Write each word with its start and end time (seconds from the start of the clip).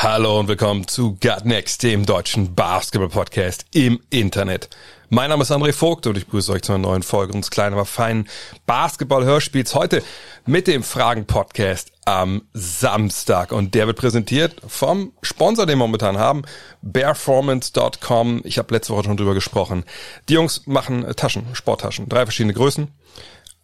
Hallo 0.00 0.38
und 0.38 0.46
willkommen 0.46 0.86
zu 0.86 1.18
Gut 1.20 1.44
Next, 1.44 1.82
dem 1.82 2.06
deutschen 2.06 2.54
Basketball-Podcast 2.54 3.66
im 3.72 3.98
Internet. 4.10 4.70
Mein 5.08 5.28
Name 5.28 5.42
ist 5.42 5.50
André 5.50 5.72
Vogt 5.72 6.06
und 6.06 6.16
ich 6.16 6.26
begrüße 6.26 6.52
euch 6.52 6.62
zu 6.62 6.72
einer 6.72 6.86
neuen 6.86 7.02
Folge 7.02 7.32
unseres 7.32 7.50
kleinen, 7.50 7.72
aber 7.72 7.84
feinen 7.84 8.28
Basketball-Hörspiels. 8.66 9.74
Heute 9.74 10.04
mit 10.46 10.68
dem 10.68 10.84
Fragen-Podcast 10.84 11.90
am 12.04 12.42
Samstag. 12.52 13.50
Und 13.50 13.74
der 13.74 13.88
wird 13.88 13.98
präsentiert 13.98 14.54
vom 14.68 15.14
Sponsor, 15.20 15.66
den 15.66 15.78
wir 15.78 15.86
momentan 15.86 16.16
haben, 16.16 16.42
Bearformance.com. 16.80 18.42
Ich 18.44 18.58
habe 18.58 18.72
letzte 18.72 18.92
Woche 18.92 19.04
schon 19.04 19.16
drüber 19.16 19.34
gesprochen. 19.34 19.82
Die 20.28 20.34
Jungs 20.34 20.62
machen 20.66 21.06
Taschen, 21.16 21.44
Sporttaschen, 21.54 22.08
drei 22.08 22.24
verschiedene 22.24 22.54
Größen. 22.54 22.86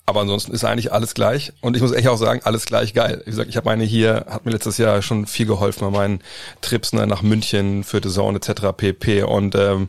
Aber 0.06 0.20
ansonsten 0.20 0.52
ist 0.52 0.64
eigentlich 0.64 0.92
alles 0.92 1.14
gleich. 1.14 1.52
Und 1.62 1.76
ich 1.76 1.82
muss 1.82 1.92
echt 1.92 2.08
auch 2.08 2.18
sagen, 2.18 2.40
alles 2.44 2.66
gleich 2.66 2.92
geil. 2.92 3.22
Wie 3.24 3.30
gesagt, 3.30 3.48
ich 3.48 3.56
habe 3.56 3.70
eine 3.70 3.84
hier, 3.84 4.26
hat 4.28 4.44
mir 4.44 4.50
letztes 4.50 4.76
Jahr 4.76 5.00
schon 5.00 5.26
viel 5.26 5.46
geholfen 5.46 5.80
bei 5.80 5.90
meinen 5.90 6.20
Trips 6.60 6.92
ne, 6.92 7.06
nach 7.06 7.22
München 7.22 7.84
für 7.84 8.00
The 8.02 8.10
Zone 8.10 8.36
etc. 8.36 8.76
pp. 8.76 9.22
Und 9.22 9.54
ähm, 9.54 9.88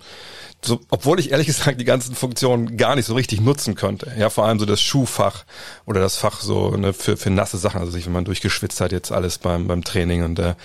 so, 0.64 0.80
obwohl 0.90 1.20
ich 1.20 1.32
ehrlich 1.32 1.48
gesagt 1.48 1.82
die 1.82 1.85
ganzen 1.85 2.16
Funktionen 2.16 2.77
gar 2.77 2.96
nicht 2.96 3.05
so 3.07 3.13
richtig 3.13 3.41
nutzen 3.41 3.76
könnte. 3.76 4.13
Ja, 4.18 4.30
vor 4.30 4.46
allem 4.46 4.57
so 4.57 4.66
das 4.66 4.82
Schuhfach 4.82 5.44
oder 5.85 5.99
das 5.99 6.16
Fach 6.16 6.40
so 6.40 6.72
ne, 6.72 6.94
für, 6.94 7.18
für 7.18 7.29
nasse 7.29 7.57
Sachen. 7.57 7.82
Also 7.82 7.91
sich, 7.91 8.05
wenn 8.05 8.13
man 8.13 8.24
durchgeschwitzt 8.24 8.79
hat 8.79 8.94
jetzt 8.94 9.12
alles 9.12 9.38
beim, 9.38 9.68
beim 9.68 9.84
Training 9.84 10.24
und 10.24 10.40
äh, 10.40 10.55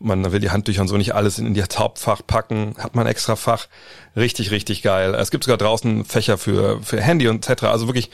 man 0.00 0.32
will 0.32 0.40
die 0.40 0.50
Handtücher 0.50 0.82
und 0.82 0.88
so 0.88 0.96
nicht 0.96 1.14
alles 1.14 1.38
in, 1.38 1.46
in 1.46 1.54
das 1.54 1.78
Hauptfach 1.78 2.22
packen, 2.26 2.74
hat 2.78 2.96
man 2.96 3.06
extra 3.06 3.36
Fach. 3.36 3.68
Richtig, 4.16 4.50
richtig 4.50 4.82
geil. 4.82 5.14
Es 5.14 5.30
gibt 5.30 5.44
sogar 5.44 5.58
draußen 5.58 6.04
Fächer 6.04 6.38
für, 6.38 6.82
für 6.82 7.00
Handy 7.00 7.28
und 7.28 7.48
etc. 7.48 7.64
Also 7.64 7.86
wirklich 7.86 8.10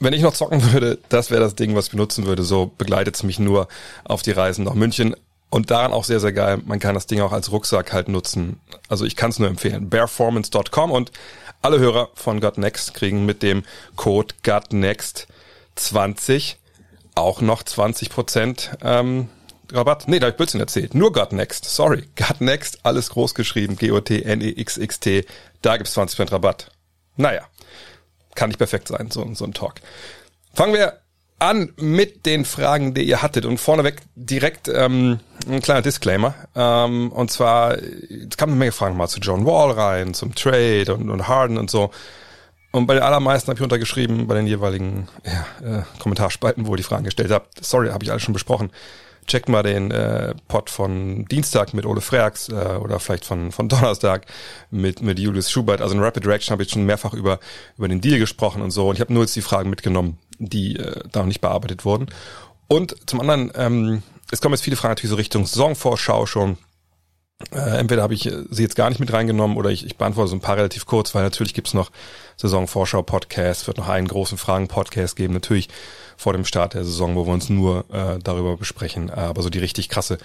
wenn 0.00 0.12
ich 0.12 0.22
noch 0.22 0.34
zocken 0.34 0.72
würde, 0.72 0.98
das 1.08 1.30
wäre 1.30 1.40
das 1.40 1.54
Ding, 1.54 1.74
was 1.74 1.86
ich 1.86 1.92
benutzen 1.92 2.26
würde. 2.26 2.42
So 2.42 2.70
begleitet 2.76 3.16
es 3.16 3.22
mich 3.22 3.38
nur 3.38 3.68
auf 4.04 4.20
die 4.22 4.32
Reisen 4.32 4.64
nach 4.64 4.74
München. 4.74 5.16
Und 5.48 5.70
daran 5.70 5.92
auch 5.92 6.04
sehr, 6.04 6.20
sehr 6.20 6.32
geil. 6.32 6.60
Man 6.64 6.80
kann 6.80 6.94
das 6.94 7.06
Ding 7.06 7.20
auch 7.20 7.32
als 7.32 7.52
Rucksack 7.52 7.92
halt 7.92 8.08
nutzen. 8.08 8.58
Also 8.88 9.04
ich 9.04 9.16
kann 9.16 9.30
es 9.30 9.38
nur 9.38 9.48
empfehlen. 9.48 9.88
Bearformance.com 9.88 10.90
und 10.90 11.12
alle 11.62 11.78
Hörer 11.78 12.10
von 12.14 12.40
Got 12.40 12.58
Next 12.58 12.94
kriegen 12.94 13.24
mit 13.24 13.42
dem 13.42 13.62
Code 13.94 14.34
GotNext20 14.44 16.56
auch 17.14 17.40
noch 17.40 17.62
20 17.62 18.10
Prozent 18.10 18.72
ähm, 18.82 19.28
Rabatt. 19.72 20.08
Nee, 20.08 20.18
da 20.18 20.26
hab 20.26 20.34
ich 20.34 20.36
Blödsinn 20.36 20.60
erzählt. 20.60 20.94
Nur 20.94 21.12
Got 21.12 21.32
Next. 21.32 21.64
Sorry. 21.64 22.04
Got 22.16 22.40
Next, 22.40 22.80
alles 22.82 23.10
groß 23.10 23.34
geschrieben. 23.34 23.76
G-O-T-N-E-X-X-T. 23.76 25.24
Da 25.62 25.76
gibt's 25.76 25.92
20 25.94 26.16
Prozent 26.16 26.32
Rabatt. 26.32 26.72
Naja 27.16 27.46
kann 28.36 28.50
nicht 28.50 28.58
perfekt 28.58 28.88
sein, 28.88 29.10
so, 29.10 29.28
so 29.34 29.44
ein 29.44 29.52
Talk. 29.52 29.74
Fangen 30.54 30.74
wir 30.74 31.00
an 31.38 31.72
mit 31.76 32.24
den 32.24 32.44
Fragen, 32.44 32.94
die 32.94 33.02
ihr 33.02 33.22
hattet. 33.22 33.44
Und 33.44 33.58
vorneweg 33.58 33.96
direkt 34.14 34.68
ähm, 34.68 35.20
ein 35.48 35.60
kleiner 35.60 35.82
Disclaimer. 35.82 36.34
Ähm, 36.54 37.12
und 37.12 37.30
zwar, 37.30 37.76
es 37.76 38.36
kamen 38.36 38.52
eine 38.52 38.58
Menge 38.58 38.72
Fragen 38.72 38.96
mal 38.96 39.08
zu 39.08 39.20
John 39.20 39.44
Wall 39.44 39.72
rein, 39.72 40.14
zum 40.14 40.34
Trade 40.34 40.94
und, 40.94 41.10
und 41.10 41.28
Harden 41.28 41.58
und 41.58 41.70
so. 41.70 41.90
Und 42.72 42.86
bei 42.86 42.94
den 42.94 43.02
allermeisten 43.02 43.48
habe 43.48 43.58
ich 43.58 43.62
untergeschrieben, 43.62 44.26
bei 44.26 44.34
den 44.34 44.46
jeweiligen 44.46 45.08
ja, 45.24 45.78
äh, 45.78 45.82
Kommentarspalten, 45.98 46.66
wo 46.66 46.72
ihr 46.72 46.78
die 46.78 46.82
Fragen 46.82 47.04
gestellt 47.04 47.30
habt. 47.30 47.64
Sorry, 47.64 47.88
habe 47.88 48.04
ich 48.04 48.10
alles 48.10 48.22
schon 48.22 48.34
besprochen 48.34 48.70
checkt 49.26 49.48
mal 49.48 49.62
den 49.62 49.90
äh, 49.90 50.34
Pod 50.48 50.70
von 50.70 51.24
Dienstag 51.26 51.74
mit 51.74 51.86
Ole 51.86 52.00
Freaks 52.00 52.48
äh, 52.48 52.78
oder 52.80 53.00
vielleicht 53.00 53.24
von, 53.24 53.52
von 53.52 53.68
Donnerstag 53.68 54.26
mit, 54.70 55.02
mit 55.02 55.18
Julius 55.18 55.50
Schubert. 55.50 55.80
Also 55.80 55.94
in 55.94 56.02
Rapid 56.02 56.26
Reaction 56.26 56.52
habe 56.52 56.62
ich 56.62 56.70
schon 56.70 56.84
mehrfach 56.84 57.12
über, 57.12 57.38
über 57.76 57.88
den 57.88 58.00
Deal 58.00 58.18
gesprochen 58.18 58.62
und 58.62 58.70
so. 58.70 58.88
Und 58.88 58.96
ich 58.96 59.00
habe 59.00 59.12
nur 59.12 59.22
jetzt 59.22 59.36
die 59.36 59.42
Fragen 59.42 59.70
mitgenommen, 59.70 60.18
die 60.38 60.76
äh, 60.76 61.00
da 61.10 61.20
noch 61.20 61.26
nicht 61.26 61.40
bearbeitet 61.40 61.84
wurden. 61.84 62.06
Und 62.68 62.96
zum 63.06 63.20
anderen, 63.20 63.52
ähm, 63.54 64.02
es 64.30 64.40
kommen 64.40 64.54
jetzt 64.54 64.64
viele 64.64 64.76
Fragen 64.76 64.92
natürlich 64.92 65.10
so 65.10 65.16
Richtung 65.16 65.46
Saisonvorschau 65.46 66.26
schon. 66.26 66.58
Äh, 67.52 67.78
entweder 67.78 68.02
habe 68.02 68.14
ich 68.14 68.22
sie 68.22 68.62
jetzt 68.62 68.76
gar 68.76 68.88
nicht 68.88 68.98
mit 68.98 69.12
reingenommen 69.12 69.58
oder 69.58 69.70
ich, 69.70 69.84
ich 69.84 69.96
beantworte 69.96 70.30
so 70.30 70.36
ein 70.36 70.40
paar 70.40 70.56
relativ 70.56 70.86
kurz, 70.86 71.14
weil 71.14 71.22
natürlich 71.22 71.52
gibt's 71.52 71.74
noch 71.74 71.90
Saisonvorschau-Podcast, 72.36 73.66
wird 73.66 73.76
noch 73.76 73.88
einen 73.88 74.08
großen 74.08 74.38
Fragen-Podcast 74.38 75.16
geben, 75.16 75.34
natürlich 75.34 75.68
vor 76.16 76.32
dem 76.32 76.46
Start 76.46 76.72
der 76.72 76.84
Saison, 76.84 77.14
wo 77.14 77.26
wir 77.26 77.34
uns 77.34 77.50
nur 77.50 77.84
äh, 77.92 78.18
darüber 78.22 78.56
besprechen. 78.56 79.10
Aber 79.10 79.42
so 79.42 79.50
die 79.50 79.58
richtig 79.58 79.90
krasse 79.90 80.16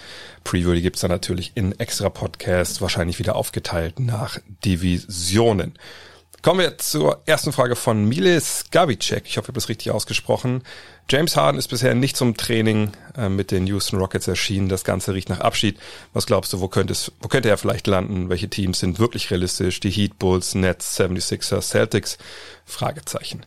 Preview, 0.46 0.74
die 0.74 0.82
gibt's 0.82 1.02
dann 1.02 1.12
natürlich 1.12 1.52
in 1.56 1.78
extra 1.80 2.10
Podcast, 2.10 2.82
wahrscheinlich 2.82 3.20
wieder 3.20 3.36
aufgeteilt 3.36 4.00
nach 4.00 4.40
Divisionen. 4.64 5.74
Kommen 6.42 6.60
wir 6.60 6.80
zur 6.80 7.22
ersten 7.28 7.54
Frage 7.54 7.76
von 7.76 8.10
Miles 8.10 8.66
Gavicek. 8.72 9.28
Ich 9.28 9.38
hoffe, 9.38 9.46
ich 9.46 9.48
habe 9.50 9.54
das 9.54 9.70
richtig 9.70 9.92
ausgesprochen. 9.92 10.64
James 11.08 11.38
Harden 11.38 11.60
ist 11.60 11.68
bisher 11.68 11.94
nicht 11.94 12.18
zum 12.18 12.36
Training 12.36 12.94
äh, 13.16 13.30
mit 13.30 13.52
den 13.52 13.68
Houston 13.68 14.00
Rockets 14.00 14.28
erschienen. 14.28 14.68
Das 14.68 14.84
Ganze 14.84 15.14
riecht 15.14 15.30
nach 15.30 15.40
Abschied. 15.40 15.78
Was 16.14 16.26
glaubst 16.26 16.52
du, 16.52 16.60
wo 16.60 16.68
könnte, 16.68 16.94
es, 16.94 17.12
wo 17.20 17.28
könnte 17.28 17.48
er 17.48 17.60
vielleicht 17.60 17.86
landen? 17.86 18.30
Welche 18.30 18.50
Teams 18.50 18.80
sind 18.80 18.98
wirklich 18.98 19.30
realistisch? 19.30 19.82
Die 19.82 19.92
Heat, 19.92 20.18
Bulls, 20.18 20.56
Nets, 20.56 21.00
76ers, 21.00 21.62
Celtics? 21.62 22.18
Fragezeichen. 22.66 23.46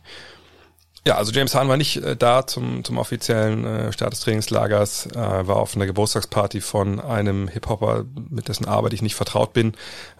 Ja, 1.05 1.17
also 1.17 1.33
James 1.33 1.53
Harden 1.53 1.69
war 1.69 1.77
nicht 1.77 1.97
äh, 1.97 2.15
da 2.15 2.47
zum, 2.47 2.85
zum 2.85 2.97
offiziellen 2.97 3.65
äh, 3.65 3.91
Start 3.91 4.13
des 4.13 4.21
Trainingslagers, 4.21 5.07
äh, 5.07 5.15
war 5.15 5.57
auf 5.57 5.75
einer 5.75 5.85
Geburtstagsparty 5.85 6.61
von 6.61 7.01
einem 7.01 7.49
Hip-Hopper, 7.49 8.05
mit 8.29 8.47
dessen 8.47 8.65
Arbeit 8.65 8.93
ich 8.93 9.01
nicht 9.01 9.15
vertraut 9.15 9.51
bin. 9.51 9.73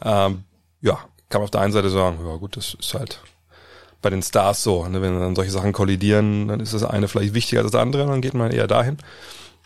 Ähm, 0.03 0.44
ja, 0.81 1.00
kann 1.30 1.41
man 1.41 1.46
auf 1.46 1.52
der 1.52 1.62
einen 1.62 1.74
Seite 1.74 1.90
sagen, 1.90 2.19
ja 2.25 2.36
gut, 2.38 2.58
das 2.58 2.75
ist 2.80 2.94
halt 2.94 3.19
bei 4.02 4.09
den 4.09 4.22
Stars 4.22 4.63
so. 4.63 4.88
Ne? 4.88 5.02
Wenn 5.02 5.19
dann 5.19 5.36
solche 5.36 5.52
Sachen 5.52 5.74
kollidieren, 5.74 6.47
dann 6.47 6.59
ist 6.59 6.74
das 6.74 6.84
eine 6.84 7.08
vielleicht 7.08 7.34
wichtiger 7.34 7.62
als 7.62 7.72
das 7.72 7.81
andere, 7.81 8.06
dann 8.06 8.22
geht 8.22 8.34
man 8.34 8.52
eher 8.52 8.68
dahin. 8.68 8.97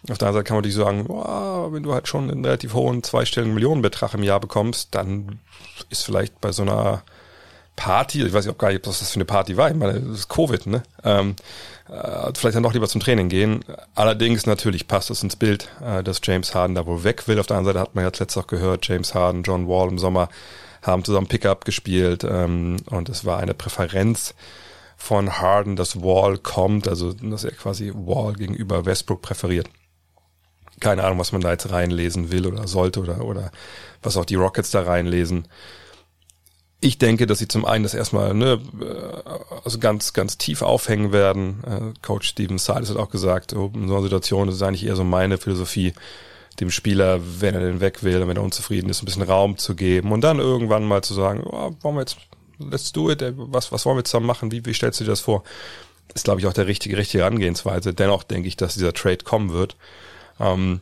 Auf 0.10 0.18
der 0.18 0.30
anderen 0.30 0.34
Seite 0.36 0.44
kann 0.46 0.56
man 0.56 0.62
natürlich 0.62 0.78
sagen, 0.78 1.06
wow, 1.10 1.74
wenn 1.74 1.84
du 1.84 1.94
halt 1.94 2.08
schon 2.08 2.32
einen 2.32 2.46
relativ 2.46 2.74
hohen 2.74 3.04
zweistelligen 3.04 3.54
Millionenbetrag 3.54 4.14
im 4.14 4.24
Jahr 4.24 4.40
bekommst, 4.40 4.96
dann 4.96 5.40
ist 5.90 6.04
vielleicht 6.04 6.40
bei 6.40 6.54
so 6.54 6.62
einer 6.62 7.04
Party, 7.76 8.26
ich 8.26 8.32
weiß 8.34 8.46
nicht, 8.46 8.58
gar 8.58 8.72
nicht, 8.72 8.88
was 8.88 9.00
das 9.00 9.12
für 9.12 9.16
eine 9.16 9.26
Party 9.26 9.58
war, 9.58 9.70
ich 9.70 9.76
meine, 9.76 10.00
das 10.00 10.20
ist 10.20 10.30
Covid, 10.30 10.68
ne? 10.68 10.84
Ähm, 11.04 11.36
äh, 11.90 12.32
vielleicht 12.36 12.56
dann 12.56 12.64
doch 12.64 12.74
lieber 12.74 12.88
zum 12.88 13.02
Training 13.02 13.30
gehen. 13.30 13.64
Allerdings 13.96 14.46
natürlich 14.46 14.88
passt 14.88 15.10
es 15.10 15.24
ins 15.24 15.36
Bild, 15.36 15.70
äh, 15.84 16.04
dass 16.04 16.22
James 16.24 16.54
Harden 16.54 16.76
da 16.76 16.86
wohl 16.86 17.04
weg 17.04 17.28
will. 17.28 17.40
Auf 17.40 17.48
der 17.48 17.58
anderen 17.58 17.76
Seite 17.76 17.82
hat 17.82 17.96
man 17.96 18.04
ja 18.04 18.10
letztes 18.10 18.38
auch 18.38 18.48
gehört, 18.48 18.88
James 18.88 19.16
Harden, 19.16 19.44
John 19.44 19.68
Wall 19.68 19.90
im 19.90 19.98
Sommer 19.98 20.30
haben 20.82 21.04
zusammen 21.04 21.28
Pickup 21.28 21.66
gespielt 21.66 22.24
ähm, 22.24 22.78
und 22.90 23.10
es 23.10 23.26
war 23.26 23.40
eine 23.40 23.54
Präferenz 23.54 24.34
von 24.98 25.40
Harden, 25.40 25.76
dass 25.76 26.02
Wall 26.02 26.38
kommt, 26.38 26.88
also 26.88 27.14
dass 27.14 27.44
er 27.44 27.52
quasi 27.52 27.92
Wall 27.94 28.34
gegenüber 28.34 28.86
Westbrook 28.86 29.22
präferiert. 29.22 29.70
Keine 30.80 31.04
Ahnung, 31.04 31.20
was 31.20 31.32
man 31.32 31.42
da 31.42 31.52
jetzt 31.52 31.72
reinlesen 31.72 32.32
will 32.32 32.48
oder 32.48 32.68
sollte 32.68 33.02
oder, 33.02 33.24
oder 33.24 33.52
was 34.02 34.18
auch 34.18 34.26
die 34.26 34.36
Rockets 34.36 34.72
da 34.72 34.84
reinlesen 34.84 35.48
ich 36.82 36.98
denke, 36.98 37.28
dass 37.28 37.40
sie 37.40 37.48
zum 37.48 37.66
einen 37.66 37.84
das 37.84 37.94
erstmal 37.94 38.34
ne, 38.34 38.60
äh, 38.82 39.60
also 39.64 39.80
ganz, 39.80 40.14
ganz 40.14 40.38
tief 40.38 40.62
aufhängen 40.62 41.12
werden. 41.12 41.64
Äh, 41.66 42.00
Coach 42.02 42.30
Steven 42.30 42.58
Silas 42.58 42.90
hat 42.90 42.98
auch 42.98 43.10
gesagt, 43.10 43.54
oh, 43.54 43.72
in 43.74 43.88
so 43.88 43.96
einer 43.96 44.04
Situation 44.04 44.48
das 44.48 44.56
ist 44.56 44.62
eigentlich 44.62 44.86
eher 44.86 44.96
so 44.96 45.04
meine 45.04 45.38
Philosophie, 45.38 45.94
dem 46.60 46.72
Spieler, 46.72 47.20
wenn 47.42 47.56
er 47.56 47.62
denn 47.62 47.80
weg 47.80 48.04
will, 48.04 48.28
wenn 48.28 48.38
er 48.38 48.44
unzufrieden 48.44 48.90
ist, 48.90 49.02
ein 49.02 49.06
bisschen 49.06 49.24
Raum 49.24 49.58
zu 49.58 49.76
geben 49.76 50.12
und 50.12 50.22
dann 50.22 50.40
irgendwann 50.40 50.86
mal 50.86 51.02
zu 51.02 51.14
sagen, 51.14 51.44
oh, 51.46 51.76
wollen 51.82 51.96
wir 51.96 52.02
jetzt, 52.02 52.18
let's 52.58 52.92
do 52.92 53.10
it, 53.10 53.24
was, 53.36 53.72
was 53.72 53.86
wollen 53.86 53.98
wir 53.98 54.04
zusammen 54.04 54.26
machen, 54.26 54.52
wie, 54.52 54.66
wie 54.66 54.74
stellst 54.74 55.00
du 55.00 55.06
dir 55.06 55.12
das 55.12 55.22
vor? 55.22 55.44
Ist, 56.14 56.26
glaube 56.26 56.42
ich, 56.42 56.48
auch 56.48 56.54
der 56.54 56.68
richtige, 56.68 56.98
richtige 56.98 57.26
Angehensweise. 57.26 57.94
Dennoch 57.94 58.24
denke 58.24 58.48
ich, 58.48 58.58
dass 58.58 58.74
dieser 58.74 58.94
Trade 58.94 59.24
kommen 59.24 59.52
wird. 59.52 59.78
Ähm, 60.40 60.82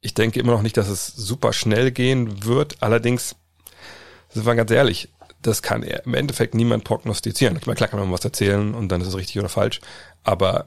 ich 0.00 0.14
denke 0.14 0.38
immer 0.38 0.52
noch 0.52 0.62
nicht, 0.62 0.76
dass 0.76 0.88
es 0.88 1.06
super 1.06 1.52
schnell 1.52 1.90
gehen 1.90 2.44
wird. 2.44 2.76
Allerdings, 2.80 3.34
sind 4.28 4.46
wir 4.46 4.54
ganz 4.54 4.70
ehrlich, 4.70 5.08
das 5.42 5.62
kann 5.62 5.82
im 5.82 6.14
Endeffekt 6.14 6.54
niemand 6.54 6.84
prognostizieren. 6.84 7.56
Ich 7.56 7.66
meine, 7.66 7.76
klar 7.76 7.88
kann 7.88 8.00
man 8.00 8.12
was 8.12 8.24
erzählen 8.24 8.74
und 8.74 8.88
dann 8.88 9.00
ist 9.00 9.08
es 9.08 9.16
richtig 9.16 9.38
oder 9.38 9.48
falsch. 9.48 9.80
Aber 10.22 10.66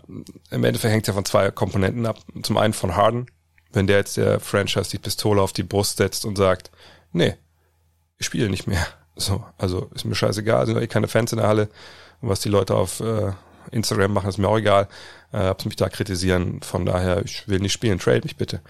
im 0.52 0.64
Endeffekt 0.64 0.94
hängt 0.94 1.04
es 1.04 1.08
ja 1.08 1.14
von 1.14 1.26
zwei 1.26 1.50
Komponenten 1.52 2.06
ab. 2.06 2.20
Zum 2.44 2.58
einen 2.58 2.74
von 2.74 2.96
Harden. 2.96 3.28
Wenn 3.78 3.86
der 3.86 3.98
jetzt 3.98 4.18
der 4.18 4.40
Franchise 4.40 4.90
die 4.90 4.98
Pistole 4.98 5.40
auf 5.40 5.54
die 5.54 5.62
Brust 5.62 5.98
setzt 5.98 6.26
und 6.26 6.36
sagt, 6.36 6.72
nee, 7.12 7.36
ich 8.18 8.26
spiele 8.26 8.50
nicht 8.50 8.66
mehr. 8.66 8.88
So, 9.16 9.44
also 9.60 9.92
ist 9.94 10.04
mir 10.04 10.16
scheißegal, 10.16 10.66
sind 10.66 10.82
eh 10.82 10.88
keine 10.88 11.08
Fans 11.08 11.32
in 11.32 11.38
der 11.38 11.48
Halle. 11.48 11.70
Und 12.20 12.30
was 12.30 12.40
die 12.40 12.50
Leute 12.50 12.74
auf 12.74 13.02
äh, 13.02 13.34
Instagram 13.70 14.14
machen, 14.14 14.30
ist 14.30 14.40
mir 14.40 14.48
auch 14.48 14.58
egal. 14.58 14.88
Äh, 15.32 15.50
ob 15.50 15.62
sie 15.62 15.68
mich 15.68 15.76
da 15.76 15.90
kritisieren. 15.90 16.60
Von 16.62 16.88
daher, 16.88 17.24
ich 17.24 17.48
will 17.48 17.60
nicht 17.60 17.74
spielen, 17.74 18.00
trade 18.00 18.22
mich 18.24 18.36
bitte. 18.36 18.62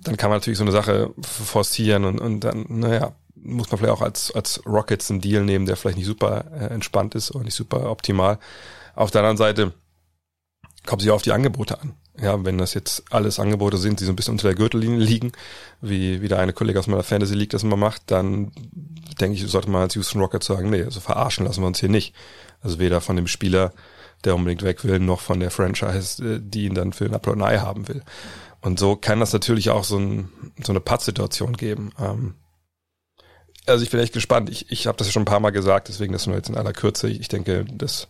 Dann 0.00 0.18
kann 0.18 0.28
man 0.28 0.38
natürlich 0.38 0.58
so 0.58 0.64
eine 0.64 0.72
Sache 0.72 1.14
forcieren 1.22 2.04
und, 2.04 2.18
und 2.18 2.40
dann, 2.40 2.66
naja, 2.68 3.12
muss 3.36 3.70
man 3.70 3.78
vielleicht 3.78 3.94
auch 3.94 4.02
als, 4.02 4.32
als 4.32 4.60
Rockets 4.66 5.10
einen 5.10 5.22
Deal 5.22 5.44
nehmen, 5.44 5.64
der 5.64 5.76
vielleicht 5.76 5.96
nicht 5.96 6.06
super 6.06 6.44
äh, 6.52 6.66
entspannt 6.74 7.14
ist 7.14 7.34
oder 7.34 7.44
nicht 7.44 7.54
super 7.54 7.90
optimal. 7.90 8.38
Auf 8.94 9.10
der 9.10 9.22
anderen 9.22 9.38
Seite 9.38 9.72
kommt 10.84 11.00
sich 11.00 11.10
auf 11.10 11.22
die 11.22 11.32
Angebote 11.32 11.80
an. 11.80 11.94
Ja, 12.20 12.44
wenn 12.44 12.58
das 12.58 12.74
jetzt 12.74 13.02
alles 13.10 13.40
Angebote 13.40 13.76
sind, 13.76 13.98
die 13.98 14.04
so 14.04 14.12
ein 14.12 14.16
bisschen 14.16 14.32
unter 14.32 14.46
der 14.46 14.54
Gürtellinie 14.54 14.98
liegen, 14.98 15.32
wie, 15.80 16.22
wie 16.22 16.28
der 16.28 16.38
eine 16.38 16.52
Kollege 16.52 16.78
aus 16.78 16.86
meiner 16.86 17.02
Fantasy 17.02 17.34
League 17.34 17.50
das 17.50 17.64
immer 17.64 17.76
macht, 17.76 18.02
dann 18.06 18.52
denke 19.20 19.36
ich, 19.36 19.46
sollte 19.46 19.68
man 19.68 19.82
als 19.82 19.94
Houston 19.96 20.20
Rockets 20.20 20.46
sagen, 20.46 20.70
nee, 20.70 20.82
also 20.82 21.00
verarschen 21.00 21.44
lassen 21.44 21.62
wir 21.62 21.66
uns 21.66 21.80
hier 21.80 21.88
nicht. 21.88 22.14
Also 22.62 22.78
weder 22.78 23.00
von 23.00 23.16
dem 23.16 23.26
Spieler, 23.26 23.72
der 24.22 24.36
unbedingt 24.36 24.62
weg 24.62 24.84
will, 24.84 25.00
noch 25.00 25.20
von 25.20 25.40
der 25.40 25.50
Franchise, 25.50 26.24
äh, 26.24 26.40
die 26.40 26.66
ihn 26.66 26.74
dann 26.74 26.92
für 26.92 27.04
ein 27.04 27.12
Apple 27.12 27.34
Ei 27.44 27.58
haben 27.58 27.88
will. 27.88 28.02
Und 28.60 28.78
so 28.78 28.96
kann 28.96 29.20
das 29.20 29.32
natürlich 29.32 29.70
auch 29.70 29.84
so, 29.84 29.98
ein, 29.98 30.30
so 30.62 30.72
eine 30.72 30.80
Pattsituation 30.80 31.56
geben. 31.56 31.90
Ähm, 32.00 32.34
also 33.66 33.84
ich 33.84 33.90
bin 33.90 34.00
echt 34.00 34.12
gespannt. 34.12 34.50
Ich, 34.50 34.70
ich 34.70 34.86
habe 34.86 34.96
das 34.96 35.08
ja 35.08 35.12
schon 35.12 35.22
ein 35.22 35.26
paar 35.26 35.40
Mal 35.40 35.50
gesagt, 35.50 35.88
deswegen 35.88 36.12
das 36.12 36.26
nur 36.26 36.36
jetzt 36.36 36.48
in 36.48 36.56
aller 36.56 36.72
Kürze. 36.72 37.08
Ich 37.08 37.28
denke, 37.28 37.64
dass 37.64 38.08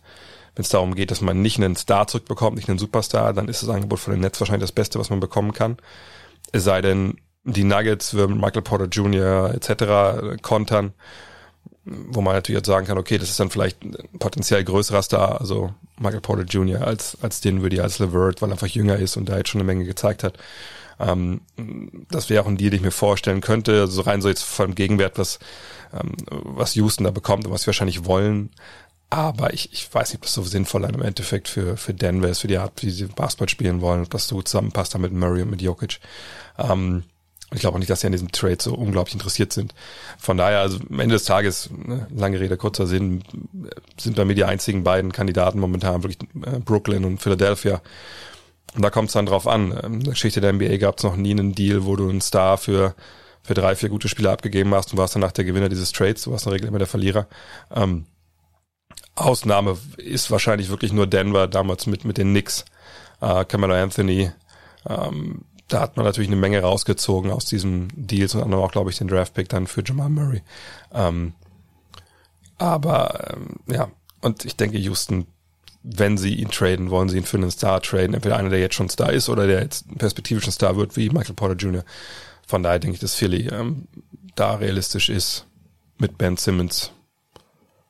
wenn 0.55 0.63
es 0.63 0.69
darum 0.69 0.95
geht, 0.95 1.11
dass 1.11 1.21
man 1.21 1.41
nicht 1.41 1.57
einen 1.57 1.75
Star 1.75 2.07
zurückbekommt, 2.07 2.55
nicht 2.55 2.69
einen 2.69 2.79
Superstar, 2.79 3.33
dann 3.33 3.47
ist 3.47 3.61
das 3.61 3.69
Angebot 3.69 3.99
von 3.99 4.13
den 4.13 4.21
Netz 4.21 4.39
wahrscheinlich 4.39 4.63
das 4.63 4.71
Beste, 4.71 4.99
was 4.99 5.09
man 5.09 5.19
bekommen 5.19 5.53
kann. 5.53 5.77
Es 6.51 6.63
sei 6.63 6.81
denn, 6.81 7.17
die 7.43 7.63
Nuggets 7.63 8.13
würden 8.13 8.37
Michael 8.37 8.61
Porter 8.61 8.85
Jr. 8.85 9.53
etc. 9.53 10.41
kontern, 10.41 10.93
wo 11.83 12.21
man 12.21 12.33
natürlich 12.33 12.59
jetzt 12.59 12.67
sagen 12.67 12.87
kann, 12.87 12.97
okay, 12.97 13.17
das 13.17 13.29
ist 13.29 13.39
dann 13.39 13.49
vielleicht 13.49 13.83
ein 13.83 13.95
potenziell 14.17 14.63
größerer 14.63 15.03
Star, 15.03 15.39
also 15.39 15.73
Michael 15.99 16.21
Porter 16.21 16.43
Jr. 16.43 16.81
als 16.81 17.17
als 17.21 17.41
den 17.41 17.61
würde 17.61 17.75
ich 17.75 17.81
als 17.81 17.99
Levert, 17.99 18.41
weil 18.41 18.49
er 18.49 18.53
einfach 18.53 18.67
jünger 18.67 18.97
ist 18.97 19.17
und 19.17 19.29
da 19.29 19.37
jetzt 19.37 19.49
schon 19.49 19.61
eine 19.61 19.67
Menge 19.67 19.85
gezeigt 19.85 20.23
hat. 20.23 20.37
Ähm, 20.99 21.41
das 22.09 22.29
wäre 22.29 22.43
auch 22.43 22.47
ein 22.47 22.57
Deal, 22.57 22.71
den 22.71 22.77
ich 22.77 22.85
mir 22.85 22.91
vorstellen 22.91 23.41
könnte. 23.41 23.81
Also 23.81 24.01
rein 24.01 24.21
so 24.21 24.29
jetzt 24.29 24.43
vom 24.43 24.75
Gegenwert, 24.75 25.17
was 25.17 25.39
ähm, 25.93 26.13
was 26.29 26.75
Houston 26.75 27.03
da 27.03 27.11
bekommt 27.11 27.45
und 27.45 27.51
was 27.51 27.61
sie 27.61 27.67
wahrscheinlich 27.67 28.05
wollen, 28.05 28.49
aber 29.15 29.53
ich, 29.53 29.71
ich 29.71 29.93
weiß 29.93 30.09
nicht, 30.09 30.17
ob 30.17 30.23
das 30.23 30.33
so 30.33 30.43
sinnvoll 30.43 30.83
ist 30.83 30.93
im 30.93 31.01
Endeffekt 31.01 31.47
für, 31.47 31.77
für 31.77 31.93
Denver 31.93 32.27
ist, 32.27 32.39
für 32.39 32.47
die 32.47 32.57
Art, 32.57 32.73
wie 32.81 32.89
sie 32.89 33.05
Basketball 33.05 33.47
spielen 33.47 33.79
wollen, 33.79 34.03
ob 34.03 34.09
das 34.09 34.27
so 34.27 34.41
zusammenpasst 34.41 34.93
da 34.93 34.99
mit 34.99 35.13
Murray 35.13 35.41
und 35.41 35.51
mit 35.51 35.61
Jokic. 35.61 35.99
Ähm, 36.57 37.03
ich 37.53 37.61
glaube 37.61 37.75
auch 37.75 37.79
nicht, 37.79 37.89
dass 37.89 38.01
sie 38.01 38.07
an 38.07 38.11
diesem 38.11 38.33
Trade 38.33 38.57
so 38.59 38.75
unglaublich 38.75 39.13
interessiert 39.13 39.53
sind. 39.53 39.73
Von 40.17 40.35
daher, 40.35 40.59
also 40.59 40.79
am 40.89 40.99
Ende 40.99 41.15
des 41.15 41.23
Tages, 41.23 41.69
ne, 41.71 42.07
lange 42.13 42.41
Rede, 42.41 42.57
kurzer 42.57 42.87
Sinn, 42.87 43.23
sind 43.97 44.17
bei 44.17 44.25
mir 44.25 44.35
die 44.35 44.43
einzigen 44.43 44.83
beiden 44.83 45.13
Kandidaten 45.13 45.59
momentan 45.59 46.03
wirklich 46.03 46.17
äh, 46.45 46.59
Brooklyn 46.59 47.05
und 47.05 47.21
Philadelphia. 47.21 47.81
Und 48.75 48.81
da 48.83 48.89
kommt 48.89 49.07
es 49.07 49.13
dann 49.13 49.27
drauf 49.27 49.47
an. 49.47 49.71
In 49.71 50.01
der 50.01 50.11
Geschichte 50.11 50.41
der 50.41 50.51
NBA 50.51 50.75
gab 50.77 50.97
es 50.97 51.03
noch 51.05 51.15
nie 51.15 51.31
einen 51.31 51.55
Deal, 51.55 51.85
wo 51.85 51.95
du 51.95 52.09
einen 52.09 52.19
Star 52.19 52.57
für, 52.57 52.95
für 53.43 53.53
drei, 53.53 53.75
vier 53.77 53.87
gute 53.87 54.09
Spieler 54.09 54.31
abgegeben 54.31 54.75
hast 54.75 54.91
und 54.91 54.97
warst 54.97 55.15
danach 55.15 55.31
der 55.31 55.45
Gewinner 55.45 55.69
dieses 55.69 55.93
Trades. 55.93 56.23
Du 56.23 56.31
warst 56.31 56.45
in 56.45 56.49
der 56.49 56.55
Regel 56.55 56.67
immer 56.67 56.79
der 56.79 56.87
Verlierer. 56.87 57.27
Ähm, 57.73 58.05
Ausnahme 59.15 59.77
ist 59.97 60.29
wahrscheinlich 60.29 60.69
wirklich 60.69 60.91
nur 60.91 61.07
Denver 61.07 61.47
damals 61.47 61.87
mit, 61.87 62.05
mit 62.05 62.17
den 62.17 62.29
Knicks. 62.29 62.65
Äh, 63.21 63.45
Camelo 63.45 63.73
Anthony, 63.73 64.31
ähm, 64.87 65.41
da 65.67 65.79
hat 65.79 65.97
man 65.97 66.05
natürlich 66.05 66.29
eine 66.29 66.35
Menge 66.35 66.61
rausgezogen 66.61 67.31
aus 67.31 67.45
diesen 67.45 67.89
Deals 67.95 68.35
und 68.35 68.53
auch, 68.53 68.71
glaube 68.71 68.91
ich, 68.91 68.97
den 68.97 69.07
Draftpick 69.07 69.49
dann 69.49 69.67
für 69.67 69.83
Jamal 69.83 70.09
Murray. 70.09 70.41
Ähm, 70.93 71.33
aber 72.57 73.33
ähm, 73.33 73.55
ja, 73.67 73.89
und 74.21 74.45
ich 74.45 74.55
denke, 74.57 74.77
Houston, 74.77 75.25
wenn 75.81 76.17
sie 76.17 76.35
ihn 76.35 76.49
traden, 76.49 76.89
wollen 76.89 77.09
sie 77.09 77.17
ihn 77.17 77.25
für 77.25 77.37
einen 77.37 77.51
Star 77.51 77.81
traden. 77.81 78.13
Entweder 78.13 78.37
einer, 78.37 78.49
der 78.49 78.59
jetzt 78.59 78.75
schon 78.75 78.89
Star 78.89 79.11
ist 79.11 79.29
oder 79.29 79.47
der 79.47 79.61
jetzt 79.61 79.85
perspektivisch 79.97 80.45
ein 80.47 80.51
Star 80.51 80.75
wird, 80.75 80.97
wie 80.97 81.09
Michael 81.09 81.35
Porter 81.35 81.55
Jr. 81.55 81.83
Von 82.45 82.63
daher 82.63 82.79
denke 82.79 82.95
ich, 82.95 83.01
dass 83.01 83.15
Philly 83.15 83.47
ähm, 83.47 83.87
da 84.35 84.55
realistisch 84.55 85.09
ist 85.09 85.45
mit 85.97 86.17
Ben 86.17 86.37
Simmons 86.37 86.91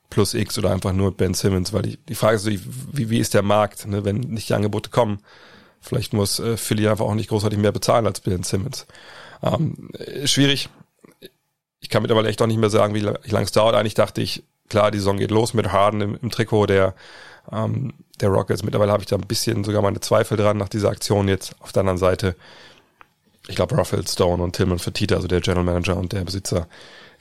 plus 0.09 0.33
X 0.33 0.57
oder 0.57 0.71
einfach 0.71 0.93
nur 0.93 1.15
Ben 1.15 1.33
Simmons, 1.33 1.73
weil 1.73 1.87
ich, 1.87 1.99
die 2.07 2.15
Frage 2.15 2.37
ist, 2.37 2.45
wie, 2.45 3.09
wie 3.09 3.19
ist 3.19 3.33
der 3.33 3.41
Markt, 3.41 3.87
ne, 3.87 4.05
wenn 4.05 4.17
nicht 4.17 4.49
die 4.49 4.53
Angebote 4.53 4.89
kommen? 4.89 5.19
Vielleicht 5.81 6.13
muss 6.13 6.39
äh, 6.39 6.57
Philly 6.57 6.87
einfach 6.87 7.05
auch 7.05 7.13
nicht 7.13 7.29
großartig 7.29 7.59
mehr 7.59 7.71
bezahlen 7.71 8.07
als 8.07 8.19
Ben 8.19 8.43
Simmons. 8.43 8.87
Ähm, 9.43 9.89
schwierig. 10.25 10.69
Ich 11.79 11.89
kann 11.89 12.01
mittlerweile 12.01 12.29
echt 12.29 12.41
auch 12.41 12.47
nicht 12.47 12.57
mehr 12.57 12.69
sagen, 12.71 12.95
wie, 12.95 13.03
wie 13.03 13.31
lange 13.31 13.45
es 13.45 13.51
dauert. 13.51 13.75
Eigentlich 13.75 13.93
dachte 13.93 14.21
ich, 14.21 14.43
klar, 14.69 14.91
die 14.91 14.97
Saison 14.97 15.17
geht 15.17 15.31
los 15.31 15.53
mit 15.53 15.71
Harden 15.71 16.01
im, 16.01 16.17
im 16.21 16.31
Trikot 16.31 16.65
der, 16.65 16.95
ähm, 17.51 17.93
der 18.19 18.29
Rockets. 18.29 18.63
Mittlerweile 18.63 18.91
habe 18.91 19.03
ich 19.03 19.07
da 19.07 19.15
ein 19.15 19.27
bisschen 19.27 19.63
sogar 19.63 19.81
meine 19.81 19.99
Zweifel 19.99 20.37
dran 20.37 20.57
nach 20.57 20.69
dieser 20.69 20.89
Aktion 20.89 21.27
jetzt. 21.27 21.55
Auf 21.59 21.71
der 21.71 21.81
anderen 21.81 21.99
Seite, 21.99 22.35
ich 23.47 23.55
glaube, 23.55 23.77
Raphael 23.77 24.07
Stone 24.07 24.41
und 24.41 24.55
Tillman 24.55 24.79
Fertitta, 24.79 25.15
also 25.15 25.27
der 25.27 25.41
General 25.41 25.63
Manager 25.63 25.97
und 25.97 26.13
der 26.13 26.23
Besitzer, 26.23 26.67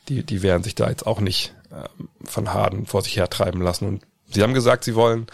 die, 0.08 0.22
die 0.22 0.42
werden 0.42 0.62
sich 0.62 0.74
da 0.74 0.88
jetzt 0.88 1.06
auch 1.06 1.20
nicht 1.20 1.54
äh, 1.63 1.63
von 2.24 2.52
Harden 2.52 2.86
vor 2.86 3.02
sich 3.02 3.16
hertreiben 3.16 3.60
lassen. 3.60 3.86
Und 3.86 4.02
sie 4.30 4.42
haben 4.42 4.54
gesagt, 4.54 4.84
sie 4.84 4.94
wollen 4.94 5.26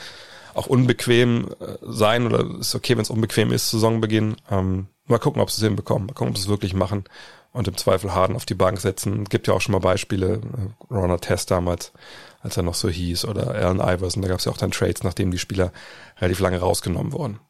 auch 0.54 0.66
unbequem 0.66 1.48
äh, 1.60 1.76
sein 1.82 2.26
oder 2.26 2.44
ist 2.58 2.74
okay, 2.74 2.96
wenn 2.96 3.02
es 3.02 3.10
unbequem 3.10 3.52
ist, 3.52 3.70
Saisonbeginn. 3.70 4.36
Ähm, 4.50 4.86
mal 5.06 5.18
gucken, 5.18 5.40
ob 5.42 5.50
sie 5.50 5.60
es 5.60 5.66
hinbekommen, 5.66 6.06
mal 6.06 6.14
gucken, 6.14 6.30
ob 6.30 6.38
sie 6.38 6.44
es 6.44 6.48
wirklich 6.48 6.74
machen 6.74 7.04
und 7.52 7.68
im 7.68 7.76
Zweifel 7.76 8.14
Harden 8.14 8.36
auf 8.36 8.46
die 8.46 8.54
Bank 8.54 8.80
setzen. 8.80 9.24
Gibt 9.24 9.46
ja 9.46 9.54
auch 9.54 9.60
schon 9.60 9.72
mal 9.72 9.78
Beispiele, 9.78 10.34
äh, 10.34 10.92
Ronald 10.94 11.22
Test 11.22 11.50
damals, 11.50 11.92
als 12.42 12.56
er 12.56 12.62
noch 12.62 12.74
so 12.74 12.88
hieß, 12.88 13.24
oder 13.26 13.48
Allen 13.48 13.80
Iverson, 13.80 14.22
da 14.22 14.28
gab 14.28 14.38
es 14.38 14.44
ja 14.44 14.52
auch 14.52 14.56
dann 14.56 14.70
Trades, 14.70 15.02
nachdem 15.02 15.30
die 15.30 15.38
Spieler 15.38 15.72
relativ 16.20 16.40
lange 16.40 16.58
rausgenommen 16.58 17.12
wurden 17.12 17.40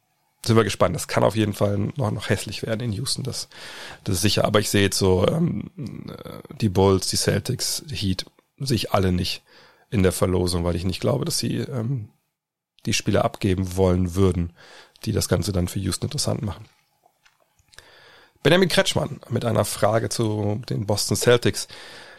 sind 0.45 0.57
wir 0.57 0.65
gespannt. 0.65 0.95
Das 0.95 1.09
kann 1.09 1.25
auf 1.25 1.37
jeden 1.37 1.53
Fall 1.53 1.79
noch, 1.97 2.11
noch 2.11 2.29
hässlich 2.29 2.63
werden 2.63 2.81
in 2.81 2.93
Houston, 2.93 3.23
das, 3.23 3.49
das 4.05 4.17
ist 4.17 4.23
sicher. 4.23 4.45
Aber 4.45 4.61
ich 4.61 4.71
sehe 4.71 4.83
jetzt 4.83 4.99
so 4.99 5.27
ähm, 5.27 5.71
die 6.61 6.69
Bulls, 6.69 7.09
die 7.09 7.17
Celtics, 7.17 7.83
die 7.87 7.95
Heat, 7.95 8.27
sich 8.67 8.93
alle 8.93 9.13
nicht 9.13 9.43
in 9.91 10.03
der 10.03 10.13
Verlosung, 10.13 10.65
weil 10.65 10.77
ich 10.77 10.85
nicht 10.85 11.01
glaube, 11.01 11.25
dass 11.25 11.39
sie 11.39 11.59
ähm, 11.59 12.11
die 12.87 12.93
Spieler 12.93 13.25
abgeben 13.25 13.77
wollen 13.77 14.15
würden, 14.15 14.53
die 15.05 15.13
das 15.13 15.29
Ganze 15.29 15.53
dann 15.53 15.69
für 15.69 15.81
Houston 15.81 16.07
interessant 16.07 16.43
machen. 16.43 16.67
Benjamin 18.43 18.69
Kretschmann 18.69 19.21
mit 19.29 19.45
einer 19.45 19.65
Frage 19.65 20.09
zu 20.09 20.63
den 20.69 20.87
Boston 20.87 21.17
Celtics. 21.17 21.69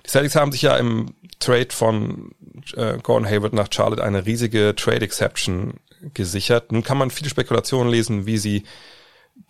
Die 0.06 0.10
Celtics 0.10 0.36
haben 0.36 0.52
sich 0.52 0.62
ja 0.62 0.78
im 0.78 1.16
Trade 1.40 1.70
von 1.72 2.36
äh, 2.76 2.98
Gordon 3.00 3.28
Hayward 3.28 3.54
nach 3.54 3.70
Charlotte 3.72 4.04
eine 4.04 4.26
riesige 4.26 4.76
Trade 4.76 5.02
Exception 5.02 5.80
gesichert. 6.14 6.72
Nun 6.72 6.84
kann 6.84 6.98
man 6.98 7.10
viele 7.10 7.30
Spekulationen 7.30 7.92
lesen, 7.92 8.26
wie 8.26 8.38
sie 8.38 8.64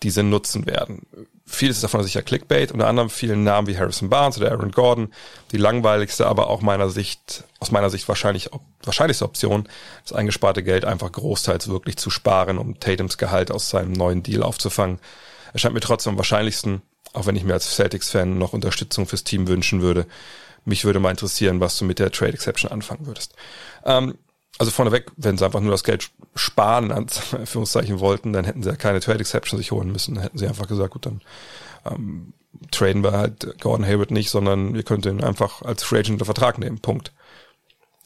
diese 0.03 0.23
nutzen 0.23 0.65
werden. 0.65 1.05
Vieles 1.53 1.77
ist 1.77 1.83
davon 1.83 2.01
sicher 2.01 2.21
Clickbait, 2.21 2.71
unter 2.71 2.87
anderem 2.87 3.09
vielen 3.09 3.43
Namen 3.43 3.67
wie 3.67 3.77
Harrison 3.77 4.09
Barnes 4.09 4.37
oder 4.37 4.51
Aaron 4.51 4.71
Gordon. 4.71 5.13
Die 5.51 5.57
langweiligste, 5.57 6.25
aber 6.25 6.49
auch 6.49 6.61
meiner 6.61 6.89
Sicht, 6.89 7.43
aus 7.59 7.71
meiner 7.71 7.89
Sicht 7.89 8.07
wahrscheinlich, 8.07 8.49
wahrscheinlichste 8.83 9.25
Option, 9.25 9.67
das 10.03 10.13
eingesparte 10.13 10.63
Geld 10.63 10.85
einfach 10.85 11.11
großteils 11.11 11.67
wirklich 11.67 11.97
zu 11.97 12.09
sparen, 12.09 12.57
um 12.57 12.79
Tatums 12.79 13.17
Gehalt 13.17 13.51
aus 13.51 13.69
seinem 13.69 13.91
neuen 13.91 14.23
Deal 14.23 14.43
aufzufangen. 14.43 14.99
Es 15.53 15.59
scheint 15.59 15.73
mir 15.73 15.81
trotzdem 15.81 16.13
am 16.13 16.17
wahrscheinlichsten, 16.17 16.81
auch 17.11 17.25
wenn 17.25 17.35
ich 17.35 17.43
mir 17.43 17.53
als 17.53 17.75
Celtics-Fan 17.75 18.37
noch 18.37 18.53
Unterstützung 18.53 19.05
fürs 19.05 19.25
Team 19.25 19.49
wünschen 19.49 19.81
würde. 19.81 20.07
Mich 20.63 20.85
würde 20.85 21.01
mal 21.01 21.11
interessieren, 21.11 21.59
was 21.59 21.77
du 21.77 21.83
mit 21.83 21.99
der 21.99 22.11
Trade 22.11 22.33
Exception 22.33 22.71
anfangen 22.71 23.05
würdest. 23.07 23.35
Ähm, 23.83 24.17
also 24.57 24.71
vorneweg, 24.71 25.11
wenn 25.17 25.37
sie 25.37 25.45
einfach 25.45 25.61
nur 25.61 25.71
das 25.71 25.83
Geld 25.83 26.11
sparen, 26.35 26.91
an 26.91 27.07
Anführungszeichen 27.31 27.99
wollten, 27.99 28.33
dann 28.33 28.45
hätten 28.45 28.63
sie 28.63 28.69
ja 28.69 28.75
keine 28.75 28.99
Trade 28.99 29.19
Exception 29.19 29.57
sich 29.57 29.71
holen 29.71 29.91
müssen. 29.91 30.15
Dann 30.15 30.23
hätten 30.23 30.37
sie 30.37 30.47
einfach 30.47 30.67
gesagt, 30.67 30.91
gut, 30.91 31.05
dann 31.05 31.21
ähm, 31.85 32.33
traden 32.69 33.03
wir 33.03 33.13
halt 33.13 33.59
Gordon 33.59 33.85
Hayward 33.85 34.11
nicht, 34.11 34.29
sondern 34.29 34.75
ihr 34.75 34.83
könnt 34.83 35.05
ihn 35.05 35.23
einfach 35.23 35.61
als 35.61 35.83
Free 35.83 35.99
Agent 35.99 36.15
unter 36.15 36.25
Vertrag 36.25 36.59
nehmen. 36.59 36.79
Punkt. 36.79 37.11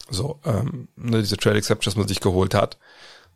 So, 0.08 0.38
ähm, 0.44 0.88
ne, 0.96 1.20
diese 1.20 1.36
Trade 1.36 1.58
Exception, 1.58 1.90
dass 1.90 1.98
man 1.98 2.08
sich 2.08 2.20
geholt 2.20 2.54
hat, 2.54 2.78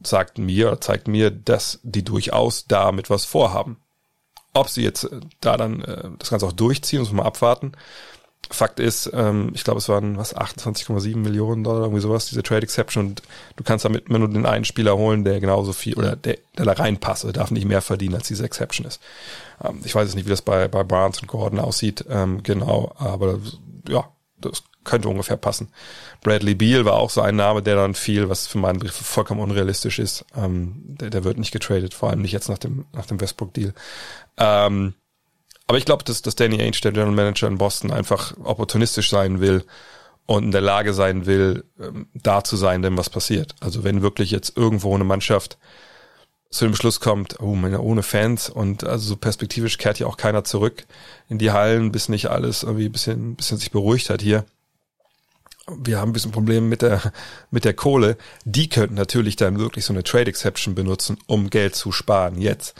sagt 0.02 0.38
mir 0.38 0.69
oder 0.69 0.81
zeigt 0.81 1.09
mir, 1.09 1.31
dass 1.31 1.81
die 1.83 2.05
durchaus 2.05 2.67
damit 2.67 3.11
was 3.11 3.25
vorhaben. 3.25 3.76
Ob 4.55 4.69
sie 4.69 4.83
jetzt 4.83 5.05
äh, 5.05 5.21
da 5.40 5.57
dann 5.57 5.83
äh, 5.83 6.11
das 6.19 6.31
Ganze 6.31 6.47
auch 6.47 6.52
durchziehen, 6.52 7.00
muss 7.00 7.09
man 7.11 7.19
mal 7.19 7.26
abwarten. 7.26 7.73
Fakt 8.51 8.81
ist, 8.81 9.11
ähm, 9.15 9.53
ich 9.55 9.63
glaube, 9.63 9.79
es 9.79 9.89
waren 9.89 10.17
was 10.17 10.37
28,7 10.37 11.17
Millionen 11.17 11.63
Dollar, 11.63 11.83
irgendwie 11.83 12.01
sowas, 12.01 12.27
diese 12.27 12.43
Trade 12.43 12.63
Exception. 12.63 13.07
Und 13.07 13.23
du 13.57 13.63
kannst 13.63 13.85
damit 13.85 14.09
immer 14.09 14.19
nur 14.19 14.29
den 14.29 14.47
einen 14.47 14.65
Spieler 14.65 14.97
holen, 14.97 15.25
der 15.25 15.41
genauso 15.41 15.73
viel 15.73 15.95
oder 15.95 16.17
der, 16.17 16.39
der 16.59 16.65
da 16.65 16.73
reinpasst, 16.73 17.25
der 17.25 17.33
darf 17.33 17.53
nicht 17.53 17.67
mehr 17.67 17.81
verdienen, 17.81 18.17
als 18.17 18.27
diese 18.27 18.45
Exception 18.45 18.87
ist. 18.87 19.01
Ähm, 19.63 19.81
ich 19.85 19.95
weiß 19.95 20.09
jetzt 20.09 20.17
nicht, 20.17 20.27
wie 20.27 20.31
das 20.31 20.43
bei, 20.43 20.67
bei 20.67 20.83
Barnes 20.83 21.21
und 21.21 21.29
Gordon 21.29 21.61
aussieht, 21.61 22.05
ähm, 22.09 22.43
genau, 22.43 22.93
aber 22.99 23.39
ja, 23.89 24.09
das 24.41 24.65
könnte 24.85 25.09
ungefähr 25.09 25.37
passen. 25.37 25.69
Bradley 26.23 26.55
Beal 26.55 26.85
war 26.85 26.95
auch 26.95 27.11
so 27.11 27.21
ein 27.21 27.37
Name, 27.37 27.63
der 27.63 27.77
dann 27.77 27.95
fiel, 27.95 28.29
was 28.29 28.47
für 28.47 28.59
meinen 28.59 28.79
Begriff 28.79 28.97
vollkommen 28.97 29.41
unrealistisch 29.41 29.99
ist. 29.99 30.25
Ähm, 30.35 30.75
der, 30.87 31.11
der 31.11 31.25
wird 31.25 31.39
nicht 31.39 31.53
getradet, 31.53 31.95
vor 31.95 32.11
allem 32.11 32.23
nicht 32.23 32.33
jetzt 32.33 32.49
nach 32.49 32.59
dem, 32.59 32.87
nach 32.93 33.07
dem 33.07 33.21
Westbrook-Deal. 33.21 33.75
Ähm, 34.39 34.95
aber 35.71 35.79
ich 35.79 35.85
glaube, 35.85 36.03
dass, 36.03 36.21
dass 36.21 36.35
Danny 36.35 36.61
Ainge, 36.61 36.81
der 36.83 36.91
General 36.91 37.15
Manager 37.15 37.47
in 37.47 37.57
Boston, 37.57 37.93
einfach 37.93 38.35
opportunistisch 38.43 39.09
sein 39.09 39.39
will 39.39 39.65
und 40.27 40.43
in 40.43 40.50
der 40.50 40.62
Lage 40.62 40.93
sein 40.93 41.27
will, 41.27 41.62
ähm, 41.81 42.09
da 42.12 42.43
zu 42.43 42.57
sein, 42.57 42.83
denn 42.83 42.99
was 42.99 43.09
passiert. 43.09 43.55
Also 43.61 43.85
wenn 43.85 44.03
wirklich 44.03 44.33
jetzt 44.33 44.57
irgendwo 44.57 44.93
eine 44.97 45.05
Mannschaft 45.05 45.59
zu 46.50 46.65
dem 46.65 46.75
Schluss 46.75 46.99
kommt, 46.99 47.39
oh, 47.39 47.55
meine, 47.55 47.83
ohne 47.83 48.03
Fans 48.03 48.50
und 48.50 48.83
also 48.83 49.11
so 49.11 49.17
perspektivisch 49.17 49.79
kehrt 49.79 50.00
ja 50.00 50.09
auch 50.09 50.17
keiner 50.17 50.43
zurück 50.43 50.87
in 51.29 51.39
die 51.39 51.53
Hallen, 51.53 51.93
bis 51.93 52.09
nicht 52.09 52.31
alles 52.31 52.65
irgendwie 52.65 52.87
ein 52.87 52.93
bisschen, 52.93 53.31
ein 53.31 53.37
bisschen 53.37 53.59
sich 53.59 53.71
beruhigt 53.71 54.11
hat 54.11 54.23
hier. 54.23 54.47
Wir 55.69 56.00
haben 56.00 56.11
ein 56.11 56.15
bisschen 56.15 56.33
Probleme 56.33 56.67
mit 56.67 56.83
der, 56.83 57.12
mit 57.53 57.65
der 57.65 57.75
Kohle. 57.75 58.17
Die 58.45 58.69
könnten 58.69 58.97
natürlich 58.97 59.37
dann 59.37 59.61
wirklich 59.61 59.85
so 59.85 59.93
eine 59.93 60.03
Trade 60.03 60.31
Exception 60.31 60.75
benutzen, 60.75 61.17
um 61.29 61.49
Geld 61.49 61.77
zu 61.77 61.93
sparen. 61.93 62.41
Jetzt 62.41 62.75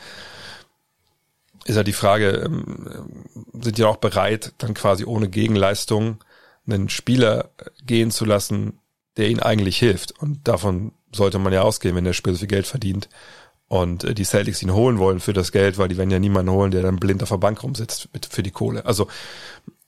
ist 1.71 1.77
ja 1.77 1.83
die 1.83 1.93
Frage, 1.93 2.31
ähm, 2.45 3.17
sind 3.61 3.79
die 3.79 3.85
auch 3.85 3.97
bereit, 3.97 4.53
dann 4.59 4.75
quasi 4.75 5.05
ohne 5.05 5.29
Gegenleistung 5.29 6.23
einen 6.67 6.89
Spieler 6.89 7.51
gehen 7.85 8.11
zu 8.11 8.25
lassen, 8.25 8.79
der 9.17 9.29
ihnen 9.29 9.41
eigentlich 9.41 9.79
hilft. 9.79 10.13
Und 10.21 10.47
davon 10.47 10.93
sollte 11.13 11.39
man 11.39 11.53
ja 11.53 11.63
ausgehen, 11.63 11.97
wenn 11.97 12.05
der 12.05 12.13
Spieler 12.13 12.35
so 12.35 12.41
viel 12.41 12.49
Geld 12.49 12.67
verdient 12.67 13.09
und 13.69 14.05
äh, 14.05 14.15
die 14.15 14.25
Celtics 14.25 14.63
ihn 14.63 14.73
holen 14.73 14.99
wollen 14.99 15.21
für 15.21 15.33
das 15.33 15.53
Geld, 15.53 15.79
weil 15.79 15.89
die 15.89 15.97
werden 15.97 16.11
ja 16.11 16.19
niemanden 16.19 16.53
holen, 16.53 16.71
der 16.71 16.83
dann 16.83 16.97
blind 16.97 17.23
auf 17.23 17.31
der 17.31 17.39
Bank 17.39 17.63
rumsitzt 17.63 18.09
für 18.29 18.43
die 18.43 18.51
Kohle. 18.51 18.85
Also 18.85 19.09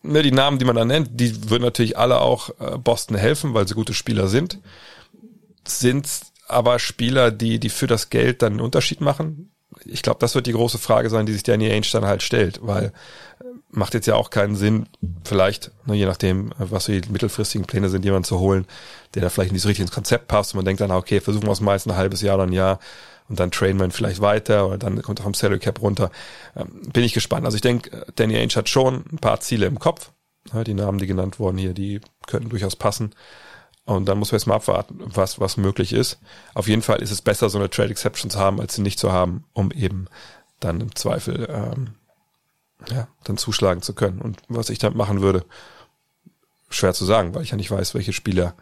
ne, 0.03 0.23
die 0.23 0.33
Namen, 0.33 0.59
die 0.59 0.65
man 0.65 0.77
da 0.77 0.85
nennt, 0.85 1.21
die 1.21 1.51
würden 1.51 1.63
natürlich 1.63 1.99
alle 1.99 2.21
auch 2.21 2.51
äh, 2.61 2.79
Boston 2.79 3.17
helfen, 3.17 3.55
weil 3.55 3.69
sie 3.69 3.75
gute 3.75 3.95
Spieler 3.95 4.29
sind. 4.29 4.59
Sind 5.67 6.09
aber 6.49 6.79
Spieler, 6.79 7.31
die, 7.31 7.59
die 7.59 7.71
für 7.71 7.87
das 7.87 8.11
Geld 8.11 8.43
dann 8.43 8.55
einen 8.55 8.61
Unterschied 8.61 9.01
machen. 9.01 9.52
Ich 9.87 10.03
glaube, 10.03 10.19
das 10.21 10.35
wird 10.35 10.47
die 10.47 10.53
große 10.53 10.79
Frage 10.79 11.11
sein, 11.11 11.27
die 11.27 11.33
sich 11.33 11.43
Danny 11.43 11.71
Ainge 11.71 11.87
dann 11.93 12.05
halt 12.05 12.23
stellt, 12.23 12.61
weil 12.63 12.87
äh, 12.87 13.45
macht 13.71 13.95
jetzt 13.95 14.07
ja 14.07 14.15
auch 14.15 14.31
keinen 14.31 14.57
Sinn, 14.57 14.87
vielleicht, 15.25 15.71
ne, 15.87 15.95
je 15.95 16.07
nachdem, 16.07 16.53
was 16.59 16.85
so 16.85 16.93
die 16.93 17.11
mittelfristigen 17.11 17.67
Pläne 17.67 17.89
sind, 17.89 18.05
jemanden 18.05 18.25
zu 18.25 18.39
holen, 18.39 18.67
der 19.15 19.23
da 19.23 19.29
vielleicht 19.29 19.53
nicht 19.53 19.63
so 19.63 19.69
richtig 19.69 19.83
ins 19.83 19.95
Konzept 19.95 20.29
passt 20.29 20.53
und 20.53 20.59
man 20.59 20.65
denkt 20.65 20.81
dann, 20.81 20.91
okay, 20.91 21.21
versuchen 21.21 21.47
wir 21.47 21.53
es 21.53 21.61
meist 21.61 21.87
ein 21.87 21.97
halbes 21.97 22.23
Jahr 22.23 22.37
oder 22.37 22.45
ein 22.45 22.53
Jahr 22.53 22.79
und 23.29 23.41
dann 23.41 23.51
trainen 23.51 23.79
wir 23.79 23.87
ihn 23.87 23.93
vielleicht 23.93 24.21
weiter 24.21 24.67
oder 24.67 24.79
dann 24.79 25.01
kommt 25.03 25.21
er 25.21 25.25
vom 25.25 25.35
Salary 25.35 25.59
Cap 25.59 25.81
runter. 25.81 26.11
Ähm, 26.57 26.83
bin 26.93 27.05
ich 27.05 27.15
gespannt. 27.15 27.45
Also 27.47 27.55
ich 27.55 27.63
denke, 27.63 28.05
Danny 28.17 28.37
Ainge 28.37 28.55
hat 28.55 28.69
schon 28.69 29.05
ein 29.11 29.19
paar 29.19 29.41
Ziele 29.41 29.67
im 29.67 29.79
Kopf. 29.79 30.13
Ja, 30.53 30.65
die 30.65 30.75
Namen, 30.75 30.99
die 30.99 31.07
genannt 31.07 31.39
wurden 31.39 31.57
hier, 31.57 31.73
die 31.73 32.01
könnten 32.27 32.51
durchaus 32.51 32.77
passen. 32.77 33.15
Und 33.85 34.07
dann 34.07 34.19
muss 34.19 34.31
man 34.31 34.39
jetzt 34.39 34.47
mal 34.47 34.55
abwarten, 34.55 35.01
was, 35.01 35.41
was 35.41 35.57
möglich 35.57 35.93
ist. 35.93 36.19
Auf 36.55 36.69
jeden 36.69 36.83
Fall 36.83 37.03
ist 37.03 37.11
es 37.11 37.21
besser, 37.21 37.51
so 37.51 37.59
eine 37.59 37.69
Trade 37.69 37.91
Exception 37.91 38.31
zu 38.31 38.39
haben, 38.39 38.61
als 38.61 38.75
sie 38.75 38.83
nicht 38.83 38.99
zu 38.99 39.13
haben, 39.13 39.45
um 39.53 39.73
eben 39.73 40.07
dann 40.61 40.81
im 40.81 40.95
Zweifel 40.95 41.49
ähm, 41.51 41.95
ja, 42.89 43.09
dann 43.25 43.39
zuschlagen 43.39 43.83
zu 43.83 43.95
können. 43.95 44.21
Und 44.21 44.41
was 44.49 44.71
ich 44.71 44.79
dann 44.79 44.97
machen 44.97 45.21
würde, 45.21 45.45
schwer 46.71 46.95
zu 46.95 47.05
sagen, 47.05 47.35
weil 47.35 47.43
ich 47.43 47.51
ja 47.51 47.57
nicht 47.57 47.71
weiß, 47.71 47.95
welche 47.95 48.13
Spieler 48.13 48.55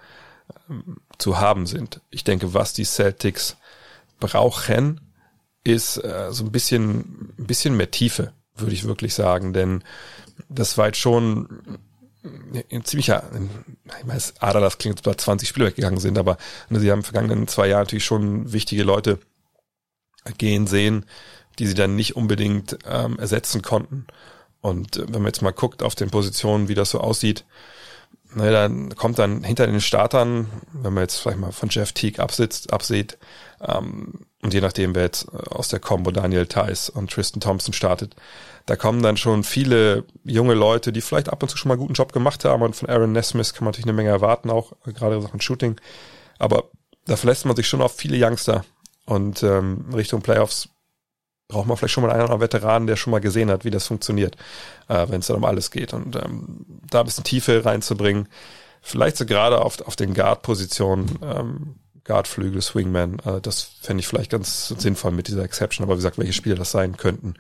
ähm, 0.69 0.99
zu 1.19 1.39
haben 1.39 1.67
sind. 1.67 2.01
Ich 2.11 2.25
denke, 2.25 2.55
was 2.55 2.73
die 2.73 2.85
Celtics 2.85 3.57
brauchen, 4.21 5.01
ist 5.65 6.03
äh, 6.03 6.29
so 6.31 6.45
ein 6.45 6.53
bisschen, 6.53 7.35
ein 7.39 7.47
bisschen 7.47 7.77
mehr 7.77 7.91
Tiefe, 7.91 8.33
würde 8.57 8.73
ich 8.73 8.85
wirklich 8.85 9.15
sagen, 9.15 9.53
denn 9.53 9.85
das 10.49 10.79
war 10.79 10.87
jetzt 10.87 10.99
schon 10.99 11.79
ein 12.23 12.85
ziemlicher, 12.85 13.31
ich 14.01 14.07
weiß, 14.07 14.35
Adalas 14.41 14.79
klingt, 14.79 15.07
dass 15.07 15.17
20 15.19 15.49
Spieler 15.49 15.67
weggegangen 15.67 16.01
sind, 16.01 16.19
aber 16.19 16.37
ne, 16.69 16.81
sie 16.81 16.91
haben 16.91 16.99
in 16.99 17.03
den 17.03 17.13
vergangenen 17.13 17.49
zwei 17.49 17.69
Jahren 17.69 17.83
natürlich 17.83 18.05
schon 18.05 18.53
wichtige 18.53 18.83
Leute 18.83 19.19
gehen 20.37 20.67
sehen, 20.67 21.07
die 21.59 21.67
sie 21.67 21.75
dann 21.75 21.97
nicht 21.97 22.17
unbedingt 22.17 22.79
ähm, 22.87 23.19
ersetzen 23.19 23.63
konnten. 23.63 24.07
Und 24.61 24.97
äh, 24.97 25.07
wenn 25.07 25.23
man 25.23 25.27
jetzt 25.27 25.43
mal 25.43 25.53
guckt 25.53 25.83
auf 25.83 25.95
den 25.95 26.11
Positionen, 26.11 26.69
wie 26.69 26.75
das 26.75 26.91
so 26.91 27.01
aussieht, 27.01 27.45
ne, 28.35 28.51
dann 28.51 28.95
kommt 28.97 29.19
dann 29.19 29.45
hinter 29.45 29.67
den 29.67 29.81
Startern, 29.81 30.47
wenn 30.73 30.93
man 30.93 31.05
jetzt 31.05 31.17
vielleicht 31.17 31.39
mal 31.39 31.53
von 31.53 31.69
Jeff 31.71 31.93
Teague 31.93 32.23
absitzt, 32.23 32.73
absieht, 32.73 33.19
ähm, 33.61 34.27
und 34.43 34.55
je 34.55 34.61
nachdem, 34.61 34.95
wer 34.95 35.03
jetzt 35.03 35.29
äh, 35.33 35.37
aus 35.51 35.69
der 35.69 35.81
Combo 35.81 36.11
Daniel 36.11 36.47
Theiss 36.47 36.89
und 36.89 37.11
Tristan 37.11 37.41
Thompson 37.41 37.73
startet, 37.73 38.17
da 38.67 38.77
kommen 38.77 39.03
dann 39.03 39.17
schon 39.17 39.45
viele 39.45 40.05
junge 40.25 40.55
Leute, 40.55 40.93
die 40.93 41.01
vielleicht 41.01 41.29
ab 41.29 41.43
und 41.43 41.49
zu 41.49 41.57
schon 41.57 41.69
mal 41.69 41.75
einen 41.75 41.83
guten 41.83 41.95
Job 41.95 42.13
gemacht 42.13 42.45
haben. 42.45 42.63
Und 42.63 42.77
von 42.77 42.89
Aaron 42.89 43.13
Nesmith 43.13 43.53
kann 43.53 43.65
man 43.65 43.73
natürlich 43.73 43.87
eine 43.87 43.95
Menge 43.95 44.11
erwarten, 44.11 44.51
auch 44.51 44.73
äh, 44.87 44.93
gerade 44.93 45.21
Sachen 45.21 45.41
Shooting. 45.41 45.77
Aber 46.39 46.65
da 47.07 47.17
verlässt 47.17 47.45
man 47.45 47.57
sich 47.57 47.69
schon 47.69 47.83
auf 47.83 47.97
viele 47.97 48.25
Youngster. 48.25 48.65
Und 49.05 49.43
ähm, 49.43 49.87
Richtung 49.93 50.23
Playoffs 50.23 50.69
braucht 51.49 51.67
man 51.67 51.77
vielleicht 51.77 51.93
schon 51.93 52.05
mal 52.05 52.11
einen 52.11 52.23
oder 52.23 52.33
anderen 52.33 52.43
Veteranen, 52.43 52.87
der 52.87 52.97
schon 52.97 53.11
mal 53.11 53.21
gesehen 53.21 53.51
hat, 53.51 53.65
wie 53.65 53.71
das 53.71 53.87
funktioniert, 53.87 54.37
äh, 54.89 55.07
wenn 55.09 55.21
es 55.21 55.27
dann 55.27 55.37
um 55.37 55.45
alles 55.45 55.71
geht. 55.71 55.93
Und 55.93 56.17
ähm, 56.17 56.65
da 56.91 57.01
ein 57.01 57.07
bisschen 57.07 57.25
Tiefe 57.25 57.65
reinzubringen, 57.65 58.29
vielleicht 58.83 59.17
so 59.17 59.27
gerade 59.27 59.61
auf, 59.61 59.81
auf 59.83 59.97
den 59.97 60.15
Guard-Positionen, 60.15 61.19
ähm, 61.23 61.75
Guardflügel, 62.05 62.63
Swingman, 62.63 63.19
äh, 63.25 63.41
das 63.41 63.63
fände 63.81 64.01
ich 64.01 64.09
vielleicht 64.09 64.31
ganz 64.31 64.69
sinnvoll 64.69 65.13
mit 65.13 65.29
dieser 65.29 65.45
Exception. 65.45 65.85
Aber 65.85 65.95
wie 65.95 65.99
gesagt, 65.99 66.19
welche 66.19 66.33
Spiele 66.33 66.57
das 66.57 66.71
sein 66.71 66.97
könnten, 66.97 67.35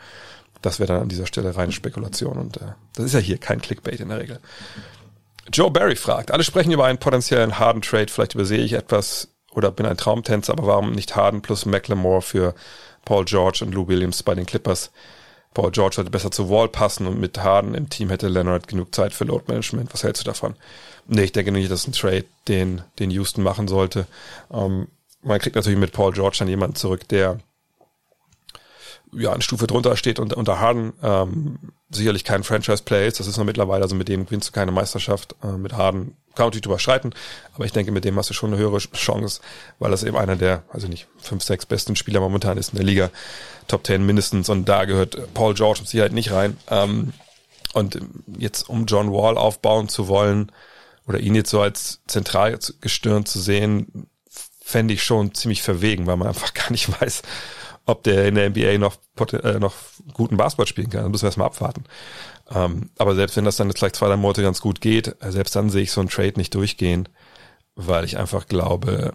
das 0.62 0.78
wäre 0.78 0.92
dann 0.92 1.02
an 1.02 1.08
dieser 1.08 1.26
Stelle 1.26 1.56
reine 1.56 1.72
Spekulation. 1.72 2.38
Und 2.38 2.58
äh, 2.58 2.72
das 2.94 3.06
ist 3.06 3.14
ja 3.14 3.20
hier 3.20 3.38
kein 3.38 3.60
Clickbait 3.60 4.00
in 4.00 4.10
der 4.10 4.20
Regel. 4.20 4.40
Joe 5.52 5.70
Barry 5.70 5.96
fragt, 5.96 6.30
alle 6.30 6.44
sprechen 6.44 6.72
über 6.72 6.84
einen 6.84 6.98
potenziellen 6.98 7.58
Harden-Trade, 7.58 8.08
vielleicht 8.08 8.34
übersehe 8.34 8.62
ich 8.62 8.74
etwas 8.74 9.28
oder 9.52 9.72
bin 9.72 9.86
ein 9.86 9.96
Traumtänzer, 9.96 10.52
aber 10.52 10.66
warum 10.66 10.92
nicht 10.92 11.16
Harden 11.16 11.42
plus 11.42 11.66
McLemore 11.66 12.22
für 12.22 12.54
Paul 13.04 13.24
George 13.24 13.64
und 13.64 13.74
Lou 13.74 13.88
Williams 13.88 14.22
bei 14.22 14.34
den 14.34 14.46
Clippers. 14.46 14.92
Paul 15.52 15.72
George 15.72 15.96
sollte 15.96 16.10
besser 16.10 16.30
zu 16.30 16.48
Wall 16.48 16.68
passen 16.68 17.06
und 17.06 17.18
mit 17.18 17.38
Harden 17.38 17.74
im 17.74 17.88
Team 17.88 18.08
hätte 18.10 18.28
Leonard 18.28 18.68
genug 18.68 18.94
Zeit 18.94 19.12
für 19.12 19.24
Load 19.24 19.44
Management. 19.48 19.92
Was 19.92 20.04
hältst 20.04 20.22
du 20.22 20.26
davon? 20.26 20.54
Nee, 21.06 21.24
ich 21.24 21.32
denke 21.32 21.50
nicht, 21.50 21.70
dass 21.70 21.86
ein 21.86 21.92
Trade, 21.92 22.24
den, 22.46 22.82
den 23.00 23.10
Houston 23.10 23.42
machen 23.42 23.66
sollte. 23.66 24.06
Ähm, 24.52 24.86
man 25.22 25.40
kriegt 25.40 25.56
natürlich 25.56 25.78
mit 25.78 25.92
Paul 25.92 26.12
George 26.12 26.36
dann 26.38 26.48
jemanden 26.48 26.76
zurück, 26.76 27.08
der 27.08 27.40
ja 29.12 29.32
eine 29.32 29.42
Stufe 29.42 29.66
drunter 29.66 29.96
steht 29.96 30.20
und 30.20 30.34
unter 30.34 30.60
Harden 30.60 30.92
ähm, 31.02 31.58
sicherlich 31.90 32.24
kein 32.24 32.44
Franchise-Play 32.44 33.08
ist. 33.08 33.20
Das 33.20 33.26
ist 33.26 33.36
noch 33.36 33.44
mittlerweile, 33.44 33.82
also 33.82 33.94
mit 33.94 34.08
dem 34.08 34.24
gewinnst 34.24 34.48
du 34.48 34.52
keine 34.52 34.70
Meisterschaft. 34.70 35.34
Äh, 35.42 35.52
mit 35.52 35.72
Harden 35.72 36.16
kann 36.34 36.44
man 36.44 36.48
natürlich 36.48 36.62
drüber 36.62 36.78
streiten, 36.78 37.10
aber 37.54 37.64
ich 37.64 37.72
denke, 37.72 37.90
mit 37.90 38.04
dem 38.04 38.16
hast 38.16 38.30
du 38.30 38.34
schon 38.34 38.52
eine 38.52 38.62
höhere 38.62 38.78
Chance, 38.78 39.40
weil 39.80 39.90
das 39.90 40.04
eben 40.04 40.16
einer 40.16 40.36
der, 40.36 40.62
also 40.72 40.86
nicht, 40.86 41.08
fünf, 41.18 41.42
sechs 41.42 41.66
besten 41.66 41.96
Spieler 41.96 42.20
momentan 42.20 42.56
ist 42.56 42.72
in 42.72 42.76
der 42.76 42.86
Liga, 42.86 43.10
Top 43.66 43.82
Ten 43.82 44.06
mindestens 44.06 44.48
und 44.48 44.68
da 44.68 44.84
gehört 44.84 45.34
Paul 45.34 45.54
George 45.54 45.80
mit 45.80 45.88
Sicherheit 45.88 46.12
nicht 46.12 46.30
rein. 46.30 46.56
Ähm, 46.68 47.12
und 47.72 48.00
jetzt 48.38 48.68
um 48.68 48.86
John 48.86 49.12
Wall 49.12 49.36
aufbauen 49.36 49.88
zu 49.88 50.08
wollen 50.08 50.50
oder 51.06 51.18
ihn 51.18 51.34
jetzt 51.34 51.50
so 51.50 51.60
als 51.60 52.00
Zentralgestirn 52.06 53.26
zu 53.26 53.40
sehen, 53.40 54.08
fände 54.62 54.94
ich 54.94 55.02
schon 55.02 55.34
ziemlich 55.34 55.62
verwegen, 55.62 56.06
weil 56.06 56.16
man 56.16 56.28
einfach 56.28 56.54
gar 56.54 56.70
nicht 56.70 57.00
weiß, 57.00 57.22
ob 57.90 58.02
der 58.04 58.26
in 58.26 58.34
der 58.34 58.50
NBA 58.50 58.78
noch, 58.78 58.96
äh, 59.32 59.58
noch 59.58 59.74
guten 60.12 60.36
Basketball 60.36 60.66
spielen 60.66 60.90
kann. 60.90 61.02
Da 61.02 61.08
müssen 61.08 61.22
wir 61.22 61.28
erstmal 61.28 61.48
abwarten. 61.48 61.84
Ähm, 62.52 62.90
aber 62.98 63.14
selbst 63.14 63.36
wenn 63.36 63.44
das 63.44 63.56
dann 63.56 63.68
jetzt 63.68 63.78
vielleicht 63.78 63.96
zwei, 63.96 64.08
drei 64.08 64.16
Monate 64.16 64.42
ganz 64.42 64.60
gut 64.60 64.80
geht, 64.80 65.16
äh, 65.20 65.30
selbst 65.30 65.54
dann 65.54 65.70
sehe 65.70 65.82
ich 65.82 65.92
so 65.92 66.00
einen 66.00 66.10
Trade 66.10 66.34
nicht 66.36 66.54
durchgehen, 66.54 67.08
weil 67.74 68.04
ich 68.04 68.18
einfach 68.18 68.46
glaube, 68.46 69.12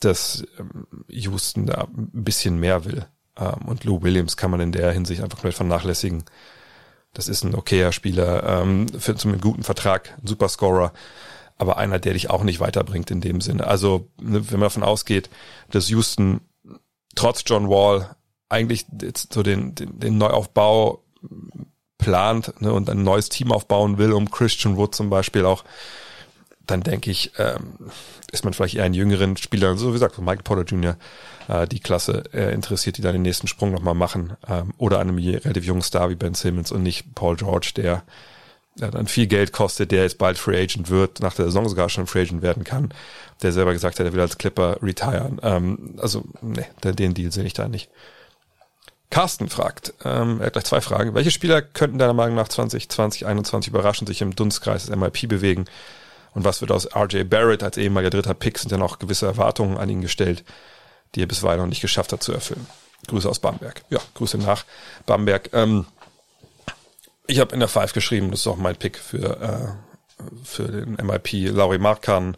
dass 0.00 0.44
ähm, 0.58 0.86
Houston 1.08 1.66
da 1.66 1.88
ein 1.96 2.24
bisschen 2.24 2.58
mehr 2.58 2.84
will. 2.84 3.06
Ähm, 3.36 3.66
und 3.66 3.84
Lou 3.84 4.02
Williams 4.02 4.36
kann 4.36 4.50
man 4.50 4.60
in 4.60 4.72
der 4.72 4.92
Hinsicht 4.92 5.22
einfach 5.22 5.38
komplett 5.38 5.54
vernachlässigen. 5.54 6.24
Das 7.12 7.28
ist 7.28 7.44
ein 7.44 7.54
okayer 7.54 7.92
Spieler, 7.92 8.60
ähm, 8.62 8.88
für 8.88 9.16
einen 9.24 9.40
guten 9.40 9.62
Vertrag, 9.62 10.14
ein 10.22 10.26
Superscorer, 10.26 10.92
aber 11.56 11.78
einer, 11.78 11.98
der 11.98 12.12
dich 12.12 12.28
auch 12.28 12.42
nicht 12.42 12.60
weiterbringt 12.60 13.10
in 13.10 13.20
dem 13.20 13.40
Sinne. 13.40 13.66
Also, 13.66 14.08
ne, 14.20 14.50
wenn 14.50 14.60
man 14.60 14.66
davon 14.66 14.82
ausgeht, 14.82 15.30
dass 15.70 15.88
Houston 15.88 16.40
trotz 17.16 17.42
John 17.44 17.68
Wall 17.68 18.14
eigentlich 18.48 18.86
so 19.30 19.42
den, 19.42 19.74
den, 19.74 19.98
den 19.98 20.18
Neuaufbau 20.18 21.02
plant 21.98 22.60
ne, 22.60 22.72
und 22.72 22.88
ein 22.88 23.02
neues 23.02 23.28
Team 23.28 23.50
aufbauen 23.50 23.98
will, 23.98 24.12
um 24.12 24.30
Christian 24.30 24.76
Wood 24.76 24.94
zum 24.94 25.10
Beispiel 25.10 25.44
auch, 25.44 25.64
dann 26.66 26.82
denke 26.82 27.10
ich, 27.10 27.32
ähm, 27.38 27.90
ist 28.32 28.44
man 28.44 28.52
vielleicht 28.52 28.74
eher 28.74 28.84
einen 28.84 28.94
jüngeren 28.94 29.36
Spieler, 29.36 29.76
so 29.76 29.88
wie 29.88 29.92
gesagt, 29.94 30.18
Mike 30.18 30.42
Porter 30.42 30.64
Jr., 30.64 30.96
äh, 31.48 31.66
die 31.66 31.80
Klasse 31.80 32.24
äh, 32.32 32.52
interessiert, 32.52 32.98
die 32.98 33.02
dann 33.02 33.12
den 33.12 33.22
nächsten 33.22 33.46
Sprung 33.46 33.72
nochmal 33.72 33.94
machen, 33.94 34.36
ähm, 34.48 34.72
oder 34.78 34.98
einem 34.98 35.18
relativ 35.18 35.64
jungen 35.64 35.82
Star 35.82 36.10
wie 36.10 36.16
Ben 36.16 36.34
Simmons 36.34 36.72
und 36.72 36.82
nicht 36.82 37.14
Paul 37.14 37.36
George, 37.36 37.72
der 37.76 38.02
der 38.78 38.90
dann 38.90 39.06
viel 39.06 39.26
Geld 39.26 39.52
kostet, 39.52 39.90
der 39.90 40.02
jetzt 40.02 40.18
bald 40.18 40.38
Free 40.38 40.60
Agent 40.60 40.90
wird, 40.90 41.20
nach 41.20 41.34
der 41.34 41.46
Saison 41.46 41.68
sogar 41.68 41.88
schon 41.88 42.06
Free 42.06 42.22
Agent 42.22 42.42
werden 42.42 42.64
kann, 42.64 42.92
der 43.42 43.52
selber 43.52 43.72
gesagt 43.72 43.98
hat, 43.98 44.06
er 44.06 44.12
will 44.12 44.20
als 44.20 44.38
Clipper 44.38 44.78
retiren. 44.82 45.40
Ähm, 45.42 45.94
also, 45.98 46.24
nee, 46.42 46.66
den 46.84 47.14
Deal 47.14 47.32
sehe 47.32 47.44
ich 47.44 47.54
da 47.54 47.68
nicht. 47.68 47.90
Carsten 49.10 49.48
fragt, 49.48 49.94
ähm, 50.04 50.40
er 50.40 50.46
hat 50.46 50.54
gleich 50.54 50.64
zwei 50.64 50.80
Fragen. 50.80 51.14
Welche 51.14 51.30
Spieler 51.30 51.62
könnten 51.62 51.98
deiner 51.98 52.12
Meinung 52.12 52.36
nach 52.36 52.48
2020, 52.48 53.20
2021 53.20 53.70
überraschend 53.70 54.08
sich 54.08 54.20
im 54.20 54.34
Dunstkreis 54.34 54.86
des 54.86 54.96
MIP 54.96 55.28
bewegen? 55.28 55.66
Und 56.34 56.44
was 56.44 56.60
wird 56.60 56.70
aus 56.70 56.88
RJ 56.94 57.24
Barrett 57.24 57.62
als 57.62 57.78
ehemaliger 57.78 58.10
dritter 58.10 58.34
Pick? 58.34 58.58
Sind 58.58 58.72
dann 58.72 58.82
auch 58.82 58.98
gewisse 58.98 59.26
Erwartungen 59.26 59.78
an 59.78 59.88
ihn 59.88 60.02
gestellt, 60.02 60.44
die 61.14 61.22
er 61.22 61.26
bisweilen 61.26 61.60
noch 61.60 61.68
nicht 61.68 61.80
geschafft 61.80 62.12
hat 62.12 62.22
zu 62.22 62.32
erfüllen? 62.32 62.66
Grüße 63.06 63.28
aus 63.28 63.38
Bamberg. 63.38 63.82
Ja, 63.88 64.00
Grüße 64.14 64.38
nach 64.38 64.64
Bamberg. 65.06 65.50
Ähm, 65.52 65.86
ich 67.26 67.40
habe 67.40 67.52
in 67.54 67.60
der 67.60 67.68
Five 67.68 67.92
geschrieben, 67.92 68.30
das 68.30 68.40
ist 68.40 68.46
auch 68.46 68.56
mein 68.56 68.76
Pick 68.76 68.98
für, 68.98 69.40
äh, 69.40 70.24
für 70.44 70.64
den 70.64 70.94
MIP. 70.94 71.54
Laurie 71.54 71.78
Markan, 71.78 72.36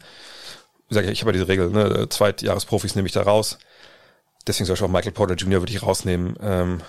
gesagt, 0.88 1.08
ich 1.08 1.20
habe 1.20 1.30
ja 1.30 1.32
diese 1.32 1.48
Regel, 1.48 1.70
ne, 1.70 2.08
Zweitjahresprofis 2.08 2.94
nehme 2.94 3.06
ich 3.06 3.12
da 3.12 3.22
raus. 3.22 3.58
deswegen 4.46 4.66
soll 4.66 4.76
ich 4.76 4.82
auch 4.82 4.88
Michael 4.88 5.12
Porter 5.12 5.34
Jr. 5.34 5.60
würde 5.60 5.72
ich 5.72 5.82
rausnehmen, 5.82 6.36
ähm, 6.40 6.80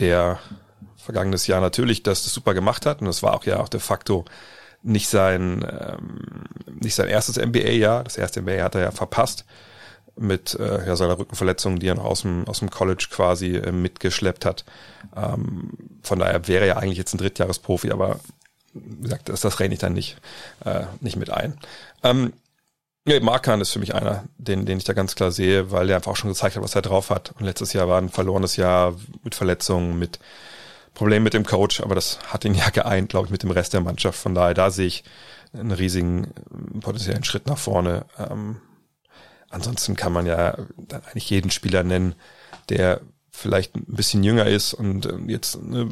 der 0.00 0.40
vergangenes 0.96 1.46
Jahr 1.46 1.60
natürlich 1.60 2.02
das, 2.02 2.24
das 2.24 2.34
super 2.34 2.54
gemacht 2.54 2.86
hat 2.86 3.00
und 3.00 3.06
das 3.06 3.22
war 3.22 3.34
auch 3.34 3.44
ja 3.44 3.60
auch 3.60 3.68
de 3.68 3.78
facto 3.78 4.24
nicht 4.82 5.08
sein 5.08 5.64
ähm, 5.68 6.44
nicht 6.80 6.94
sein 6.94 7.08
erstes 7.08 7.36
NBA-Jahr. 7.36 8.04
Das 8.04 8.16
erste 8.16 8.42
NBA 8.42 8.62
hat 8.62 8.74
er 8.74 8.82
ja 8.82 8.90
verpasst 8.90 9.44
mit 10.16 10.54
äh, 10.58 10.86
ja, 10.86 10.96
seiner 10.96 11.18
Rückenverletzung, 11.18 11.78
die 11.80 11.88
er 11.88 11.96
noch 11.96 12.04
aus 12.04 12.22
dem, 12.22 12.46
aus 12.46 12.60
dem 12.60 12.70
College 12.70 13.08
quasi 13.10 13.56
äh, 13.56 13.72
mitgeschleppt 13.72 14.44
hat. 14.44 14.64
Ähm, 15.16 15.70
von 16.02 16.18
daher 16.18 16.46
wäre 16.46 16.66
er 16.66 16.78
eigentlich 16.78 16.98
jetzt 16.98 17.14
ein 17.14 17.18
Drittjahresprofi, 17.18 17.90
aber 17.90 18.20
wie 18.74 19.02
gesagt, 19.02 19.28
das, 19.28 19.40
das 19.40 19.60
rechne 19.60 19.74
ich 19.74 19.80
dann 19.80 19.92
nicht, 19.92 20.16
äh, 20.64 20.84
nicht 21.00 21.16
mit 21.16 21.30
ein. 21.30 21.58
Ähm, 22.02 22.32
ja, 23.06 23.20
Markan 23.20 23.60
ist 23.60 23.70
für 23.70 23.78
mich 23.78 23.94
einer, 23.94 24.24
den, 24.38 24.64
den 24.64 24.78
ich 24.78 24.84
da 24.84 24.94
ganz 24.94 25.14
klar 25.14 25.30
sehe, 25.30 25.70
weil 25.70 25.86
der 25.86 25.96
einfach 25.96 26.12
auch 26.12 26.16
schon 26.16 26.30
gezeigt 26.30 26.56
hat, 26.56 26.62
was 26.62 26.74
er 26.74 26.82
drauf 26.82 27.10
hat. 27.10 27.34
Und 27.38 27.44
letztes 27.44 27.72
Jahr 27.72 27.88
war 27.88 28.00
ein 28.00 28.08
verlorenes 28.08 28.56
Jahr 28.56 28.94
mit 29.22 29.34
Verletzungen, 29.34 29.98
mit 29.98 30.18
Problemen 30.94 31.24
mit 31.24 31.34
dem 31.34 31.44
Coach, 31.44 31.80
aber 31.80 31.94
das 31.94 32.18
hat 32.28 32.44
ihn 32.44 32.54
ja 32.54 32.70
geeint, 32.70 33.10
glaube 33.10 33.26
ich, 33.26 33.32
mit 33.32 33.42
dem 33.42 33.50
Rest 33.50 33.74
der 33.74 33.80
Mannschaft. 33.80 34.18
Von 34.18 34.34
daher, 34.34 34.54
da 34.54 34.70
sehe 34.70 34.86
ich 34.86 35.04
einen 35.52 35.72
riesigen 35.72 36.32
potenziellen 36.80 37.24
Schritt 37.24 37.46
nach 37.46 37.58
vorne. 37.58 38.06
Ähm, 38.18 38.56
ansonsten 39.54 39.96
kann 39.96 40.12
man 40.12 40.26
ja 40.26 40.56
dann 40.76 41.02
eigentlich 41.04 41.30
jeden 41.30 41.50
Spieler 41.50 41.82
nennen, 41.84 42.14
der 42.68 43.00
vielleicht 43.30 43.74
ein 43.74 43.84
bisschen 43.88 44.22
jünger 44.22 44.46
ist 44.46 44.74
und 44.74 45.06
äh, 45.06 45.16
jetzt 45.26 45.56
eine 45.56 45.88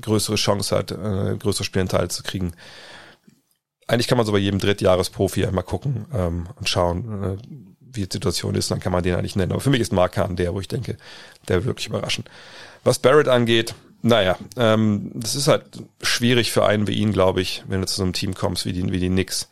größere 0.00 0.36
Chance 0.36 0.76
hat, 0.76 0.90
äh, 0.90 1.36
größere 1.38 1.64
Spielanteil 1.64 2.10
zu 2.10 2.22
kriegen. 2.22 2.52
Eigentlich 3.86 4.08
kann 4.08 4.18
man 4.18 4.26
so 4.26 4.32
bei 4.32 4.38
jedem 4.38 4.60
Drittjahresprofi 4.60 5.46
einmal 5.46 5.64
gucken 5.64 6.06
ähm, 6.12 6.48
und 6.56 6.68
schauen, 6.68 7.22
äh, 7.22 7.36
wie 7.80 8.06
die 8.06 8.12
Situation 8.12 8.54
ist, 8.54 8.70
dann 8.70 8.80
kann 8.80 8.92
man 8.92 9.02
den 9.02 9.14
eigentlich 9.14 9.36
nennen. 9.36 9.52
Aber 9.52 9.60
für 9.60 9.70
mich 9.70 9.80
ist 9.80 9.92
Mark 9.92 10.20
der, 10.36 10.52
wo 10.52 10.60
ich 10.60 10.68
denke, 10.68 10.96
der 11.48 11.56
wird 11.56 11.66
wirklich 11.66 11.86
überraschen. 11.86 12.24
Was 12.84 12.98
Barrett 12.98 13.28
angeht, 13.28 13.74
naja, 14.02 14.36
ähm, 14.56 15.12
das 15.14 15.34
ist 15.34 15.48
halt 15.48 15.64
schwierig 16.02 16.52
für 16.52 16.66
einen 16.66 16.86
wie 16.86 16.94
ihn, 16.94 17.12
glaube 17.12 17.40
ich, 17.40 17.64
wenn 17.68 17.80
du 17.80 17.86
zu 17.86 17.96
so 17.96 18.02
einem 18.02 18.12
Team 18.12 18.34
kommst 18.34 18.66
wie 18.66 18.72
die, 18.72 18.92
wie 18.92 19.00
die 19.00 19.08
Knicks 19.08 19.48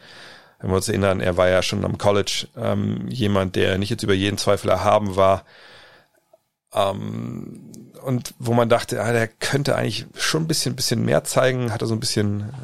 wenn 0.65 0.71
wir 0.71 0.77
uns 0.77 0.89
erinnern, 0.89 1.21
er 1.21 1.37
war 1.37 1.51
ja 1.51 1.61
schon 1.61 1.85
am 1.85 1.99
College 1.99 2.49
ähm, 2.57 3.07
jemand, 3.11 3.55
der 3.55 3.77
nicht 3.77 3.91
jetzt 3.91 4.03
über 4.03 4.15
jeden 4.15 4.39
Zweifel 4.39 4.71
erhaben 4.71 5.15
war. 5.15 5.45
Ähm, 6.73 7.71
und 8.03 8.33
wo 8.39 8.55
man 8.55 8.71
dachte, 8.71 9.03
ah, 9.03 9.13
der 9.13 9.29
könnte 9.29 9.77
eigentlich 9.77 10.07
schon 10.17 10.45
ein 10.45 10.49
bisschen, 10.49 10.75
bisschen 10.75 11.05
mehr 11.05 11.23
zeigen, 11.23 11.71
hatte 11.71 11.85
so 11.85 11.93
ein 11.93 12.01
bisschen 12.01 12.55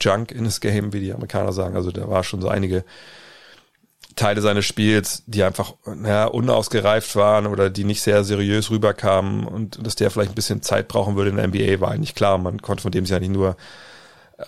Junk 0.00 0.32
in 0.32 0.46
his 0.46 0.60
Game, 0.60 0.94
wie 0.94 1.00
die 1.00 1.12
Amerikaner 1.12 1.52
sagen. 1.52 1.76
Also 1.76 1.90
da 1.90 2.08
war 2.08 2.24
schon 2.24 2.40
so 2.40 2.48
einige 2.48 2.82
Teile 4.16 4.40
seines 4.40 4.64
Spiels, 4.64 5.22
die 5.26 5.42
einfach 5.42 5.74
ja, 6.02 6.24
unausgereift 6.24 7.14
waren 7.14 7.46
oder 7.46 7.68
die 7.68 7.84
nicht 7.84 8.00
sehr 8.00 8.24
seriös 8.24 8.70
rüberkamen 8.70 9.46
und 9.46 9.86
dass 9.86 9.96
der 9.96 10.10
vielleicht 10.10 10.32
ein 10.32 10.34
bisschen 10.34 10.62
Zeit 10.62 10.88
brauchen 10.88 11.14
würde 11.14 11.28
in 11.28 11.36
der 11.36 11.48
NBA, 11.48 11.82
war 11.82 11.90
eigentlich 11.90 12.14
klar. 12.14 12.38
Man 12.38 12.62
konnte 12.62 12.80
von 12.80 12.90
dem 12.90 13.04
sich 13.04 13.14
eigentlich 13.14 13.28
nur 13.28 13.58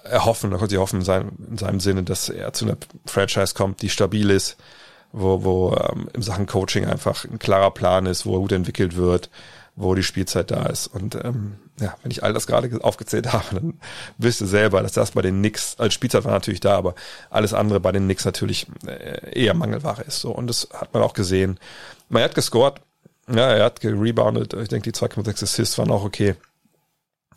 erhoffen, 0.04 0.50
da 0.50 0.56
konnte 0.56 0.74
ich 0.74 0.80
hoffen 0.80 1.00
in 1.00 1.04
seinem, 1.04 1.32
in 1.50 1.58
seinem 1.58 1.80
Sinne, 1.80 2.02
dass 2.02 2.28
er 2.28 2.52
zu 2.52 2.64
einer 2.64 2.76
Franchise 3.06 3.54
kommt, 3.54 3.82
die 3.82 3.88
stabil 3.88 4.30
ist, 4.30 4.56
wo, 5.12 5.44
wo 5.44 5.76
ähm, 5.76 6.08
im 6.12 6.22
Sachen 6.22 6.46
Coaching 6.46 6.86
einfach 6.86 7.24
ein 7.24 7.38
klarer 7.38 7.70
Plan 7.70 8.06
ist, 8.06 8.24
wo 8.24 8.36
er 8.36 8.40
gut 8.40 8.52
entwickelt 8.52 8.96
wird, 8.96 9.30
wo 9.76 9.94
die 9.94 10.02
Spielzeit 10.02 10.50
da 10.50 10.66
ist. 10.66 10.86
Und 10.86 11.14
ähm, 11.16 11.56
ja, 11.80 11.96
wenn 12.02 12.10
ich 12.10 12.22
all 12.22 12.32
das 12.32 12.46
gerade 12.46 12.70
aufgezählt 12.82 13.32
habe, 13.32 13.54
dann 13.54 13.80
wisst 14.18 14.40
ihr 14.40 14.46
selber, 14.46 14.82
dass 14.82 14.92
das 14.92 15.12
bei 15.12 15.22
den 15.22 15.38
Knicks, 15.38 15.76
als 15.78 15.94
Spielzeit 15.94 16.24
war 16.24 16.32
natürlich 16.32 16.60
da, 16.60 16.76
aber 16.76 16.94
alles 17.30 17.52
andere 17.54 17.80
bei 17.80 17.92
den 17.92 18.04
Knicks 18.04 18.24
natürlich 18.24 18.66
äh, 18.86 19.38
eher 19.38 19.54
Mangelware 19.54 20.02
ist. 20.02 20.20
So 20.20 20.32
und 20.32 20.46
das 20.46 20.68
hat 20.72 20.92
man 20.94 21.02
auch 21.02 21.14
gesehen. 21.14 21.58
Man 22.08 22.22
hat 22.22 22.34
gescored, 22.34 22.80
ja, 23.28 23.50
er 23.50 23.64
hat 23.64 23.80
gerebounded. 23.80 24.54
Ich 24.54 24.68
denke, 24.68 24.90
die 24.90 24.98
2,6 24.98 25.42
Assists 25.42 25.78
waren 25.78 25.90
auch 25.90 26.04
okay. 26.04 26.34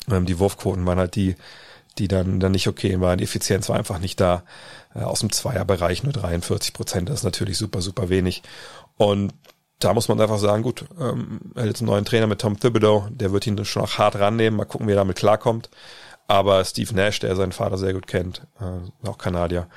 Ähm, 0.10 0.26
die 0.26 0.40
Wurfquoten 0.40 0.86
waren 0.86 1.00
halt 1.00 1.16
die, 1.16 1.36
die 1.98 2.08
dann, 2.08 2.40
dann 2.40 2.52
nicht 2.52 2.68
okay 2.68 3.00
waren. 3.00 3.18
Die 3.18 3.24
Effizienz 3.24 3.70
war 3.70 3.78
einfach 3.78 4.00
nicht 4.00 4.20
da. 4.20 4.44
Äh, 4.96 5.04
aus 5.04 5.20
dem 5.20 5.32
Zweierbereich 5.32 6.04
nur 6.04 6.14
43 6.14 6.74
Prozent, 6.74 7.10
das 7.10 7.20
ist 7.20 7.24
natürlich 7.24 7.58
super, 7.58 7.81
super 7.81 8.10
wenig. 8.10 8.44
Und 8.98 9.34
da 9.79 9.94
muss 9.94 10.08
man 10.08 10.20
einfach 10.22 10.40
sagen, 10.40 10.64
gut, 10.64 10.86
ähm, 11.00 11.42
er 11.53 11.64
hat 11.64 11.68
jetzt 11.68 11.81
einen 11.81 11.90
neuen 11.90 12.05
Trainer 12.05 12.27
mit 12.27 12.40
Tom 12.40 12.60
Thibodeau, 12.60 13.08
der 13.10 13.31
wird 13.31 13.46
ihn 13.46 13.64
schon 13.66 13.84
auch 13.84 13.98
hart 13.98 14.16
rannehmen, 14.16 14.58
mal 14.58 14.66
gucken, 14.66 14.88
wie 14.88 14.94
er 14.94 14.98
damit 14.98 15.18
klarkommt. 15.18 15.70
Aber 16.27 16.64
Steve 16.66 16.96
Nash, 16.96 17.20
der 17.20 17.36
seinen 17.36 17.51
Vater 17.51 17.77
sehr 17.77 17.94
gut 17.94 18.08
kennt, 18.08 18.42
äh, 18.60 19.08
auch 19.08 19.18
Kanadier, 19.18 19.68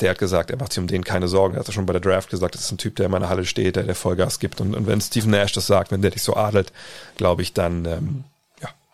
der 0.00 0.10
hat 0.10 0.18
gesagt, 0.18 0.50
er 0.50 0.56
macht 0.56 0.72
sich 0.72 0.80
um 0.80 0.88
den 0.88 1.04
keine 1.04 1.28
Sorgen. 1.28 1.54
Er 1.54 1.60
hat 1.60 1.72
schon 1.72 1.86
bei 1.86 1.92
der 1.92 2.00
Draft 2.02 2.28
gesagt, 2.28 2.54
das 2.54 2.62
ist 2.62 2.72
ein 2.72 2.78
Typ, 2.78 2.96
der 2.96 3.06
in 3.06 3.12
meiner 3.12 3.28
Halle 3.28 3.44
steht, 3.44 3.76
der 3.76 3.84
der 3.84 3.94
Vollgas 3.94 4.40
gibt. 4.40 4.60
Und, 4.60 4.74
und 4.74 4.86
wenn 4.86 5.00
Steve 5.00 5.30
Nash 5.30 5.52
das 5.52 5.68
sagt, 5.68 5.92
wenn 5.92 6.02
der 6.02 6.10
dich 6.10 6.22
so 6.22 6.34
adelt, 6.34 6.72
glaube 7.16 7.42
ich, 7.42 7.52
dann 7.52 7.84
ähm, 7.84 8.24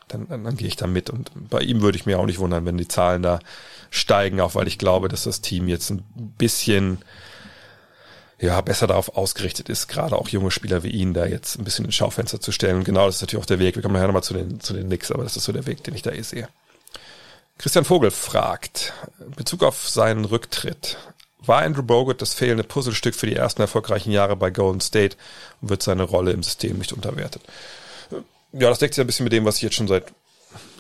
dann, 0.09 0.29
dann, 0.29 0.45
dann 0.45 0.57
gehe 0.57 0.69
ich 0.69 0.77
da 0.77 0.87
mit. 0.87 1.11
Und 1.11 1.31
bei 1.49 1.61
ihm 1.61 1.81
würde 1.83 1.97
ich 1.97 2.07
mir 2.07 2.19
auch 2.19 2.27
nicht 2.27 2.39
wundern, 2.39 2.67
wenn 2.67 2.77
die 2.77 2.89
Zahlen 2.89 3.23
da 3.23 3.41
steigen, 3.91 4.41
auch 4.41 4.55
weil 4.55 4.69
ich 4.69 4.79
glaube, 4.79 5.09
dass 5.09 5.25
das 5.25 5.41
Team 5.41 5.69
jetzt 5.69 5.91
ein 5.91 6.03
bisschen 6.39 6.99
ja, 8.41 8.61
besser 8.61 8.87
darauf 8.87 9.17
ausgerichtet 9.17 9.69
ist, 9.69 9.89
gerade 9.89 10.17
auch 10.17 10.29
junge 10.29 10.51
Spieler 10.51 10.83
wie 10.85 10.91
ihn 10.91 11.13
da 11.13 11.27
jetzt 11.27 11.59
ein 11.59 11.65
bisschen 11.65 11.85
ins 11.85 11.97
Schaufenster 11.97 12.41
zu 12.41 12.53
stellen. 12.53 12.77
Und 12.77 12.85
genau 12.85 13.07
das 13.07 13.17
ist 13.17 13.23
natürlich 13.23 13.43
auch 13.43 13.47
der 13.47 13.59
Weg. 13.59 13.75
Wir 13.75 13.83
kommen 13.83 13.95
nachher 13.95 14.07
nochmal 14.07 14.23
zu 14.23 14.35
den, 14.35 14.61
zu 14.61 14.75
den 14.75 14.87
Knicks, 14.87 15.11
aber 15.11 15.25
das 15.25 15.37
ist 15.37 15.45
so 15.45 15.53
der 15.53 15.67
Weg, 15.67 15.83
den 15.85 15.95
ich 15.95 16.03
da 16.03 16.13
eh 16.13 16.23
sehe. 16.23 16.49
Christian 17.59 17.85
Vogel 17.85 18.13
fragt, 18.13 18.93
in 19.19 19.33
Bezug 19.33 19.65
auf 19.65 19.89
seinen 19.89 20.25
Rücktritt, 20.25 20.97
war 21.41 21.63
Andrew 21.63 21.83
Bogut 21.83 22.23
das 22.23 22.35
fehlende 22.35 22.63
Puzzlestück 22.63 23.15
für 23.15 23.27
die 23.27 23.35
ersten 23.35 23.63
erfolgreichen 23.63 24.13
Jahre 24.13 24.37
bei 24.37 24.51
Golden 24.51 24.81
State 24.81 25.17
und 25.61 25.71
wird 25.71 25.83
seine 25.83 26.05
Rolle 26.05 26.31
im 26.33 26.45
System 26.45 26.79
nicht 26.79 26.93
unterwertet? 26.93 27.43
Ja, 28.53 28.69
das 28.69 28.79
deckt 28.79 28.95
sich 28.95 29.03
ein 29.03 29.07
bisschen 29.07 29.25
mit 29.25 29.33
dem, 29.33 29.45
was 29.45 29.57
ich 29.57 29.63
jetzt 29.63 29.77
schon 29.77 29.89
seit, 29.89 30.05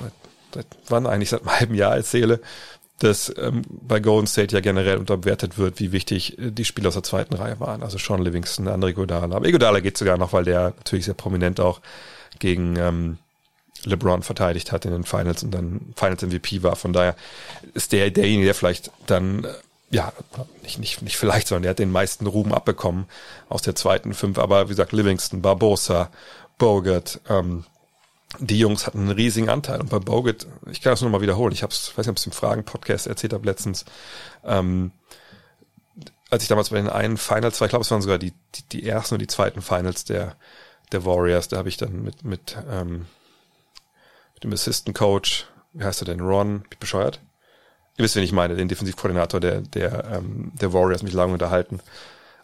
seit, 0.01 0.13
seit 0.55 0.67
wann 0.89 1.07
eigentlich 1.07 1.31
seit 1.31 1.43
einem 1.43 1.59
halben 1.61 1.75
Jahr 1.75 1.97
erzähle, 1.97 2.41
dass 2.99 3.33
ähm, 3.39 3.63
bei 3.69 4.01
Golden 4.01 4.27
State 4.27 4.55
ja 4.55 4.61
generell 4.61 4.97
unterbewertet 4.97 5.57
wird, 5.57 5.79
wie 5.79 5.93
wichtig 5.93 6.39
äh, 6.39 6.51
die 6.51 6.65
Spieler 6.65 6.89
aus 6.89 6.95
der 6.95 7.03
zweiten 7.05 7.35
Reihe 7.35 7.61
waren. 7.61 7.83
Also 7.83 7.99
Sean 7.99 8.23
Livingston, 8.23 8.69
Andre 8.69 8.93
Godala. 8.93 9.37
Aber 9.37 9.51
Godala 9.51 9.81
geht 9.81 9.97
sogar 9.97 10.19
noch, 10.19 10.33
weil 10.33 10.45
der 10.45 10.75
natürlich 10.77 11.05
sehr 11.05 11.15
prominent 11.15 11.61
auch 11.61 11.81
gegen 12.41 12.77
ähm, 12.77 13.19
LeBron 13.85 14.23
verteidigt 14.23 14.73
hat 14.73 14.85
in 14.85 14.91
den 14.91 15.05
Finals 15.05 15.45
und 15.45 15.53
dann 15.53 15.95
Finals 15.95 16.23
MVP 16.23 16.65
war. 16.65 16.75
Von 16.75 16.93
daher 16.93 17.15
ist 17.75 17.93
der 17.93 18.11
derjenige, 18.11 18.47
der 18.47 18.55
vielleicht 18.55 18.91
dann 19.07 19.45
äh, 19.45 19.49
ja, 19.91 20.13
nicht, 20.63 20.79
nicht, 20.79 21.03
nicht 21.03 21.17
vielleicht, 21.17 21.49
sondern 21.49 21.63
der 21.63 21.71
hat 21.71 21.79
den 21.79 21.93
meisten 21.93 22.27
Ruhm 22.27 22.53
abbekommen 22.53 23.07
aus 23.49 23.63
der 23.63 23.75
zweiten 23.75 24.13
fünf. 24.13 24.39
Aber 24.39 24.67
wie 24.67 24.71
gesagt, 24.71 24.93
Livingston, 24.93 25.41
Barbosa, 25.41 26.11
Bogut, 26.59 27.21
ähm, 27.29 27.64
die 28.38 28.59
Jungs 28.59 28.87
hatten 28.87 29.01
einen 29.01 29.11
riesigen 29.11 29.49
Anteil. 29.49 29.81
Und 29.81 29.90
bei 29.90 29.99
Bogut, 29.99 30.47
ich 30.71 30.81
kann 30.83 30.92
das 30.92 31.01
nur 31.01 31.11
mal 31.11 31.21
wiederholen, 31.21 31.53
ich 31.53 31.62
habe 31.62 31.73
es, 31.73 31.97
weiß 31.97 32.07
nicht, 32.07 32.11
ob 32.11 32.16
es 32.16 32.27
im 32.27 32.33
Fragen-Podcast 32.33 33.07
erzählt 33.07 33.33
habe 33.33 33.47
letztens, 33.47 33.85
ähm, 34.44 34.92
als 36.31 36.42
ich 36.42 36.49
damals 36.49 36.71
bei 36.71 36.77
den 36.77 36.90
einen 36.90 37.16
Finals 37.16 37.61
war, 37.61 37.66
ich 37.66 37.71
glaube, 37.71 37.85
es 37.85 37.90
waren 37.90 38.03
sogar 38.03 38.18
die, 38.18 38.35
die, 38.55 38.62
die 38.71 38.87
ersten 38.87 39.14
und 39.14 39.21
die 39.21 39.27
zweiten 39.27 39.62
Finals 39.62 40.05
der, 40.05 40.37
der 40.92 41.05
Warriors, 41.05 41.49
da 41.49 41.57
habe 41.57 41.68
ich 41.68 41.79
dann 41.79 42.03
mit, 42.03 42.25
mit, 42.25 42.57
ähm, 42.71 43.07
mit 44.35 44.44
dem 44.44 44.53
Assistant 44.53 44.97
Coach, 44.97 45.47
wie 45.73 45.85
heißt 45.85 46.03
er 46.03 46.07
denn, 46.07 46.21
Ron, 46.21 46.61
bin 46.61 46.68
ich 46.73 46.79
bescheuert? 46.79 47.21
Ihr 47.97 48.05
wisst, 48.05 48.14
wen 48.16 48.23
ich 48.23 48.33
meine, 48.33 48.57
den 48.57 48.68
Defensivkoordinator 48.68 49.40
der, 49.40 49.61
der, 49.62 50.05
ähm, 50.05 50.53
der 50.55 50.73
Warriors 50.73 51.03
mich 51.03 51.14
lange 51.14 51.33
unterhalten, 51.33 51.81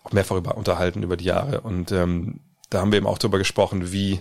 auch 0.02 0.12
mehrfach 0.12 0.36
über, 0.36 0.56
unterhalten 0.56 1.02
über 1.02 1.16
die 1.16 1.26
Jahre. 1.26 1.60
Und 1.60 1.92
ähm, 1.92 2.40
da 2.70 2.80
haben 2.80 2.92
wir 2.92 2.98
eben 2.98 3.06
auch 3.06 3.18
darüber 3.18 3.38
gesprochen, 3.38 3.92
wie 3.92 4.20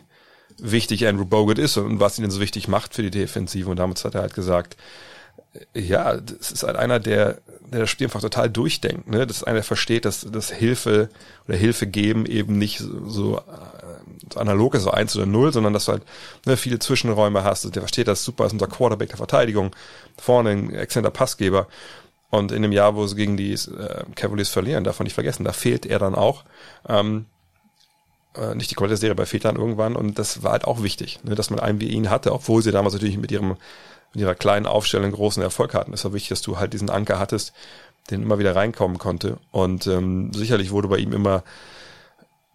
wichtig 0.58 1.08
Andrew 1.08 1.26
Bogut 1.26 1.58
ist 1.58 1.78
und 1.78 2.00
was 2.00 2.18
ihn 2.18 2.24
denn 2.24 2.32
so 2.32 2.40
wichtig 2.40 2.68
macht 2.68 2.94
für 2.94 3.02
die 3.02 3.12
Defensive. 3.12 3.70
Und 3.70 3.78
damals 3.78 4.06
hat 4.06 4.16
er 4.16 4.22
halt 4.22 4.36
gesagt, 4.36 4.78
ja, 5.74 6.18
das 6.18 6.52
ist 6.52 6.64
halt 6.64 6.76
einer, 6.76 7.00
der, 7.00 7.40
der 7.72 7.82
das 7.82 7.90
Spiel 7.90 8.08
einfach 8.08 8.22
total 8.22 8.50
durchdenkt. 8.50 9.08
Ne? 9.08 9.26
Das 9.28 9.38
ist 9.38 9.44
einer, 9.44 9.56
der 9.56 9.64
versteht, 9.64 10.06
dass, 10.06 10.22
dass 10.22 10.52
Hilfe 10.52 11.10
oder 11.48 11.58
Hilfe 11.58 11.88
geben 11.88 12.26
eben 12.26 12.58
nicht 12.58 12.80
so, 12.80 13.10
so, 13.10 13.42
so 14.32 14.40
analog 14.40 14.76
ist, 14.76 14.84
so 14.84 14.92
eins 14.92 15.16
oder 15.16 15.26
null, 15.26 15.54
sondern 15.54 15.74
dass 15.74 15.86
du 15.86 15.94
halt 15.94 16.04
ne, 16.46 16.58
viele 16.58 16.80
Zwischenräume 16.80 17.44
hast. 17.44 17.64
Der 17.76 17.82
versteht 17.82 18.08
das 18.08 18.24
super, 18.24 18.46
ist 18.46 18.54
unser 18.54 18.68
Quarterback 18.68 19.10
der 19.10 19.18
Verteidigung, 19.18 19.76
vorne 20.18 20.52
ein 20.52 20.74
exzellenter 20.74 21.12
Passgeber. 21.12 21.68
Und 22.30 22.52
in 22.52 22.64
dem 22.64 22.72
Jahr, 22.72 22.96
wo 22.96 23.06
sie 23.06 23.16
gegen 23.16 23.38
die 23.38 23.54
äh, 23.54 24.04
Cavaliers 24.16 24.50
verlieren, 24.50 24.84
davon 24.84 25.04
nicht 25.04 25.14
vergessen, 25.14 25.44
da 25.44 25.54
fehlt 25.54 25.86
er 25.86 26.00
dann 26.00 26.16
auch. 26.16 26.46
Ähm, 26.90 27.28
äh, 28.38 28.56
nicht 28.56 28.72
die 28.72 28.76
komplette 28.76 29.00
Serie 29.00 29.16
bei 29.16 29.26
Vätern 29.26 29.56
irgendwann. 29.56 29.96
Und 29.96 30.20
das 30.20 30.44
war 30.44 30.54
halt 30.54 30.66
auch 30.66 30.84
wichtig, 30.84 31.20
ne, 31.24 31.36
dass 31.36 31.50
man 31.50 31.60
einen 31.60 31.80
wie 31.80 31.90
ihn 31.90 32.10
hatte, 32.10 32.34
obwohl 32.34 32.62
sie 32.62 32.72
damals 32.72 32.94
natürlich 32.94 33.18
mit 33.18 33.32
ihrem 33.32 33.58
mit 34.14 34.22
ihrer 34.22 34.36
kleinen 34.36 34.68
Aufstellung 34.68 35.12
großen 35.12 35.42
Erfolg 35.42 35.74
hatten. 35.74 35.94
Es 35.94 36.06
war 36.06 36.14
wichtig, 36.14 36.30
dass 36.30 36.44
du 36.44 36.58
halt 36.58 36.74
diesen 36.74 36.92
Anker 36.92 37.18
hattest, 37.18 37.52
den 38.12 38.22
immer 38.22 38.38
wieder 38.38 38.56
reinkommen 38.56 39.00
konnte. 39.00 39.38
Und 39.52 39.88
ähm, 39.88 40.32
sicherlich 40.34 40.72
wurde 40.72 40.88
bei 40.88 40.98
ihm 40.98 41.14
immer 41.14 41.44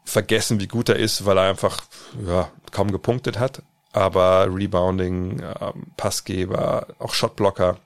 vergessen, 0.05 0.61
wie 0.61 0.69
gut 0.69 0.89
er 0.89 0.97
ist, 0.97 1.27
weil 1.27 1.37
er 1.37 1.49
einfach 1.49 1.83
ja, 2.25 2.51
kaum 2.71 2.93
gepunktet 2.93 3.39
hat, 3.39 3.63
aber 3.93 4.49
Rebounding, 4.55 5.41
äh, 5.41 5.73
Passgeber, 5.97 6.87
auch 6.99 7.13
Shotblocker, 7.13 7.79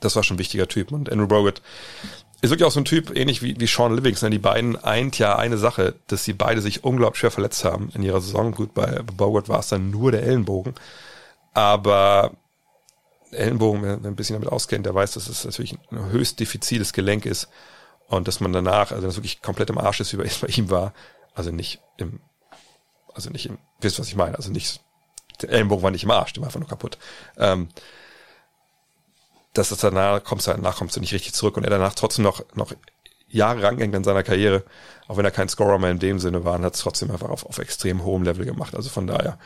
das 0.00 0.16
war 0.16 0.22
schon 0.22 0.36
ein 0.36 0.40
wichtiger 0.40 0.68
Typ. 0.68 0.92
Und 0.92 1.10
Andrew 1.10 1.26
Bogut 1.26 1.62
ist 2.42 2.50
wirklich 2.50 2.66
auch 2.66 2.72
so 2.72 2.80
ein 2.80 2.86
Typ, 2.86 3.14
ähnlich 3.14 3.42
wie, 3.42 3.58
wie 3.60 3.66
Sean 3.66 3.94
Livingston. 3.94 4.30
Die 4.30 4.38
beiden 4.38 4.76
eint 4.82 5.18
ja 5.18 5.36
eine 5.36 5.58
Sache, 5.58 5.94
dass 6.06 6.24
sie 6.24 6.32
beide 6.32 6.62
sich 6.62 6.84
unglaublich 6.84 7.20
schwer 7.20 7.30
verletzt 7.30 7.64
haben 7.64 7.90
in 7.94 8.02
ihrer 8.02 8.20
Saison. 8.20 8.52
Gut, 8.52 8.72
bei 8.72 9.02
Bogart 9.02 9.48
war 9.48 9.60
es 9.60 9.68
dann 9.68 9.90
nur 9.90 10.10
der 10.12 10.22
Ellenbogen. 10.22 10.74
Aber 11.52 12.32
Ellenbogen, 13.32 13.82
wer 13.82 14.10
ein 14.10 14.16
bisschen 14.16 14.34
damit 14.34 14.48
auskennt, 14.48 14.86
der 14.86 14.94
weiß, 14.94 15.12
dass 15.12 15.28
es 15.28 15.44
natürlich 15.44 15.76
ein 15.90 16.10
höchst 16.10 16.40
diffiziles 16.40 16.92
Gelenk 16.92 17.26
ist 17.26 17.48
und 18.08 18.26
dass 18.26 18.40
man 18.40 18.52
danach, 18.52 18.90
also 18.92 19.06
das 19.06 19.16
wirklich 19.16 19.42
komplett 19.42 19.70
im 19.70 19.78
Arsch 19.78 20.00
ist, 20.00 20.16
wie 20.16 20.22
es 20.22 20.38
bei 20.40 20.48
ihm 20.48 20.70
war. 20.70 20.94
Also 21.34 21.50
nicht 21.50 21.80
im, 21.98 22.20
also 23.14 23.30
nicht 23.30 23.46
im, 23.46 23.58
wisst 23.80 23.98
was 24.00 24.08
ich 24.08 24.16
meine, 24.16 24.36
also 24.36 24.50
nicht, 24.50 24.80
der 25.42 25.50
Ellenbogen 25.50 25.82
war 25.82 25.90
nicht 25.90 26.04
im 26.04 26.10
Arsch, 26.10 26.32
der 26.32 26.42
war 26.42 26.48
einfach 26.48 26.60
nur 26.60 26.68
kaputt. 26.68 26.98
Ähm, 27.38 27.68
dass 29.52 29.70
das 29.70 29.78
danach 29.78 30.22
kommst 30.22 30.46
du, 30.46 30.52
danach 30.52 30.76
kommst 30.76 30.96
du 30.96 31.00
nicht 31.00 31.12
richtig 31.12 31.34
zurück 31.34 31.56
und 31.56 31.64
er 31.64 31.70
danach 31.70 31.94
trotzdem 31.94 32.24
noch, 32.24 32.44
noch 32.54 32.72
Jahre 33.28 33.62
rangehängt 33.62 33.94
in 33.94 34.04
seiner 34.04 34.22
Karriere, 34.22 34.64
auch 35.08 35.16
wenn 35.16 35.24
er 35.24 35.30
kein 35.30 35.48
Scorer 35.48 35.78
mehr 35.78 35.90
in 35.90 35.98
dem 35.98 36.18
Sinne 36.18 36.44
war, 36.44 36.60
hat 36.60 36.74
es 36.74 36.80
trotzdem 36.80 37.10
einfach 37.10 37.30
auf, 37.30 37.46
auf 37.46 37.58
extrem 37.58 38.04
hohem 38.04 38.22
Level 38.22 38.44
gemacht. 38.44 38.74
Also 38.74 38.90
von 38.90 39.06
daher, 39.06 39.38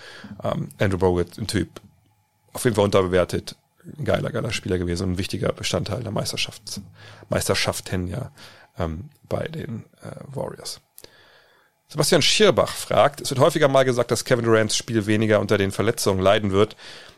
ähm, 0.43 0.71
Andrew 0.79 0.99
Bogut, 0.99 1.39
ein 1.39 1.47
Typ, 1.47 1.69
auf 2.53 2.65
jeden 2.65 2.77
Fall 2.77 2.85
unterbewertet, 2.85 3.57
ein 3.99 4.05
geiler, 4.05 4.31
geiler 4.31 4.53
Spieler 4.53 4.79
gewesen 4.79 5.05
und 5.05 5.13
ein 5.13 5.19
wichtiger 5.19 5.53
Bestandteil 5.53 6.03
der 6.03 6.13
Meisterschaft, 6.13 6.81
Meisterschaften 7.29 8.09
ja 8.09 8.31
ähm, 8.79 9.11
bei 9.29 9.47
den 9.49 9.85
äh, 10.03 10.35
Warriors. 10.35 10.81
Sebastian 11.89 12.23
Schierbach 12.23 12.73
fragt, 12.75 13.21
es 13.21 13.31
wird 13.31 13.41
häufiger 13.41 13.69
mal 13.69 13.85
gesagt, 13.85 14.11
dass 14.11 14.25
Kevin 14.25 14.45
Durants 14.45 14.77
Spiel 14.77 15.07
weniger 15.07 15.41
unter 15.41 15.59
den 15.59 15.71
Verletzungen 15.71 16.21
leiden 16.21 16.51
wird. 16.51 16.77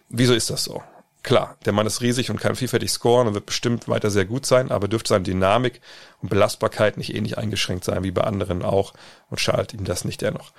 Wieso 0.08 0.34
ist 0.34 0.50
das 0.50 0.64
so? 0.64 0.82
Klar, 1.26 1.56
der 1.64 1.72
Mann 1.72 1.88
ist 1.88 2.02
riesig 2.02 2.30
und 2.30 2.40
kann 2.40 2.54
vielfältig 2.54 2.88
scoren 2.88 3.26
und 3.26 3.34
wird 3.34 3.46
bestimmt 3.46 3.88
weiter 3.88 4.10
sehr 4.10 4.26
gut 4.26 4.46
sein, 4.46 4.70
aber 4.70 4.86
dürfte 4.86 5.08
seine 5.08 5.24
Dynamik 5.24 5.80
und 6.22 6.28
Belastbarkeit 6.28 6.98
nicht 6.98 7.16
ähnlich 7.16 7.36
eingeschränkt 7.36 7.82
sein 7.82 8.04
wie 8.04 8.12
bei 8.12 8.22
anderen 8.22 8.62
auch 8.62 8.94
und 9.28 9.40
schadet 9.40 9.74
ihm 9.74 9.82
das 9.82 10.04
nicht 10.04 10.22
dennoch. 10.22 10.52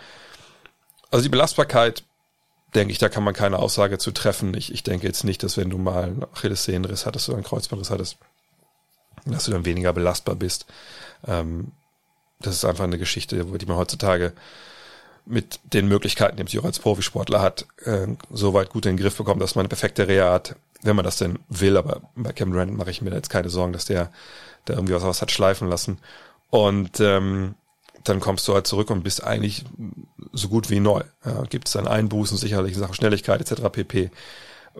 Also 1.10 1.24
die 1.24 1.30
Belastbarkeit, 1.30 2.04
denke 2.76 2.92
ich, 2.92 2.98
da 2.98 3.08
kann 3.08 3.24
man 3.24 3.34
keine 3.34 3.60
Aussage 3.60 3.98
zu 3.98 4.12
treffen. 4.12 4.54
Ich, 4.56 4.74
ich 4.74 4.84
denke 4.84 5.08
jetzt 5.08 5.24
nicht, 5.24 5.42
dass 5.42 5.56
wenn 5.56 5.70
du 5.70 5.78
mal 5.78 6.04
einen 6.04 6.26
Achillessehnenriss 6.26 7.06
hattest 7.06 7.30
oder 7.30 7.38
einen 7.38 7.46
Kreuzbandriss 7.46 7.90
hattest, 7.90 8.18
dass 9.24 9.46
du 9.46 9.52
dann 9.52 9.64
weniger 9.64 9.94
belastbar 9.94 10.36
bist. 10.36 10.66
Ähm, 11.26 11.72
das 12.42 12.56
ist 12.56 12.66
einfach 12.66 12.84
eine 12.84 12.98
Geschichte, 12.98 13.42
die 13.42 13.66
man 13.68 13.78
heutzutage 13.78 14.34
mit 15.28 15.60
den 15.74 15.88
Möglichkeiten, 15.88 16.38
die 16.38 16.44
man 16.56 16.64
auch 16.64 16.68
als 16.68 16.80
Profisportler 16.80 17.42
hat, 17.42 17.66
äh, 17.84 18.08
so 18.32 18.54
weit 18.54 18.70
gut 18.70 18.86
in 18.86 18.96
den 18.96 19.04
Griff 19.04 19.18
bekommt, 19.18 19.42
dass 19.42 19.56
man 19.56 19.64
eine 19.64 19.70
perfekte 19.70 20.08
Reha 20.08 20.32
hat, 20.32 20.56
wenn 20.82 20.96
man 20.96 21.06
das 21.06 21.18
denn 21.18 21.40
will. 21.50 21.78
Aber 21.78 22.02
bei 22.16 22.32
Cam 22.32 22.52
Durant 22.52 22.76
mache 22.76 22.92
ich 22.92 23.02
mir 23.02 23.10
da 23.10 23.18
jetzt 23.18 23.30
keine 23.30 23.50
Sorgen, 23.50 23.74
dass 23.74 23.86
der 23.86 24.12
da 24.66 24.74
irgendwie 24.74 24.94
was, 24.94 25.04
was 25.04 25.22
hat 25.22 25.32
schleifen 25.32 25.70
lassen. 25.70 26.00
Und 26.50 27.00
ähm, 27.00 27.56
dann 28.04 28.20
kommst 28.20 28.48
du 28.48 28.54
halt 28.54 28.68
zurück 28.68 28.90
und 28.90 29.04
bist 29.04 29.24
eigentlich 29.24 29.66
so 30.32 30.48
gut 30.48 30.70
wie 30.70 30.80
neu. 30.80 31.02
Ja, 31.26 31.44
Gibt 31.44 31.68
es 31.68 31.74
dann 31.74 31.88
Einbußen 31.88 32.38
sicherlich 32.38 32.74
in 32.74 32.80
Sachen 32.80 32.94
Schnelligkeit 32.94 33.42
etc. 33.42 33.64
pp 33.72 34.12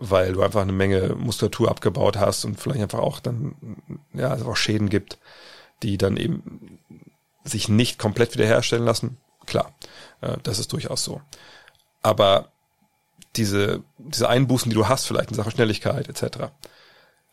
weil 0.00 0.32
du 0.32 0.42
einfach 0.42 0.62
eine 0.62 0.72
Menge 0.72 1.16
Muskulatur 1.18 1.68
abgebaut 1.68 2.16
hast 2.16 2.44
und 2.44 2.58
vielleicht 2.58 2.80
einfach 2.80 3.00
auch 3.00 3.20
dann, 3.20 3.56
ja, 4.14 4.32
es 4.34 4.42
auch 4.42 4.56
Schäden 4.56 4.88
gibt, 4.88 5.18
die 5.82 5.98
dann 5.98 6.16
eben 6.16 6.78
sich 7.44 7.68
nicht 7.68 7.98
komplett 7.98 8.34
wiederherstellen 8.34 8.84
lassen. 8.84 9.18
Klar, 9.46 9.74
das 10.42 10.58
ist 10.58 10.72
durchaus 10.72 11.04
so. 11.04 11.20
Aber 12.02 12.50
diese, 13.36 13.82
diese 13.98 14.28
Einbußen, 14.28 14.70
die 14.70 14.74
du 14.74 14.88
hast, 14.88 15.06
vielleicht 15.06 15.30
in 15.30 15.36
Sachen 15.36 15.52
Schnelligkeit 15.52 16.08
etc., 16.08 16.50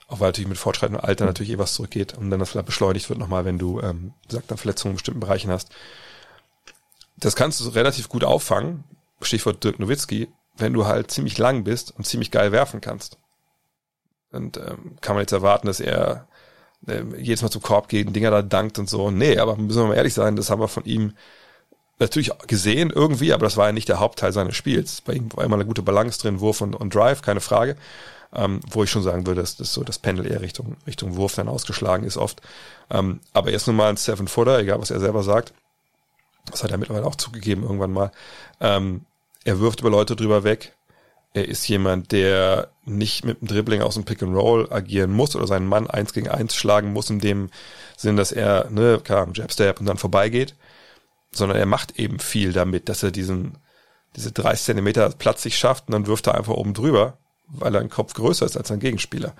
auch 0.07 0.19
weil 0.19 0.29
natürlich 0.29 0.49
mit 0.49 0.59
fortschreitendem 0.59 1.03
Alter 1.03 1.25
natürlich 1.25 1.51
eh 1.51 1.57
was 1.57 1.73
zurückgeht 1.73 2.15
und 2.15 2.29
dann 2.29 2.39
das 2.39 2.49
vielleicht 2.49 2.67
beschleunigt 2.67 3.09
wird 3.09 3.17
nochmal, 3.17 3.43
wenn 3.43 3.57
du, 3.57 3.81
ähm, 3.81 4.13
sagt 4.27 4.51
dann 4.51 4.57
Verletzungen 4.59 4.91
in 4.91 4.97
bestimmten 4.97 5.19
Bereichen 5.19 5.49
hast. 5.49 5.69
Das 7.17 7.35
kannst 7.35 7.59
du 7.59 7.69
relativ 7.69 8.07
gut 8.07 8.23
auffangen. 8.23 8.83
Stichwort 9.21 9.63
Dirk 9.63 9.79
Nowitzki, 9.79 10.27
wenn 10.57 10.73
du 10.73 10.85
halt 10.85 11.09
ziemlich 11.09 11.37
lang 11.39 11.63
bist 11.63 11.91
und 11.97 12.05
ziemlich 12.05 12.29
geil 12.29 12.51
werfen 12.51 12.81
kannst. 12.81 13.17
Und 14.31 14.57
ähm, 14.57 14.97
kann 15.01 15.15
man 15.15 15.23
jetzt 15.23 15.31
erwarten, 15.31 15.67
dass 15.67 15.79
er 15.79 16.27
äh, 16.87 17.03
jedes 17.17 17.41
Mal 17.41 17.49
zum 17.49 17.61
Korb 17.61 17.87
geht 17.87 18.05
und 18.05 18.13
Dinger 18.13 18.31
da 18.31 18.41
dankt 18.43 18.77
und 18.77 18.89
so. 18.89 19.09
Nee, 19.09 19.39
aber 19.39 19.55
müssen 19.55 19.81
wir 19.81 19.87
mal 19.87 19.95
ehrlich 19.95 20.13
sein, 20.13 20.35
das 20.35 20.49
haben 20.49 20.61
wir 20.61 20.67
von 20.67 20.85
ihm 20.85 21.13
natürlich 21.99 22.31
gesehen 22.47 22.91
irgendwie, 22.93 23.34
aber 23.34 23.45
das 23.45 23.58
war 23.58 23.67
ja 23.67 23.71
nicht 23.71 23.89
der 23.89 23.99
Hauptteil 23.99 24.34
seines 24.34 24.55
Spiels. 24.55 25.01
Bei 25.01 25.13
ihm 25.13 25.29
war 25.34 25.43
immer 25.43 25.55
eine 25.55 25.65
gute 25.65 25.81
Balance 25.81 26.19
drin, 26.19 26.39
Wurf 26.39 26.62
und, 26.62 26.75
und 26.75 26.93
Drive, 26.93 27.21
keine 27.21 27.41
Frage. 27.41 27.75
Ähm, 28.34 28.60
wo 28.69 28.84
ich 28.84 28.89
schon 28.89 29.03
sagen 29.03 29.25
würde, 29.25 29.39
dass 29.39 29.55
das 29.55 29.71
so 29.71 29.84
das 29.86 29.97
Pendel 29.97 30.29
eher 30.29 30.41
Richtung, 30.41 30.75
Richtung 30.86 31.15
Wurf 31.15 31.36
dann 31.36 31.47
ausgeschlagen 31.47 32.05
ist 32.05 32.17
oft. 32.17 32.41
Ähm, 32.89 33.21
aber 33.31 33.51
er 33.51 33.55
ist 33.55 33.67
nun 33.67 33.77
mal 33.77 33.89
ein 33.89 33.97
Seven-Footer, 33.97 34.60
egal 34.60 34.81
was 34.81 34.91
er 34.91 34.99
selber 34.99 35.23
sagt. 35.23 35.53
Das 36.51 36.63
hat 36.63 36.71
er 36.71 36.77
mittlerweile 36.77 37.05
auch 37.05 37.15
zugegeben 37.15 37.63
irgendwann 37.63 37.93
mal. 37.93 38.12
Ähm, 38.60 39.05
er 39.45 39.60
wirft 39.62 39.79
über 39.79 39.89
Leute 39.89 40.17
drüber 40.17 40.43
weg. 40.43 40.73
Er 41.34 41.47
ist 41.47 41.67
jemand, 41.67 42.12
der 42.12 42.69
nicht 42.84 43.25
mit 43.25 43.41
dem 43.41 43.47
Dribbling 43.47 43.81
aus 43.81 43.95
dem 43.95 44.05
Pick 44.05 44.21
and 44.21 44.36
Roll 44.36 44.71
agieren 44.71 45.12
muss 45.12 45.36
oder 45.36 45.47
seinen 45.47 45.67
Mann 45.67 45.89
eins 45.89 46.13
gegen 46.13 46.29
eins 46.29 46.55
schlagen 46.55 46.93
muss, 46.93 47.10
in 47.10 47.19
dem 47.19 47.49
Sinn, 47.95 48.17
dass 48.17 48.31
er, 48.31 48.69
ne, 48.69 48.99
klar, 49.03 49.27
Jabstab 49.34 49.79
und 49.79 49.86
dann 49.86 49.97
vorbeigeht, 49.97 50.55
sondern 51.35 51.57
er 51.57 51.65
macht 51.65 51.99
eben 51.99 52.19
viel 52.19 52.53
damit, 52.53 52.89
dass 52.89 53.03
er 53.03 53.11
diesen, 53.11 53.57
diese 54.15 54.31
30 54.31 54.65
Zentimeter 54.65 55.09
Platz 55.09 55.43
sich 55.43 55.57
schafft 55.57 55.87
und 55.87 55.93
dann 55.93 56.07
wirft 56.07 56.27
er 56.27 56.35
einfach 56.35 56.53
oben 56.53 56.73
drüber, 56.73 57.17
weil 57.47 57.75
er 57.75 57.81
ein 57.81 57.89
Kopf 57.89 58.13
größer 58.13 58.45
ist 58.45 58.57
als 58.57 58.69
sein 58.69 58.79
Gegenspieler. 58.79 59.33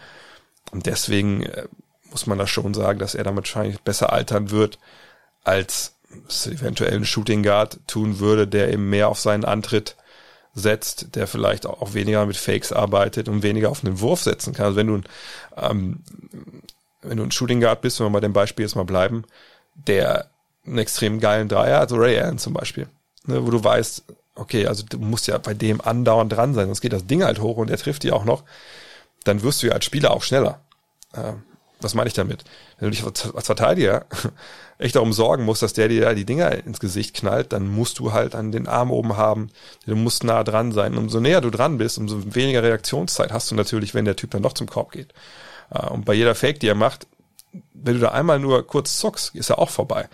Und 0.72 0.86
deswegen 0.86 1.44
äh, 1.44 1.68
muss 2.12 2.28
man 2.28 2.38
da 2.38 2.48
schon 2.48 2.74
sagen, 2.74 3.00
dass 3.00 3.16
er 3.16 3.24
damit 3.24 3.46
wahrscheinlich 3.46 3.82
besser 3.82 4.12
altern 4.12 4.52
wird, 4.52 4.80
als 5.44 5.96
es 6.28 6.48
eventuell 6.48 6.96
ein 6.96 7.06
Shooting 7.06 7.44
Guard 7.44 7.80
tun 7.88 8.20
würde, 8.20 8.48
der 8.48 8.72
eben 8.72 8.90
mehr 8.90 9.10
auf 9.10 9.20
seinen 9.20 9.46
Antritt 9.46 9.96
setzt, 10.54 11.16
der 11.16 11.28
vielleicht 11.28 11.66
auch 11.66 11.94
weniger 11.94 12.26
mit 12.26 12.38
Fakes 12.38 12.72
arbeitet 12.72 13.28
und 13.28 13.44
weniger 13.44 13.70
auf 13.70 13.84
einen 13.84 14.00
Wurf 14.00 14.22
setzen 14.22 14.54
kann. 14.54 14.68
Also 14.68 14.78
wenn 14.78 14.88
du, 14.88 15.02
ähm, 15.58 16.04
wenn 17.02 17.18
du 17.18 17.24
ein 17.24 17.32
Shooting 17.32 17.60
Guard 17.60 17.82
bist, 17.82 18.00
wenn 18.00 18.08
wir 18.08 18.12
bei 18.12 18.22
dem 18.22 18.34
Beispiel 18.34 18.64
jetzt 18.64 18.76
mal 18.76 18.86
bleiben, 18.86 19.26
der 19.76 20.30
einen 20.66 20.78
extrem 20.78 21.20
geilen 21.20 21.48
Dreier, 21.48 21.80
also 21.80 21.96
Ray 21.98 22.20
Allen 22.20 22.38
zum 22.38 22.54
Beispiel, 22.54 22.88
ne, 23.26 23.46
wo 23.46 23.52
du 23.52 23.64
weißt, 23.64 24.04
okay, 24.36 24.68
also 24.68 24.84
du 24.88 24.98
musst 25.00 25.28
ja 25.28 25.38
bei 25.38 25.54
dem 25.54 25.82
andauernd 25.82 26.32
dran 26.32 26.54
sein, 26.54 26.68
sonst 26.68 26.82
geht 26.82 26.94
das 26.94 27.08
Ding 27.08 27.24
halt 27.24 27.40
hoch 27.42 27.58
und 27.58 27.70
er 27.70 27.78
trifft 27.78 28.04
die 28.04 28.12
auch 28.12 28.26
noch, 28.26 28.44
dann 29.24 29.42
wirst 29.44 29.64
du 29.64 29.68
ja 29.68 29.74
als 29.74 29.86
Spieler 29.86 30.12
auch 30.12 30.24
schneller. 30.24 30.60
Ähm, 31.16 31.44
was 31.82 31.94
meine 31.94 32.08
ich 32.08 32.14
damit? 32.14 32.44
Wenn 32.80 32.90
du 32.90 32.96
dich 32.96 33.06
als 33.06 33.46
Verteidiger 33.46 34.06
echt 34.78 34.96
darum 34.96 35.14
sorgen 35.14 35.46
musst, 35.46 35.62
dass 35.62 35.74
der 35.74 35.88
dir 35.88 36.02
da 36.02 36.14
die 36.14 36.26
Dinger 36.26 36.52
ins 36.66 36.80
Gesicht 36.80 37.16
knallt, 37.16 37.54
dann 37.54 37.68
musst 37.68 38.00
du 38.00 38.12
halt 38.12 38.34
an 38.34 38.52
den 38.52 38.68
Arm 38.68 38.92
oben 38.92 39.18
haben, 39.18 39.50
du 39.86 39.96
musst 39.96 40.24
nah 40.24 40.44
dran 40.44 40.72
sein. 40.72 40.98
Umso 40.98 41.20
näher 41.20 41.42
du 41.42 41.50
dran 41.50 41.78
bist, 41.78 41.98
umso 41.98 42.34
weniger 42.34 42.64
Reaktionszeit 42.64 43.32
hast 43.32 43.52
du 43.52 43.56
natürlich, 43.56 43.94
wenn 43.94 44.06
der 44.06 44.16
Typ 44.16 44.32
dann 44.32 44.44
doch 44.44 44.54
zum 44.54 44.68
Korb 44.68 44.92
geht. 44.92 45.14
Äh, 45.70 45.88
und 45.88 46.06
bei 46.06 46.14
jeder 46.14 46.36
Fake, 46.36 46.60
die 46.60 46.68
er 46.68 46.76
macht, 46.76 47.08
wenn 47.74 47.96
du 47.96 48.00
da 48.00 48.10
einmal 48.10 48.40
nur 48.40 48.66
kurz 48.66 48.98
zuckst, 48.98 49.36
ist 49.36 49.50
er 49.50 49.60
auch 49.60 49.70
vorbei. 49.70 50.10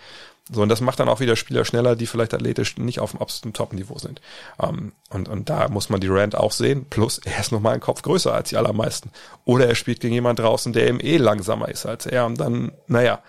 So, 0.50 0.62
und 0.62 0.68
das 0.68 0.80
macht 0.80 0.98
dann 0.98 1.08
auch 1.08 1.20
wieder 1.20 1.36
Spieler 1.36 1.64
schneller, 1.64 1.94
die 1.94 2.06
vielleicht 2.06 2.34
athletisch 2.34 2.76
nicht 2.76 2.98
auf 2.98 3.12
dem 3.12 3.20
absoluten 3.20 3.52
Top-Niveau 3.52 3.98
sind. 3.98 4.20
Um, 4.58 4.92
und, 5.08 5.28
und 5.28 5.48
da 5.48 5.68
muss 5.68 5.88
man 5.88 6.00
die 6.00 6.08
Rand 6.08 6.34
auch 6.36 6.52
sehen. 6.52 6.86
Plus, 6.90 7.18
er 7.18 7.38
ist 7.38 7.52
nochmal 7.52 7.74
ein 7.74 7.80
Kopf 7.80 8.02
größer 8.02 8.34
als 8.34 8.48
die 8.48 8.56
allermeisten. 8.56 9.10
Oder 9.44 9.68
er 9.68 9.76
spielt 9.76 10.00
gegen 10.00 10.14
jemand 10.14 10.40
draußen, 10.40 10.72
der 10.72 10.88
eben 10.88 11.00
eh 11.00 11.16
langsamer 11.16 11.68
ist 11.68 11.86
als 11.86 12.06
er. 12.06 12.26
Und 12.26 12.40
dann, 12.40 12.72
naja, 12.88 13.22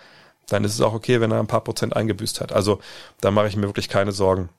dann 0.48 0.64
ist 0.64 0.74
es 0.74 0.82
auch 0.82 0.94
okay, 0.94 1.22
wenn 1.22 1.32
er 1.32 1.40
ein 1.40 1.48
paar 1.48 1.64
Prozent 1.64 1.96
eingebüßt 1.96 2.42
hat. 2.42 2.52
Also 2.52 2.80
da 3.22 3.30
mache 3.32 3.48
ich 3.48 3.56
mir 3.56 3.68
wirklich 3.68 3.90
keine 3.90 4.12
Sorgen. 4.12 4.50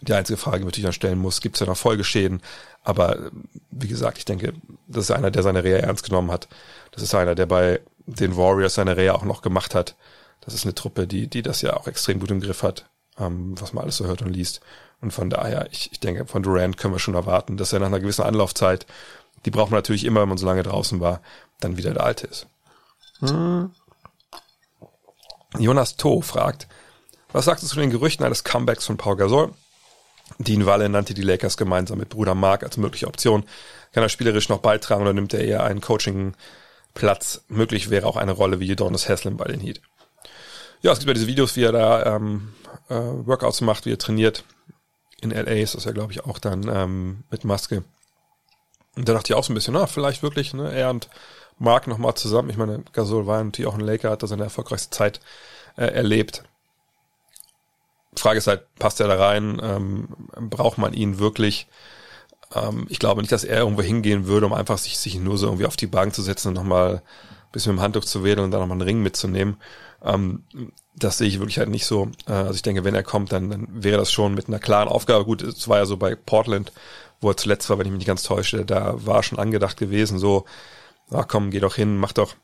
Die 0.00 0.14
einzige 0.14 0.36
Frage, 0.36 0.58
die 0.58 0.64
natürlich 0.64 0.84
dann 0.84 0.92
stellen 0.92 1.18
muss, 1.18 1.40
gibt 1.40 1.56
es 1.56 1.60
ja 1.60 1.66
noch 1.66 1.76
Folgeschäden? 1.76 2.40
Aber 2.84 3.30
wie 3.70 3.88
gesagt, 3.88 4.18
ich 4.18 4.24
denke, 4.24 4.52
das 4.86 5.04
ist 5.04 5.10
einer, 5.10 5.32
der 5.32 5.42
seine 5.42 5.64
Reha 5.64 5.78
ernst 5.78 6.04
genommen 6.04 6.30
hat. 6.30 6.48
Das 6.92 7.02
ist 7.02 7.14
einer, 7.14 7.34
der 7.34 7.46
bei 7.46 7.80
den 8.06 8.36
Warriors 8.36 8.74
seine 8.74 8.96
Reha 8.96 9.14
auch 9.14 9.24
noch 9.24 9.42
gemacht 9.42 9.74
hat. 9.74 9.96
Das 10.40 10.54
ist 10.54 10.64
eine 10.64 10.74
Truppe, 10.74 11.06
die, 11.06 11.26
die 11.26 11.42
das 11.42 11.62
ja 11.62 11.76
auch 11.76 11.86
extrem 11.86 12.20
gut 12.20 12.30
im 12.30 12.40
Griff 12.40 12.62
hat, 12.62 12.88
ähm, 13.18 13.60
was 13.60 13.72
man 13.72 13.84
alles 13.84 13.96
so 13.96 14.06
hört 14.06 14.22
und 14.22 14.30
liest. 14.30 14.60
Und 15.00 15.12
von 15.12 15.30
daher, 15.30 15.68
ich, 15.70 15.92
ich 15.92 16.00
denke, 16.00 16.26
von 16.26 16.42
Durant 16.42 16.76
können 16.76 16.94
wir 16.94 16.98
schon 16.98 17.14
erwarten, 17.14 17.56
dass 17.56 17.72
er 17.72 17.80
nach 17.80 17.86
einer 17.86 18.00
gewissen 18.00 18.24
Anlaufzeit, 18.24 18.86
die 19.44 19.50
braucht 19.50 19.70
man 19.70 19.78
natürlich 19.78 20.04
immer, 20.04 20.22
wenn 20.22 20.28
man 20.28 20.38
so 20.38 20.46
lange 20.46 20.62
draußen 20.62 21.00
war, 21.00 21.20
dann 21.60 21.76
wieder 21.76 21.92
der 21.92 22.04
Alte 22.04 22.26
ist. 22.26 22.46
Hm. 23.20 23.70
Jonas 25.58 25.96
To 25.96 26.20
fragt, 26.20 26.68
was 27.32 27.44
sagst 27.44 27.62
du 27.62 27.68
zu 27.68 27.76
den 27.76 27.90
Gerüchten 27.90 28.24
eines 28.24 28.44
Comebacks 28.44 28.86
von 28.86 28.96
Paul 28.96 29.16
Gasol? 29.16 29.52
Dean 30.38 30.66
Walle 30.66 30.88
nannte 30.88 31.14
die 31.14 31.22
Lakers 31.22 31.56
gemeinsam 31.56 31.98
mit 31.98 32.10
Bruder 32.10 32.34
Mark 32.34 32.62
als 32.62 32.76
mögliche 32.76 33.06
Option. 33.06 33.44
Kann 33.92 34.02
er 34.02 34.08
spielerisch 34.08 34.48
noch 34.48 34.58
beitragen 34.58 35.02
oder 35.02 35.12
nimmt 35.12 35.32
er 35.32 35.44
eher 35.44 35.64
einen 35.64 35.80
Coaching-Platz? 35.80 37.44
Möglich 37.48 37.90
wäre 37.90 38.06
auch 38.06 38.16
eine 38.16 38.32
Rolle 38.32 38.60
wie 38.60 38.76
Donis 38.76 39.08
Haslem 39.08 39.36
bei 39.36 39.46
den 39.46 39.60
Heat. 39.60 39.80
Ja, 40.80 40.92
es 40.92 40.98
gibt 40.98 41.08
ja 41.08 41.14
diese 41.14 41.26
Videos, 41.26 41.56
wie 41.56 41.64
er 41.64 41.72
da 41.72 42.16
ähm, 42.16 42.52
äh, 42.88 42.94
Workouts 42.94 43.60
macht, 43.60 43.86
wie 43.86 43.92
er 43.92 43.98
trainiert. 43.98 44.44
In 45.20 45.30
LA 45.30 45.62
ist 45.62 45.74
das 45.74 45.84
ja, 45.84 45.92
glaube 45.92 46.12
ich, 46.12 46.24
auch 46.24 46.38
dann 46.38 46.68
ähm, 46.68 47.24
mit 47.30 47.44
Maske. 47.44 47.82
Und 48.96 49.08
da 49.08 49.14
dachte 49.14 49.32
ich 49.32 49.36
auch 49.36 49.44
so 49.44 49.52
ein 49.52 49.54
bisschen, 49.54 49.74
na, 49.74 49.86
vielleicht 49.86 50.22
wirklich, 50.22 50.54
ne, 50.54 50.72
er 50.72 50.90
und 50.90 51.08
Mark 51.58 51.86
nochmal 51.86 52.14
zusammen. 52.14 52.50
Ich 52.50 52.56
meine, 52.56 52.84
Gasol 52.92 53.26
war 53.26 53.42
natürlich 53.42 53.68
auch 53.68 53.74
ein 53.74 53.80
Laker, 53.80 54.10
hat 54.10 54.22
da 54.22 54.26
seine 54.26 54.44
erfolgreichste 54.44 54.90
Zeit 54.90 55.20
äh, 55.76 55.86
erlebt. 55.86 56.44
Frage 58.16 58.38
ist 58.38 58.46
halt, 58.46 58.62
passt 58.76 59.00
er 59.00 59.08
da 59.08 59.16
rein? 59.16 59.60
Ähm, 59.62 60.08
braucht 60.36 60.78
man 60.78 60.92
ihn 60.92 61.18
wirklich? 61.18 61.66
Ähm, 62.54 62.86
ich 62.88 62.98
glaube 62.98 63.20
nicht, 63.20 63.32
dass 63.32 63.44
er 63.44 63.58
irgendwo 63.58 63.82
hingehen 63.82 64.26
würde, 64.26 64.46
um 64.46 64.52
einfach 64.52 64.78
sich, 64.78 64.98
sich 64.98 65.16
nur 65.16 65.38
so 65.38 65.46
irgendwie 65.46 65.66
auf 65.66 65.76
die 65.76 65.86
Bank 65.86 66.14
zu 66.14 66.22
setzen 66.22 66.48
und 66.48 66.54
nochmal 66.54 66.96
ein 66.96 67.52
bisschen 67.52 67.72
mit 67.72 67.80
dem 67.80 67.82
Handtuch 67.82 68.04
zu 68.04 68.24
wedeln 68.24 68.44
und 68.44 68.50
dann 68.50 68.60
nochmal 68.60 68.76
einen 68.76 68.88
Ring 68.88 69.02
mitzunehmen. 69.02 69.56
Ähm, 70.02 70.44
das 70.96 71.18
sehe 71.18 71.28
ich 71.28 71.38
wirklich 71.38 71.58
halt 71.58 71.68
nicht 71.68 71.86
so. 71.86 72.10
Äh, 72.26 72.32
also 72.32 72.54
ich 72.54 72.62
denke, 72.62 72.84
wenn 72.84 72.94
er 72.94 73.02
kommt, 73.02 73.32
dann, 73.32 73.50
dann 73.50 73.66
wäre 73.70 73.98
das 73.98 74.12
schon 74.12 74.34
mit 74.34 74.48
einer 74.48 74.58
klaren 74.58 74.88
Aufgabe. 74.88 75.24
Gut, 75.24 75.42
es 75.42 75.68
war 75.68 75.78
ja 75.78 75.86
so 75.86 75.96
bei 75.96 76.14
Portland, 76.14 76.72
wo 77.20 77.30
er 77.30 77.36
zuletzt 77.36 77.68
war, 77.70 77.78
wenn 77.78 77.86
ich 77.86 77.92
mich 77.92 78.00
nicht 78.00 78.06
ganz 78.06 78.22
täusche, 78.22 78.64
da 78.64 78.94
war 79.04 79.22
schon 79.22 79.38
angedacht 79.38 79.76
gewesen, 79.76 80.18
so, 80.18 80.44
ach 81.10 81.26
komm, 81.28 81.50
geh 81.50 81.60
doch 81.60 81.74
hin, 81.74 81.96
mach 81.96 82.12
doch, 82.12 82.34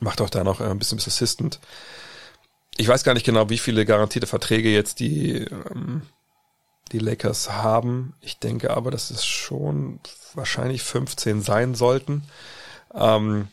mach 0.00 0.16
doch 0.16 0.30
da 0.30 0.44
noch 0.44 0.60
äh, 0.60 0.64
ein 0.64 0.78
bisschen 0.78 0.98
Assistant. 0.98 1.60
Ich 2.76 2.88
weiß 2.88 3.04
gar 3.04 3.14
nicht 3.14 3.26
genau, 3.26 3.50
wie 3.50 3.58
viele 3.58 3.84
garantierte 3.84 4.26
Verträge 4.26 4.68
jetzt 4.68 5.00
die, 5.00 5.38
ähm, 5.38 6.02
die 6.92 6.98
Lakers 6.98 7.50
haben. 7.50 8.14
Ich 8.20 8.38
denke 8.38 8.70
aber, 8.70 8.90
dass 8.90 9.10
es 9.10 9.24
schon 9.24 10.00
wahrscheinlich 10.34 10.82
15 10.82 11.42
sein 11.42 11.74
sollten. 11.74 12.24
Ähm, 12.94 13.48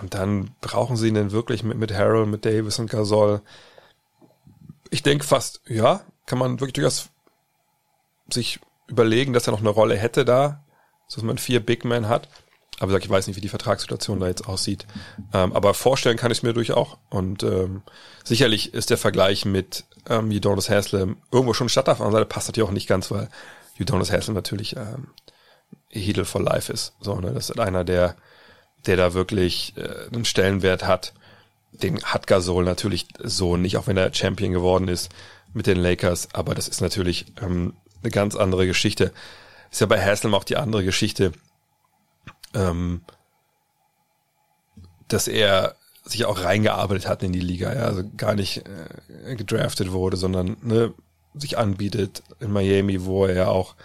und 0.00 0.14
dann 0.14 0.50
brauchen 0.60 0.96
sie 0.96 1.08
ihn 1.08 1.14
denn 1.14 1.32
wirklich 1.32 1.62
mit, 1.62 1.76
mit 1.76 1.92
Harold, 1.92 2.28
mit 2.28 2.44
Davis 2.44 2.78
und 2.78 2.90
Gasol. 2.90 3.42
Ich 4.90 5.02
denke 5.02 5.24
fast, 5.24 5.60
ja, 5.66 6.02
kann 6.26 6.38
man 6.38 6.60
wirklich 6.60 6.74
durchaus 6.74 7.10
sich 8.30 8.60
überlegen, 8.86 9.32
dass 9.32 9.46
er 9.46 9.52
noch 9.52 9.60
eine 9.60 9.68
Rolle 9.68 9.96
hätte 9.96 10.24
da, 10.24 10.64
dass 11.12 11.22
man 11.22 11.38
vier 11.38 11.60
Big 11.60 11.84
Men 11.84 12.08
hat. 12.08 12.28
Aber 12.80 12.96
ich 12.98 13.08
weiß 13.08 13.26
nicht, 13.26 13.36
wie 13.36 13.40
die 13.40 13.48
Vertragssituation 13.48 14.18
da 14.18 14.26
jetzt 14.26 14.48
aussieht. 14.48 14.86
Ähm, 15.32 15.52
aber 15.52 15.72
vorstellen 15.74 16.16
kann 16.16 16.32
ich 16.32 16.38
es 16.38 16.42
mir 16.42 16.52
durchaus 16.52 16.76
auch. 16.76 16.98
Und 17.10 17.42
ähm, 17.42 17.82
sicherlich 18.24 18.74
ist 18.74 18.90
der 18.90 18.98
Vergleich 18.98 19.44
mit 19.44 19.84
ähm, 20.08 20.30
Udonis 20.30 20.68
Haslam 20.68 21.16
irgendwo 21.30 21.54
schon 21.54 21.68
statt. 21.68 21.88
Auf 21.88 21.98
der 21.98 22.06
anderen 22.06 22.22
Seite 22.22 22.34
passt 22.34 22.48
natürlich 22.48 22.68
auch 22.68 22.72
nicht 22.72 22.88
ganz, 22.88 23.10
weil 23.10 23.28
Udonis 23.78 24.10
Haslam 24.10 24.34
natürlich 24.34 24.76
ähm, 24.76 25.08
Heedle 25.90 26.24
for 26.24 26.42
Life 26.42 26.72
ist. 26.72 26.94
So, 27.00 27.20
ne? 27.20 27.32
Das 27.32 27.50
ist 27.50 27.60
einer, 27.60 27.84
der, 27.84 28.16
der 28.86 28.96
da 28.96 29.14
wirklich 29.14 29.74
äh, 29.76 30.12
einen 30.12 30.24
Stellenwert 30.24 30.86
hat. 30.86 31.12
Den 31.72 32.02
hat 32.02 32.26
Gasol 32.26 32.64
natürlich 32.64 33.06
so 33.18 33.56
nicht, 33.56 33.76
auch 33.76 33.86
wenn 33.86 33.96
er 33.96 34.12
Champion 34.12 34.52
geworden 34.52 34.88
ist 34.88 35.10
mit 35.54 35.66
den 35.66 35.78
Lakers. 35.78 36.28
Aber 36.34 36.54
das 36.54 36.68
ist 36.68 36.80
natürlich 36.80 37.26
ähm, 37.40 37.74
eine 38.02 38.10
ganz 38.10 38.36
andere 38.36 38.66
Geschichte. 38.66 39.12
Ist 39.70 39.80
ja 39.80 39.86
bei 39.86 40.00
Haslam 40.00 40.34
auch 40.34 40.44
die 40.44 40.56
andere 40.56 40.84
Geschichte 40.84 41.32
ähm, 42.54 43.02
dass 45.08 45.28
er 45.28 45.76
sich 46.04 46.24
auch 46.24 46.42
reingearbeitet 46.42 47.08
hat 47.08 47.22
in 47.22 47.32
die 47.32 47.40
Liga, 47.40 47.72
ja, 47.72 47.82
also 47.82 48.02
gar 48.16 48.34
nicht 48.34 48.64
äh, 48.66 49.36
gedraftet 49.36 49.92
wurde, 49.92 50.16
sondern 50.16 50.56
ne, 50.62 50.94
sich 51.34 51.58
anbietet 51.58 52.22
in 52.40 52.52
Miami, 52.52 53.04
wo 53.04 53.26
er 53.26 53.34
ja 53.34 53.48
auch 53.48 53.76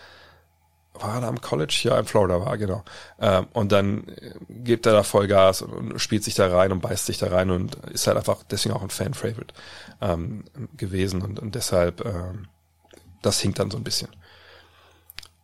war 1.01 1.21
er 1.21 1.27
am 1.27 1.41
College? 1.41 1.81
Ja, 1.83 1.99
in 1.99 2.05
Florida 2.05 2.39
war, 2.39 2.57
genau. 2.57 2.83
Ähm, 3.19 3.47
und 3.53 3.71
dann 3.71 4.07
äh, 4.07 4.31
gibt 4.49 4.85
er 4.85 4.93
da 4.93 5.03
Vollgas 5.03 5.61
und, 5.61 5.73
und 5.73 5.99
spielt 5.99 6.23
sich 6.23 6.35
da 6.35 6.47
rein 6.47 6.71
und 6.71 6.81
beißt 6.81 7.05
sich 7.05 7.17
da 7.17 7.27
rein 7.27 7.51
und 7.51 7.75
ist 7.91 8.07
halt 8.07 8.17
einfach 8.17 8.37
deswegen 8.49 8.75
auch 8.75 8.83
ein 8.83 8.89
Fan-Favorite 8.89 9.53
ähm, 10.01 10.45
gewesen 10.75 11.21
und, 11.21 11.39
und 11.39 11.55
deshalb 11.55 12.05
ähm, 12.05 12.47
das 13.21 13.39
hinkt 13.39 13.59
dann 13.59 13.71
so 13.71 13.77
ein 13.77 13.83
bisschen. 13.83 14.09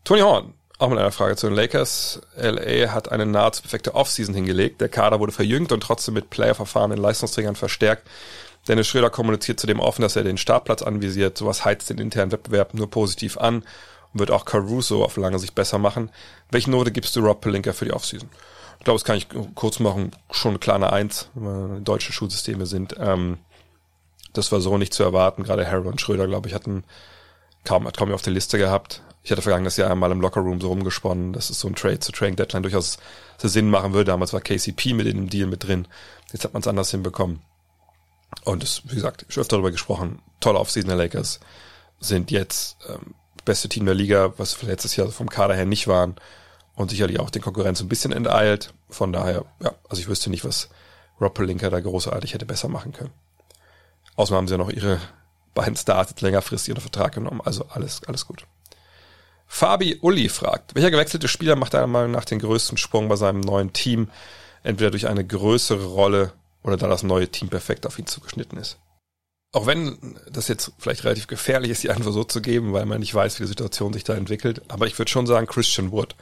Tony 0.04 0.22
Horn 0.22 0.54
auch 0.80 0.90
mit 0.90 1.00
einer 1.00 1.12
Frage 1.12 1.36
zu 1.36 1.48
den 1.48 1.56
Lakers. 1.56 2.22
LA 2.36 2.92
hat 2.92 3.12
eine 3.12 3.26
nahezu 3.26 3.62
perfekte 3.62 3.96
Offseason 3.96 4.36
hingelegt. 4.36 4.82
Der 4.82 4.90
Kader 4.90 5.20
wurde 5.20 5.32
verjüngt 5.32 5.72
und 5.72 5.82
trotzdem 5.82 6.14
mit 6.14 6.30
Playerverfahren 6.30 6.92
in 6.92 6.98
Leistungsträgern 6.98 7.56
verstärkt. 7.56 8.08
Dennis 8.68 8.88
Schröder 8.88 9.10
kommuniziert 9.10 9.60
zudem 9.60 9.80
offen, 9.80 10.02
dass 10.02 10.16
er 10.16 10.24
den 10.24 10.38
Startplatz 10.38 10.82
anvisiert. 10.82 11.38
Sowas 11.38 11.64
heizt 11.64 11.90
den 11.90 12.00
internen 12.00 12.32
Wettbewerb 12.32 12.74
nur 12.74 12.90
positiv 12.90 13.38
an 13.38 13.64
wird 14.14 14.32
auch 14.32 14.46
Caruso 14.46 15.04
auf 15.04 15.18
lange 15.18 15.40
Sicht 15.40 15.56
besser 15.56 15.78
machen. 15.78 16.10
Welche 16.52 16.72
Note 16.72 16.92
gibst 16.92 17.16
du 17.16 17.22
Rob 17.22 17.42
Pelinka 17.42 17.74
für 17.74 17.86
die 17.86 17.94
Offseason? 17.94 18.30
Ich 18.80 18.86
glaube, 18.86 18.98
das 19.00 19.06
kann 19.06 19.18
ich 19.18 19.28
kurz 19.56 19.80
machen. 19.80 20.12
Schon 20.32 20.52
eine 20.52 20.60
kleine 20.60 20.92
Eins, 20.92 21.30
wenn 21.36 21.84
deutsche 21.84 22.12
Schulsysteme 22.12 22.66
sind. 22.66 22.96
Ähm, 23.00 23.38
das 24.34 24.52
war 24.52 24.62
so 24.62 24.78
nicht 24.78 24.94
zu 24.94 25.04
erwarten. 25.04 25.44
Gerade 25.44 25.70
Harold 25.70 25.88
und 25.88 26.02
Schröder, 26.02 26.28
glaube 26.28 26.50
ich, 26.50 26.54
hatten 26.54 26.84
kaum, 27.64 27.88
hat 27.88 27.98
kaum 27.98 28.12
auf 28.12 28.22
der 28.22 28.34
Liste 28.34 28.58
gehabt. 28.58 29.02
Ich 29.24 29.32
hatte 29.32 29.42
vergangenes 29.42 29.78
Jahr 29.78 29.90
einmal 29.90 30.12
im 30.12 30.20
Lockerroom 30.20 30.60
so 30.60 30.68
rumgesponnen, 30.68 31.32
dass 31.32 31.50
es 31.50 31.60
so 31.60 31.70
ein 31.70 31.76
Trade 31.76 32.00
zu 32.00 32.12
Trading 32.12 32.36
Deadline 32.36 32.64
durchaus 32.64 32.98
Sinn 33.38 33.70
machen 33.70 33.94
würde. 33.94 34.12
Damals 34.12 34.34
war 34.34 34.42
KCP 34.42 34.94
mit 34.94 35.08
in 35.08 35.16
dem 35.16 35.30
Deal 35.30 35.48
mit 35.48 35.64
drin. 35.64 35.88
Jetzt 36.34 36.44
hat 36.44 36.54
man 36.54 36.62
es 36.62 36.68
anders 36.68 36.92
hinbekommen. 36.92 37.42
Und 38.44 38.64
es, 38.64 38.82
wie 38.86 38.96
gesagt, 38.96 39.26
schon 39.30 39.42
öfter 39.42 39.56
darüber 39.56 39.72
gesprochen. 39.72 40.22
Tolle 40.40 40.60
Offseason 40.60 40.90
der 40.90 40.98
Lakers 40.98 41.40
sind 42.00 42.32
jetzt 42.32 42.78
ähm, 42.90 43.14
beste 43.46 43.70
Team 43.70 43.86
der 43.86 43.96
Liga, 43.96 44.34
was 44.38 44.62
letztes 44.62 44.96
Jahr 44.96 45.10
vom 45.10 45.30
Kader 45.30 45.56
her 45.56 45.66
nicht 45.66 45.88
waren. 45.88 46.16
Und 46.76 46.90
sicherlich 46.90 47.20
auch 47.20 47.30
den 47.30 47.42
Konkurrenz 47.42 47.82
ein 47.82 47.88
bisschen 47.88 48.12
enteilt. 48.12 48.74
Von 48.90 49.14
daher, 49.14 49.46
ja, 49.62 49.74
also 49.90 50.02
ich 50.02 50.08
wüsste 50.08 50.32
nicht, 50.32 50.44
was 50.44 50.70
Rob 51.22 51.36
Pelinka 51.36 51.70
da 51.70 51.80
großartig 51.80 52.34
hätte 52.34 52.46
besser 52.46 52.68
machen 52.68 52.94
können. 52.94 53.12
Außerdem 54.16 54.38
haben 54.38 54.48
sie 54.48 54.54
ja 54.56 54.58
noch 54.58 54.72
ihre 54.72 55.00
beiden 55.54 55.76
Stars 55.76 56.10
jetzt 56.10 56.22
längerfristig 56.22 56.72
unter 56.72 56.82
Vertrag 56.82 57.14
genommen. 57.14 57.42
Also 57.44 57.66
alles, 57.70 58.02
alles 58.06 58.26
gut. 58.26 58.46
Fabi 59.46 60.00
Uli 60.02 60.30
fragt, 60.30 60.74
welcher 60.74 60.90
gewechselte 60.90 61.28
Spieler 61.28 61.56
macht 61.56 61.76
deiner 61.76 61.86
Meinung 61.86 62.12
nach 62.12 62.26
den 62.26 62.40
größten 62.40 62.78
Sprung 62.78 63.08
bei 63.08 63.18
seinem 63.18 63.42
neuen 63.42 63.72
Team? 63.72 64.10
Entweder 64.64 64.90
durch 64.90 65.08
eine 65.08 65.26
größere 65.26 65.86
Rolle 65.86 66.34
oder 66.64 66.78
da 66.78 66.88
das 66.88 67.04
neue 67.04 67.28
Team 67.28 67.50
perfekt 67.50 67.86
auf 67.86 68.00
ihn 68.00 68.08
zugeschnitten 68.08 68.58
ist. 68.58 68.78
Auch 69.54 69.68
wenn 69.68 70.18
das 70.32 70.48
jetzt 70.48 70.72
vielleicht 70.80 71.04
relativ 71.04 71.28
gefährlich 71.28 71.70
ist, 71.70 71.84
die 71.84 71.92
Antwort 71.92 72.16
so 72.16 72.24
zu 72.24 72.42
geben, 72.42 72.74
weil 72.74 72.88
man 72.88 73.00
nicht 73.00 73.14
weiß, 73.14 73.40
wie 73.40 73.44
die 73.44 73.50
Situation 73.50 73.94
sich 73.94 74.04
da 74.04 74.16
entwickelt. 74.16 74.64
Aber 74.68 74.88
ich 74.88 74.98
würde 74.98 75.12
schon 75.12 75.28
sagen, 75.28 75.46
Christian 75.46 75.92
Wood. 75.92 76.16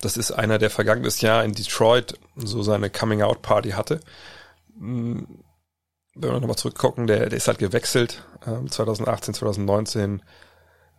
Das 0.00 0.16
ist 0.16 0.32
einer, 0.32 0.58
der 0.58 0.70
vergangenes 0.70 1.20
Jahr 1.20 1.44
in 1.44 1.52
Detroit 1.52 2.18
so 2.34 2.64
seine 2.64 2.90
Coming-out-Party 2.90 3.70
hatte. 3.70 4.00
Hm, 4.76 5.26
wenn 6.16 6.30
wir 6.32 6.40
nochmal 6.40 6.56
zurückgucken, 6.56 7.06
der, 7.06 7.28
der 7.28 7.36
ist 7.36 7.46
halt 7.46 7.58
gewechselt, 7.58 8.24
2018, 8.44 9.30
ähm, 9.30 9.34
2019 9.34 10.22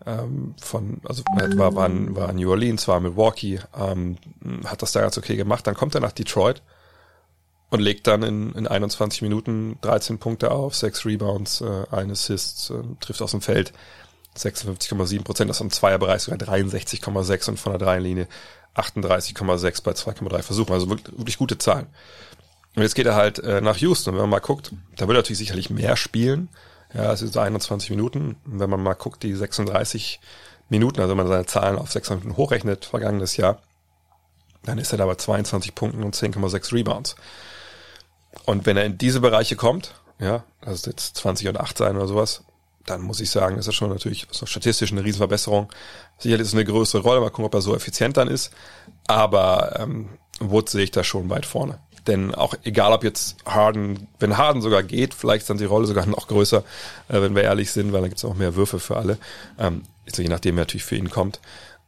ähm, 0.06 0.56
von, 0.62 1.02
also 1.04 1.24
war, 1.58 1.76
war, 1.76 1.88
in, 1.88 2.16
war 2.16 2.30
in 2.30 2.38
New 2.38 2.50
Orleans, 2.50 2.88
war 2.88 2.98
in 2.98 3.04
Milwaukee, 3.04 3.60
ähm, 3.78 4.18
hat 4.66 4.82
das 4.82 4.94
da 4.94 5.02
ganz 5.02 5.18
okay 5.18 5.36
gemacht. 5.36 5.68
Dann 5.68 5.76
kommt 5.76 5.94
er 5.94 6.02
nach 6.02 6.14
Detroit 6.14 6.62
und 7.70 7.80
legt 7.80 8.08
dann 8.08 8.24
in, 8.24 8.54
in 8.54 8.68
21 8.68 9.22
Minuten 9.22 9.78
13 9.82 10.18
Punkte 10.18 10.52
auf, 10.52 10.76
6 10.76 11.06
Rebounds, 11.06 11.62
äh, 11.62 11.84
ein 11.92 12.12
Assist, 12.12 12.72
äh, 12.72 12.84
trifft 13.00 13.22
aus 13.22 13.32
dem 13.32 13.42
Feld 13.42 13.74
56,7 14.38 15.24
Prozent, 15.24 15.50
das 15.50 15.58
ist 15.58 15.62
im 15.62 15.72
Zweierbereich 15.72 16.24
sogar 16.24 16.40
63,6 16.40 17.50
und 17.50 17.60
von 17.60 17.72
der 17.72 17.80
Dreierlinie 17.80 18.28
38,6 18.76 19.84
bei 19.84 19.92
2,3 19.92 20.42
Versuchen. 20.42 20.74
Also 20.74 20.90
wirklich, 20.90 21.18
wirklich 21.18 21.38
gute 21.38 21.58
Zahlen. 21.58 21.88
Und 22.76 22.84
jetzt 22.84 22.96
geht 22.96 23.06
er 23.06 23.16
halt 23.16 23.40
äh, 23.40 23.62
nach 23.62 23.78
Houston. 23.78 24.14
Wenn 24.14 24.22
man 24.22 24.30
mal 24.30 24.40
guckt, 24.40 24.74
da 24.98 25.08
will 25.08 25.16
er 25.16 25.20
natürlich 25.20 25.38
sicherlich 25.38 25.70
mehr 25.70 25.96
spielen. 25.96 26.50
Ja, 26.94 27.12
es 27.14 27.22
ist 27.22 27.38
21 27.38 27.90
Minuten. 27.90 28.36
Und 28.46 28.60
wenn 28.60 28.70
man 28.70 28.84
mal 28.84 28.94
guckt, 28.94 29.24
die 29.24 29.34
36 29.34 30.20
Minuten, 30.70 31.00
also 31.00 31.12
wenn 31.12 31.18
man 31.18 31.28
seine 31.28 31.46
Zahlen 31.46 31.78
auf 31.78 31.92
6 31.92 32.10
Minuten 32.10 32.38
hochrechnet, 32.38 32.86
vergangenes 32.86 33.38
Jahr, 33.38 33.62
dann 34.64 34.78
ist 34.78 34.92
er 34.92 34.98
da 34.98 35.06
bei 35.06 35.16
22 35.16 35.76
Punkten 35.76 36.04
und 36.04 36.16
10,6 36.16 36.74
Rebounds. 36.74 37.16
Und 38.46 38.66
wenn 38.66 38.78
er 38.78 38.86
in 38.86 38.98
diese 38.98 39.22
Bereiche 39.22 39.56
kommt, 39.56 39.96
ja, 40.20 40.44
ist 40.66 40.88
jetzt 40.88 41.18
20 41.18 41.50
und 41.50 41.60
8 41.60 41.78
sein 41.78 41.96
oder 41.96 42.08
sowas, 42.08 42.44
dann 42.86 43.02
muss 43.02 43.20
ich 43.20 43.32
sagen, 43.32 43.58
ist 43.58 43.68
das 43.68 43.76
schon 43.76 43.90
natürlich 43.90 44.28
so 44.32 44.46
statistisch 44.46 44.92
eine 44.92 45.04
Riesenverbesserung. 45.04 45.70
Sicherlich 46.20 46.44
ist 46.44 46.50
es 46.50 46.54
eine 46.54 46.66
größere 46.66 47.02
Rolle, 47.02 47.20
mal 47.20 47.30
gucken, 47.30 47.46
ob 47.46 47.54
er 47.54 47.62
so 47.62 47.76
effizient 47.76 48.18
dann 48.18 48.28
ist. 48.28 48.52
Aber 49.08 49.80
ähm, 49.80 50.10
Woods 50.40 50.72
sehe 50.72 50.84
ich 50.84 50.92
da 50.92 51.04
schon 51.04 51.30
weit 51.30 51.46
vorne. 51.46 51.80
Denn 52.08 52.36
auch 52.36 52.54
egal, 52.64 52.94
ob 52.94 53.04
jetzt 53.04 53.38
Harden, 53.46 54.08
wenn 54.20 54.38
Harden 54.38 54.62
sogar 54.62 54.84
geht, 54.84 55.16
vielleicht 55.16 55.44
ist 55.44 55.50
dann 55.50 55.58
die 55.58 55.66
Rolle 55.66 55.88
sogar 55.88 56.06
noch 56.06 56.28
größer, 56.28 56.64
äh, 57.08 57.22
wenn 57.22 57.36
wir 57.36 57.44
ehrlich 57.44 57.72
sind, 57.72 57.92
weil 57.92 58.02
dann 58.02 58.10
gibt 58.10 58.20
es 58.20 58.26
auch 58.26 58.36
mehr 58.36 58.56
Würfe 58.56 58.80
für 58.80 58.98
alle. 58.98 59.18
Ähm, 59.60 59.84
also 60.06 60.22
je 60.22 60.30
nachdem, 60.30 60.56
wer 60.56 60.62
natürlich 60.62 60.86
für 60.86 60.96
ihn 60.96 61.10
kommt. 61.10 61.40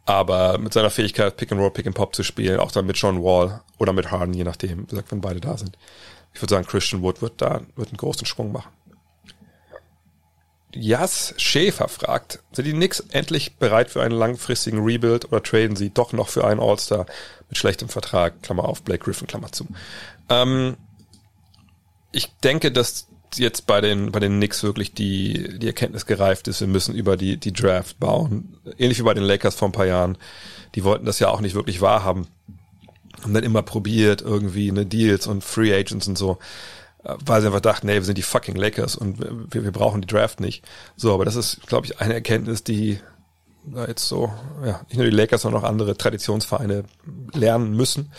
Aber 0.05 0.57
mit 0.57 0.73
seiner 0.73 0.89
Fähigkeit, 0.89 1.35
Pick 1.35 1.51
and 1.51 1.59
Roll, 1.59 1.71
Pick 1.71 1.85
and 1.85 1.95
Pop 1.95 2.15
zu 2.15 2.23
spielen, 2.23 2.59
auch 2.59 2.71
dann 2.71 2.85
mit 2.85 2.97
John 2.97 3.21
Wall 3.21 3.61
oder 3.77 3.93
mit 3.93 4.09
Harden, 4.09 4.33
je 4.33 4.45
nachdem, 4.45 4.83
wie 4.83 4.85
gesagt, 4.85 5.11
wenn 5.11 5.21
beide 5.21 5.41
da 5.41 5.57
sind. 5.57 5.77
Ich 6.33 6.41
würde 6.41 6.53
sagen, 6.53 6.67
Christian 6.67 7.01
Wood 7.01 7.21
wird 7.21 7.41
da, 7.41 7.61
wird 7.75 7.89
einen 7.89 7.97
großen 7.97 8.25
Sprung 8.25 8.51
machen. 8.51 8.71
Jas 10.73 11.33
Schäfer 11.37 11.87
fragt, 11.87 12.39
sind 12.51 12.65
die 12.65 12.73
Knicks 12.73 12.99
endlich 12.99 13.55
bereit 13.55 13.89
für 13.89 14.03
einen 14.03 14.15
langfristigen 14.15 14.83
Rebuild 14.83 15.25
oder 15.25 15.41
traden 15.41 15.75
sie 15.75 15.89
doch 15.89 16.13
noch 16.13 16.29
für 16.29 16.45
einen 16.45 16.59
All-Star 16.59 17.05
mit 17.47 17.57
schlechtem 17.57 17.89
Vertrag, 17.89 18.43
Klammer 18.43 18.65
auf, 18.65 18.83
Blake 18.83 19.03
Griffin, 19.03 19.27
Klammer 19.27 19.51
zu. 19.51 19.65
Ähm, 20.29 20.77
ich 22.11 22.31
denke, 22.43 22.71
dass 22.71 23.07
jetzt 23.35 23.67
bei 23.67 23.81
den, 23.81 24.11
bei 24.11 24.19
den 24.19 24.37
Knicks 24.37 24.63
wirklich 24.63 24.93
die, 24.93 25.59
die 25.59 25.67
Erkenntnis 25.67 26.05
gereift 26.05 26.47
ist, 26.47 26.61
wir 26.61 26.67
müssen 26.67 26.95
über 26.95 27.17
die, 27.17 27.37
die 27.37 27.53
Draft 27.53 27.99
bauen. 27.99 28.57
Ähnlich 28.77 28.99
wie 28.99 29.03
bei 29.03 29.13
den 29.13 29.23
Lakers 29.23 29.55
vor 29.55 29.69
ein 29.69 29.73
paar 29.73 29.85
Jahren. 29.85 30.17
Die 30.75 30.83
wollten 30.83 31.05
das 31.05 31.19
ja 31.19 31.29
auch 31.29 31.41
nicht 31.41 31.55
wirklich 31.55 31.81
wahrhaben. 31.81 32.27
Haben 33.23 33.33
dann 33.33 33.43
immer 33.43 33.63
probiert, 33.63 34.21
irgendwie 34.21 34.69
eine 34.69 34.85
Deals 34.85 35.27
und 35.27 35.43
Free 35.43 35.73
Agents 35.73 36.07
und 36.07 36.17
so, 36.17 36.37
äh, 37.03 37.15
weil 37.25 37.41
sie 37.41 37.47
einfach 37.47 37.61
dachten, 37.61 37.87
nee, 37.87 37.93
wir 37.93 38.03
sind 38.03 38.17
die 38.17 38.23
fucking 38.23 38.55
Lakers 38.55 38.95
und 38.95 39.19
wir, 39.19 39.63
wir 39.63 39.71
brauchen 39.71 40.01
die 40.01 40.07
Draft 40.07 40.39
nicht. 40.39 40.63
So, 40.95 41.13
aber 41.13 41.25
das 41.25 41.35
ist, 41.35 41.67
glaube 41.67 41.85
ich, 41.85 41.99
eine 41.99 42.13
Erkenntnis, 42.13 42.63
die 42.63 42.99
da 43.73 43.85
jetzt 43.85 44.07
so, 44.07 44.31
ja, 44.63 44.81
nicht 44.87 44.97
nur 44.97 45.05
die 45.05 45.15
Lakers, 45.15 45.41
sondern 45.41 45.63
auch 45.63 45.67
andere 45.67 45.97
Traditionsvereine 45.97 46.83
lernen 47.33 47.75
müssen. 47.75 48.11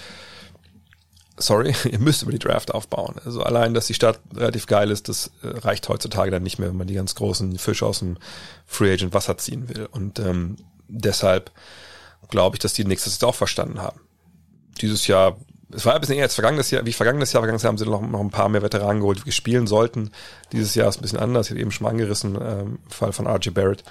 Sorry, 1.36 1.74
ihr 1.90 1.98
müsst 1.98 2.22
über 2.22 2.32
die 2.32 2.38
Draft 2.38 2.74
aufbauen. 2.74 3.16
Also 3.24 3.42
allein, 3.42 3.74
dass 3.74 3.86
die 3.86 3.94
Stadt 3.94 4.20
relativ 4.34 4.66
geil 4.66 4.90
ist, 4.90 5.08
das 5.08 5.30
äh, 5.42 5.48
reicht 5.48 5.88
heutzutage 5.88 6.30
dann 6.30 6.42
nicht 6.42 6.58
mehr, 6.58 6.68
wenn 6.68 6.76
man 6.76 6.86
die 6.86 6.94
ganz 6.94 7.14
großen 7.14 7.58
Fische 7.58 7.86
aus 7.86 8.00
dem 8.00 8.18
Free 8.66 8.92
Agent 8.92 9.14
Wasser 9.14 9.38
ziehen 9.38 9.68
will. 9.68 9.86
Und 9.90 10.18
ähm, 10.18 10.56
deshalb 10.88 11.50
glaube 12.28 12.56
ich, 12.56 12.60
dass 12.60 12.74
die 12.74 12.84
nächstes 12.84 13.22
auch 13.22 13.34
verstanden 13.34 13.80
haben. 13.80 14.00
Dieses 14.78 15.06
Jahr, 15.06 15.36
es 15.70 15.84
war 15.84 15.94
ein 15.94 16.00
bisschen 16.00 16.16
eher 16.16 16.24
als 16.24 16.34
vergangenes 16.34 16.70
Jahr, 16.70 16.84
wie 16.86 16.92
vergangenes 16.92 17.32
Jahr, 17.32 17.42
vergangenes 17.42 17.62
Jahr 17.62 17.70
haben 17.70 17.78
sie 17.78 17.86
noch, 17.86 18.00
noch 18.00 18.20
ein 18.20 18.30
paar 18.30 18.48
mehr 18.48 18.62
Veteranen 18.62 19.00
geholt, 19.00 19.22
die 19.26 19.32
spielen 19.32 19.66
sollten. 19.66 20.10
Dieses 20.52 20.74
Jahr 20.74 20.88
ist 20.88 20.98
ein 20.98 21.02
bisschen 21.02 21.18
anders, 21.18 21.46
ich 21.46 21.50
habe 21.52 21.60
eben 21.60 21.70
schon 21.70 21.84
mal 21.84 21.90
angerissen, 21.90 22.38
ähm, 22.40 22.78
Fall 22.88 23.12
von 23.12 23.26
RJ 23.26 23.50
Barrett. 23.50 23.84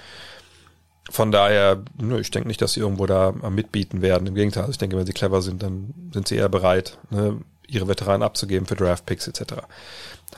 Von 1.10 1.32
daher, 1.32 1.82
nö, 1.96 2.20
ich 2.20 2.30
denke 2.30 2.48
nicht, 2.48 2.60
dass 2.60 2.74
sie 2.74 2.80
irgendwo 2.80 3.06
da 3.06 3.32
mitbieten 3.32 4.02
werden. 4.02 4.26
Im 4.26 4.34
Gegenteil, 4.34 4.64
also 4.64 4.72
ich 4.72 4.78
denke, 4.78 4.96
wenn 4.96 5.06
sie 5.06 5.14
clever 5.14 5.40
sind, 5.40 5.62
dann 5.62 5.94
sind 6.12 6.28
sie 6.28 6.36
eher 6.36 6.50
bereit, 6.50 6.98
ne, 7.10 7.40
ihre 7.66 7.88
Veteranen 7.88 8.22
abzugeben 8.22 8.66
für 8.66 8.76
Draft-Picks 8.76 9.28
etc. 9.28 9.54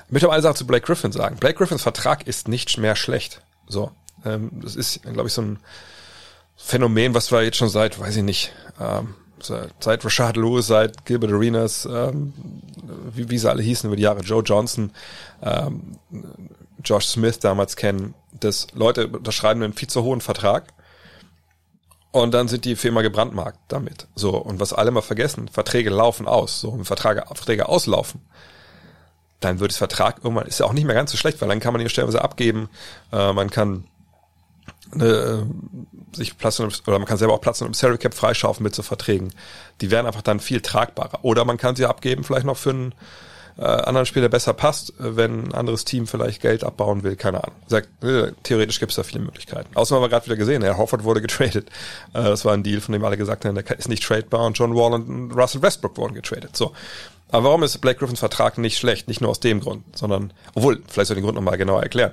Ich 0.07 0.13
möchte 0.13 0.27
aber 0.27 0.35
eine 0.35 0.43
Sache 0.43 0.55
zu 0.55 0.67
Blake 0.67 0.87
Griffin 0.87 1.13
sagen. 1.13 1.37
Blake 1.37 1.57
Griffins 1.57 1.83
Vertrag 1.83 2.27
ist 2.27 2.47
nicht 2.47 2.79
mehr 2.79 2.95
schlecht. 2.95 3.43
So, 3.69 3.91
ähm, 4.25 4.51
das 4.63 4.77
ist, 4.77 5.03
glaube 5.03 5.29
ich, 5.29 5.33
so 5.33 5.43
ein 5.43 5.59
Phänomen, 6.57 7.15
was 7.15 7.33
wir 7.33 7.43
jetzt 7.43 7.57
schon 7.57 7.69
seit, 7.69 7.99
weiß 7.99 8.17
ich 8.17 8.23
nicht, 8.23 8.53
ähm, 8.81 9.15
seit 9.43 10.05
Rashad 10.05 10.37
Lewis, 10.37 10.67
seit 10.67 11.05
Gilbert 11.05 11.33
Arenas, 11.33 11.87
ähm, 11.91 12.33
wie, 13.15 13.31
wie 13.31 13.39
sie 13.39 13.51
alle 13.51 13.63
hießen 13.63 13.89
über 13.89 13.97
die 13.97 14.03
Jahre, 14.03 14.21
Joe 14.21 14.43
Johnson, 14.43 14.93
ähm, 15.43 15.99
Josh 16.85 17.07
Smith 17.07 17.39
damals 17.39 17.77
kennen, 17.77 18.15
dass 18.39 18.69
Leute 18.75 19.09
unterschreiben 19.09 19.63
einen 19.63 19.73
viel 19.73 19.89
zu 19.89 20.03
hohen 20.03 20.21
Vertrag 20.21 20.73
und 22.13 22.35
dann 22.35 22.49
sind 22.49 22.65
die 22.65 22.77
Firma 22.77 23.03
gebrandmarkt 23.03 23.59
damit. 23.69 24.09
So, 24.15 24.37
und 24.37 24.61
was 24.61 24.73
alle 24.73 24.91
mal 24.91 25.03
vergessen, 25.03 25.49
Verträge 25.49 25.91
laufen 25.91 26.27
aus. 26.27 26.61
So, 26.61 26.73
wenn 26.73 26.85
Verträge, 26.85 27.25
Verträge 27.27 27.69
auslaufen, 27.69 28.21
dann 29.41 29.61
wird 29.61 29.71
das 29.71 29.79
Vertrag 29.79 30.19
irgendwann, 30.23 30.47
ist 30.47 30.61
ja 30.61 30.67
auch 30.67 30.73
nicht 30.73 30.85
mehr 30.85 30.95
ganz 30.95 31.11
so 31.11 31.17
schlecht, 31.17 31.41
weil 31.41 31.49
dann 31.49 31.61
kann 31.61 31.73
man 31.73 31.81
ihn 31.81 31.89
stellenweise 31.89 32.23
abgeben, 32.23 32.69
äh, 33.13 33.33
man 33.33 33.51
kann 33.51 33.85
äh, 34.99 35.43
sich 36.13 36.37
Platz 36.39 36.61
oder 36.61 36.99
man 36.99 37.07
kann 37.07 37.19
selber 37.19 37.35
auch 37.35 37.41
Platz 37.41 37.61
im 37.61 37.75
Salary 37.75 37.99
Cap 37.99 38.15
freischaufen 38.15 38.63
mit 38.63 38.75
so 38.75 38.83
Verträgen. 38.83 39.33
Die 39.81 39.91
werden 39.91 40.07
einfach 40.07 40.23
dann 40.23 40.41
viel 40.41 40.61
tragbarer. 40.61 41.21
Oder 41.23 41.45
man 41.45 41.57
kann 41.57 41.77
sie 41.77 41.87
abgeben, 41.87 42.25
vielleicht 42.25 42.47
noch 42.47 42.57
für 42.57 42.71
einen 42.71 42.95
äh, 43.59 43.65
anderen 43.65 44.07
Spieler 44.07 44.29
besser 44.29 44.53
passt, 44.53 44.91
äh, 45.01 45.17
wenn 45.17 45.49
ein 45.49 45.55
anderes 45.55 45.85
Team 45.85 46.07
vielleicht 46.07 46.41
Geld 46.41 46.65
abbauen 46.65 47.03
will, 47.03 47.17
keine 47.17 47.45
Ahnung. 47.45 47.57
Sagt, 47.67 47.89
äh, 48.03 48.33
theoretisch 48.43 48.81
gibt 48.81 48.91
es 48.93 48.97
da 48.97 49.03
viele 49.03 49.21
Möglichkeiten. 49.21 49.69
Außerdem 49.75 49.97
haben 49.97 50.05
wir 50.05 50.09
gerade 50.09 50.27
wieder 50.27 50.37
gesehen, 50.37 50.63
Herr 50.63 50.79
Hofford 50.79 51.05
wurde 51.05 51.21
getradet. 51.21 51.69
Äh, 52.13 52.23
das 52.23 52.45
war 52.45 52.55
ein 52.55 52.63
Deal, 52.63 52.81
von 52.81 52.93
dem 52.93 53.05
alle 53.05 53.17
gesagt 53.17 53.45
haben, 53.45 53.55
der 53.55 53.79
ist 53.79 53.89
nicht 53.89 54.03
tradebar 54.03 54.47
und 54.47 54.59
John 54.59 54.75
Wall 54.75 54.95
und 54.95 55.33
Russell 55.33 55.63
Westbrook 55.63 55.97
wurden 55.97 56.15
getradet. 56.15 56.57
So. 56.57 56.73
Aber 57.33 57.45
warum 57.45 57.63
ist 57.63 57.79
Blake 57.79 57.99
Griffins 57.99 58.19
Vertrag 58.19 58.59
nicht 58.59 58.79
schlecht? 58.79 59.07
Nicht 59.09 59.21
nur 59.21 59.31
aus 59.31 59.41
dem 59.41 59.61
Grund, 59.61 59.85
sondern, 59.97 60.33
obwohl, 60.55 60.83
vielleicht 60.89 61.09
soll 61.09 61.17
ich 61.17 61.21
den 61.21 61.25
Grund 61.25 61.37
nochmal 61.37 61.59
genauer 61.59 61.83
erklären. 61.83 62.13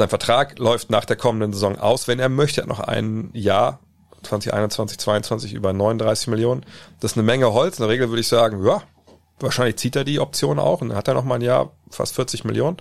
Sein 0.00 0.08
Vertrag 0.08 0.58
läuft 0.58 0.90
nach 0.90 1.04
der 1.04 1.16
kommenden 1.16 1.52
Saison 1.52 1.78
aus, 1.78 2.08
wenn 2.08 2.18
er 2.18 2.28
möchte, 2.28 2.60
er 2.60 2.64
hat 2.64 2.68
noch 2.68 2.80
ein 2.80 3.30
Jahr 3.32 3.80
2021, 4.22 4.98
22 4.98 5.54
über 5.54 5.72
39 5.72 6.28
Millionen. 6.28 6.64
Das 7.00 7.12
ist 7.12 7.16
eine 7.16 7.26
Menge 7.26 7.52
Holz. 7.52 7.78
In 7.78 7.82
der 7.82 7.90
Regel 7.90 8.08
würde 8.08 8.20
ich 8.20 8.28
sagen, 8.28 8.64
ja, 8.64 8.82
Wahrscheinlich 9.40 9.76
zieht 9.76 9.96
er 9.96 10.04
die 10.04 10.20
Option 10.20 10.58
auch 10.58 10.82
und 10.82 10.90
dann 10.90 10.98
hat 10.98 11.08
er 11.08 11.14
noch 11.14 11.24
mal 11.24 11.36
ein 11.36 11.40
Jahr 11.40 11.72
fast 11.88 12.14
40 12.14 12.44
Millionen. 12.44 12.76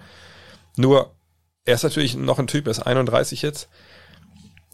Nur, 0.76 1.14
er 1.66 1.76
ist 1.76 1.84
natürlich 1.84 2.16
noch 2.16 2.38
ein 2.38 2.48
Typ, 2.48 2.68
er 2.68 2.72
ist 2.72 2.80
31 2.80 3.42
jetzt. 3.42 3.70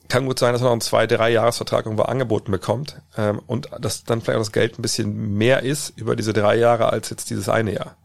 Kann 0.08 0.26
gut 0.26 0.40
sein, 0.40 0.54
dass 0.54 0.62
er 0.62 0.66
noch 0.66 0.72
einen 0.72 0.82
zwei, 0.82 1.08
drei 1.08 1.32
Jahresvertrag 1.32 1.86
irgendwo 1.86 2.04
angeboten 2.04 2.52
bekommt 2.52 3.02
ähm, 3.18 3.42
und 3.48 3.70
dass 3.80 4.04
dann 4.04 4.22
vielleicht 4.22 4.38
auch 4.38 4.42
das 4.42 4.52
Geld 4.52 4.78
ein 4.78 4.82
bisschen 4.82 5.36
mehr 5.36 5.64
ist 5.64 5.98
über 5.98 6.16
diese 6.16 6.34
drei 6.34 6.56
Jahre 6.56 6.90
als 6.90 7.10
jetzt 7.10 7.30
dieses 7.30 7.50
eine 7.50 7.74
Jahr. 7.74 7.98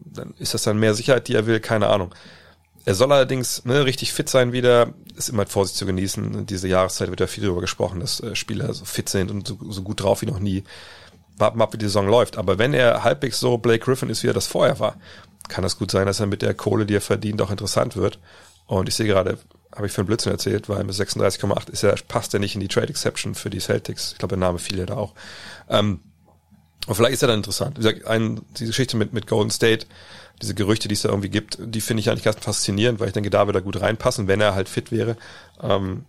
Dann 0.00 0.34
ist 0.38 0.54
das 0.54 0.62
dann 0.62 0.78
mehr 0.78 0.94
Sicherheit, 0.94 1.28
die 1.28 1.34
er 1.34 1.46
will, 1.46 1.60
keine 1.60 1.88
Ahnung. 1.88 2.14
Er 2.84 2.94
soll 2.94 3.12
allerdings 3.12 3.64
ne, 3.64 3.84
richtig 3.84 4.12
fit 4.12 4.28
sein 4.28 4.52
wieder. 4.52 4.94
Ist 5.16 5.28
immer 5.28 5.40
mit 5.40 5.50
Vorsicht 5.50 5.76
zu 5.76 5.86
genießen. 5.86 6.46
Diese 6.46 6.68
Jahreszeit 6.68 7.10
wird 7.10 7.20
ja 7.20 7.26
viel 7.26 7.44
darüber 7.44 7.60
gesprochen, 7.60 8.00
dass 8.00 8.20
äh, 8.20 8.34
Spieler 8.34 8.72
so 8.72 8.84
fit 8.84 9.08
sind 9.08 9.30
und 9.30 9.46
so, 9.46 9.58
so 9.70 9.82
gut 9.82 10.02
drauf 10.02 10.22
wie 10.22 10.26
noch 10.26 10.38
nie 10.38 10.64
warten 11.36 11.60
ab, 11.60 11.72
wie 11.72 11.78
die 11.78 11.86
Saison 11.86 12.08
läuft. 12.08 12.36
Aber 12.36 12.58
wenn 12.58 12.74
er 12.74 13.04
halbwegs 13.04 13.40
so 13.40 13.58
Blake 13.58 13.84
Griffin 13.84 14.10
ist, 14.10 14.22
wie 14.22 14.28
er 14.28 14.34
das 14.34 14.46
vorher 14.46 14.78
war, 14.80 14.96
kann 15.48 15.62
das 15.62 15.78
gut 15.78 15.90
sein, 15.90 16.06
dass 16.06 16.20
er 16.20 16.26
mit 16.26 16.42
der 16.42 16.54
Kohle, 16.54 16.86
die 16.86 16.94
er 16.94 17.00
verdient, 17.00 17.40
auch 17.42 17.50
interessant 17.50 17.96
wird. 17.96 18.18
Und 18.66 18.88
ich 18.88 18.94
sehe 18.94 19.06
gerade, 19.06 19.38
habe 19.74 19.86
ich 19.86 19.92
für 19.92 20.02
einen 20.02 20.06
Blödsinn 20.06 20.32
erzählt, 20.32 20.68
weil 20.68 20.84
mit 20.84 20.94
36,8 20.94 21.70
ist 21.70 21.82
er, 21.82 21.94
passt 22.06 22.34
er 22.34 22.40
nicht 22.40 22.54
in 22.54 22.60
die 22.60 22.68
Trade 22.68 22.88
Exception 22.88 23.34
für 23.34 23.50
die 23.50 23.60
Celtics. 23.60 24.12
Ich 24.12 24.18
glaube, 24.18 24.36
der 24.36 24.38
Name 24.46 24.58
fiel 24.58 24.78
ja 24.78 24.86
da 24.86 24.96
auch. 24.96 25.14
Ähm, 25.68 26.00
und 26.86 26.94
vielleicht 26.94 27.14
ist 27.14 27.22
er 27.22 27.28
dann 27.28 27.38
interessant. 27.38 27.76
Wie 27.76 27.82
gesagt, 27.82 28.06
ein, 28.06 28.40
diese 28.58 28.66
Geschichte 28.66 28.96
mit, 28.96 29.12
mit 29.12 29.26
Golden 29.26 29.50
State, 29.50 29.86
diese 30.40 30.54
Gerüchte, 30.54 30.88
die 30.88 30.94
es 30.94 31.02
da 31.02 31.08
irgendwie 31.08 31.30
gibt, 31.30 31.58
die 31.60 31.80
finde 31.80 32.00
ich 32.00 32.10
eigentlich 32.10 32.24
ganz 32.24 32.38
faszinierend, 32.38 33.00
weil 33.00 33.08
ich 33.08 33.12
denke, 33.12 33.30
da 33.30 33.46
würde 33.46 33.58
er 33.58 33.62
gut 33.62 33.80
reinpassen, 33.80 34.28
wenn 34.28 34.40
er 34.40 34.54
halt 34.54 34.68
fit 34.68 34.92
wäre. 34.92 35.16
Ähm, 35.62 36.04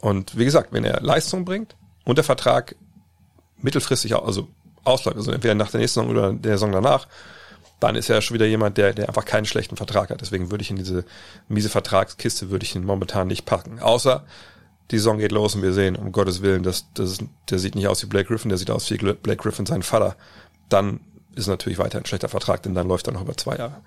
und 0.00 0.36
wie 0.36 0.44
gesagt, 0.44 0.72
wenn 0.72 0.84
er 0.84 1.00
Leistung 1.00 1.44
bringt 1.44 1.76
und 2.04 2.16
der 2.16 2.24
Vertrag 2.24 2.76
mittelfristig 3.60 4.14
also 4.14 4.48
ausläuft, 4.84 5.16
also 5.16 5.32
entweder 5.32 5.54
nach 5.54 5.70
der 5.70 5.80
nächsten 5.80 6.00
Saison 6.00 6.10
oder 6.10 6.32
der 6.32 6.52
Saison 6.52 6.72
danach, 6.72 7.08
dann 7.80 7.94
ist 7.94 8.10
er 8.10 8.20
schon 8.22 8.34
wieder 8.34 8.46
jemand, 8.46 8.76
der, 8.76 8.92
der 8.92 9.08
einfach 9.08 9.24
keinen 9.24 9.46
schlechten 9.46 9.76
Vertrag 9.76 10.10
hat. 10.10 10.20
Deswegen 10.20 10.50
würde 10.50 10.62
ich 10.62 10.70
in 10.70 10.76
diese 10.76 11.04
miese 11.48 11.68
Vertragskiste 11.68 12.50
würde 12.50 12.64
ich 12.64 12.74
ihn 12.74 12.84
momentan 12.84 13.28
nicht 13.28 13.44
packen. 13.44 13.78
Außer 13.78 14.24
die 14.90 14.98
Saison 14.98 15.18
geht 15.18 15.32
los 15.32 15.54
und 15.54 15.62
wir 15.62 15.72
sehen, 15.72 15.96
um 15.96 16.12
Gottes 16.12 16.42
Willen, 16.42 16.62
das, 16.62 16.86
das, 16.94 17.18
der 17.50 17.58
sieht 17.58 17.74
nicht 17.74 17.88
aus 17.88 18.02
wie 18.02 18.06
Blake 18.06 18.28
Griffin, 18.28 18.48
der 18.48 18.58
sieht 18.58 18.70
aus 18.70 18.90
wie 18.90 18.96
Blake 18.96 19.42
Griffin, 19.42 19.66
sein 19.66 19.82
Vater. 19.82 20.16
Dann 20.68 21.00
ist 21.38 21.46
natürlich 21.46 21.78
weiter 21.78 21.98
ein 21.98 22.06
schlechter 22.06 22.28
Vertrag, 22.28 22.62
denn 22.62 22.74
dann 22.74 22.88
läuft 22.88 23.06
er 23.06 23.12
noch 23.12 23.22
über 23.22 23.36
zwei 23.36 23.56
Jahre. 23.56 23.82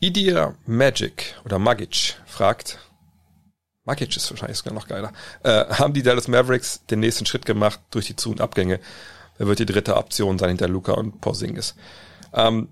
Idia 0.00 0.54
Magic 0.66 1.36
oder 1.44 1.58
Magic 1.58 2.16
fragt, 2.26 2.78
Magic 3.84 4.16
ist 4.16 4.30
wahrscheinlich 4.30 4.58
sogar 4.58 4.74
noch 4.74 4.88
geiler, 4.88 5.12
äh, 5.42 5.66
haben 5.66 5.94
die 5.94 6.02
Dallas 6.02 6.28
Mavericks 6.28 6.84
den 6.86 7.00
nächsten 7.00 7.26
Schritt 7.26 7.46
gemacht 7.46 7.80
durch 7.90 8.06
die 8.06 8.16
Zu- 8.16 8.30
und 8.30 8.40
Abgänge? 8.40 8.80
Er 9.38 9.46
wird 9.46 9.58
die 9.58 9.66
dritte 9.66 9.96
Option 9.96 10.38
sein 10.38 10.50
hinter 10.50 10.68
Luca 10.68 10.92
und 10.92 11.20
Porzingis. 11.20 11.74
Ähm, 12.34 12.68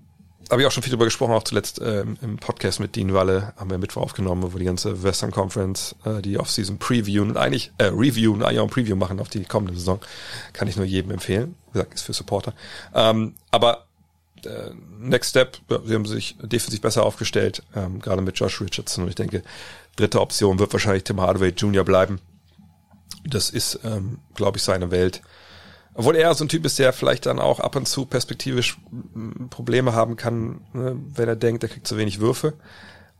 habe 0.51 0.61
ich 0.61 0.67
auch 0.67 0.71
schon 0.71 0.83
viel 0.83 0.91
darüber 0.91 1.05
gesprochen, 1.05 1.31
auch 1.31 1.43
zuletzt 1.43 1.79
ähm, 1.81 2.17
im 2.21 2.37
Podcast 2.37 2.81
mit 2.81 2.95
Dean 2.95 3.13
Walle 3.13 3.53
haben 3.55 3.69
wir 3.69 3.77
Mittwoch 3.77 4.01
aufgenommen, 4.01 4.51
wo 4.51 4.57
die 4.57 4.65
ganze 4.65 5.01
Western 5.01 5.31
Conference 5.31 5.95
äh, 6.03 6.21
die 6.21 6.37
Offseason 6.37 6.77
previewen 6.77 7.31
und 7.31 7.37
eigentlich 7.37 7.71
äh, 7.77 7.85
reviewen, 7.85 8.43
eigentlich 8.43 8.59
auch 8.59 8.65
ein 8.65 8.69
Preview 8.69 8.97
machen 8.97 9.21
auf 9.21 9.29
die 9.29 9.45
kommende 9.45 9.73
Saison. 9.75 10.01
Kann 10.51 10.67
ich 10.67 10.75
nur 10.75 10.85
jedem 10.85 11.11
empfehlen. 11.11 11.55
Wie 11.67 11.73
gesagt, 11.73 11.93
ist 11.93 12.01
für 12.01 12.13
Supporter. 12.13 12.53
Ähm, 12.93 13.35
aber 13.49 13.85
äh, 14.45 14.71
Next 14.99 15.29
Step, 15.29 15.57
sie 15.85 15.93
haben 15.93 16.05
sich 16.05 16.35
defensiv 16.41 16.81
besser 16.81 17.03
aufgestellt, 17.03 17.63
ähm, 17.73 17.99
gerade 17.99 18.21
mit 18.21 18.37
Josh 18.37 18.59
Richardson 18.59 19.05
und 19.05 19.09
ich 19.09 19.15
denke, 19.15 19.43
dritte 19.95 20.19
Option 20.19 20.59
wird 20.59 20.73
wahrscheinlich 20.73 21.05
Tim 21.05 21.21
Hardaway 21.21 21.49
Jr. 21.49 21.85
bleiben. 21.85 22.19
Das 23.23 23.49
ist, 23.49 23.79
ähm, 23.83 24.19
glaube 24.35 24.57
ich, 24.57 24.63
seine 24.63 24.91
Welt. 24.91 25.21
Obwohl 25.93 26.15
er 26.15 26.33
so 26.33 26.45
ein 26.45 26.49
Typ 26.49 26.65
ist, 26.65 26.79
der 26.79 26.93
vielleicht 26.93 27.25
dann 27.25 27.39
auch 27.39 27.59
ab 27.59 27.75
und 27.75 27.87
zu 27.87 28.05
perspektivisch 28.05 28.77
Probleme 29.49 29.93
haben 29.93 30.15
kann, 30.15 30.61
ne, 30.73 30.95
wenn 31.13 31.27
er 31.27 31.35
denkt, 31.35 31.63
er 31.63 31.69
kriegt 31.69 31.87
zu 31.87 31.97
wenig 31.97 32.19
Würfe. 32.19 32.53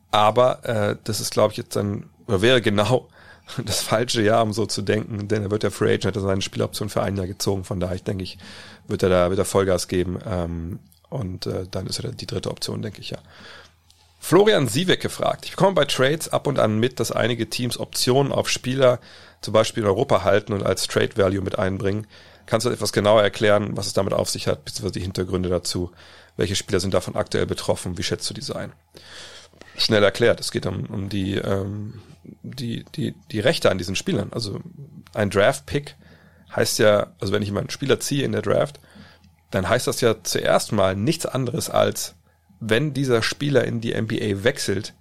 Aber 0.09 0.65
äh, 0.65 0.95
das 1.03 1.19
ist, 1.19 1.31
glaube 1.31 1.51
ich, 1.51 1.57
jetzt 1.57 1.75
dann, 1.75 2.09
oder 2.27 2.41
wäre 2.41 2.61
genau 2.61 3.09
das 3.65 3.81
falsche 3.81 4.21
Jahr, 4.21 4.43
um 4.43 4.53
so 4.53 4.65
zu 4.65 4.81
denken, 4.81 5.27
denn 5.27 5.43
er 5.43 5.51
wird 5.51 5.63
der 5.63 5.71
Free 5.71 5.93
Agent, 5.93 6.05
hat 6.05 6.15
er 6.15 6.21
seine 6.21 6.41
Spieloption 6.41 6.89
für 6.89 7.01
ein 7.01 7.17
Jahr 7.17 7.27
gezogen, 7.27 7.63
von 7.63 7.79
daher, 7.79 7.95
ich 7.95 8.03
denke 8.03 8.23
ich, 8.23 8.37
wird 8.87 9.03
er 9.03 9.09
da 9.09 9.29
wird 9.29 9.39
er 9.39 9.45
Vollgas 9.45 9.87
geben 9.87 10.19
ähm, 10.25 10.79
und 11.09 11.45
äh, 11.45 11.65
dann 11.69 11.87
ist 11.87 11.99
er 11.99 12.11
die 12.11 12.27
dritte 12.27 12.51
Option, 12.51 12.81
denke 12.81 13.01
ich 13.01 13.09
ja. 13.09 13.17
Florian 14.19 14.67
Siebeck 14.67 15.01
gefragt. 15.01 15.45
Ich 15.45 15.51
bekomme 15.51 15.73
bei 15.73 15.85
Trades 15.85 16.29
ab 16.29 16.45
und 16.45 16.59
an 16.59 16.79
mit, 16.79 16.99
dass 16.99 17.11
einige 17.11 17.49
Teams 17.49 17.79
Optionen 17.79 18.31
auf 18.31 18.49
Spieler 18.49 18.99
zum 19.41 19.53
Beispiel 19.53 19.81
in 19.81 19.89
Europa 19.89 20.23
halten 20.23 20.53
und 20.53 20.63
als 20.63 20.87
Trade 20.87 21.17
Value 21.17 21.41
mit 21.41 21.57
einbringen. 21.57 22.05
Kannst 22.51 22.65
du 22.65 22.69
etwas 22.69 22.91
genauer 22.91 23.23
erklären, 23.23 23.77
was 23.77 23.87
es 23.87 23.93
damit 23.93 24.11
auf 24.11 24.29
sich 24.29 24.45
hat, 24.45 24.65
beziehungsweise 24.65 24.99
die 24.99 25.05
Hintergründe 25.05 25.47
dazu? 25.47 25.93
Welche 26.35 26.57
Spieler 26.57 26.81
sind 26.81 26.93
davon 26.93 27.15
aktuell 27.15 27.45
betroffen? 27.45 27.97
Wie 27.97 28.03
schätzt 28.03 28.29
du 28.29 28.33
diese 28.33 28.57
ein? 28.57 28.73
Schnell 29.77 30.03
erklärt. 30.03 30.41
Es 30.41 30.51
geht 30.51 30.65
um, 30.65 30.85
um 30.87 31.07
die, 31.07 31.35
ähm, 31.35 32.01
die, 32.43 32.83
die, 32.93 33.15
die 33.31 33.39
Rechte 33.39 33.71
an 33.71 33.77
diesen 33.77 33.95
Spielern. 33.95 34.33
Also 34.33 34.59
ein 35.13 35.29
Draft-Pick 35.29 35.95
heißt 36.53 36.79
ja, 36.79 37.13
also 37.21 37.31
wenn 37.31 37.41
ich 37.41 37.53
mal 37.53 37.61
einen 37.61 37.69
Spieler 37.69 38.01
ziehe 38.01 38.25
in 38.25 38.33
der 38.33 38.41
Draft, 38.41 38.81
dann 39.49 39.69
heißt 39.69 39.87
das 39.87 40.01
ja 40.01 40.21
zuerst 40.21 40.73
mal 40.73 40.93
nichts 40.93 41.25
anderes 41.25 41.69
als, 41.69 42.15
wenn 42.59 42.93
dieser 42.93 43.21
Spieler 43.21 43.63
in 43.63 43.79
die 43.79 43.93
NBA 43.93 44.43
wechselt, 44.43 44.93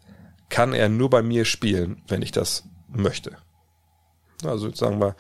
kann 0.51 0.73
er 0.73 0.89
nur 0.89 1.11
bei 1.11 1.23
mir 1.23 1.45
spielen, 1.45 2.01
wenn 2.07 2.23
ich 2.23 2.31
das 2.31 2.63
möchte. 2.87 3.39
Also 4.45 4.73
sagen 4.73 5.01
wir, 5.01 5.17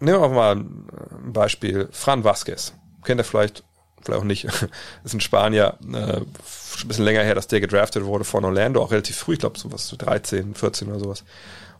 nehmen 0.00 0.20
wir 0.20 0.28
mal 0.28 0.56
ein 0.56 1.32
Beispiel. 1.32 1.88
Fran 1.92 2.24
Vasquez. 2.24 2.74
Kennt 3.04 3.20
ihr 3.20 3.24
vielleicht, 3.24 3.64
vielleicht 4.02 4.20
auch 4.20 4.24
nicht. 4.24 4.44
ist 5.04 5.14
ein 5.14 5.20
Spanier, 5.20 5.78
äh, 5.92 6.20
ein 6.20 6.88
bisschen 6.88 7.04
länger 7.04 7.22
her, 7.22 7.34
dass 7.34 7.48
der 7.48 7.60
gedraftet 7.60 8.04
wurde 8.04 8.24
von 8.24 8.44
Orlando, 8.44 8.82
auch 8.82 8.90
relativ 8.90 9.16
früh, 9.16 9.34
ich 9.34 9.38
glaube 9.40 9.58
so 9.58 9.72
was, 9.72 9.88
so 9.88 9.96
13, 9.96 10.54
14 10.54 10.88
oder 10.88 11.00
sowas. 11.00 11.24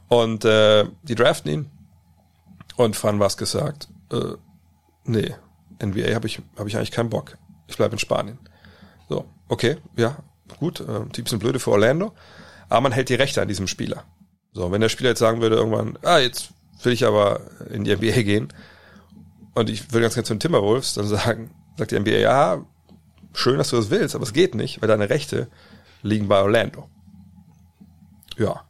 Und 0.08 0.44
äh, 0.44 0.86
die 1.02 1.14
draften 1.14 1.50
ihn 1.50 1.70
und 2.76 2.96
Fran 2.96 3.20
Vasquez 3.20 3.50
sagt, 3.50 3.88
äh, 4.12 4.34
nee, 5.04 5.34
NBA 5.82 6.14
habe 6.14 6.26
ich, 6.26 6.40
hab 6.56 6.66
ich 6.66 6.76
eigentlich 6.76 6.90
keinen 6.90 7.10
Bock. 7.10 7.36
Ich 7.66 7.76
bleibe 7.76 7.92
in 7.92 7.98
Spanien. 7.98 8.38
So, 9.08 9.26
okay, 9.48 9.76
ja, 9.96 10.16
gut, 10.58 10.80
äh, 10.80 11.04
die 11.14 11.22
bisschen 11.22 11.38
blöde 11.38 11.60
für 11.60 11.70
Orlando, 11.72 12.12
aber 12.68 12.82
man 12.82 12.92
hält 12.92 13.08
die 13.08 13.14
Rechte 13.14 13.42
an 13.42 13.48
diesem 13.48 13.66
Spieler. 13.66 14.04
So, 14.52 14.70
wenn 14.72 14.80
der 14.80 14.88
Spieler 14.88 15.10
jetzt 15.10 15.18
sagen 15.18 15.40
würde 15.40 15.56
irgendwann, 15.56 15.98
ah, 16.02 16.18
jetzt 16.18 16.50
will 16.82 16.92
ich 16.92 17.04
aber 17.04 17.40
in 17.70 17.84
die 17.84 17.94
NBA 17.94 18.22
gehen 18.22 18.48
und 19.54 19.70
ich 19.70 19.92
will 19.92 20.00
ganz 20.00 20.14
gerne 20.14 20.24
zu 20.24 20.34
den 20.34 20.40
Timberwolves, 20.40 20.94
dann 20.94 21.06
sagen, 21.06 21.50
sagt 21.76 21.90
die 21.90 21.98
NBA, 21.98 22.10
ja, 22.10 22.64
schön, 23.32 23.58
dass 23.58 23.70
du 23.70 23.76
das 23.76 23.90
willst, 23.90 24.14
aber 24.14 24.24
es 24.24 24.32
geht 24.32 24.54
nicht, 24.54 24.80
weil 24.80 24.88
deine 24.88 25.10
Rechte 25.10 25.48
liegen 26.02 26.28
bei 26.28 26.40
Orlando. 26.40 26.88
Ja. 28.36 28.64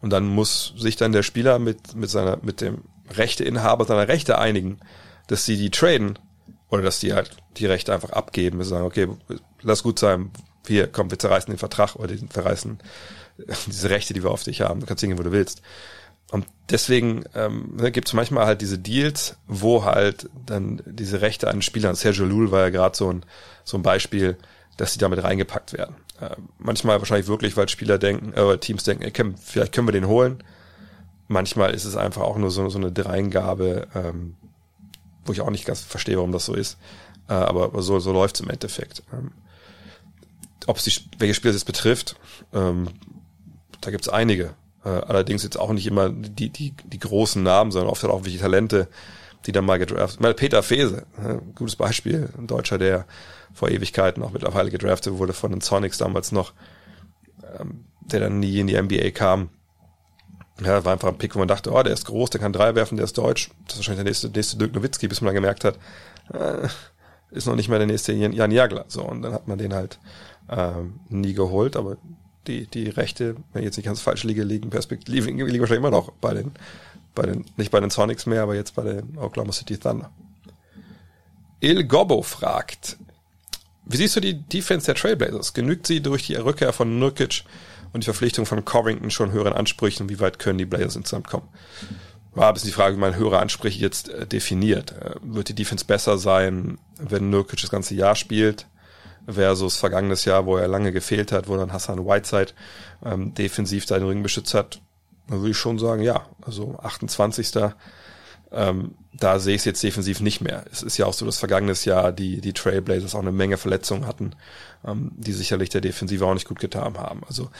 Und 0.00 0.10
dann 0.10 0.26
muss 0.26 0.72
sich 0.78 0.96
dann 0.96 1.12
der 1.12 1.22
Spieler 1.22 1.58
mit, 1.58 1.94
mit 1.94 2.08
seiner, 2.08 2.38
mit 2.42 2.60
dem 2.60 2.84
Rechteinhaber 3.10 3.84
seiner 3.84 4.08
Rechte 4.08 4.38
einigen, 4.38 4.78
dass 5.26 5.44
sie 5.44 5.56
die 5.56 5.70
traden 5.70 6.18
oder 6.70 6.82
dass 6.82 7.00
die 7.00 7.12
halt 7.12 7.36
die 7.56 7.66
Rechte 7.66 7.92
einfach 7.92 8.10
abgeben 8.10 8.58
und 8.58 8.64
sagen, 8.64 8.86
okay, 8.86 9.08
lass 9.60 9.82
gut 9.82 9.98
sein, 9.98 10.30
wir, 10.64 10.86
komm, 10.86 11.10
wir 11.10 11.18
zerreißen 11.18 11.52
den 11.52 11.58
Vertrag 11.58 11.96
oder 11.96 12.14
die 12.14 12.28
zerreißen 12.28 12.78
diese 13.66 13.90
Rechte, 13.90 14.14
die 14.14 14.22
wir 14.22 14.30
auf 14.30 14.44
dich 14.44 14.62
haben. 14.62 14.80
Du 14.80 14.86
kannst 14.86 15.00
hingehen, 15.00 15.18
wo 15.18 15.22
du 15.22 15.32
willst. 15.32 15.62
Und 16.30 16.46
deswegen 16.70 17.24
ähm, 17.34 17.76
ne, 17.76 17.90
gibt 17.90 18.08
es 18.08 18.14
manchmal 18.14 18.46
halt 18.46 18.60
diese 18.60 18.78
Deals, 18.78 19.36
wo 19.48 19.84
halt 19.84 20.28
dann 20.46 20.80
diese 20.86 21.20
Rechte 21.20 21.48
an 21.48 21.60
Spielern, 21.60 21.96
Sergio 21.96 22.24
Lul 22.24 22.50
war 22.52 22.60
ja 22.60 22.70
gerade 22.70 22.96
so 22.96 23.12
ein, 23.12 23.24
so 23.64 23.76
ein 23.76 23.82
Beispiel, 23.82 24.36
dass 24.76 24.92
sie 24.92 24.98
damit 24.98 25.22
reingepackt 25.22 25.72
werden. 25.72 25.96
Äh, 26.20 26.36
manchmal 26.58 27.00
wahrscheinlich 27.00 27.26
wirklich, 27.26 27.56
weil 27.56 27.68
Spieler 27.68 27.98
denken, 27.98 28.32
äh, 28.34 28.58
Teams 28.58 28.84
denken, 28.84 29.02
ey, 29.02 29.10
können, 29.10 29.36
vielleicht 29.36 29.72
können 29.72 29.88
wir 29.88 29.92
den 29.92 30.06
holen. 30.06 30.42
Manchmal 31.26 31.74
ist 31.74 31.84
es 31.84 31.96
einfach 31.96 32.22
auch 32.22 32.36
nur 32.36 32.50
so, 32.50 32.68
so 32.68 32.78
eine 32.78 32.92
Dreingabe, 32.92 33.88
ähm, 33.94 34.36
wo 35.24 35.32
ich 35.32 35.40
auch 35.40 35.50
nicht 35.50 35.66
ganz 35.66 35.80
verstehe, 35.80 36.16
warum 36.16 36.32
das 36.32 36.44
so 36.44 36.54
ist. 36.54 36.78
Äh, 37.28 37.34
aber 37.34 37.82
so, 37.82 37.98
so 37.98 38.12
läuft 38.12 38.36
es 38.36 38.40
im 38.42 38.50
Endeffekt. 38.50 39.02
Ähm, 39.12 39.32
Ob 40.66 40.76
es 40.76 40.84
die, 40.84 40.92
welche 41.18 41.34
Spieler 41.34 41.54
es 41.54 41.64
betrifft, 41.64 42.16
ähm, 42.52 42.88
da 43.80 43.90
gibt's 43.90 44.08
einige. 44.08 44.54
Äh, 44.84 44.88
allerdings 44.88 45.42
jetzt 45.42 45.58
auch 45.58 45.72
nicht 45.72 45.86
immer 45.86 46.08
die, 46.08 46.48
die, 46.48 46.74
die 46.84 46.98
großen 46.98 47.42
Namen, 47.42 47.70
sondern 47.70 47.90
oft 47.90 48.02
halt 48.02 48.12
auch 48.12 48.24
welche 48.24 48.38
Talente, 48.38 48.88
die 49.46 49.52
dann 49.52 49.64
mal 49.64 49.78
gedraftet. 49.78 50.20
Mal 50.20 50.34
Peter 50.34 50.62
Fese, 50.62 51.06
äh, 51.22 51.36
gutes 51.54 51.76
Beispiel, 51.76 52.30
ein 52.38 52.46
Deutscher, 52.46 52.78
der 52.78 53.06
vor 53.52 53.68
Ewigkeiten 53.70 54.22
auch 54.22 54.32
mittlerweile 54.32 54.70
gedraftet 54.70 55.14
wurde 55.14 55.32
von 55.32 55.50
den 55.50 55.60
Sonics 55.60 55.98
damals 55.98 56.32
noch, 56.32 56.52
ähm, 57.58 57.84
der 58.00 58.20
dann 58.20 58.40
nie 58.40 58.58
in 58.58 58.66
die 58.66 58.80
NBA 58.80 59.10
kam. 59.10 59.50
Ja, 60.62 60.84
war 60.84 60.92
einfach 60.92 61.08
ein 61.08 61.18
Pick, 61.18 61.34
wo 61.34 61.38
man 61.38 61.48
dachte, 61.48 61.72
oh, 61.72 61.82
der 61.82 61.92
ist 61.92 62.04
groß, 62.04 62.30
der 62.30 62.40
kann 62.40 62.52
drei 62.52 62.74
werfen, 62.74 62.96
der 62.96 63.04
ist 63.04 63.16
deutsch. 63.16 63.50
Das 63.64 63.74
ist 63.74 63.78
wahrscheinlich 63.78 64.04
der 64.04 64.10
nächste, 64.10 64.28
nächste 64.28 64.56
Dirk 64.58 64.74
Nowitzki, 64.74 65.08
bis 65.08 65.20
man 65.20 65.28
dann 65.28 65.42
gemerkt 65.42 65.64
hat, 65.64 65.78
äh, 66.34 66.68
ist 67.30 67.46
noch 67.46 67.56
nicht 67.56 67.68
mehr 67.68 67.78
der 67.78 67.86
nächste 67.86 68.12
Jan 68.12 68.50
Jagler. 68.50 68.84
So, 68.88 69.02
und 69.02 69.22
dann 69.22 69.32
hat 69.32 69.48
man 69.48 69.56
den 69.56 69.72
halt 69.72 69.98
ähm, 70.50 71.00
nie 71.08 71.32
geholt, 71.32 71.76
aber 71.76 71.96
die, 72.46 72.66
die 72.66 72.88
Rechte, 72.88 73.36
wenn 73.52 73.62
ich 73.62 73.66
jetzt 73.66 73.76
nicht 73.76 73.86
ganz 73.86 74.00
falsch 74.00 74.24
liege, 74.24 74.42
liegen 74.42 74.70
liegen, 74.70 75.38
liegen 75.38 75.60
wahrscheinlich 75.60 75.78
immer 75.78 75.90
noch 75.90 76.12
bei 76.12 76.34
den, 76.34 76.52
bei 77.14 77.22
den, 77.22 77.44
nicht 77.56 77.70
bei 77.70 77.80
den 77.80 77.90
Sonics 77.90 78.26
mehr, 78.26 78.42
aber 78.42 78.54
jetzt 78.54 78.74
bei 78.74 78.82
den 78.82 79.18
Oklahoma 79.18 79.52
City 79.52 79.76
Thunder. 79.76 80.10
Il 81.60 81.84
Gobbo 81.84 82.22
fragt, 82.22 82.96
wie 83.84 83.96
siehst 83.96 84.16
du 84.16 84.20
die 84.20 84.34
Defense 84.34 84.86
der 84.86 84.94
Trailblazers? 84.94 85.52
Genügt 85.52 85.86
sie 85.86 86.00
durch 86.00 86.26
die 86.26 86.36
Rückkehr 86.36 86.72
von 86.72 86.98
Nurkic 86.98 87.44
und 87.92 88.02
die 88.02 88.06
Verpflichtung 88.06 88.46
von 88.46 88.64
Covington 88.64 89.10
schon 89.10 89.32
höheren 89.32 89.52
Ansprüchen? 89.52 90.08
Wie 90.08 90.20
weit 90.20 90.38
können 90.38 90.58
die 90.58 90.64
Blazers 90.64 90.96
insgesamt 90.96 91.28
kommen? 91.28 91.48
War 92.32 92.48
ein 92.48 92.54
bisschen 92.54 92.68
die 92.68 92.74
Frage, 92.74 92.96
wie 92.96 93.00
man 93.00 93.16
höhere 93.16 93.40
Ansprüche 93.40 93.80
jetzt 93.80 94.08
äh, 94.08 94.26
definiert. 94.26 94.92
Äh, 94.92 95.16
wird 95.22 95.48
die 95.48 95.54
Defense 95.54 95.84
besser 95.84 96.16
sein, 96.16 96.78
wenn 96.98 97.30
Nurkic 97.30 97.60
das 97.60 97.70
ganze 97.70 97.94
Jahr 97.94 98.14
spielt? 98.14 98.66
Versus 99.26 99.76
vergangenes 99.76 100.24
Jahr, 100.24 100.46
wo 100.46 100.56
er 100.56 100.68
lange 100.68 100.92
gefehlt 100.92 101.32
hat, 101.32 101.48
wo 101.48 101.56
dann 101.56 101.72
Hassan 101.72 102.04
Whiteside 102.06 102.52
ähm, 103.04 103.34
defensiv 103.34 103.86
seinen 103.86 104.06
Ring 104.06 104.22
beschützt 104.22 104.54
hat, 104.54 104.80
dann 105.28 105.40
würde 105.40 105.50
ich 105.50 105.56
schon 105.56 105.78
sagen, 105.78 106.02
ja, 106.02 106.26
also 106.42 106.78
28. 106.82 107.52
Ähm, 108.52 108.94
da 109.12 109.38
sehe 109.38 109.54
ich 109.54 109.60
es 109.60 109.64
jetzt 109.64 109.82
defensiv 109.82 110.20
nicht 110.20 110.40
mehr. 110.40 110.64
Es 110.72 110.82
ist 110.82 110.96
ja 110.96 111.06
auch 111.06 111.12
so, 111.12 111.24
dass 111.24 111.38
vergangenes 111.38 111.84
Jahr 111.84 112.10
die, 112.10 112.40
die 112.40 112.52
Trailblazers 112.52 113.14
auch 113.14 113.20
eine 113.20 113.32
Menge 113.32 113.58
Verletzungen 113.58 114.06
hatten, 114.06 114.32
ähm, 114.84 115.12
die 115.16 115.32
sicherlich 115.32 115.68
der 115.68 115.80
Defensive 115.80 116.24
auch 116.26 116.34
nicht 116.34 116.48
gut 116.48 116.58
getan 116.58 116.98
haben. 116.98 117.22
Also 117.28 117.50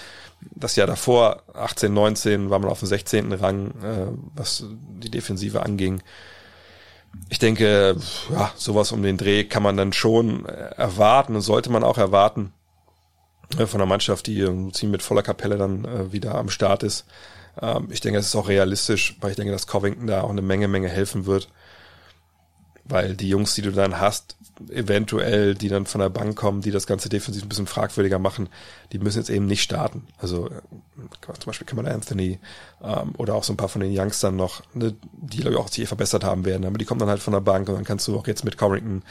das 0.40 0.76
Jahr 0.76 0.86
davor, 0.86 1.42
18, 1.54 1.92
19, 1.92 2.50
war 2.50 2.58
man 2.58 2.70
auf 2.70 2.80
dem 2.80 2.88
16. 2.88 3.32
Rang, 3.32 3.68
äh, 3.82 4.06
was 4.34 4.64
die 5.02 5.10
Defensive 5.10 5.62
anging 5.62 6.02
ich 7.28 7.38
denke, 7.38 7.96
ja, 8.30 8.52
sowas 8.56 8.92
um 8.92 9.02
den 9.02 9.16
Dreh 9.16 9.44
kann 9.44 9.62
man 9.62 9.76
dann 9.76 9.92
schon 9.92 10.46
erwarten 10.46 11.34
und 11.34 11.40
sollte 11.42 11.70
man 11.70 11.84
auch 11.84 11.98
erwarten 11.98 12.52
äh, 13.58 13.66
von 13.66 13.80
einer 13.80 13.88
Mannschaft, 13.88 14.26
die 14.26 14.44
ziemlich 14.44 14.82
mit 14.82 15.02
voller 15.02 15.22
Kapelle 15.22 15.56
dann 15.56 15.84
äh, 15.84 16.12
wieder 16.12 16.34
am 16.36 16.50
Start 16.50 16.82
ist. 16.82 17.06
Ähm, 17.60 17.88
ich 17.90 18.00
denke, 18.00 18.18
es 18.18 18.26
ist 18.26 18.36
auch 18.36 18.48
realistisch, 18.48 19.16
weil 19.20 19.30
ich 19.30 19.36
denke, 19.36 19.52
dass 19.52 19.66
Covington 19.66 20.06
da 20.06 20.22
auch 20.22 20.30
eine 20.30 20.42
Menge, 20.42 20.68
Menge 20.68 20.88
helfen 20.88 21.26
wird 21.26 21.48
weil 22.90 23.14
die 23.14 23.28
Jungs, 23.28 23.54
die 23.54 23.62
du 23.62 23.72
dann 23.72 24.00
hast, 24.00 24.36
eventuell, 24.68 25.54
die 25.54 25.68
dann 25.68 25.86
von 25.86 26.00
der 26.00 26.08
Bank 26.10 26.36
kommen, 26.36 26.60
die 26.60 26.70
das 26.70 26.86
ganze 26.86 27.08
defensiv 27.08 27.42
ein 27.42 27.48
bisschen 27.48 27.66
fragwürdiger 27.66 28.18
machen, 28.18 28.48
die 28.92 28.98
müssen 28.98 29.18
jetzt 29.18 29.30
eben 29.30 29.46
nicht 29.46 29.62
starten. 29.62 30.06
Also 30.18 30.48
äh, 30.48 31.32
zum 31.38 31.46
Beispiel 31.46 31.66
Cameron 31.66 31.90
Anthony 31.90 32.38
ähm, 32.82 33.14
oder 33.16 33.34
auch 33.34 33.44
so 33.44 33.52
ein 33.52 33.56
paar 33.56 33.68
von 33.68 33.80
den 33.80 33.96
Youngstern 33.96 34.36
noch, 34.36 34.62
ne, 34.74 34.94
die 35.12 35.38
glaube 35.38 35.52
ich 35.54 35.60
auch 35.60 35.68
sich 35.68 35.88
verbessert 35.88 36.24
haben 36.24 36.44
werden, 36.44 36.66
aber 36.66 36.78
die 36.78 36.84
kommen 36.84 37.00
dann 37.00 37.08
halt 37.08 37.22
von 37.22 37.32
der 37.32 37.40
Bank 37.40 37.68
und 37.68 37.74
dann 37.74 37.84
kannst 37.84 38.06
du 38.08 38.16
auch 38.16 38.26
jetzt 38.26 38.44
mit 38.44 38.58
Corrington 38.58 39.02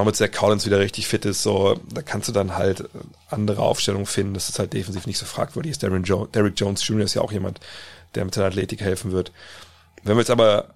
auch 0.00 0.04
mit 0.04 0.16
Zach 0.16 0.30
Collins 0.32 0.66
wieder 0.66 0.80
richtig 0.80 1.06
fit 1.06 1.24
ist, 1.24 1.42
so, 1.42 1.80
da 1.92 2.02
kannst 2.02 2.28
du 2.28 2.32
dann 2.32 2.56
halt 2.56 2.88
andere 3.30 3.62
Aufstellungen 3.62 4.06
finden, 4.06 4.34
dass 4.34 4.48
es 4.48 4.58
halt 4.58 4.72
defensiv 4.72 5.06
nicht 5.06 5.18
so 5.18 5.26
fragwürdig 5.26 5.72
ist. 5.72 5.82
Darren 5.82 6.02
jo 6.02 6.26
Derrick 6.26 6.54
Jones 6.56 6.86
Jr. 6.86 7.04
ist 7.04 7.14
ja 7.14 7.22
auch 7.22 7.32
jemand, 7.32 7.60
der 8.14 8.24
mit 8.24 8.34
seiner 8.34 8.48
Athletik 8.48 8.80
helfen 8.80 9.12
wird. 9.12 9.32
Wenn 10.02 10.16
wir 10.16 10.20
jetzt 10.20 10.30
aber 10.30 10.73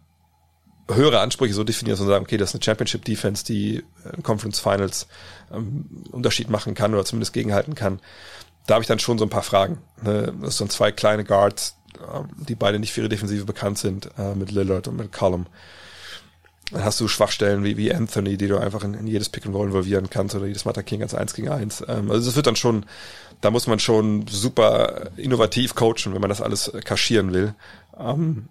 höhere 0.91 1.21
Ansprüche 1.21 1.55
so 1.55 1.65
definieren 1.65 2.01
und 2.01 2.07
sagen, 2.07 2.25
okay, 2.25 2.37
das 2.37 2.51
ist 2.51 2.55
eine 2.55 2.65
Championship 2.65 3.05
Defense, 3.05 3.45
die 3.45 3.85
in 4.17 4.23
Conference 4.23 4.59
Finals 4.59 5.07
ähm, 5.53 6.05
Unterschied 6.11 6.51
machen 6.51 6.75
kann 6.75 6.95
oder 6.95 7.05
zumindest 7.05 7.33
gegenhalten 7.33 7.75
kann. 7.75 8.01
Da 8.67 8.75
habe 8.75 8.83
ich 8.83 8.89
dann 8.89 8.99
schon 8.99 9.19
so 9.19 9.25
ein 9.25 9.31
paar 9.31 9.43
Fragen. 9.43 9.79
Ne? 10.03 10.33
Das 10.43 10.59
sind 10.59 10.73
zwei 10.73 10.93
kleine 10.93 11.25
Guards, 11.25 11.77
äh, 11.95 12.21
die 12.49 12.55
beide 12.55 12.79
nicht 12.79 12.93
für 12.93 13.01
ihre 13.01 13.09
Defensive 13.09 13.45
bekannt 13.45 13.79
sind, 13.79 14.11
äh, 14.19 14.35
mit 14.35 14.51
Lillard 14.51 14.89
und 14.89 14.97
mit 14.97 15.13
Column. 15.13 15.47
Dann 16.71 16.85
hast 16.85 17.01
du 17.01 17.09
Schwachstellen 17.09 17.65
wie, 17.65 17.77
wie 17.77 17.93
Anthony, 17.95 18.37
die 18.37 18.49
du 18.49 18.59
einfach 18.59 18.85
in, 18.85 18.95
in 18.95 19.07
jedes 19.07 19.31
Pick 19.31 19.47
and 19.47 19.55
Roll 19.55 19.69
involvieren 19.69 20.11
kannst 20.11 20.35
oder 20.35 20.47
jedes 20.47 20.65
Mal 20.65 20.73
attackieren 20.73 21.01
ganz 21.01 21.15
eins 21.15 21.35
gegen 21.35 21.49
eins. 21.49 21.83
Ähm, 21.87 22.11
also 22.11 22.27
das 22.27 22.37
wird 22.37 22.47
dann 22.47 22.57
schon, 22.57 22.85
da 23.41 23.51
muss 23.51 23.67
man 23.67 23.79
schon 23.79 24.27
super 24.27 25.11
innovativ 25.17 25.75
coachen, 25.75 26.13
wenn 26.15 26.21
man 26.21 26.31
das 26.31 26.43
alles 26.43 26.73
kaschieren 26.85 27.33
will. 27.33 27.55
Ähm, 27.99 28.49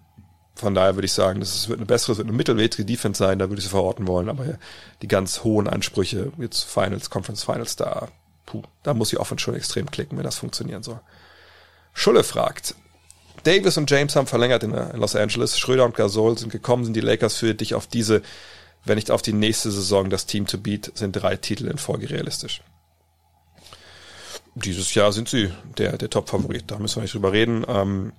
von 0.58 0.74
daher 0.74 0.96
würde 0.96 1.06
ich 1.06 1.12
sagen, 1.12 1.38
das 1.38 1.68
wird 1.68 1.78
eine 1.78 1.86
bessere, 1.86 2.12
es 2.12 2.18
wird 2.18 2.26
eine 2.26 2.36
mittelwertige 2.36 2.84
Defense 2.84 3.18
sein, 3.18 3.38
da 3.38 3.48
würde 3.48 3.60
ich 3.60 3.64
sie 3.64 3.70
verorten 3.70 4.08
wollen, 4.08 4.28
aber 4.28 4.58
die 5.02 5.08
ganz 5.08 5.44
hohen 5.44 5.68
Ansprüche, 5.68 6.32
jetzt 6.38 6.64
Finals, 6.64 7.10
Conference 7.10 7.44
Finals, 7.44 7.76
da, 7.76 8.08
puh, 8.44 8.62
da 8.82 8.92
muss 8.92 9.10
die 9.10 9.18
Offense 9.18 9.42
schon 9.42 9.54
extrem 9.54 9.88
klicken, 9.88 10.18
wenn 10.18 10.24
das 10.24 10.38
funktionieren 10.38 10.82
soll. 10.82 11.00
Schulle 11.94 12.24
fragt, 12.24 12.74
Davis 13.44 13.76
und 13.76 13.88
James 13.88 14.16
haben 14.16 14.26
verlängert 14.26 14.64
in 14.64 14.72
Los 14.94 15.14
Angeles, 15.14 15.58
Schröder 15.58 15.84
und 15.84 15.94
Gasol 15.94 16.36
sind 16.36 16.50
gekommen, 16.50 16.84
sind 16.84 16.94
die 16.94 17.00
Lakers 17.00 17.36
für 17.36 17.54
dich 17.54 17.74
auf 17.74 17.86
diese, 17.86 18.22
wenn 18.84 18.96
nicht 18.96 19.12
auf 19.12 19.22
die 19.22 19.32
nächste 19.32 19.70
Saison 19.70 20.10
das 20.10 20.26
Team 20.26 20.46
to 20.46 20.58
beat, 20.58 20.90
sind 20.94 21.12
drei 21.12 21.36
Titel 21.36 21.68
in 21.68 21.78
Folge 21.78 22.10
realistisch. 22.10 22.62
Dieses 24.56 24.92
Jahr 24.94 25.12
sind 25.12 25.28
sie 25.28 25.52
der, 25.76 25.96
der 25.98 26.10
Top-Favorit, 26.10 26.64
da 26.66 26.78
müssen 26.78 26.96
wir 26.96 27.02
nicht 27.02 27.14
drüber 27.14 27.32
reden. 27.32 27.64
Ähm, 27.68 28.12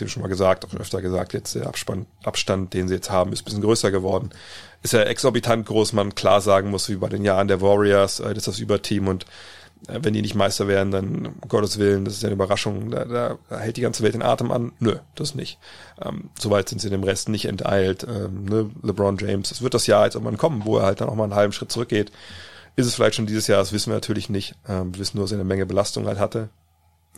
dem 0.00 0.08
schon 0.08 0.22
mal 0.22 0.28
gesagt, 0.28 0.64
auch 0.64 0.74
öfter 0.74 1.02
gesagt, 1.02 1.32
jetzt 1.32 1.54
der 1.54 1.66
Abspann, 1.66 2.06
Abstand, 2.24 2.74
den 2.74 2.88
sie 2.88 2.94
jetzt 2.94 3.10
haben, 3.10 3.32
ist 3.32 3.42
ein 3.42 3.44
bisschen 3.44 3.62
größer 3.62 3.90
geworden. 3.90 4.30
Ist 4.82 4.92
ja 4.92 5.02
exorbitant 5.02 5.66
groß, 5.66 5.92
man 5.92 6.14
klar 6.14 6.40
sagen 6.40 6.70
muss, 6.70 6.88
wie 6.88 6.96
bei 6.96 7.08
den 7.08 7.24
Jahren 7.24 7.48
der 7.48 7.60
Warriors, 7.60 8.20
äh, 8.20 8.28
das 8.28 8.38
ist 8.38 8.48
das 8.48 8.58
Überteam 8.58 9.08
und 9.08 9.26
äh, 9.88 9.98
wenn 10.02 10.14
die 10.14 10.22
nicht 10.22 10.34
Meister 10.34 10.68
werden, 10.68 10.90
dann 10.90 11.26
um 11.26 11.48
Gottes 11.48 11.78
Willen, 11.78 12.04
das 12.04 12.14
ist 12.14 12.22
ja 12.22 12.28
eine 12.28 12.34
Überraschung, 12.34 12.90
da, 12.90 13.04
da, 13.04 13.38
da 13.48 13.58
hält 13.58 13.76
die 13.76 13.82
ganze 13.82 14.02
Welt 14.02 14.14
den 14.14 14.22
Atem 14.22 14.50
an. 14.50 14.72
Nö, 14.78 14.96
das 15.14 15.34
nicht. 15.34 15.58
Ähm, 16.04 16.30
Soweit 16.38 16.68
sind 16.68 16.80
sie 16.80 16.90
dem 16.90 17.04
Rest 17.04 17.28
nicht 17.28 17.46
enteilt. 17.46 18.04
Ähm, 18.08 18.44
ne? 18.44 18.70
LeBron 18.82 19.18
James, 19.18 19.50
es 19.50 19.62
wird 19.62 19.74
das 19.74 19.86
Jahr 19.86 20.04
jetzt 20.04 20.14
irgendwann 20.14 20.38
kommen, 20.38 20.64
wo 20.64 20.78
er 20.78 20.84
halt 20.84 21.00
dann 21.00 21.08
auch 21.08 21.14
mal 21.14 21.24
einen 21.24 21.34
halben 21.34 21.52
Schritt 21.52 21.72
zurückgeht. 21.72 22.12
Ist 22.74 22.86
es 22.86 22.94
vielleicht 22.94 23.16
schon 23.16 23.26
dieses 23.26 23.46
Jahr, 23.48 23.58
das 23.58 23.72
wissen 23.72 23.90
wir 23.90 23.96
natürlich 23.96 24.30
nicht. 24.30 24.54
Ähm, 24.68 24.94
wir 24.94 25.00
wissen 25.00 25.16
nur, 25.16 25.24
dass 25.24 25.32
er 25.32 25.36
eine 25.36 25.44
Menge 25.44 25.66
Belastung 25.66 26.06
halt 26.06 26.18
hatte 26.18 26.48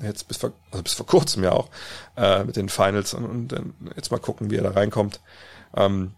jetzt 0.02 0.28
bis 0.28 0.38
vor, 0.38 0.52
also 0.70 0.82
bis 0.82 0.94
vor 0.94 1.06
kurzem 1.06 1.44
ja 1.44 1.52
auch, 1.52 1.68
äh, 2.16 2.44
mit 2.44 2.56
den 2.56 2.68
Finals 2.68 3.14
und, 3.14 3.24
und 3.24 3.48
dann 3.48 3.74
jetzt 3.96 4.10
mal 4.10 4.18
gucken, 4.18 4.50
wie 4.50 4.56
er 4.56 4.64
da 4.64 4.70
reinkommt. 4.70 5.20
Ähm, 5.76 6.12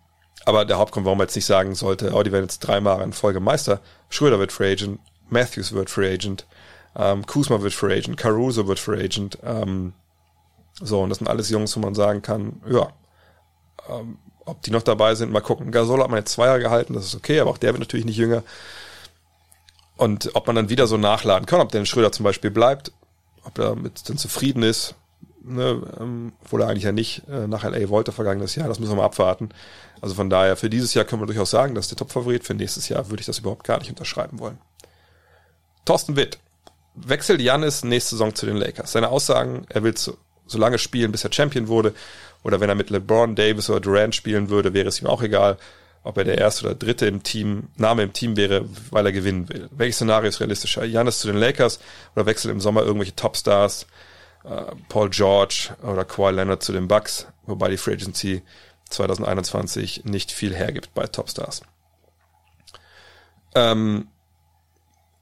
Aber 0.44 0.64
der 0.64 0.78
Hauptgrund, 0.78 1.04
warum 1.06 1.18
man 1.18 1.26
jetzt 1.26 1.36
nicht 1.36 1.46
sagen 1.46 1.74
sollte, 1.74 2.12
oh, 2.12 2.22
die 2.22 2.32
werden 2.32 2.44
jetzt 2.44 2.60
dreimal 2.60 3.02
in 3.02 3.12
Folge 3.12 3.40
Meister. 3.40 3.80
Schröder 4.08 4.38
wird 4.38 4.52
Free 4.52 4.72
Agent, 4.72 5.00
Matthews 5.28 5.72
wird 5.72 5.90
Free 5.90 6.12
Agent, 6.12 6.46
ähm, 6.94 7.26
Kuzma 7.26 7.60
wird 7.62 7.74
Free 7.74 7.98
Agent, 7.98 8.16
Caruso 8.16 8.66
wird 8.68 8.78
Free 8.78 9.04
Agent. 9.04 9.38
Ähm, 9.42 9.92
so, 10.80 11.02
und 11.02 11.08
das 11.10 11.18
sind 11.18 11.28
alles 11.28 11.50
Jungs, 11.50 11.74
wo 11.76 11.80
man 11.80 11.94
sagen 11.94 12.22
kann, 12.22 12.60
ja, 12.68 12.88
ähm, 13.88 14.18
ob 14.44 14.62
die 14.62 14.70
noch 14.70 14.82
dabei 14.82 15.14
sind, 15.14 15.32
mal 15.32 15.40
gucken. 15.40 15.72
Gasol 15.72 16.00
hat 16.00 16.08
man 16.08 16.18
jetzt 16.18 16.32
zwei 16.32 16.46
Jahre 16.46 16.60
gehalten, 16.60 16.94
das 16.94 17.06
ist 17.06 17.14
okay, 17.16 17.40
aber 17.40 17.50
auch 17.50 17.58
der 17.58 17.72
wird 17.72 17.80
natürlich 17.80 18.06
nicht 18.06 18.16
jünger. 18.16 18.42
Und 19.96 20.30
ob 20.34 20.46
man 20.46 20.54
dann 20.54 20.68
wieder 20.68 20.86
so 20.86 20.98
nachladen 20.98 21.46
kann, 21.46 21.60
ob 21.60 21.72
der 21.72 21.84
Schröder 21.86 22.12
zum 22.12 22.24
Beispiel 22.24 22.50
bleibt, 22.50 22.92
ob 23.46 23.58
er 23.58 23.76
mit 23.76 24.08
dann 24.08 24.18
zufrieden 24.18 24.62
ist, 24.62 24.94
ne, 25.42 25.82
ähm, 26.00 26.32
obwohl 26.42 26.62
er 26.62 26.68
eigentlich 26.68 26.84
ja 26.84 26.92
nicht 26.92 27.22
äh, 27.28 27.46
nach 27.46 27.64
LA 27.64 27.88
wollte 27.88 28.12
vergangenes 28.12 28.54
Jahr, 28.54 28.68
das 28.68 28.78
müssen 28.78 28.92
wir 28.92 28.96
mal 28.96 29.04
abwarten. 29.04 29.50
Also 30.00 30.14
von 30.14 30.28
daher, 30.28 30.56
für 30.56 30.68
dieses 30.68 30.94
Jahr 30.94 31.04
können 31.04 31.22
wir 31.22 31.26
durchaus 31.26 31.50
sagen, 31.50 31.74
das 31.74 31.86
ist 31.86 31.92
der 31.92 31.98
Top-Favorit. 31.98 32.44
Für 32.44 32.54
nächstes 32.54 32.88
Jahr 32.88 33.08
würde 33.08 33.20
ich 33.20 33.26
das 33.26 33.38
überhaupt 33.38 33.64
gar 33.64 33.78
nicht 33.78 33.88
unterschreiben 33.88 34.38
wollen. 34.38 34.58
Thorsten 35.84 36.16
Witt. 36.16 36.38
Wechselt 36.94 37.40
Janis 37.40 37.84
nächste 37.84 38.10
Saison 38.10 38.34
zu 38.34 38.46
den 38.46 38.56
Lakers. 38.56 38.92
Seine 38.92 39.08
Aussagen, 39.08 39.66
er 39.68 39.82
will 39.82 39.96
so, 39.96 40.16
so 40.46 40.58
lange 40.58 40.78
spielen, 40.78 41.12
bis 41.12 41.24
er 41.24 41.32
Champion 41.32 41.68
wurde. 41.68 41.94
Oder 42.42 42.60
wenn 42.60 42.68
er 42.68 42.74
mit 42.74 42.90
LeBron, 42.90 43.34
Davis 43.34 43.70
oder 43.70 43.80
Durant 43.80 44.14
spielen 44.14 44.50
würde, 44.50 44.72
wäre 44.74 44.88
es 44.88 45.00
ihm 45.00 45.06
auch 45.06 45.22
egal, 45.22 45.58
ob 46.06 46.18
er 46.18 46.24
der 46.24 46.38
erste 46.38 46.66
oder 46.66 46.74
dritte 46.74 47.06
im 47.06 47.22
Team, 47.22 47.68
Name 47.76 48.02
im 48.04 48.12
Team 48.12 48.36
wäre, 48.36 48.64
weil 48.90 49.06
er 49.06 49.12
gewinnen 49.12 49.48
will. 49.48 49.68
Welches 49.72 49.96
Szenario 49.96 50.28
ist 50.28 50.40
realistischer? 50.40 50.84
Janis 50.84 51.18
zu 51.18 51.26
den 51.26 51.36
Lakers 51.36 51.80
oder 52.14 52.26
wechselt 52.26 52.52
im 52.52 52.60
Sommer 52.60 52.82
irgendwelche 52.82 53.16
Topstars, 53.16 53.86
äh, 54.44 54.72
Paul 54.88 55.10
George 55.10 55.70
oder 55.82 56.04
Kawhi 56.04 56.32
Leonard 56.32 56.62
zu 56.62 56.72
den 56.72 56.86
Bucks, 56.86 57.26
wobei 57.46 57.70
die 57.70 57.76
Free 57.76 57.94
Agency 57.94 58.42
2021 58.90 60.04
nicht 60.04 60.30
viel 60.30 60.54
hergibt 60.54 60.94
bei 60.94 61.06
Topstars. 61.06 61.62
Ähm, 63.56 64.08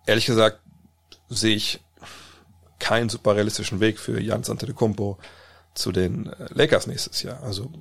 ehrlich 0.06 0.26
gesagt 0.26 0.60
sehe 1.28 1.56
ich 1.56 1.80
keinen 2.78 3.08
super 3.08 3.36
realistischen 3.36 3.80
Weg 3.80 3.98
für 3.98 4.20
Jans 4.20 4.50
Antetokounmpo 4.50 5.18
zu 5.72 5.92
den 5.92 6.26
äh, 6.26 6.46
Lakers 6.50 6.86
nächstes 6.86 7.22
Jahr. 7.22 7.42
Also 7.42 7.72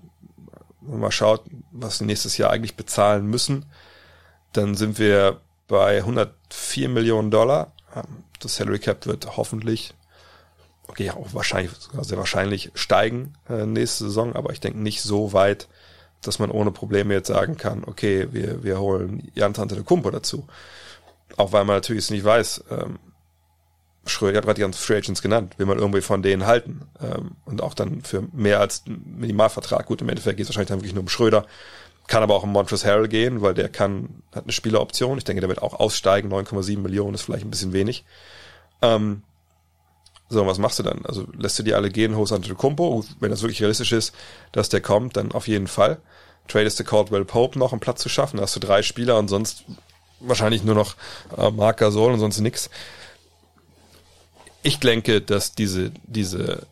wenn 0.88 1.00
man 1.00 1.12
schaut, 1.12 1.44
was 1.72 1.98
sie 1.98 2.06
nächstes 2.06 2.38
Jahr 2.38 2.52
eigentlich 2.52 2.76
bezahlen 2.76 3.26
müssen, 3.26 3.66
dann 4.52 4.76
sind 4.76 5.00
wir 5.00 5.42
bei 5.68 5.98
104 5.98 6.90
Millionen 6.90 7.32
Dollar. 7.32 7.74
Das 8.40 8.56
Salary 8.56 8.80
Cap 8.80 9.06
wird 9.06 9.38
hoffentlich, 9.38 9.94
okay, 10.88 11.10
auch 11.12 11.34
wahrscheinlich, 11.34 11.72
sogar 11.74 12.04
sehr 12.04 12.18
wahrscheinlich 12.18 12.72
steigen 12.74 13.34
äh, 13.50 13.66
nächste 13.66 14.06
Saison, 14.06 14.36
aber 14.36 14.52
ich 14.52 14.60
denke 14.60 14.80
nicht 14.80 15.02
so 15.02 15.34
weit, 15.34 15.68
dass 16.22 16.40
man 16.40 16.52
ohne 16.52 16.72
Probleme 16.72 17.14
jetzt 17.14 17.28
sagen 17.28 17.58
kann, 17.58 17.84
okay, 17.86 18.28
wir, 18.32 18.64
wir 18.64 18.80
holen 18.80 19.32
Jan 19.36 19.54
Tante 19.54 19.76
de 19.76 19.84
Kumpo 19.84 20.10
dazu. 20.10 20.48
Auch 21.38 21.52
weil 21.52 21.66
man 21.66 21.78
natürlich 21.78 22.10
nicht 22.12 22.24
weiß, 22.24 22.66
ähm, 22.70 23.00
Schröder 24.06 24.38
hat 24.38 24.46
gerade 24.46 24.56
die 24.56 24.62
ganzen 24.62 24.80
Free 24.80 24.98
Agents 24.98 25.22
genannt, 25.22 25.54
will 25.58 25.66
man 25.66 25.80
irgendwie 25.80 26.02
von 26.02 26.22
denen 26.22 26.46
halten. 26.46 26.82
Ähm, 27.02 27.32
und 27.46 27.62
auch 27.62 27.74
dann 27.74 28.02
für 28.02 28.24
mehr 28.34 28.60
als 28.60 28.84
einen 28.86 29.20
Minimalvertrag. 29.20 29.86
Gut, 29.86 30.02
im 30.02 30.10
Endeffekt 30.10 30.38
geht 30.38 30.44
es 30.44 30.50
wahrscheinlich 30.50 30.70
dann 30.70 30.80
wirklich 30.80 30.94
nur 30.94 31.04
um 31.04 31.10
Schröder. 31.10 31.46
Kann 32.08 32.22
aber 32.22 32.36
auch 32.36 32.44
um 32.44 32.52
Montrezl 32.52 32.86
Harrell 32.88 33.08
gehen, 33.08 33.42
weil 33.42 33.54
der 33.54 33.70
kann, 33.70 34.22
hat 34.36 34.44
eine 34.44 34.52
Spieleroption. 34.52 35.18
Ich 35.18 35.24
denke, 35.24 35.40
der 35.40 35.48
wird 35.48 35.62
auch 35.62 35.80
aussteigen. 35.80 36.32
9,7 36.34 36.80
Millionen 36.80 37.14
ist 37.14 37.22
vielleicht 37.22 37.46
ein 37.46 37.52
bisschen 37.52 37.72
wenig. 37.72 38.04
Ähm, 38.82 39.24
so, 40.30 40.46
was 40.46 40.58
machst 40.58 40.80
du 40.80 40.84
dann? 40.84 41.06
Also 41.06 41.28
lässt 41.38 41.60
du 41.60 41.64
die 41.64 41.74
alle 41.74 41.90
gehen, 41.90 42.18
holst 42.18 42.34
Kumpo, 42.58 43.06
wenn 43.20 43.30
das 43.30 43.42
wirklich 43.42 43.62
realistisch 43.62 43.92
ist, 43.92 44.14
dass 44.52 44.68
der 44.68 44.82
kommt, 44.82 45.16
dann 45.16 45.32
auf 45.32 45.48
jeden 45.48 45.68
Fall. 45.68 46.00
Tradest 46.48 46.80
du 46.80 46.84
Caldwell 46.84 47.24
Pope 47.24 47.58
noch, 47.58 47.72
um 47.72 47.80
Platz 47.80 48.02
zu 48.02 48.10
schaffen, 48.10 48.38
da 48.38 48.44
hast 48.44 48.56
du 48.56 48.60
drei 48.60 48.82
Spieler 48.82 49.18
und 49.18 49.28
sonst 49.30 49.64
wahrscheinlich 50.20 50.64
nur 50.64 50.76
noch 50.76 50.96
äh, 51.38 51.52
Marc 51.52 51.78
Gasol 51.78 52.14
und 52.14 52.20
sonst 52.20 52.40
nix 52.40 52.70
ich 54.64 54.80
denke, 54.80 55.22
dass 55.22 55.54
diese, 55.54 55.92
diese, 56.06 56.66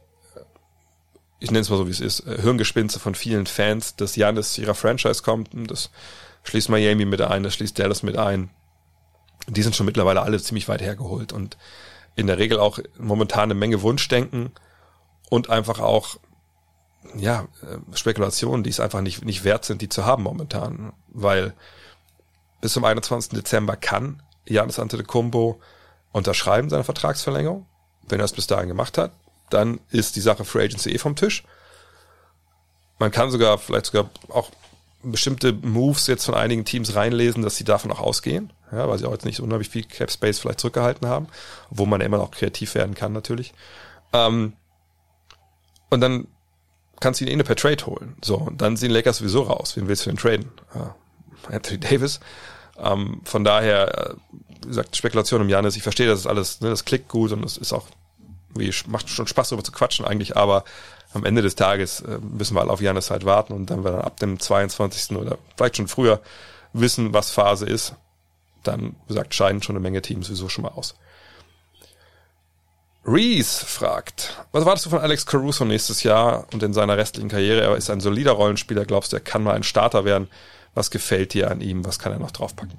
ich 1.39 1.51
nenne 1.51 1.61
es 1.61 1.69
mal 1.69 1.77
so 1.77 1.87
wie 1.87 1.91
es 1.91 1.99
ist, 1.99 2.23
Hirngespinste 2.23 2.99
von 2.99 3.15
vielen 3.15 3.45
Fans, 3.45 3.95
dass 3.95 4.15
Janis 4.15 4.57
ihrer 4.57 4.75
Franchise 4.75 5.21
kommt 5.21 5.53
und 5.53 5.69
das 5.69 5.91
schließt 6.43 6.69
Miami 6.69 7.05
mit 7.05 7.21
ein, 7.21 7.43
das 7.43 7.53
schließt 7.53 7.77
Dallas 7.77 8.01
mit 8.01 8.17
ein. 8.17 8.49
Die 9.47 9.61
sind 9.61 9.75
schon 9.75 9.85
mittlerweile 9.85 10.21
alle 10.21 10.41
ziemlich 10.41 10.67
weit 10.67 10.81
hergeholt 10.81 11.33
und 11.33 11.57
in 12.15 12.27
der 12.27 12.37
Regel 12.37 12.59
auch 12.59 12.79
momentan 12.97 13.43
eine 13.43 13.55
Menge 13.55 13.81
Wunschdenken 13.81 14.51
und 15.29 15.49
einfach 15.49 15.79
auch 15.79 16.17
ja, 17.15 17.47
äh, 17.61 17.95
Spekulationen, 17.95 18.63
die 18.63 18.69
es 18.69 18.79
einfach 18.79 19.01
nicht, 19.01 19.25
nicht 19.25 19.43
wert 19.43 19.65
sind, 19.65 19.81
die 19.81 19.89
zu 19.89 20.05
haben 20.05 20.23
momentan. 20.23 20.93
Weil 21.09 21.53
bis 22.61 22.73
zum 22.73 22.85
21. 22.85 23.31
Dezember 23.31 23.75
kann 23.75 24.21
Janis 24.45 24.79
Antetokounmpo 24.79 25.59
unterschreiben 26.11 26.69
seine 26.69 26.83
Vertragsverlängerung. 26.83 27.65
Wenn 28.07 28.19
er 28.19 28.25
es 28.25 28.33
bis 28.33 28.47
dahin 28.47 28.67
gemacht 28.67 28.97
hat, 28.97 29.11
dann 29.49 29.79
ist 29.89 30.15
die 30.15 30.21
Sache 30.21 30.45
Free 30.45 30.65
Agency 30.65 30.91
eh 30.91 30.97
vom 30.97 31.15
Tisch. 31.15 31.43
Man 32.99 33.11
kann 33.11 33.31
sogar, 33.31 33.57
vielleicht 33.57 33.87
sogar 33.87 34.09
auch 34.29 34.51
bestimmte 35.03 35.53
Moves 35.53 36.07
jetzt 36.07 36.25
von 36.25 36.35
einigen 36.35 36.65
Teams 36.65 36.95
reinlesen, 36.95 37.41
dass 37.41 37.57
sie 37.57 37.63
davon 37.63 37.91
auch 37.91 37.99
ausgehen, 37.99 38.53
ja, 38.71 38.87
weil 38.87 38.99
sie 38.99 39.05
auch 39.07 39.11
jetzt 39.11 39.25
nicht 39.25 39.37
so 39.37 39.43
unheimlich 39.43 39.69
viel 39.69 39.83
Cap 39.83 40.11
Space 40.11 40.39
vielleicht 40.39 40.59
zurückgehalten 40.59 41.07
haben, 41.07 41.27
wo 41.69 41.85
man 41.85 41.99
ja 41.99 42.05
immer 42.05 42.17
noch 42.17 42.31
kreativ 42.31 42.75
werden 42.75 42.93
kann 42.93 43.13
natürlich. 43.13 43.53
Ähm, 44.13 44.53
und 45.89 46.01
dann 46.01 46.27
kannst 46.99 47.19
du 47.19 47.25
ihn 47.25 47.39
eh 47.39 47.43
per 47.43 47.55
Trade 47.55 47.85
holen. 47.85 48.15
So, 48.23 48.37
und 48.37 48.61
dann 48.61 48.77
sehen 48.77 48.91
Lakers 48.91 49.17
sowieso 49.17 49.41
raus. 49.41 49.75
Wen 49.75 49.87
willst 49.87 50.05
du 50.05 50.09
denn 50.09 50.17
traden? 50.17 50.51
Äh, 50.73 51.55
Anthony 51.55 51.79
Davis. 51.79 52.19
Ähm, 52.81 53.21
von 53.23 53.43
daher, 53.43 54.11
äh, 54.11 54.13
wie 54.61 54.67
gesagt, 54.67 54.95
Spekulation 54.95 55.41
um 55.41 55.49
Janis, 55.49 55.75
ich 55.75 55.83
verstehe, 55.83 56.07
das 56.07 56.21
ist 56.21 56.27
alles, 56.27 56.61
ne, 56.61 56.69
das 56.69 56.85
klickt 56.85 57.09
gut 57.09 57.31
und 57.31 57.43
es 57.45 57.57
ist 57.57 57.73
auch, 57.73 57.87
wie, 58.55 58.73
macht 58.87 59.09
schon 59.09 59.27
Spaß 59.27 59.49
darüber 59.49 59.63
zu 59.63 59.71
quatschen 59.71 60.05
eigentlich, 60.05 60.35
aber 60.35 60.63
am 61.13 61.25
Ende 61.25 61.41
des 61.41 61.55
Tages 61.55 62.01
äh, 62.01 62.19
müssen 62.19 62.55
wir 62.55 62.61
alle 62.61 62.71
auf 62.71 62.81
Janis 62.81 63.11
halt 63.11 63.25
warten 63.25 63.53
und 63.53 63.69
dann 63.69 63.83
wir 63.83 63.91
dann 63.91 64.01
ab 64.01 64.19
dem 64.19 64.39
22. 64.39 65.17
oder 65.17 65.37
vielleicht 65.57 65.77
schon 65.77 65.87
früher 65.87 66.21
wissen, 66.73 67.13
was 67.13 67.31
Phase 67.31 67.65
ist, 67.65 67.95
dann, 68.63 68.95
wie 69.05 69.13
gesagt, 69.13 69.33
scheiden 69.35 69.61
schon 69.61 69.75
eine 69.75 69.83
Menge 69.83 70.01
Teams 70.01 70.27
sowieso 70.27 70.49
schon 70.49 70.63
mal 70.63 70.71
aus. 70.71 70.95
Reese 73.03 73.65
fragt, 73.65 74.37
was 74.51 74.61
erwartest 74.61 74.85
du 74.85 74.89
von 74.91 74.99
Alex 74.99 75.25
Caruso 75.25 75.65
nächstes 75.65 76.03
Jahr 76.03 76.45
und 76.53 76.61
in 76.61 76.73
seiner 76.73 76.97
restlichen 76.97 77.29
Karriere? 77.29 77.61
Er 77.61 77.75
ist 77.75 77.89
ein 77.89 77.99
solider 77.99 78.33
Rollenspieler, 78.33 78.85
glaubst 78.85 79.11
du, 79.11 79.17
er 79.17 79.21
kann 79.21 79.43
mal 79.43 79.55
ein 79.55 79.63
Starter 79.63 80.05
werden? 80.05 80.29
Was 80.73 80.91
gefällt 80.91 81.33
dir 81.33 81.51
an 81.51 81.61
ihm? 81.61 81.85
Was 81.85 81.99
kann 81.99 82.13
er 82.13 82.19
noch 82.19 82.31
draufpacken? 82.31 82.77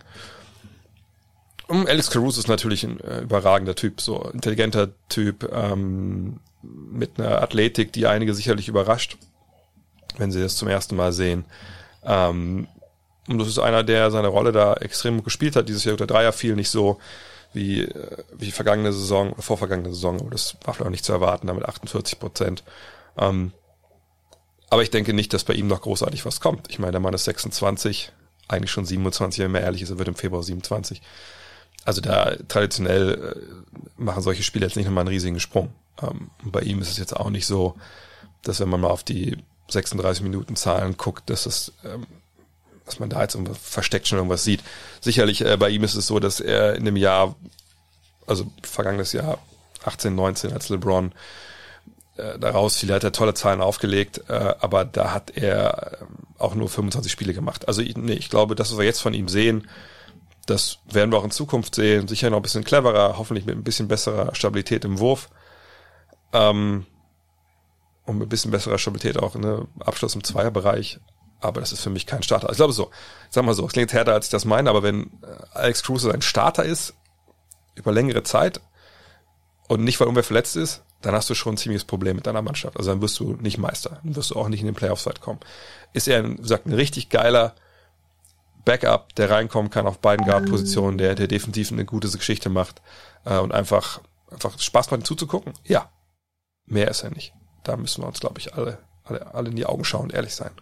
Alex 1.68 2.10
Caruso 2.10 2.38
ist 2.38 2.48
natürlich 2.48 2.84
ein 2.84 3.00
äh, 3.00 3.20
überragender 3.20 3.74
Typ, 3.74 4.00
so 4.00 4.22
intelligenter 4.30 4.90
Typ, 5.08 5.50
ähm, 5.52 6.40
mit 6.62 7.18
einer 7.18 7.42
Athletik, 7.42 7.92
die 7.92 8.06
einige 8.06 8.34
sicherlich 8.34 8.68
überrascht, 8.68 9.16
wenn 10.18 10.30
sie 10.30 10.40
das 10.40 10.56
zum 10.56 10.68
ersten 10.68 10.96
Mal 10.96 11.12
sehen. 11.12 11.44
Ähm, 12.04 12.68
und 13.28 13.38
das 13.38 13.48
ist 13.48 13.58
einer, 13.58 13.84
der 13.84 14.10
seine 14.10 14.28
Rolle 14.28 14.52
da 14.52 14.74
extrem 14.74 15.22
gespielt 15.22 15.56
hat. 15.56 15.68
Dieses 15.68 15.84
Jahr 15.84 15.96
der 15.96 16.06
Dreier 16.06 16.32
fiel 16.32 16.56
nicht 16.56 16.70
so 16.70 16.98
wie, 17.52 17.82
äh, 17.82 18.24
wie 18.32 18.50
vergangene 18.50 18.92
Saison 18.92 19.32
oder 19.32 19.42
vorvergangene 19.42 19.90
Saison, 19.90 20.20
aber 20.20 20.30
das 20.30 20.56
war 20.64 20.74
vielleicht 20.74 20.86
auch 20.86 20.90
nicht 20.90 21.04
zu 21.04 21.12
erwarten, 21.12 21.46
damit 21.46 21.64
48 21.64 22.18
Prozent. 22.18 22.64
Ähm, 23.16 23.52
aber 24.72 24.82
ich 24.82 24.90
denke 24.90 25.12
nicht, 25.12 25.32
dass 25.32 25.44
bei 25.44 25.54
ihm 25.54 25.66
noch 25.66 25.82
großartig 25.82 26.24
was 26.24 26.40
kommt. 26.40 26.68
Ich 26.70 26.78
meine, 26.78 26.92
der 26.92 27.00
Mann 27.00 27.14
ist 27.14 27.24
26, 27.24 28.12
eigentlich 28.48 28.70
schon 28.70 28.86
27, 28.86 29.44
wenn 29.44 29.50
man 29.52 29.62
ehrlich 29.62 29.82
ist, 29.82 29.90
er 29.90 29.98
wird 29.98 30.08
im 30.08 30.14
Februar 30.14 30.42
27 30.42 31.02
also 31.84 32.00
da 32.00 32.36
traditionell 32.48 33.34
äh, 33.36 34.02
machen 34.02 34.22
solche 34.22 34.42
Spiele 34.42 34.66
jetzt 34.66 34.76
nicht 34.76 34.86
nochmal 34.86 35.02
einen 35.02 35.08
riesigen 35.08 35.40
Sprung. 35.40 35.72
Ähm, 36.00 36.30
bei 36.42 36.60
ihm 36.60 36.80
ist 36.80 36.90
es 36.90 36.98
jetzt 36.98 37.16
auch 37.16 37.30
nicht 37.30 37.46
so, 37.46 37.76
dass 38.42 38.60
wenn 38.60 38.68
man 38.68 38.80
mal 38.80 38.90
auf 38.90 39.04
die 39.04 39.38
36 39.68 40.22
Minuten 40.22 40.56
Zahlen 40.56 40.96
guckt, 40.96 41.28
dass 41.30 41.46
es, 41.46 41.72
ähm, 41.84 42.06
dass 42.84 42.98
man 42.98 43.10
da 43.10 43.22
jetzt 43.22 43.38
versteckt 43.60 44.06
schon 44.06 44.18
irgendwas 44.18 44.44
sieht. 44.44 44.62
Sicherlich 45.00 45.44
äh, 45.44 45.56
bei 45.56 45.70
ihm 45.70 45.84
ist 45.84 45.94
es 45.94 46.06
so, 46.06 46.20
dass 46.20 46.40
er 46.40 46.74
in 46.74 46.84
dem 46.84 46.96
Jahr, 46.96 47.34
also 48.26 48.50
vergangenes 48.62 49.12
Jahr 49.12 49.38
18, 49.84 50.14
19 50.14 50.52
als 50.52 50.68
LeBron 50.68 51.12
äh, 52.16 52.38
daraus 52.38 52.76
fiel, 52.76 52.92
hat 52.92 53.04
er 53.04 53.12
tolle 53.12 53.34
Zahlen 53.34 53.60
aufgelegt, 53.60 54.22
äh, 54.28 54.54
aber 54.60 54.84
da 54.84 55.12
hat 55.12 55.30
er 55.36 55.92
äh, 55.92 56.04
auch 56.38 56.54
nur 56.54 56.68
25 56.68 57.10
Spiele 57.10 57.34
gemacht. 57.34 57.68
Also 57.68 57.82
ich, 57.82 57.96
nee, 57.96 58.12
ich 58.12 58.28
glaube, 58.28 58.54
das, 58.54 58.70
was 58.70 58.78
wir 58.78 58.84
jetzt 58.84 59.00
von 59.00 59.14
ihm 59.14 59.28
sehen, 59.28 59.68
das 60.46 60.78
werden 60.90 61.10
wir 61.12 61.18
auch 61.18 61.24
in 61.24 61.30
Zukunft 61.30 61.74
sehen. 61.74 62.08
Sicher 62.08 62.28
noch 62.30 62.38
ein 62.38 62.42
bisschen 62.42 62.64
cleverer, 62.64 63.16
hoffentlich 63.16 63.46
mit 63.46 63.56
ein 63.56 63.64
bisschen 63.64 63.88
besserer 63.88 64.34
Stabilität 64.34 64.84
im 64.84 64.98
Wurf. 64.98 65.30
Ähm, 66.32 66.86
und 68.04 68.18
mit 68.18 68.26
ein 68.26 68.28
bisschen 68.28 68.50
besserer 68.50 68.78
Stabilität 68.78 69.18
auch 69.18 69.34
ne, 69.36 69.66
Abschluss 69.80 70.14
im 70.14 70.24
Zweierbereich. 70.24 70.98
Aber 71.40 71.60
das 71.60 71.72
ist 71.72 71.82
für 71.82 71.90
mich 71.90 72.06
kein 72.06 72.22
Starter. 72.22 72.50
Ich 72.50 72.56
glaube 72.56 72.72
so, 72.72 72.90
sag 73.30 73.44
mal 73.44 73.54
so, 73.54 73.66
es 73.66 73.72
klingt 73.72 73.92
härter, 73.92 74.12
als 74.12 74.26
ich 74.26 74.30
das 74.30 74.44
meine, 74.44 74.70
aber 74.70 74.82
wenn 74.82 75.04
äh, 75.22 75.44
Alex 75.54 75.82
Cruz 75.82 76.04
ein 76.04 76.22
Starter 76.22 76.64
ist, 76.64 76.94
über 77.74 77.92
längere 77.92 78.22
Zeit 78.22 78.60
und 79.68 79.82
nicht, 79.82 79.98
weil 79.98 80.06
irgendwer 80.06 80.24
verletzt 80.24 80.56
ist, 80.56 80.82
dann 81.02 81.14
hast 81.14 81.28
du 81.28 81.34
schon 81.34 81.54
ein 81.54 81.58
ziemliches 81.58 81.84
Problem 81.84 82.16
mit 82.16 82.26
deiner 82.26 82.42
Mannschaft. 82.42 82.76
Also 82.76 82.90
dann 82.90 83.02
wirst 83.02 83.18
du 83.18 83.34
nicht 83.34 83.58
Meister. 83.58 84.00
Dann 84.02 84.16
wirst 84.16 84.30
du 84.30 84.36
auch 84.36 84.48
nicht 84.48 84.60
in 84.60 84.66
den 84.66 84.74
Playoffs 84.74 85.06
weit 85.06 85.20
kommen. 85.20 85.40
Ist 85.92 86.08
er, 86.08 86.28
wie 86.28 86.36
gesagt, 86.36 86.66
ein 86.66 86.72
richtig 86.72 87.08
geiler 87.08 87.54
Backup, 88.64 89.14
der 89.16 89.30
reinkommen 89.30 89.70
kann 89.70 89.86
auf 89.86 89.98
beiden 89.98 90.24
Guard-Positionen, 90.24 90.98
der, 90.98 91.14
der 91.14 91.26
definitiv 91.26 91.72
eine 91.72 91.84
gute 91.84 92.08
Geschichte 92.08 92.48
macht 92.48 92.80
äh, 93.24 93.38
und 93.38 93.52
einfach, 93.52 94.00
einfach 94.30 94.58
Spaß 94.58 94.90
macht, 94.90 95.06
zuzugucken? 95.06 95.52
Ja. 95.64 95.90
Mehr 96.66 96.88
ist 96.88 97.02
er 97.02 97.10
nicht. 97.10 97.34
Da 97.64 97.76
müssen 97.76 98.02
wir 98.02 98.06
uns, 98.06 98.20
glaube 98.20 98.38
ich, 98.38 98.54
alle, 98.54 98.78
alle, 99.04 99.34
alle 99.34 99.50
in 99.50 99.56
die 99.56 99.66
Augen 99.66 99.84
schauen 99.84 100.04
und 100.04 100.14
ehrlich 100.14 100.34
sein. 100.34 100.52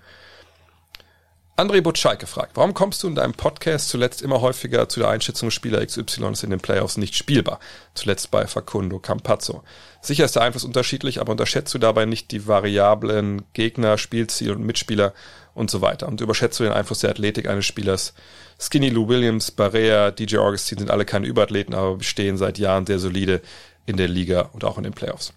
André 1.57 1.83
Butschalk 1.83 2.19
gefragt, 2.19 2.53
warum 2.55 2.73
kommst 2.73 3.03
du 3.03 3.09
in 3.09 3.15
deinem 3.15 3.35
Podcast 3.35 3.91
zuletzt 3.91 4.23
immer 4.23 4.41
häufiger 4.41 4.89
zu 4.89 5.01
der 5.01 5.11
Einschätzung 5.11 5.51
Spieler 5.51 5.85
XY 5.85 6.33
ist 6.33 6.43
in 6.43 6.51
den 6.51 6.61
Playoffs 6.61 6.97
nicht 6.97 7.15
spielbar? 7.15 7.61
Zuletzt 7.95 8.31
bei 8.31 8.47
Facundo 8.47 8.99
Campazzo. 8.99 9.63
Sicher 10.01 10.25
ist 10.25 10.37
der 10.37 10.43
Einfluss 10.43 10.65
unterschiedlich, 10.65 11.21
aber 11.21 11.33
unterschätzt 11.33 11.75
du 11.75 11.79
dabei 11.79 12.07
nicht 12.07 12.31
die 12.31 12.47
Variablen 12.47 13.43
Gegner, 13.53 13.99
Spielziel 13.99 14.53
und 14.53 14.65
Mitspieler 14.65 15.13
und 15.53 15.71
so 15.71 15.83
weiter? 15.83 16.09
Und 16.09 16.23
überschätzt 16.23 16.59
du 16.61 16.65
den 16.65 16.73
Einfluss 16.73 17.01
der 17.01 17.11
Athletik 17.11 17.47
eines 17.47 17.67
Spielers? 17.67 18.15
Skinny 18.59 18.89
Lou 18.89 19.09
Williams, 19.09 19.51
Barea, 19.51 20.11
DJ 20.11 20.39
Augustin 20.39 20.79
sind 20.79 20.91
alle 20.91 21.05
keine 21.05 21.27
Überathleten, 21.27 21.75
aber 21.75 21.97
bestehen 21.97 22.39
seit 22.39 22.59
Jahren 22.59 22.87
sehr 22.87 22.99
solide 22.99 23.43
in 23.85 23.99
der 23.99 24.09
Liga 24.09 24.49
und 24.53 24.65
auch 24.65 24.79
in 24.79 24.85
den 24.85 24.95
Playoffs. 24.95 25.35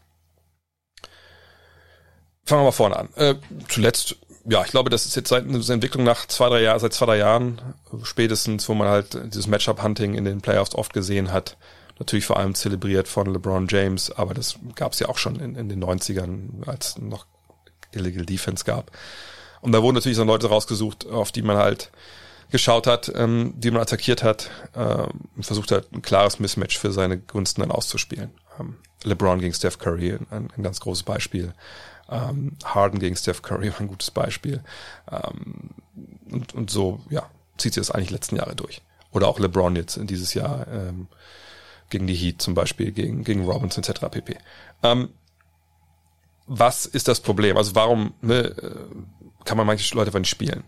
Fangen 2.45 2.61
wir 2.61 2.65
mal 2.65 2.71
vorne 2.71 2.97
an. 2.97 3.09
Äh, 3.15 3.35
zuletzt 3.67 4.17
ja, 4.45 4.63
ich 4.63 4.71
glaube, 4.71 4.89
das 4.89 5.05
ist 5.05 5.15
jetzt 5.15 5.29
seit 5.29 5.45
einer 5.45 5.69
Entwicklung 5.69 6.03
nach 6.03 6.25
zwei, 6.27 6.49
drei 6.49 6.61
Jahren, 6.61 6.79
seit 6.79 6.93
zwei, 6.93 7.05
drei 7.05 7.17
Jahren 7.17 7.61
spätestens, 8.03 8.67
wo 8.67 8.73
man 8.73 8.89
halt 8.89 9.17
dieses 9.33 9.47
Matchup-Hunting 9.47 10.15
in 10.15 10.25
den 10.25 10.41
Playoffs 10.41 10.75
oft 10.75 10.93
gesehen 10.93 11.31
hat. 11.31 11.57
Natürlich 11.99 12.25
vor 12.25 12.37
allem 12.37 12.55
zelebriert 12.55 13.07
von 13.07 13.31
LeBron 13.31 13.67
James, 13.69 14.11
aber 14.11 14.33
das 14.33 14.55
gab 14.75 14.93
es 14.93 14.99
ja 14.99 15.07
auch 15.07 15.17
schon 15.17 15.39
in, 15.39 15.55
in 15.55 15.69
den 15.69 15.83
90ern, 15.83 16.67
als 16.67 16.97
noch 16.97 17.25
Illegal 17.93 18.25
Defense 18.25 18.65
gab. 18.65 18.91
Und 19.61 19.71
da 19.71 19.81
wurden 19.81 19.95
natürlich 19.95 20.17
so 20.17 20.23
Leute 20.23 20.47
rausgesucht, 20.47 21.07
auf 21.07 21.31
die 21.31 21.41
man 21.41 21.55
halt 21.55 21.91
geschaut 22.51 22.85
hat, 22.85 23.11
ähm, 23.15 23.53
die 23.55 23.71
man 23.71 23.81
attackiert 23.81 24.23
hat, 24.23 24.49
äh, 24.75 25.07
und 25.35 25.45
versucht 25.45 25.71
hat, 25.71 25.91
ein 25.93 26.01
klares 26.01 26.39
Mismatch 26.39 26.77
für 26.77 26.91
seine 26.91 27.17
Gunsten 27.17 27.61
dann 27.61 27.71
auszuspielen. 27.71 28.31
Ähm, 28.59 28.75
LeBron 29.03 29.39
gegen 29.39 29.53
Steph 29.53 29.77
Curry, 29.77 30.17
ein, 30.31 30.49
ein 30.55 30.63
ganz 30.63 30.79
großes 30.81 31.03
Beispiel. 31.03 31.53
Ähm, 32.13 32.57
Harden 32.63 32.99
gegen 32.99 33.15
Steph 33.15 33.41
Curry 33.41 33.71
war 33.73 33.81
ein 33.81 33.87
gutes 33.87 34.11
Beispiel. 34.11 34.63
Ähm, 35.11 35.71
und, 36.31 36.53
und 36.53 36.69
so, 36.69 37.01
ja, 37.09 37.29
zieht 37.57 37.73
sich 37.73 37.81
das 37.81 37.91
eigentlich 37.91 38.11
letzten 38.11 38.35
Jahre 38.35 38.55
durch. 38.55 38.81
Oder 39.11 39.27
auch 39.27 39.39
LeBron 39.39 39.75
jetzt 39.75 39.97
in 39.97 40.07
dieses 40.07 40.33
Jahr 40.33 40.67
ähm, 40.67 41.07
gegen 41.89 42.07
die 42.07 42.15
Heat 42.15 42.41
zum 42.41 42.53
Beispiel, 42.53 42.91
gegen, 42.91 43.23
gegen 43.23 43.45
Robinson 43.45 43.83
etc. 43.83 44.01
pp. 44.11 44.37
Ähm, 44.83 45.09
was 46.45 46.85
ist 46.85 47.07
das 47.07 47.19
Problem? 47.19 47.57
Also 47.57 47.75
warum 47.75 48.13
ne, 48.21 48.39
äh, 48.39 49.45
kann 49.45 49.57
man 49.57 49.67
manche 49.67 49.95
Leute 49.95 50.17
nicht 50.19 50.29
spielen? 50.29 50.63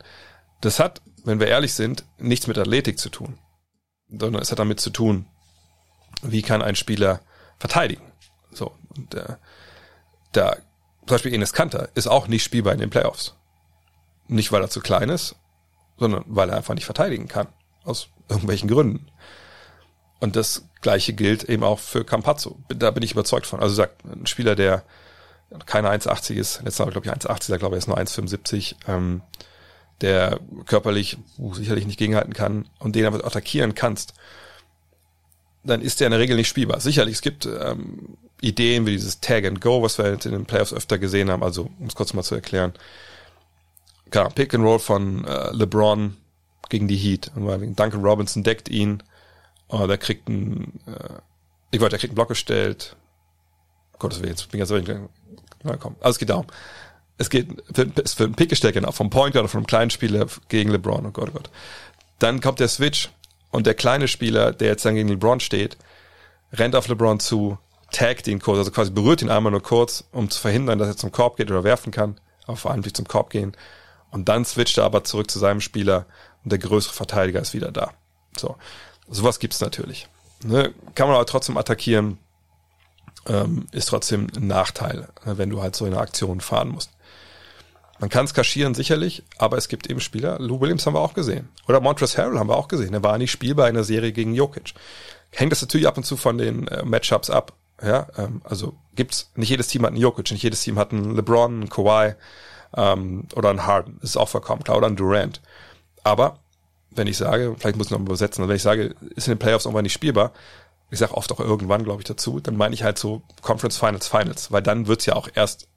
Das 0.62 0.80
hat, 0.80 1.02
wenn 1.24 1.40
wir 1.40 1.48
ehrlich 1.48 1.74
sind, 1.74 2.06
nichts 2.18 2.48
mit 2.48 2.58
Athletik 2.58 2.98
zu 2.98 3.10
tun, 3.10 3.38
sondern 4.10 4.42
es 4.42 4.52
hat 4.52 4.60
damit 4.60 4.80
zu 4.80 4.90
tun, 4.90 5.26
wie 6.22 6.42
kann 6.42 6.62
ein 6.62 6.76
Spieler 6.76 7.22
verteidigen. 7.60 8.12
So, 8.52 8.74
äh, 9.14 9.34
da 10.32 10.56
zum 11.06 11.16
Beispiel 11.16 11.34
Enes 11.34 11.54
Kanter 11.54 11.90
ist 11.96 12.08
auch 12.08 12.28
nicht 12.28 12.44
spielbar 12.44 12.74
in 12.74 12.80
den 12.80 12.90
Playoffs. 12.90 13.36
Nicht, 14.28 14.52
weil 14.52 14.62
er 14.62 14.70
zu 14.70 14.80
klein 14.80 15.10
ist, 15.10 15.36
sondern 15.98 16.24
weil 16.28 16.50
er 16.50 16.58
einfach 16.58 16.74
nicht 16.74 16.86
verteidigen 16.86 17.28
kann. 17.28 17.48
Aus 17.84 18.10
irgendwelchen 18.28 18.70
Gründen. 18.70 19.08
Und 20.20 20.36
das 20.36 20.66
gleiche 20.82 21.14
gilt 21.14 21.44
eben 21.44 21.64
auch 21.64 21.80
für 21.80 22.04
Campazzo. 22.04 22.58
Da 22.70 22.90
bin 22.92 23.04
ich 23.04 23.12
überzeugt 23.12 23.46
von. 23.46 23.60
Also 23.60 23.76
sagt 23.76 24.04
ein 24.06 24.26
Spieler, 24.26 24.56
der 24.56 24.84
keine 25.66 25.90
1,80 25.90 26.34
ist, 26.34 26.62
letztes 26.64 26.80
Mal 26.80 26.92
glaube 26.92 27.08
ich 27.08 27.14
1,80, 27.14 27.50
da 27.50 27.58
glaube 27.58 27.76
ich 27.76 27.80
ist 27.80 27.88
nur 27.88 27.98
1,75, 27.98 28.76
ähm, 28.88 29.22
der 30.02 30.40
körperlich 30.66 31.18
uh, 31.38 31.54
sicherlich 31.54 31.86
nicht 31.86 32.00
gegenhalten 32.00 32.34
kann 32.34 32.68
und 32.80 32.96
den 32.96 33.06
aber 33.06 33.24
attackieren 33.26 33.76
kannst, 33.76 34.14
dann 35.66 35.82
ist 35.82 36.00
der 36.00 36.08
in 36.08 36.12
der 36.12 36.20
Regel 36.20 36.36
nicht 36.36 36.48
spielbar. 36.48 36.80
Sicherlich, 36.80 37.16
es 37.16 37.22
gibt 37.22 37.46
ähm, 37.46 38.18
Ideen 38.42 38.86
wie 38.86 38.92
dieses 38.92 39.20
Tag 39.20 39.46
and 39.46 39.62
Go, 39.62 39.82
was 39.82 39.98
wir 39.98 40.12
jetzt 40.12 40.26
in 40.26 40.32
den 40.32 40.46
Playoffs 40.46 40.74
öfter 40.74 40.98
gesehen 40.98 41.30
haben, 41.30 41.44
also 41.44 41.70
um 41.80 41.88
es 41.88 41.96
kurz 41.96 42.14
mal 42.14 42.24
zu 42.24 42.36
erklären. 42.36 42.74
Klar, 44.12 44.30
Pick 44.30 44.54
and 44.54 44.64
Roll 44.64 44.80
von 44.80 45.26
äh, 45.26 45.52
LeBron 45.52 46.16
gegen 46.70 46.88
die 46.88 46.96
Heat. 46.96 47.32
Duncan 47.36 48.04
Robinson 48.04 48.44
deckt 48.44 48.70
ihn. 48.70 49.04
Oh, 49.68 49.88
der 49.88 49.98
kriegt 49.98 50.28
einen, 50.28 50.80
äh, 50.86 51.20
ich 51.72 51.80
wollte, 51.80 51.94
der 51.94 52.00
kriegt 52.00 52.12
einen 52.12 52.16
Block 52.16 52.30
gestellt. 52.30 52.96
Gottes 53.98 54.20
Willen, 54.20 54.32
jetzt 54.32 54.50
bin 54.52 54.62
ich 54.62 54.70
ganz 54.70 55.10
na 55.64 55.78
komm. 55.78 55.96
Also 56.00 56.12
es 56.12 56.20
geht 56.20 56.30
darum. 56.30 56.46
Es 57.18 57.30
geht, 57.30 57.48
es 57.70 58.20
wird 58.20 58.30
ein 58.30 58.36
Pick 58.36 58.50
gestellt, 58.50 58.76
genau, 58.76 58.92
vom 58.92 59.10
Point 59.10 59.34
Guard 59.34 59.46
oder 59.46 59.52
vom 59.52 59.66
kleinen 59.66 59.90
Spieler 59.90 60.28
gegen 60.50 60.70
LeBron. 60.70 61.06
Oh 61.06 61.12
Gott, 61.12 61.30
oh 61.30 61.38
Gott. 61.38 61.50
Dann 62.20 62.42
kommt 62.42 62.60
der 62.60 62.68
Switch 62.68 63.10
und 63.56 63.66
der 63.66 63.74
kleine 63.74 64.08
Spieler, 64.08 64.52
der 64.52 64.68
jetzt 64.68 64.86
dann 64.86 64.96
gegen 64.96 65.08
LeBron 65.08 65.40
steht, 65.40 65.78
rennt 66.52 66.76
auf 66.76 66.88
LeBron 66.88 67.20
zu, 67.22 67.58
taggt 67.92 68.28
ihn 68.28 68.40
kurz, 68.40 68.58
also 68.58 68.72
quasi 68.72 68.92
berührt 68.92 69.22
ihn 69.22 69.30
einmal 69.30 69.52
nur 69.52 69.64
kurz, 69.64 70.04
um 70.12 70.30
zu 70.30 70.42
verhindern, 70.42 70.78
dass 70.78 70.90
er 70.90 70.98
zum 70.98 71.12
Korb 71.12 71.38
geht 71.38 71.50
oder 71.50 71.64
werfen 71.64 71.92
kann, 71.92 72.20
aber 72.46 72.58
vor 72.58 72.72
allem 72.72 72.82
nicht 72.82 72.98
zum 72.98 73.08
Korb 73.08 73.30
gehen. 73.30 73.56
Und 74.12 74.28
dann 74.28 74.44
switcht 74.44 74.78
er 74.78 74.84
aber 74.84 75.04
zurück 75.06 75.32
zu 75.32 75.40
seinem 75.40 75.62
Spieler 75.62 76.06
und 76.44 76.52
der 76.52 76.60
größere 76.60 76.94
Verteidiger 76.94 77.40
ist 77.40 77.54
wieder 77.54 77.72
da. 77.72 77.94
So, 78.38 78.58
sowas 79.10 79.40
gibt's 79.40 79.62
natürlich. 79.62 80.10
Ne? 80.44 80.74
Kann 80.94 81.08
man 81.08 81.16
aber 81.16 81.26
trotzdem 81.26 81.58
attackieren, 81.58 82.18
ähm, 83.28 83.68
ist 83.72 83.88
trotzdem 83.88 84.28
ein 84.36 84.48
Nachteil, 84.48 85.08
ne, 85.26 85.38
wenn 85.38 85.50
du 85.50 85.62
halt 85.62 85.76
so 85.76 85.86
eine 85.86 85.98
Aktion 85.98 86.42
fahren 86.42 86.70
musst. 86.70 86.92
Man 88.00 88.10
kann 88.10 88.26
es 88.26 88.34
kaschieren 88.34 88.74
sicherlich, 88.74 89.24
aber 89.38 89.58
es 89.58 89.70
gibt 89.70 89.90
eben 89.90 90.02
Spieler, 90.02 90.38
Lou 90.40 90.60
Williams 90.60 90.86
haben 90.86 90.96
wir 90.96 91.00
auch 91.00 91.14
gesehen. 91.14 91.50
Oder 91.68 91.80
Montrezl 91.80 92.22
Harrell 92.22 92.40
haben 92.40 92.50
wir 92.50 92.58
auch 92.58 92.68
gesehen. 92.68 92.94
Er 92.94 93.04
war 93.04 93.18
nicht 93.18 93.32
spielbar 93.32 93.70
in 93.70 93.76
der 93.76 93.86
Serie 93.86 94.12
gegen 94.12 94.36
Jokic. 94.36 94.74
Hängt 95.32 95.52
das 95.52 95.62
natürlich 95.62 95.88
ab 95.88 95.98
und 95.98 96.04
zu 96.04 96.18
von 96.18 96.38
den 96.38 96.68
äh, 96.68 96.84
Matchups 96.84 97.30
ab. 97.30 97.54
Ja, 97.82 98.08
ähm, 98.18 98.42
also 98.44 98.76
gibt's 98.96 99.32
nicht 99.36 99.50
jedes 99.50 99.68
Team 99.68 99.84
hat 99.84 99.90
einen 99.90 100.02
Jokic, 100.02 100.32
nicht 100.32 100.44
jedes 100.44 100.62
Team 100.62 100.78
hat 100.78 100.92
einen 100.92 101.16
LeBron, 101.16 101.62
einen 101.62 101.70
Kawhi 101.70 102.16
ähm, 102.76 103.28
oder 103.36 103.50
einen 103.50 103.66
Harden. 103.66 103.98
Das 104.02 104.12
ist 104.12 104.18
auch 104.18 104.30
vollkommen 104.30 104.64
klar 104.64 104.78
oder 104.78 104.88
einen 104.88 104.96
Durant. 104.98 105.42
Aber 106.04 106.40
wenn 106.92 107.08
ich 107.08 107.18
sage, 107.18 107.56
vielleicht 107.58 107.78
muss 107.78 107.88
ich 107.88 107.92
noch 107.92 108.00
mal 108.00 108.06
übersetzen, 108.06 108.48
wenn 108.48 108.56
ich 108.56 108.62
sage, 108.62 108.96
ist 109.16 109.28
in 109.28 109.34
den 109.34 109.40
Playoffs 109.40 109.66
irgendwann 109.66 109.84
nicht 109.84 109.94
spielbar, 109.94 110.32
ich 110.92 111.00
sage 111.00 111.16
oft 111.16 111.32
auch 111.32 111.40
irgendwann, 111.40 111.84
glaube 111.84 112.02
ich, 112.02 112.08
dazu, 112.08 112.40
dann 112.40 112.56
meine 112.56 112.74
ich 112.74 112.84
halt 112.84 112.98
so 112.98 113.22
Conference 113.42 113.78
Finals, 113.78 114.08
Finals, 114.08 114.52
weil 114.52 114.62
dann 114.62 114.88
wird's 114.88 115.06
ja 115.06 115.16
auch 115.16 115.28
erst, 115.34 115.68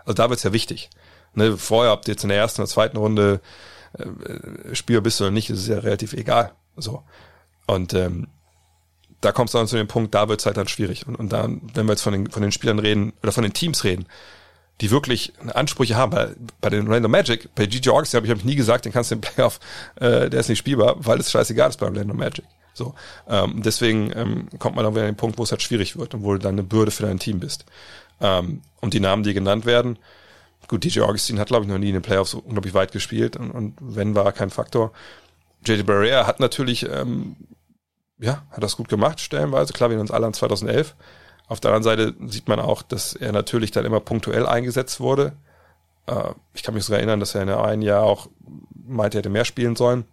also 0.00 0.14
da 0.14 0.30
wird's 0.30 0.42
ja 0.42 0.52
wichtig. 0.52 0.90
Ne, 1.34 1.56
vorher, 1.56 1.92
ob 1.92 2.04
du 2.04 2.12
jetzt 2.12 2.22
in 2.22 2.28
der 2.28 2.38
ersten 2.38 2.62
oder 2.62 2.68
zweiten 2.68 2.96
Runde 2.96 3.40
äh, 3.98 4.74
Spieler 4.74 5.00
bist 5.00 5.20
oder 5.20 5.30
nicht, 5.30 5.50
ist 5.50 5.68
ja 5.68 5.78
relativ 5.78 6.12
egal. 6.12 6.52
So. 6.76 7.02
Und 7.66 7.94
ähm, 7.94 8.28
da 9.20 9.32
kommst 9.32 9.54
du 9.54 9.58
dann 9.58 9.66
zu 9.66 9.76
dem 9.76 9.88
Punkt, 9.88 10.14
da 10.14 10.28
wird 10.28 10.40
es 10.40 10.46
halt 10.46 10.56
dann 10.56 10.68
schwierig. 10.68 11.06
Und, 11.06 11.16
und 11.16 11.32
dann, 11.32 11.62
wenn 11.74 11.86
wir 11.86 11.92
jetzt 11.92 12.02
von 12.02 12.12
den, 12.12 12.30
von 12.30 12.42
den 12.42 12.52
Spielern 12.52 12.78
reden 12.78 13.12
oder 13.22 13.32
von 13.32 13.42
den 13.42 13.52
Teams 13.52 13.84
reden, 13.84 14.06
die 14.80 14.90
wirklich 14.90 15.32
Ansprüche 15.54 15.96
haben, 15.96 16.12
weil 16.12 16.36
bei 16.60 16.68
den 16.68 16.86
Orlando 16.86 17.08
Magic, 17.08 17.54
bei 17.54 17.66
Gigi 17.66 17.88
Augustin 17.90 18.18
habe 18.18 18.26
ich, 18.26 18.30
hab 18.30 18.38
ich 18.38 18.44
nie 18.44 18.56
gesagt, 18.56 18.84
den 18.84 18.92
kannst 18.92 19.10
du 19.10 19.14
im 19.14 19.20
Playoff, 19.20 19.60
äh, 19.96 20.28
der 20.28 20.40
ist 20.40 20.48
nicht 20.48 20.58
spielbar, 20.58 20.96
weil 20.98 21.20
es 21.20 21.30
scheißegal 21.30 21.70
ist 21.70 21.78
bei 21.78 21.86
Orlando 21.86 22.14
Magic. 22.14 22.44
So, 22.74 22.94
ähm, 23.28 23.62
deswegen 23.62 24.12
ähm, 24.16 24.48
kommt 24.58 24.74
man 24.74 24.84
dann 24.84 24.94
wieder 24.94 25.04
an 25.04 25.12
den 25.12 25.16
Punkt, 25.16 25.38
wo 25.38 25.44
es 25.44 25.52
halt 25.52 25.62
schwierig 25.62 25.96
wird 25.96 26.12
und 26.14 26.24
wo 26.24 26.32
du 26.32 26.40
dann 26.40 26.56
eine 26.56 26.64
Bürde 26.64 26.90
für 26.90 27.04
dein 27.04 27.20
Team 27.20 27.38
bist. 27.38 27.64
Ähm, 28.20 28.62
und 28.80 28.94
die 28.94 29.00
Namen, 29.00 29.22
die 29.22 29.32
genannt 29.32 29.64
werden, 29.64 29.96
gut, 30.68 30.84
DJ 30.84 31.00
Augustin 31.00 31.38
hat, 31.38 31.48
glaube 31.48 31.64
ich, 31.64 31.70
noch 31.70 31.78
nie 31.78 31.88
in 31.88 31.94
den 31.94 32.02
Playoffs 32.02 32.34
unglaublich 32.34 32.74
weit 32.74 32.92
gespielt 32.92 33.36
und, 33.36 33.50
und 33.50 33.74
wenn, 33.80 34.14
war 34.14 34.32
kein 34.32 34.50
Faktor. 34.50 34.92
JD 35.66 35.86
Barrea 35.86 36.26
hat 36.26 36.40
natürlich 36.40 36.88
ähm, 36.88 37.36
ja, 38.18 38.42
hat 38.50 38.62
das 38.62 38.76
gut 38.76 38.88
gemacht, 38.88 39.20
stellenweise. 39.20 39.72
Klar, 39.72 39.90
wir 39.90 40.00
uns 40.00 40.10
alle 40.10 40.26
an 40.26 40.34
2011. 40.34 40.94
Auf 41.46 41.60
der 41.60 41.72
anderen 41.72 41.82
Seite 41.82 42.14
sieht 42.30 42.48
man 42.48 42.60
auch, 42.60 42.82
dass 42.82 43.14
er 43.14 43.32
natürlich 43.32 43.70
dann 43.70 43.84
immer 43.84 44.00
punktuell 44.00 44.46
eingesetzt 44.46 45.00
wurde. 45.00 45.32
Äh, 46.06 46.30
ich 46.54 46.62
kann 46.62 46.74
mich 46.74 46.84
sogar 46.84 46.98
erinnern, 46.98 47.20
dass 47.20 47.34
er 47.34 47.42
in 47.42 47.50
einem 47.50 47.82
Jahr 47.82 48.02
auch 48.02 48.28
meinte, 48.86 49.18
er 49.18 49.20
hätte 49.20 49.30
mehr 49.30 49.44
spielen 49.44 49.76
sollen. 49.76 50.04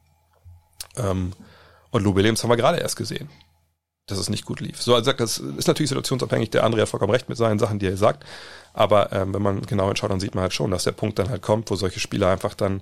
Ähm, 0.97 1.33
und 1.91 2.03
Lou 2.03 2.15
Williams 2.15 2.43
haben 2.43 2.49
wir 2.49 2.57
gerade 2.57 2.79
erst 2.79 2.95
gesehen, 2.95 3.29
dass 4.07 4.17
es 4.17 4.29
nicht 4.29 4.45
gut 4.45 4.59
lief. 4.59 4.81
So, 4.81 4.95
also 4.95 5.11
das 5.11 5.37
ist 5.37 5.67
natürlich 5.67 5.89
situationsabhängig. 5.89 6.49
Der 6.49 6.63
andere 6.63 6.81
hat 6.81 6.89
vollkommen 6.89 7.13
recht 7.13 7.29
mit 7.29 7.37
seinen 7.37 7.59
Sachen, 7.59 7.79
die 7.79 7.87
er 7.87 7.97
sagt. 7.97 8.25
Aber 8.73 9.11
ähm, 9.11 9.33
wenn 9.33 9.41
man 9.41 9.61
genau 9.61 9.87
hinschaut, 9.87 10.11
dann 10.11 10.19
sieht 10.19 10.35
man 10.35 10.43
halt 10.43 10.53
schon, 10.53 10.71
dass 10.71 10.83
der 10.83 10.91
Punkt 10.91 11.19
dann 11.19 11.29
halt 11.29 11.41
kommt, 11.41 11.69
wo 11.71 11.75
solche 11.75 11.99
Spieler 11.99 12.29
einfach 12.29 12.53
dann 12.53 12.81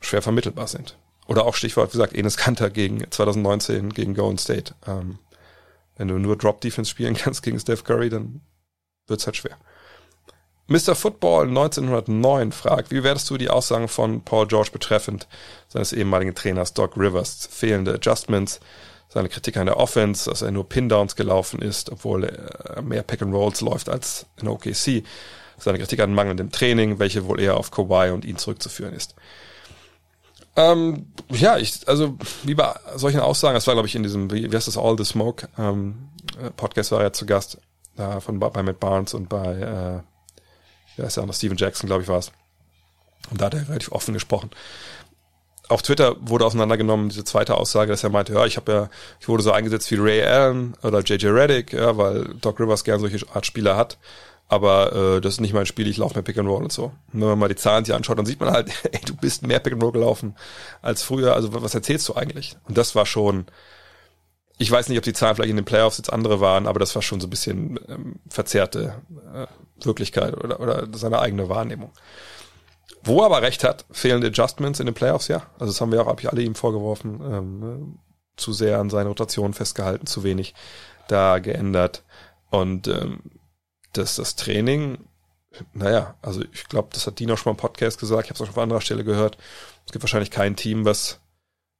schwer 0.00 0.22
vermittelbar 0.22 0.66
sind. 0.66 0.96
Oder 1.26 1.44
auch 1.46 1.54
Stichwort, 1.54 1.90
wie 1.90 1.98
gesagt, 1.98 2.14
Enes 2.14 2.36
Kanter 2.36 2.70
gegen 2.70 3.08
2019 3.08 3.90
gegen 3.90 4.14
Golden 4.14 4.38
State. 4.38 4.74
Ähm, 4.86 5.18
wenn 5.96 6.08
du 6.08 6.18
nur 6.18 6.36
Drop 6.36 6.60
Defense 6.60 6.90
spielen 6.90 7.14
kannst 7.18 7.42
gegen 7.42 7.60
Steph 7.60 7.84
Curry, 7.84 8.10
dann 8.10 8.40
wird's 9.06 9.26
halt 9.26 9.36
schwer. 9.36 9.56
Mr. 10.66 10.94
Football 10.94 11.48
1909 11.48 12.52
fragt, 12.52 12.92
wie 12.92 13.02
werdest 13.02 13.28
du 13.28 13.36
die 13.36 13.50
Aussagen 13.50 13.88
von 13.88 14.22
Paul 14.22 14.46
George 14.46 14.70
betreffend 14.72 15.26
seines 15.68 15.92
ehemaligen 15.92 16.34
Trainers 16.34 16.74
Doc 16.74 16.96
Rivers? 16.96 17.48
Fehlende 17.50 17.94
Adjustments, 17.94 18.60
seine 19.12 19.28
Kritik 19.28 19.56
an 19.56 19.66
der 19.66 19.76
Offense, 19.76 20.30
dass 20.30 20.40
er 20.40 20.52
nur 20.52 20.68
Pin-Downs 20.68 21.16
gelaufen 21.16 21.60
ist, 21.60 21.90
obwohl 21.90 22.24
er 22.24 22.80
mehr 22.80 23.02
Pick-and-Rolls 23.02 23.60
läuft 23.60 23.88
als 23.88 24.26
in 24.40 24.48
OKC. 24.48 25.02
Seine 25.58 25.78
Kritik 25.78 26.00
an 26.00 26.14
mangelndem 26.14 26.50
Training, 26.52 27.00
welche 27.00 27.26
wohl 27.26 27.40
eher 27.40 27.56
auf 27.56 27.70
Kawhi 27.70 28.10
und 28.12 28.24
ihn 28.24 28.38
zurückzuführen 28.38 28.94
ist. 28.94 29.16
Ähm, 30.56 31.06
ja, 31.28 31.58
ich, 31.58 31.86
also 31.88 32.16
wie 32.44 32.54
bei 32.54 32.72
solchen 32.94 33.20
Aussagen, 33.20 33.54
das 33.54 33.66
war 33.66 33.74
glaube 33.74 33.88
ich 33.88 33.96
in 33.96 34.02
diesem, 34.02 34.30
wie, 34.30 34.50
wie 34.50 34.56
heißt 34.56 34.68
das, 34.68 34.78
All 34.78 34.96
the 34.96 35.04
Smoke 35.04 35.48
ähm, 35.58 36.08
äh, 36.40 36.50
Podcast 36.50 36.92
war 36.92 37.00
er 37.00 37.06
ja 37.06 37.12
zu 37.12 37.26
Gast, 37.26 37.58
da 37.96 38.20
von 38.20 38.38
bei 38.38 38.62
Matt 38.62 38.80
Barnes 38.80 39.14
und 39.14 39.28
bei, 39.28 39.54
äh, 39.54 40.02
wer 40.96 41.06
ist 41.06 41.16
ja 41.16 41.26
noch, 41.26 41.34
Steven 41.34 41.56
Jackson, 41.56 41.88
glaube 41.88 42.02
ich, 42.02 42.08
war 42.08 42.18
es. 42.18 42.32
Und 43.30 43.40
da 43.40 43.46
hat 43.46 43.54
er 43.54 43.68
relativ 43.68 43.92
offen 43.92 44.14
gesprochen. 44.14 44.50
Auf 45.70 45.82
Twitter 45.82 46.16
wurde 46.20 46.44
auseinandergenommen 46.44 47.08
diese 47.08 47.24
zweite 47.24 47.56
Aussage, 47.56 47.90
dass 47.90 48.04
er 48.04 48.10
meinte, 48.10 48.34
ja, 48.34 48.44
ich 48.44 48.56
habe 48.56 48.72
ja, 48.72 48.90
ich 49.20 49.28
wurde 49.28 49.42
so 49.42 49.52
eingesetzt 49.52 49.90
wie 49.90 49.96
Ray 49.96 50.22
Allen 50.22 50.74
oder 50.82 51.00
JJ 51.00 51.28
Reddick, 51.28 51.72
ja, 51.72 51.96
weil 51.96 52.24
Doc 52.40 52.60
Rivers 52.60 52.84
gern 52.84 53.00
solche 53.00 53.24
Art 53.32 53.46
Spieler 53.46 53.76
hat 53.76 53.98
aber 54.50 54.92
äh, 54.92 55.20
das 55.20 55.34
ist 55.34 55.40
nicht 55.40 55.54
mein 55.54 55.64
Spiel, 55.64 55.86
ich 55.86 55.96
laufe 55.96 56.14
mehr 56.14 56.24
Pick 56.24 56.36
and 56.36 56.48
Roll 56.48 56.64
und 56.64 56.72
so. 56.72 56.86
Und 57.12 57.20
wenn 57.20 57.28
man 57.28 57.38
mal 57.38 57.48
die 57.48 57.54
Zahlen 57.54 57.84
sich 57.84 57.94
anschaut, 57.94 58.18
dann 58.18 58.26
sieht 58.26 58.40
man 58.40 58.50
halt, 58.50 58.68
ey, 58.92 59.00
du 59.06 59.14
bist 59.14 59.46
mehr 59.46 59.60
Pick 59.60 59.72
and 59.72 59.82
Roll 59.82 59.92
gelaufen 59.92 60.34
als 60.82 61.04
früher. 61.04 61.34
Also 61.34 61.54
was 61.62 61.72
erzählst 61.72 62.08
du 62.08 62.16
eigentlich? 62.16 62.56
Und 62.66 62.76
das 62.76 62.96
war 62.96 63.06
schon, 63.06 63.46
ich 64.58 64.68
weiß 64.68 64.88
nicht, 64.88 64.98
ob 64.98 65.04
die 65.04 65.12
Zahlen 65.12 65.36
vielleicht 65.36 65.50
in 65.50 65.56
den 65.56 65.64
Playoffs 65.64 65.98
jetzt 65.98 66.12
andere 66.12 66.40
waren, 66.40 66.66
aber 66.66 66.80
das 66.80 66.96
war 66.96 67.02
schon 67.02 67.20
so 67.20 67.28
ein 67.28 67.30
bisschen 67.30 67.78
ähm, 67.88 68.16
verzerrte 68.28 68.96
äh, 69.32 69.46
Wirklichkeit 69.84 70.36
oder, 70.36 70.58
oder 70.58 70.88
seine 70.94 71.20
eigene 71.20 71.48
Wahrnehmung. 71.48 71.92
Wo 73.02 73.20
er 73.20 73.26
aber 73.26 73.42
recht 73.42 73.64
hat, 73.64 73.86
fehlende 73.90 74.28
Adjustments 74.28 74.80
in 74.80 74.86
den 74.86 74.94
Playoffs, 74.94 75.28
ja. 75.28 75.42
Also 75.54 75.72
das 75.72 75.80
haben 75.80 75.92
wir 75.92 76.02
auch, 76.02 76.06
habe 76.06 76.20
ich 76.20 76.30
alle 76.30 76.42
ihm 76.42 76.54
vorgeworfen, 76.54 77.20
ähm, 77.22 77.98
zu 78.36 78.52
sehr 78.52 78.78
an 78.78 78.90
seine 78.90 79.08
Rotation 79.08 79.54
festgehalten, 79.54 80.06
zu 80.06 80.22
wenig 80.22 80.54
da 81.08 81.38
geändert. 81.38 82.04
Und 82.50 82.88
ähm, 82.88 83.20
dass 83.92 84.16
das 84.16 84.36
Training, 84.36 84.98
naja, 85.72 86.14
also 86.22 86.42
ich 86.52 86.68
glaube, 86.68 86.88
das 86.92 87.06
hat 87.06 87.18
Dino 87.18 87.36
schon 87.36 87.50
mal 87.50 87.54
im 87.54 87.60
Podcast 87.60 87.98
gesagt, 87.98 88.24
ich 88.24 88.30
habe 88.30 88.34
es 88.34 88.40
auch 88.40 88.46
schon 88.46 88.54
auf 88.54 88.62
anderer 88.62 88.80
Stelle 88.80 89.04
gehört. 89.04 89.38
Es 89.86 89.92
gibt 89.92 90.02
wahrscheinlich 90.02 90.30
kein 90.30 90.56
Team, 90.56 90.84
was 90.84 91.20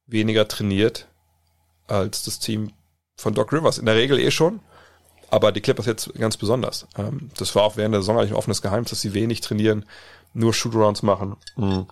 weniger 0.07 0.47
trainiert 0.47 1.07
als 1.87 2.23
das 2.23 2.39
Team 2.39 2.73
von 3.15 3.33
Doc 3.33 3.53
Rivers. 3.53 3.77
In 3.77 3.85
der 3.85 3.95
Regel 3.95 4.19
eh 4.19 4.31
schon, 4.31 4.59
aber 5.29 5.51
die 5.51 5.61
Clippers 5.61 5.85
jetzt 5.85 6.13
ganz 6.15 6.37
besonders. 6.37 6.87
Ähm, 6.97 7.29
das 7.37 7.55
war 7.55 7.63
auch 7.63 7.77
während 7.77 7.93
der 7.93 8.01
Saison 8.01 8.17
eigentlich 8.17 8.31
ein 8.31 8.37
offenes 8.37 8.61
Geheimnis, 8.61 8.89
dass 8.89 9.01
sie 9.01 9.13
wenig 9.13 9.41
trainieren, 9.41 9.85
nur 10.33 10.53
Shootarounds 10.53 11.03
machen. 11.03 11.35
Mhm. 11.55 11.87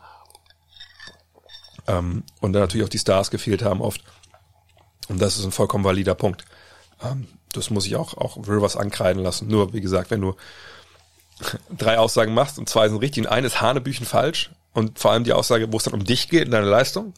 Ähm, 1.87 2.23
und 2.39 2.53
dann 2.53 2.61
natürlich 2.61 2.85
auch 2.85 2.89
die 2.89 2.99
Stars 2.99 3.31
gefehlt 3.31 3.63
haben 3.63 3.81
oft. 3.81 4.03
Und 5.07 5.21
das 5.21 5.37
ist 5.37 5.45
ein 5.45 5.51
vollkommen 5.51 5.83
valider 5.83 6.15
Punkt. 6.15 6.45
Ähm, 7.03 7.27
das 7.53 7.69
muss 7.69 7.85
ich 7.85 7.95
auch, 7.95 8.15
auch 8.15 8.37
Rivers 8.37 8.77
ankreiden 8.77 9.23
lassen. 9.23 9.47
Nur, 9.47 9.73
wie 9.73 9.81
gesagt, 9.81 10.11
wenn 10.11 10.21
du 10.21 10.35
drei 11.75 11.97
Aussagen 11.97 12.33
machst 12.33 12.59
und 12.59 12.69
zwei 12.69 12.87
sind 12.87 12.99
richtig 12.99 13.25
und 13.25 13.31
eines 13.31 13.59
Hanebüchen 13.59 14.05
falsch 14.05 14.51
und 14.73 14.99
vor 14.99 15.11
allem 15.11 15.23
die 15.23 15.33
Aussage, 15.33 15.71
wo 15.71 15.77
es 15.77 15.83
dann 15.83 15.93
um 15.93 16.03
dich 16.03 16.29
geht 16.29 16.45
in 16.45 16.51
deiner 16.51 16.67
Leistung, 16.67 17.13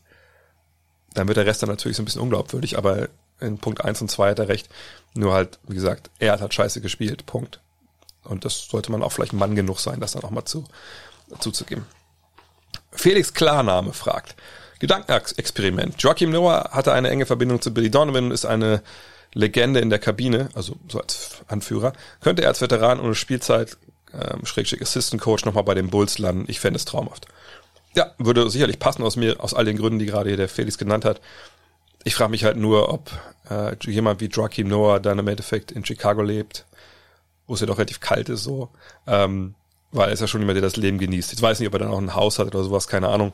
dann 1.14 1.28
wird 1.28 1.38
der 1.38 1.46
Rest 1.46 1.62
dann 1.62 1.70
natürlich 1.70 1.98
so 1.98 2.04
ein 2.04 2.06
bisschen 2.06 2.22
unglaubwürdig, 2.22 2.78
aber 2.78 3.10
in 3.42 3.58
Punkt 3.58 3.84
eins 3.84 4.02
und 4.02 4.10
zwei 4.10 4.32
hat 4.32 4.40
er 4.40 4.48
recht. 4.48 4.70
Nur 5.14 5.34
halt, 5.34 5.60
wie 5.68 5.76
gesagt, 5.76 6.10
er 6.20 6.32
hat 6.32 6.42
halt 6.42 6.54
scheiße 6.54 6.80
gespielt. 6.80 7.26
Punkt. 7.26 7.60
Und 8.24 8.46
das 8.46 8.68
sollte 8.68 8.92
man 8.92 9.04
auch 9.04 9.12
vielleicht 9.12 9.34
Mann 9.34 9.56
genug 9.56 9.80
sein, 9.80 10.00
das 10.00 10.14
dann 10.14 10.24
auch 10.24 10.30
mal 10.30 10.46
zu, 10.46 10.64
zuzugeben. 11.40 11.86
Felix 12.92 13.34
Klarname 13.34 13.94
fragt. 13.94 14.36
Gedankenexperiment. 14.80 16.02
Joachim 16.02 16.32
Noah 16.32 16.72
hatte 16.72 16.92
eine 16.92 17.10
enge 17.10 17.26
Verbindung 17.26 17.62
zu 17.62 17.74
Billy 17.74 17.92
Donovan 17.92 18.26
und 18.26 18.32
ist 18.32 18.46
eine 18.46 18.82
Legende 19.34 19.80
in 19.80 19.90
der 19.90 20.00
Kabine, 20.00 20.50
also 20.56 20.76
so 20.90 21.00
als 21.00 21.42
Anführer, 21.48 21.94
könnte 22.20 22.42
er 22.42 22.50
als 22.50 22.62
Veteran 22.62 23.00
ohne 23.00 23.16
Spielzeit, 23.16 23.78
ähm, 24.14 24.46
Schrägstrich 24.46 24.82
Assistant 24.82 25.22
Coach 25.22 25.46
nochmal 25.46 25.64
bei 25.64 25.74
den 25.74 25.90
Bulls 25.90 26.18
landen. 26.18 26.46
Ich 26.48 26.60
fände 26.60 26.78
es 26.78 26.86
traumhaft. 26.86 27.28
Ja, 27.96 28.14
würde 28.18 28.50
sicherlich 28.50 28.80
passen 28.80 29.04
aus 29.04 29.16
mir, 29.16 29.42
aus 29.42 29.54
all 29.54 29.66
den 29.66 29.78
Gründen, 29.78 30.00
die 30.00 30.06
gerade 30.06 30.30
hier 30.30 30.38
der 30.38 30.50
Felix 30.50 30.78
genannt 30.78 31.06
hat. 31.06 31.22
Ich 32.04 32.16
frage 32.16 32.32
mich 32.32 32.44
halt 32.44 32.58
nur, 32.58 32.92
ob 32.92 33.12
äh, 33.50 33.76
jemand 33.86 34.20
wie 34.20 34.26
Joaquin 34.26 34.68
Noah 34.68 35.00
dann 35.00 35.20
im 35.20 35.28
Endeffekt 35.28 35.72
in 35.72 35.86
Chicago 35.86 36.22
lebt, 36.22 36.66
wo 37.48 37.54
es 37.54 37.60
ja 37.60 37.68
doch 37.68 37.78
relativ 37.78 38.00
kalt 38.00 38.30
ist 38.30 38.44
so, 38.44 38.70
ähm, 39.08 39.56
weil 39.92 40.08
er 40.08 40.14
ist 40.14 40.22
ja 40.22 40.28
schon 40.28 40.42
jemand, 40.42 40.56
der 40.56 40.62
das 40.62 40.78
Leben 40.78 40.98
genießt. 40.98 41.34
Ich 41.34 41.42
weiß 41.42 41.60
nicht, 41.60 41.68
ob 41.68 41.74
er 41.74 41.80
dann 41.80 41.92
auch 41.92 41.98
ein 41.98 42.16
Haus 42.16 42.40
hat 42.40 42.48
oder 42.48 42.64
sowas, 42.64 42.88
keine 42.88 43.10
Ahnung. 43.10 43.34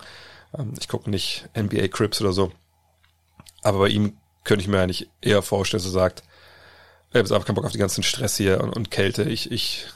Ähm, 0.58 0.74
ich 0.80 0.88
gucke 0.88 1.10
nicht 1.10 1.49
NBA 1.58 1.88
Crips 1.89 2.22
oder 2.22 2.34
so. 2.34 2.51
Aber 3.62 3.80
bei 3.80 3.89
ihm 3.89 4.18
könnte 4.43 4.62
ich 4.62 4.68
mir 4.68 4.82
eigentlich 4.82 5.10
eher 5.22 5.41
vorstellen, 5.41 5.84
so 5.84 5.89
sagt, 5.89 6.24
ich 7.10 7.18
habe 7.18 7.34
einfach 7.34 7.45
keinen 7.45 7.55
Bock 7.55 7.66
auf 7.66 7.72
die 7.72 7.78
ganzen 7.78 8.03
Stress 8.03 8.38
hier 8.38 8.62
und, 8.62 8.76
und 8.76 8.91
Kälte. 8.91 9.24
Ich, 9.24 9.51
ich, 9.51 9.88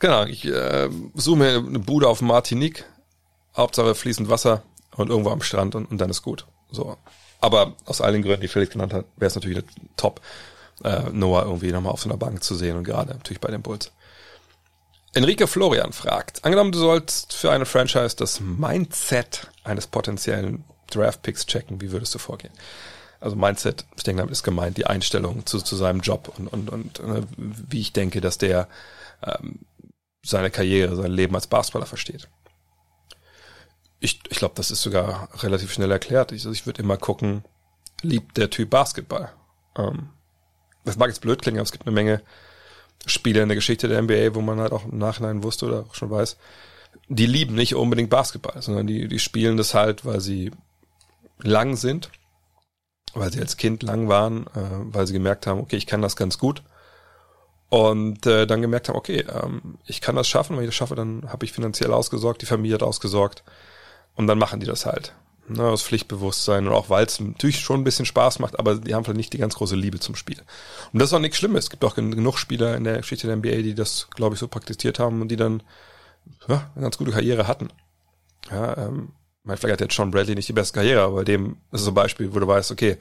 genau, 0.00 0.24
ich 0.24 0.44
äh, 0.46 0.88
suche 1.14 1.38
mir 1.38 1.56
eine 1.58 1.78
Bude 1.78 2.08
auf 2.08 2.20
Martinique, 2.20 2.84
Hauptsache 3.56 3.94
fließend 3.94 4.28
Wasser 4.28 4.62
und 4.96 5.10
irgendwo 5.10 5.30
am 5.30 5.42
Strand 5.42 5.74
und, 5.74 5.90
und 5.90 5.98
dann 5.98 6.10
ist 6.10 6.22
gut. 6.22 6.46
So. 6.70 6.96
Aber 7.40 7.74
aus 7.84 8.00
allen 8.00 8.22
Gründen, 8.22 8.40
die 8.40 8.48
Felix 8.48 8.72
genannt 8.72 8.92
hat, 8.92 9.06
wäre 9.16 9.28
es 9.28 9.34
natürlich 9.34 9.62
top, 9.96 10.20
äh, 10.82 11.10
Noah 11.12 11.44
irgendwie 11.44 11.72
nochmal 11.72 11.92
auf 11.92 12.00
so 12.00 12.08
einer 12.08 12.18
Bank 12.18 12.42
zu 12.42 12.54
sehen 12.54 12.76
und 12.76 12.84
gerade 12.84 13.12
natürlich 13.12 13.40
bei 13.40 13.50
den 13.50 13.62
Bulls. 13.62 13.92
Enrique 15.14 15.46
Florian 15.46 15.92
fragt, 15.92 16.44
angenommen 16.44 16.72
du 16.72 16.78
sollst 16.78 17.32
für 17.32 17.50
eine 17.50 17.66
Franchise 17.66 18.16
das 18.16 18.40
Mindset 18.40 19.50
eines 19.62 19.86
potenziellen 19.86 20.64
Draft-Picks 20.90 21.46
checken, 21.46 21.80
wie 21.80 21.92
würdest 21.92 22.14
du 22.14 22.18
vorgehen? 22.18 22.52
also 23.24 23.36
Mindset, 23.36 23.86
ich 23.96 24.02
denke, 24.02 24.20
damit 24.20 24.32
ist 24.32 24.42
gemeint 24.42 24.76
die 24.76 24.86
Einstellung 24.86 25.46
zu, 25.46 25.58
zu 25.58 25.76
seinem 25.76 26.00
Job 26.00 26.30
und, 26.36 26.46
und, 26.46 26.68
und 26.68 27.00
äh, 27.00 27.22
wie 27.38 27.80
ich 27.80 27.94
denke, 27.94 28.20
dass 28.20 28.36
der 28.36 28.68
ähm, 29.22 29.60
seine 30.22 30.50
Karriere, 30.50 30.94
sein 30.94 31.10
Leben 31.10 31.34
als 31.34 31.46
Basketballer 31.46 31.86
versteht. 31.86 32.28
Ich, 33.98 34.20
ich 34.28 34.38
glaube, 34.38 34.54
das 34.56 34.70
ist 34.70 34.82
sogar 34.82 35.30
relativ 35.42 35.72
schnell 35.72 35.90
erklärt. 35.90 36.32
Ich, 36.32 36.42
also 36.42 36.52
ich 36.52 36.66
würde 36.66 36.82
immer 36.82 36.98
gucken, 36.98 37.44
liebt 38.02 38.36
der 38.36 38.50
Typ 38.50 38.68
Basketball? 38.68 39.32
Ähm, 39.78 40.10
das 40.84 40.98
mag 40.98 41.08
jetzt 41.08 41.22
blöd 41.22 41.40
klingen, 41.40 41.58
aber 41.58 41.64
es 41.64 41.72
gibt 41.72 41.86
eine 41.86 41.94
Menge 41.94 42.20
Spieler 43.06 43.42
in 43.42 43.48
der 43.48 43.56
Geschichte 43.56 43.88
der 43.88 44.02
NBA, 44.02 44.34
wo 44.34 44.40
man 44.40 44.60
halt 44.60 44.72
auch 44.72 44.84
im 44.84 44.98
Nachhinein 44.98 45.42
wusste 45.42 45.66
oder 45.66 45.80
auch 45.88 45.94
schon 45.94 46.10
weiß, 46.10 46.36
die 47.08 47.26
lieben 47.26 47.54
nicht 47.54 47.74
unbedingt 47.74 48.10
Basketball, 48.10 48.60
sondern 48.62 48.86
die, 48.86 49.08
die 49.08 49.18
spielen 49.18 49.56
das 49.56 49.74
halt, 49.74 50.04
weil 50.04 50.20
sie 50.20 50.50
lang 51.38 51.76
sind 51.76 52.10
weil 53.14 53.32
sie 53.32 53.40
als 53.40 53.56
Kind 53.56 53.82
lang 53.82 54.08
waren, 54.08 54.46
äh, 54.48 54.94
weil 54.94 55.06
sie 55.06 55.12
gemerkt 55.12 55.46
haben, 55.46 55.60
okay, 55.60 55.76
ich 55.76 55.86
kann 55.86 56.02
das 56.02 56.16
ganz 56.16 56.38
gut. 56.38 56.62
Und 57.70 58.26
äh, 58.26 58.46
dann 58.46 58.60
gemerkt 58.60 58.88
haben, 58.88 58.96
okay, 58.96 59.24
ähm, 59.32 59.78
ich 59.86 60.00
kann 60.00 60.16
das 60.16 60.28
schaffen, 60.28 60.56
wenn 60.56 60.64
ich 60.64 60.68
das 60.68 60.76
schaffe, 60.76 60.94
dann 60.94 61.30
habe 61.30 61.44
ich 61.44 61.52
finanziell 61.52 61.92
ausgesorgt, 61.92 62.42
die 62.42 62.46
Familie 62.46 62.74
hat 62.74 62.82
ausgesorgt. 62.82 63.42
Und 64.14 64.26
dann 64.26 64.38
machen 64.38 64.60
die 64.60 64.66
das 64.66 64.86
halt. 64.86 65.14
Ne, 65.46 65.62
aus 65.62 65.82
Pflichtbewusstsein 65.82 66.66
und 66.66 66.72
auch 66.72 66.88
weil 66.88 67.04
es 67.04 67.20
natürlich 67.20 67.60
schon 67.60 67.80
ein 67.80 67.84
bisschen 67.84 68.06
Spaß 68.06 68.38
macht, 68.38 68.58
aber 68.58 68.76
die 68.76 68.94
haben 68.94 69.04
vielleicht 69.04 69.18
nicht 69.18 69.32
die 69.34 69.38
ganz 69.38 69.54
große 69.54 69.76
Liebe 69.76 70.00
zum 70.00 70.14
Spiel. 70.14 70.38
Und 70.92 71.00
das 71.00 71.10
ist 71.10 71.12
auch 71.12 71.18
nichts 71.18 71.36
Schlimmes. 71.36 71.64
Es 71.64 71.70
gibt 71.70 71.84
auch 71.84 71.94
genug 71.96 72.38
Spieler 72.38 72.74
in 72.76 72.84
der 72.84 72.96
Geschichte 72.96 73.26
der 73.26 73.36
NBA, 73.36 73.56
die 73.56 73.74
das, 73.74 74.08
glaube 74.14 74.34
ich, 74.34 74.40
so 74.40 74.48
praktiziert 74.48 74.98
haben 74.98 75.20
und 75.20 75.28
die 75.28 75.36
dann 75.36 75.62
ja, 76.48 76.70
eine 76.74 76.84
ganz 76.84 76.96
gute 76.96 77.10
Karriere 77.10 77.46
hatten. 77.46 77.68
Ja, 78.50 78.86
ähm, 78.86 79.12
mein, 79.42 79.58
vielleicht 79.58 79.74
hat 79.74 79.80
jetzt 79.82 79.94
Sean 79.94 80.10
Bradley 80.10 80.34
nicht 80.34 80.48
die 80.48 80.54
beste 80.54 80.72
Karriere, 80.74 81.02
aber 81.02 81.16
bei 81.16 81.24
dem 81.24 81.58
ist 81.72 81.82
so 81.82 81.90
ein 81.90 81.94
Beispiel, 81.94 82.34
wo 82.34 82.38
du 82.38 82.46
weißt, 82.46 82.72
okay, 82.72 82.96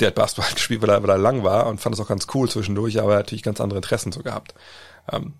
der 0.00 0.08
hat 0.08 0.14
Basketball 0.14 0.52
gespielt, 0.54 0.82
weil 0.82 0.90
er, 0.90 1.02
weil 1.02 1.10
er 1.10 1.18
lang 1.18 1.42
war 1.42 1.68
und 1.68 1.80
fand 1.80 1.94
es 1.94 2.00
auch 2.00 2.08
ganz 2.08 2.26
cool 2.34 2.50
zwischendurch, 2.50 3.00
aber 3.00 3.12
er 3.12 3.18
hat 3.20 3.26
natürlich 3.26 3.42
ganz 3.42 3.62
andere 3.62 3.78
Interessen 3.78 4.12
so 4.12 4.22
gehabt. 4.22 4.54
Ähm, 5.10 5.32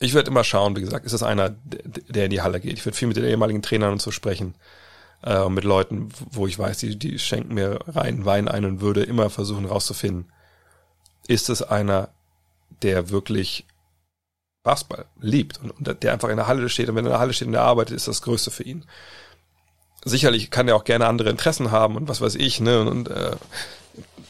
ich 0.00 0.14
werde 0.14 0.30
immer 0.30 0.44
schauen, 0.44 0.74
wie 0.76 0.80
gesagt, 0.80 1.04
ist 1.04 1.12
das 1.12 1.22
einer, 1.22 1.50
der 1.50 2.24
in 2.24 2.30
die 2.30 2.40
Halle 2.40 2.58
geht. 2.58 2.72
Ich 2.72 2.84
würde 2.86 2.96
viel 2.96 3.06
mit 3.06 3.18
den 3.18 3.24
ehemaligen 3.24 3.62
Trainern 3.62 3.92
und 3.92 4.02
so 4.02 4.10
sprechen, 4.10 4.54
äh, 5.22 5.48
mit 5.48 5.64
Leuten, 5.64 6.08
wo 6.30 6.46
ich 6.46 6.58
weiß, 6.58 6.78
die, 6.78 6.98
die 6.98 7.18
schenken 7.18 7.54
mir 7.54 7.80
rein 7.86 8.24
Wein 8.24 8.48
ein 8.48 8.64
und 8.64 8.80
würde 8.80 9.02
immer 9.02 9.30
versuchen 9.30 9.66
rauszufinden, 9.66 10.32
ist 11.28 11.48
es 11.48 11.62
einer, 11.62 12.08
der 12.82 13.10
wirklich 13.10 13.66
Basketball 14.62 15.06
liebt 15.20 15.58
und, 15.58 15.70
und 15.70 16.02
der 16.02 16.12
einfach 16.12 16.28
in 16.28 16.36
der 16.36 16.46
Halle 16.46 16.68
steht 16.68 16.88
und 16.88 16.94
wenn 16.96 17.04
er 17.04 17.10
in 17.10 17.12
der 17.12 17.20
Halle 17.20 17.32
steht 17.32 17.48
und 17.48 17.54
er 17.54 17.62
arbeitet, 17.62 17.96
ist 17.96 18.08
das 18.08 18.22
Größte 18.22 18.50
für 18.50 18.64
ihn. 18.64 18.84
Sicherlich 20.04 20.50
kann 20.50 20.68
er 20.68 20.76
auch 20.76 20.84
gerne 20.84 21.06
andere 21.06 21.30
Interessen 21.30 21.70
haben 21.70 21.96
und 21.96 22.08
was 22.08 22.20
weiß 22.20 22.34
ich, 22.36 22.60
ne, 22.60 22.80
und, 22.80 22.88
und 22.88 23.08
äh, 23.10 23.36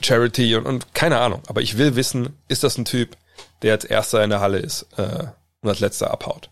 Charity 0.02 0.56
und, 0.56 0.66
und 0.66 0.94
keine 0.94 1.20
Ahnung. 1.20 1.42
Aber 1.46 1.62
ich 1.62 1.78
will 1.78 1.96
wissen, 1.96 2.36
ist 2.48 2.64
das 2.64 2.78
ein 2.78 2.84
Typ, 2.84 3.16
der 3.62 3.74
als 3.74 3.84
erster 3.84 4.22
in 4.24 4.30
der 4.30 4.40
Halle 4.40 4.58
ist 4.58 4.86
äh, 4.96 5.26
und 5.60 5.68
als 5.68 5.80
letzter 5.80 6.10
abhaut. 6.10 6.50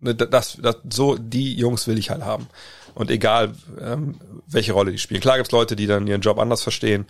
Ne, 0.00 0.14
das, 0.14 0.58
das, 0.60 0.76
so 0.90 1.16
die 1.16 1.54
Jungs 1.54 1.86
will 1.86 1.98
ich 1.98 2.10
halt 2.10 2.22
haben. 2.22 2.48
Und 2.94 3.10
egal, 3.10 3.54
ähm, 3.80 4.20
welche 4.46 4.72
Rolle 4.72 4.92
die 4.92 4.98
spielen. 4.98 5.20
Klar 5.20 5.36
gibt's 5.36 5.52
Leute, 5.52 5.76
die 5.76 5.86
dann 5.86 6.06
ihren 6.06 6.20
Job 6.20 6.38
anders 6.38 6.62
verstehen. 6.62 7.06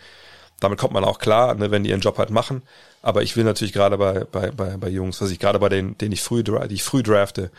Damit 0.61 0.79
kommt 0.79 0.95
man 0.95 1.05
auch 1.05 1.19
klar, 1.19 1.55
ne, 1.55 1.71
wenn 1.71 1.85
die 1.85 1.91
ihren 1.91 2.01
Job 2.01 2.17
halt 2.19 2.31
machen. 2.31 2.63
Aber 3.03 3.23
ich 3.23 3.37
will 3.37 3.45
natürlich 3.45 3.73
gerade 3.73 3.99
bei, 3.99 4.25
bei, 4.25 4.51
bei, 4.51 4.77
bei 4.77 4.89
Jungs, 4.89 5.21
was 5.21 5.31
ich 5.31 5.39
gerade 5.39 5.59
bei 5.59 5.69
denen, 5.69 5.99
denen 5.99 6.13
ich 6.13 6.23
früh, 6.23 6.43
die 6.43 6.75
ich 6.75 6.83
früh 6.83 7.03
drafte, 7.03 7.51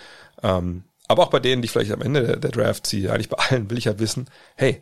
ähm, 0.41 0.83
aber 1.07 1.23
auch 1.23 1.29
bei 1.29 1.39
denen, 1.39 1.61
die 1.61 1.67
vielleicht 1.67 1.91
am 1.91 2.01
Ende 2.01 2.25
der, 2.25 2.37
der 2.37 2.51
Draft 2.51 2.87
ziehe, 2.87 3.11
eigentlich 3.11 3.29
bei 3.29 3.37
allen 3.37 3.69
will 3.69 3.77
ich 3.77 3.87
halt 3.87 3.99
wissen, 3.99 4.29
hey, 4.55 4.81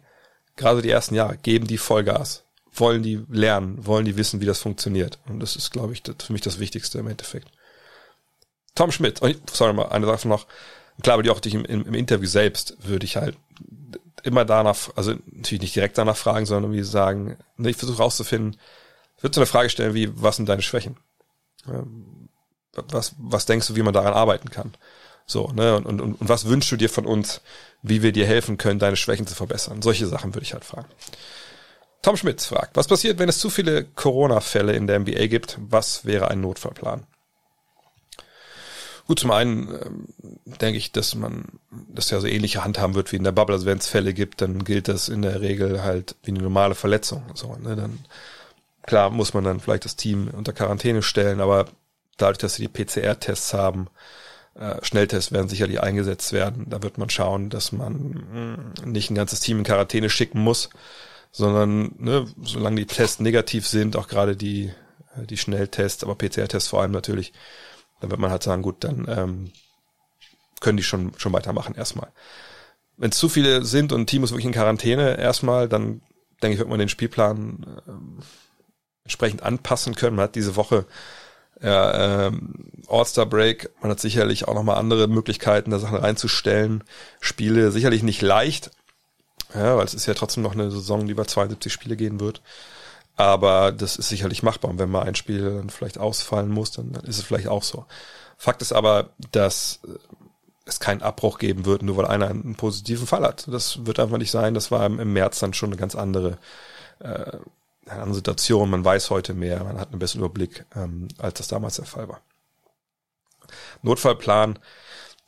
gerade 0.55 0.81
die 0.81 0.89
ersten 0.89 1.15
Jahre, 1.15 1.37
geben 1.37 1.67
die 1.67 1.77
Vollgas, 1.77 2.43
wollen 2.71 3.03
die 3.03 3.23
lernen, 3.29 3.85
wollen 3.85 4.05
die 4.05 4.17
wissen, 4.17 4.41
wie 4.41 4.45
das 4.45 4.59
funktioniert. 4.59 5.19
Und 5.27 5.39
das 5.39 5.55
ist, 5.55 5.71
glaube 5.71 5.93
ich, 5.93 6.03
das, 6.03 6.15
für 6.23 6.33
mich 6.33 6.41
das 6.41 6.59
Wichtigste 6.59 6.99
im 6.99 7.07
Endeffekt. 7.07 7.49
Tom 8.75 8.91
Schmidt, 8.91 9.21
oh, 9.21 9.29
sorry 9.51 9.73
mal, 9.73 9.89
eine 9.89 10.05
Sache 10.05 10.27
noch. 10.27 10.47
Klar, 11.01 11.15
aber 11.15 11.23
die 11.23 11.29
auch 11.29 11.39
dich 11.39 11.55
im, 11.55 11.65
im, 11.65 11.93
Interview 11.93 12.27
selbst 12.27 12.77
würde 12.87 13.05
ich 13.05 13.17
halt 13.17 13.35
immer 14.23 14.45
danach, 14.45 14.77
also 14.95 15.15
natürlich 15.25 15.61
nicht 15.61 15.75
direkt 15.75 15.97
danach 15.97 16.15
fragen, 16.15 16.45
sondern 16.45 16.71
irgendwie 16.71 16.83
sagen, 16.83 17.37
ne, 17.57 17.69
ich 17.71 17.77
versuche 17.77 17.97
rauszufinden, 17.97 18.59
ich 19.17 19.23
würde 19.23 19.35
so 19.35 19.41
eine 19.41 19.47
Frage 19.47 19.69
stellen 19.69 19.93
wie, 19.93 20.09
was 20.21 20.35
sind 20.35 20.47
deine 20.47 20.61
Schwächen? 20.61 20.97
Was, 22.73 23.15
was 23.17 23.45
denkst 23.45 23.67
du, 23.67 23.75
wie 23.75 23.83
man 23.83 23.93
daran 23.93 24.13
arbeiten 24.13 24.49
kann? 24.49 24.73
So, 25.25 25.47
ne, 25.53 25.75
und, 25.77 25.85
und, 25.85 26.01
und 26.01 26.17
was 26.19 26.45
wünschst 26.45 26.71
du 26.71 26.75
dir 26.75 26.89
von 26.89 27.05
uns, 27.05 27.41
wie 27.81 28.01
wir 28.01 28.11
dir 28.11 28.25
helfen 28.25 28.57
können, 28.57 28.79
deine 28.79 28.97
Schwächen 28.97 29.27
zu 29.27 29.35
verbessern? 29.35 29.81
Solche 29.81 30.07
Sachen 30.07 30.33
würde 30.33 30.43
ich 30.43 30.53
halt 30.53 30.65
fragen. 30.65 30.89
Tom 32.01 32.17
Schmitz 32.17 32.45
fragt, 32.45 32.75
was 32.75 32.87
passiert, 32.87 33.17
wenn 33.19 33.29
es 33.29 33.39
zu 33.39 33.49
viele 33.49 33.85
Corona-Fälle 33.85 34.73
in 34.73 34.87
der 34.87 34.99
NBA 34.99 35.27
gibt? 35.27 35.57
Was 35.59 36.03
wäre 36.03 36.29
ein 36.29 36.41
Notfallplan? 36.41 37.07
Gut, 39.05 39.19
zum 39.19 39.31
einen 39.31 39.67
ähm, 39.67 40.07
denke 40.61 40.77
ich, 40.77 40.91
dass 40.91 41.15
man 41.15 41.45
das 41.89 42.09
ja 42.09 42.19
so 42.21 42.27
ähnliche 42.27 42.63
handhaben 42.63 42.95
wird 42.95 43.11
wie 43.11 43.17
in 43.17 43.23
der 43.23 43.33
Bubble. 43.33 43.55
Also 43.55 43.65
wenn 43.65 43.77
es 43.77 43.87
Fälle 43.87 44.13
gibt, 44.13 44.41
dann 44.41 44.63
gilt 44.63 44.87
das 44.87 45.09
in 45.09 45.21
der 45.21 45.41
Regel 45.41 45.83
halt 45.83 46.15
wie 46.23 46.31
eine 46.31 46.41
normale 46.41 46.75
Verletzung. 46.75 47.23
So, 47.33 47.55
ne? 47.55 47.75
Dann 47.75 47.99
klar 48.83 49.09
muss 49.09 49.33
man 49.33 49.43
dann 49.43 49.59
vielleicht 49.59 49.85
das 49.85 49.95
Team 49.95 50.29
unter 50.31 50.53
Quarantäne 50.53 51.01
stellen, 51.01 51.41
aber 51.41 51.65
dadurch, 52.17 52.37
dass 52.37 52.55
sie 52.55 52.67
die 52.67 52.83
PCR-Tests 52.85 53.53
haben, 53.53 53.87
äh, 54.55 54.75
Schnelltests 54.83 55.31
werden 55.31 55.49
sicherlich 55.49 55.81
eingesetzt 55.81 56.31
werden. 56.31 56.67
Da 56.69 56.83
wird 56.83 56.97
man 56.97 57.09
schauen, 57.09 57.49
dass 57.49 57.71
man 57.71 58.73
mh, 58.83 58.85
nicht 58.85 59.09
ein 59.09 59.15
ganzes 59.15 59.39
Team 59.39 59.59
in 59.59 59.63
Quarantäne 59.63 60.09
schicken 60.09 60.39
muss, 60.39 60.69
sondern 61.31 61.93
ne, 61.97 62.27
solange 62.43 62.77
die 62.77 62.85
Tests 62.85 63.19
negativ 63.19 63.67
sind, 63.67 63.97
auch 63.97 64.07
gerade 64.07 64.35
die, 64.35 64.71
äh, 65.17 65.25
die 65.25 65.37
Schnelltests, 65.37 66.03
aber 66.03 66.15
PCR-Tests 66.15 66.69
vor 66.69 66.81
allem 66.81 66.91
natürlich, 66.91 67.33
dann 68.03 68.11
wird 68.11 68.19
man 68.19 68.31
halt 68.31 68.43
sagen, 68.43 68.61
gut, 68.61 68.83
dann 68.83 69.05
ähm, 69.07 69.51
können 70.59 70.75
die 70.75 70.83
schon, 70.83 71.13
schon 71.17 71.31
weitermachen 71.31 71.73
erstmal. 71.73 72.11
Wenn 72.97 73.11
es 73.11 73.17
zu 73.17 73.29
viele 73.29 73.63
sind 73.63 73.93
und 73.93 74.01
ein 74.01 74.07
Team 74.07 74.25
ist 74.25 74.31
wirklich 74.31 74.45
in 74.45 74.51
Quarantäne 74.51 75.17
erstmal, 75.17 75.69
dann 75.69 76.01
denke 76.41 76.55
ich, 76.55 76.59
wird 76.59 76.67
man 76.67 76.79
den 76.79 76.89
Spielplan 76.89 77.65
ähm, 77.87 78.19
entsprechend 79.05 79.41
anpassen 79.41 79.95
können. 79.95 80.17
Man 80.17 80.23
hat 80.23 80.35
diese 80.35 80.57
Woche 80.57 80.85
ja, 81.61 82.25
ähm, 82.27 82.65
All-Star 82.89 83.25
Break, 83.25 83.69
man 83.81 83.89
hat 83.89 84.01
sicherlich 84.01 84.49
auch 84.49 84.53
nochmal 84.53 84.77
andere 84.77 85.07
Möglichkeiten, 85.07 85.71
da 85.71 85.79
Sachen 85.79 85.97
reinzustellen. 85.97 86.83
Spiele 87.21 87.71
sicherlich 87.71 88.03
nicht 88.03 88.21
leicht, 88.21 88.71
ja, 89.55 89.77
weil 89.77 89.85
es 89.85 89.93
ist 89.93 90.07
ja 90.07 90.13
trotzdem 90.13 90.43
noch 90.43 90.55
eine 90.55 90.71
Saison, 90.71 91.05
die 91.05 91.13
über 91.13 91.25
72 91.25 91.71
Spiele 91.71 91.95
gehen 91.95 92.19
wird. 92.19 92.41
Aber 93.15 93.71
das 93.71 93.95
ist 93.95 94.09
sicherlich 94.09 94.43
machbar. 94.43 94.71
Und 94.71 94.79
wenn 94.79 94.89
mal 94.89 95.03
ein 95.03 95.15
Spiel 95.15 95.43
dann 95.43 95.69
vielleicht 95.69 95.97
ausfallen 95.97 96.49
muss, 96.49 96.71
dann 96.71 96.91
ist 96.91 97.17
es 97.17 97.23
vielleicht 97.23 97.47
auch 97.47 97.63
so. 97.63 97.85
Fakt 98.37 98.61
ist 98.61 98.73
aber, 98.73 99.11
dass 99.31 99.79
äh, 99.85 99.97
es 100.65 100.79
keinen 100.79 101.01
Abbruch 101.01 101.37
geben 101.37 101.65
wird, 101.65 101.83
nur 101.83 101.97
weil 101.97 102.05
einer 102.05 102.29
einen 102.29 102.55
positiven 102.55 103.05
Fall 103.05 103.23
hat. 103.23 103.45
Das 103.47 103.85
wird 103.85 103.99
einfach 103.99 104.17
nicht 104.17 104.31
sein. 104.31 104.53
Das 104.53 104.71
war 104.71 104.85
im 104.85 105.13
März 105.13 105.39
dann 105.39 105.53
schon 105.53 105.69
eine 105.69 105.77
ganz 105.77 105.95
andere, 105.95 106.37
äh, 106.99 107.37
eine 107.85 108.01
andere 108.01 108.15
Situation. 108.15 108.69
Man 108.69 108.85
weiß 108.85 109.09
heute 109.09 109.33
mehr, 109.33 109.63
man 109.63 109.79
hat 109.79 109.91
einen 109.91 109.99
besseren 109.99 110.21
Überblick, 110.21 110.65
ähm, 110.75 111.09
als 111.17 111.37
das 111.37 111.47
damals 111.49 111.75
der 111.75 111.85
Fall 111.85 112.07
war. 112.07 112.21
Notfallplan. 113.81 114.57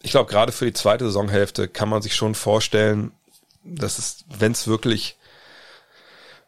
Ich 0.01 0.11
glaube, 0.11 0.31
gerade 0.31 0.51
für 0.51 0.65
die 0.65 0.73
zweite 0.73 1.05
Saisonhälfte 1.05 1.67
kann 1.67 1.89
man 1.89 2.01
sich 2.01 2.15
schon 2.15 2.35
vorstellen, 2.35 3.11
dass 3.63 3.97
es, 3.97 4.25
wenn 4.29 4.53
es 4.53 4.67
wirklich 4.67 5.17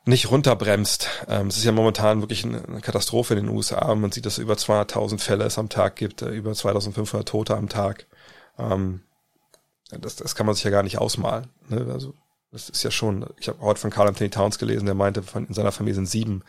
nicht 0.08 0.32
runterbremst. 0.32 1.10
Ähm, 1.28 1.48
es 1.48 1.58
ist 1.58 1.64
ja 1.64 1.72
momentan 1.72 2.22
wirklich 2.22 2.44
eine 2.44 2.82
Katastrophe 2.82 3.36
in 3.36 3.46
den 3.46 3.56
USA. 3.56 3.94
Man 3.96 4.12
sieht, 4.12 4.26
dass 4.26 4.34
es 4.34 4.40
über 4.40 4.56
200.000 4.56 5.20
Fälle 5.20 5.44
es 5.46 5.58
am 5.58 5.70
Tag 5.70 5.96
gibt, 5.96 6.22
äh, 6.22 6.30
über 6.30 6.52
2.500 6.52 7.26
Tote 7.26 7.56
am 7.56 7.70
Tag. 7.70 8.08
Ähm, 8.58 9.02
das, 9.92 10.16
das 10.16 10.36
kann 10.36 10.46
man 10.46 10.56
sich 10.56 10.64
ja 10.64 10.72
gar 10.72 10.84
nicht 10.84 10.98
ausmalen. 10.98 11.50
Ne? 11.70 11.88
Also 11.92 12.14
das 12.52 12.70
ist 12.70 12.84
ja 12.84 12.92
schon, 12.92 13.26
ich 13.40 13.48
habe 13.48 13.60
heute 13.62 13.80
von 13.80 13.92
Carl 13.92 14.08
Anthony 14.08 14.30
Towns 14.30 14.58
gelesen, 14.58 14.86
der 14.86 14.96
meinte, 14.96 15.24
von, 15.24 15.46
in 15.46 15.54
seiner 15.54 15.72
Familie 15.72 15.96
sind 15.96 16.08
sieben 16.08 16.44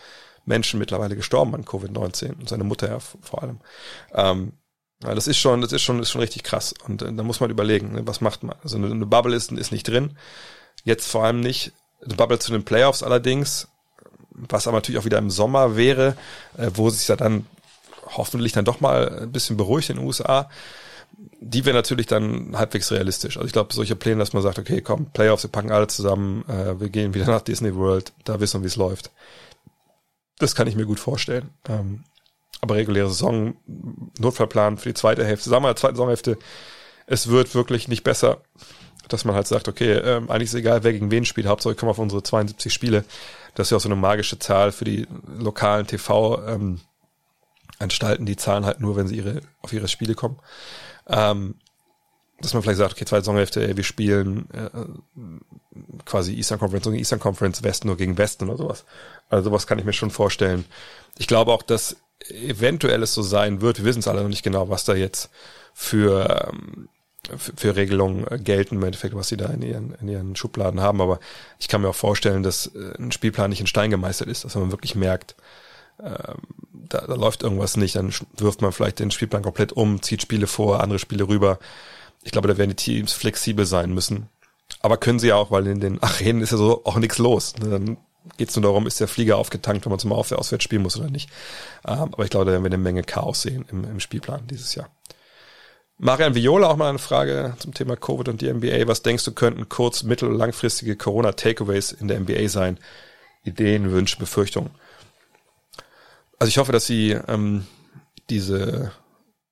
Menschen 0.45 0.79
mittlerweile 0.79 1.17
gestorben 1.17 1.55
an 1.55 1.65
Covid-19 1.65 2.39
und 2.39 2.49
seine 2.49 2.65
Mutter 2.65 2.89
ja 2.89 2.99
vor 3.01 3.43
allem. 3.43 3.61
Ähm, 4.13 4.53
das 5.01 5.29
ist 5.29 5.39
schon, 5.39 5.61
das 5.61 5.73
ist 5.73 5.83
schon, 5.83 6.01
ist 6.01 6.11
schon 6.11 6.21
richtig 6.21 6.43
krass. 6.43 6.75
Und 6.87 7.03
äh, 7.03 7.13
da 7.13 7.23
muss 7.23 7.41
man 7.41 7.51
überlegen, 7.51 7.93
ne, 7.93 8.07
was 8.07 8.21
macht 8.21 8.43
man? 8.43 8.57
Also 8.63 8.77
eine, 8.77 8.91
eine 8.91 9.07
Bubble 9.07 9.37
ist, 9.37 9.53
ist 9.53 9.73
nicht 9.73 9.87
drin. 9.87 10.17
Jetzt 10.85 11.09
vor 11.09 11.25
allem 11.25 11.41
nicht 11.41 11.73
Bubble 12.07 12.39
zu 12.39 12.53
den 12.53 12.65
Playoffs 12.65 13.03
allerdings, 13.03 13.69
was 14.31 14.67
aber 14.67 14.79
natürlich 14.79 15.01
auch 15.01 15.05
wieder 15.05 15.19
im 15.19 15.31
Sommer 15.31 15.77
wäre, 15.77 16.17
äh, 16.57 16.71
wo 16.75 16.91
sich 16.91 17.09
ja 17.09 17.17
dann 17.17 17.47
hoffentlich 18.07 18.53
dann 18.53 18.65
doch 18.65 18.81
mal 18.81 19.23
ein 19.23 19.33
bisschen 19.33 19.57
beruhigt 19.57 19.91
in 19.91 19.97
den 19.97 20.07
USA. 20.07 20.49
Die 21.41 21.65
wäre 21.65 21.77
natürlich 21.77 22.07
dann 22.07 22.57
halbwegs 22.57 22.91
realistisch. 22.93 23.37
Also 23.37 23.47
ich 23.47 23.53
glaube, 23.53 23.75
solche 23.75 23.97
Pläne, 23.97 24.19
dass 24.19 24.33
man 24.33 24.43
sagt, 24.43 24.59
okay, 24.59 24.81
komm, 24.81 25.07
Playoffs, 25.07 25.43
wir 25.43 25.51
packen 25.51 25.73
alle 25.73 25.89
zusammen, 25.89 26.45
äh, 26.49 26.81
wir 26.81 26.89
gehen 26.89 27.15
wieder 27.15 27.27
nach 27.27 27.43
Disney 27.43 27.75
World, 27.75 28.13
da 28.25 28.41
wissen 28.41 28.61
wir, 28.61 28.65
wie 28.65 28.69
es 28.69 28.77
läuft. 28.77 29.11
Das 30.39 30.55
kann 30.55 30.69
ich 30.69 30.77
mir 30.77 30.87
gut 30.87 31.01
vorstellen. 31.01 31.51
Ähm, 31.69 32.05
aber 32.61 32.77
reguläre 32.77 33.09
Saison, 33.09 33.57
Notfallplan 34.19 34.79
für 34.79 34.89
die 34.89 34.95
zweite 34.95 35.25
Hälfte, 35.25 35.51
sagen 35.51 35.65
wir, 35.65 35.77
zweite 35.77 35.95
Saisonhälfte, 35.95 36.39
es 37.07 37.29
wird 37.29 37.55
wirklich 37.55 37.89
nicht 37.89 38.05
besser 38.05 38.39
dass 39.09 39.25
man 39.25 39.35
halt 39.35 39.47
sagt, 39.47 39.69
okay, 39.69 39.93
ähm, 39.93 40.31
eigentlich 40.31 40.49
ist 40.49 40.55
egal, 40.55 40.85
wer 40.85 40.93
gegen 40.93 41.11
wen 41.11 41.25
spielt, 41.25 41.47
Hauptsache 41.47 41.73
ich 41.73 41.79
komme 41.79 41.91
auf 41.91 41.99
unsere 41.99 42.23
72 42.23 42.73
Spiele. 42.73 43.05
Das 43.55 43.67
ist 43.67 43.71
ja 43.71 43.77
auch 43.77 43.83
so 43.83 43.89
eine 43.89 43.97
magische 43.97 44.39
Zahl 44.39 44.73
für 44.73 44.85
die 44.85 45.07
lokalen 45.27 45.87
TV-Anstalten, 45.87 48.23
ähm, 48.23 48.27
die 48.27 48.37
zahlen 48.37 48.67
halt 48.67 48.81
nur, 48.81 48.97
wenn 48.97 49.09
sie 49.09 49.17
ihre 49.17 49.41
auf 49.63 49.73
ihre 49.73 49.89
Spiele 49.89 50.15
kommen. 50.15 50.39
Ähm, 51.09 51.55
dass 52.41 52.55
man 52.55 52.63
vielleicht 52.63 52.79
sagt, 52.79 52.93
okay, 52.93 53.05
zweite 53.05 53.23
Saisonhälfte, 53.23 53.77
wir 53.77 53.85
spielen 53.85 54.49
äh, 54.53 54.71
quasi 56.05 56.35
Eastern 56.35 56.61
Conference 56.61 56.85
gegen 56.85 56.99
Eastern 56.99 57.19
Conference, 57.19 57.65
Westen 57.65 57.89
nur 57.89 57.97
gegen 57.97 58.17
Westen 58.17 58.49
oder 58.49 58.57
sowas. 58.57 58.85
Also 59.29 59.51
sowas 59.51 59.67
kann 59.67 59.79
ich 59.79 59.85
mir 59.85 59.93
schon 59.93 60.11
vorstellen. 60.11 60.65
Ich 61.19 61.27
glaube 61.27 61.53
auch, 61.53 61.63
dass 61.63 61.97
eventuell 62.29 63.03
es 63.03 63.15
so 63.15 63.23
sein 63.23 63.61
wird, 63.61 63.79
wir 63.79 63.85
wissen 63.85 64.01
es 64.01 64.09
alle 64.09 64.23
noch 64.23 64.29
nicht 64.29 64.45
genau, 64.45 64.69
was 64.69 64.85
da 64.85 64.95
jetzt 64.95 65.31
für 65.75 66.53
für, 67.37 67.77
Regelungen 67.77 68.27
äh, 68.31 68.39
gelten, 68.39 68.77
im 68.77 68.83
Endeffekt, 68.83 69.15
was 69.15 69.29
sie 69.29 69.37
da 69.37 69.47
in 69.47 69.63
ihren, 69.63 69.95
in 70.01 70.09
ihren 70.09 70.37
Schubladen 70.37 70.81
haben. 70.81 71.01
Aber 71.01 71.21
ich 71.59 71.69
kann 71.69 71.83
mir 71.83 71.89
auch 71.89 71.95
vorstellen, 71.95 72.43
dass 72.43 72.67
äh, 72.75 72.95
ein 72.99 73.13
Spielplan 73.13 73.51
nicht 73.51 73.61
in 73.61 73.67
Stein 73.67 73.91
gemeißelt 73.91 74.31
ist, 74.31 74.45
dass 74.45 74.55
man 74.55 74.71
wirklich 74.71 74.95
merkt, 74.95 75.35
äh, 75.99 76.35
da, 76.73 77.07
da 77.07 77.15
läuft 77.15 77.43
irgendwas 77.43 77.77
nicht, 77.77 77.97
dann 77.97 78.13
wirft 78.37 78.63
man 78.63 78.73
vielleicht 78.73 78.99
den 78.99 79.11
Spielplan 79.11 79.43
komplett 79.43 79.73
um, 79.73 80.03
zieht 80.03 80.23
Spiele 80.23 80.47
vor, 80.47 80.83
andere 80.83 80.99
Spiele 80.99 81.29
rüber. 81.29 81.59
Ich 82.23 82.33
glaube, 82.33 82.49
da 82.49 82.57
werden 82.57 82.71
die 82.71 82.77
Teams 82.77 83.13
flexibel 83.13 83.67
sein 83.67 83.93
müssen. 83.93 84.29
Aber 84.81 84.97
können 84.97 85.19
sie 85.19 85.29
ja 85.29 85.37
auch, 85.37 85.51
weil 85.51 85.67
in 85.67 85.81
den 85.81 86.03
Arenen 86.03 86.43
ist 86.43 86.53
ja 86.53 86.59
so 86.59 86.85
auch 86.85 86.97
nichts 86.97 87.19
los. 87.19 87.57
Ne? 87.59 87.71
Dann 87.71 87.97
geht 88.37 88.51
es 88.51 88.57
nur 88.57 88.63
darum, 88.63 88.87
ist 88.87 89.01
der 89.01 89.09
Flieger 89.09 89.37
aufgetankt, 89.37 89.85
wenn 89.85 89.91
man 89.91 89.99
zum 89.99 90.13
Auswärts 90.13 90.63
spielen 90.63 90.83
muss 90.83 90.99
oder 90.99 91.11
nicht. 91.11 91.31
Ähm, 91.87 92.13
aber 92.13 92.25
ich 92.25 92.31
glaube, 92.31 92.47
da 92.47 92.53
werden 92.53 92.63
wir 92.63 92.71
eine 92.71 92.79
Menge 92.79 93.03
Chaos 93.03 93.43
sehen 93.43 93.65
im, 93.71 93.85
im 93.85 94.01
Spielplan 94.01 94.47
dieses 94.47 94.75
Jahr. 94.75 94.91
Marian 95.99 96.37
Viola 96.37 96.69
auch 96.69 96.77
mal 96.77 96.89
eine 96.89 97.01
Frage 97.01 97.55
zum 97.59 97.75
Thema 97.75 97.97
Covid 97.97 98.29
und 98.29 98.41
die 98.41 98.53
NBA. 98.53 98.87
Was 98.87 99.03
denkst 99.03 99.25
du, 99.25 99.33
könnten 99.33 99.69
kurz-, 99.69 100.05
mittel- 100.05 100.29
und 100.29 100.39
langfristige 100.39 100.97
Corona-Takeaways 100.97 101.91
in 101.93 102.07
der 102.07 102.21
NBA 102.21 102.49
sein? 102.49 102.79
Ideen, 103.43 103.91
Wünsche, 103.91 104.17
Befürchtungen? 104.19 104.71
Also 106.39 106.49
ich 106.49 106.59
hoffe, 106.59 106.71
dass 106.71 106.87
sie 106.87 107.11
ähm, 107.27 107.67
diese, 108.31 108.93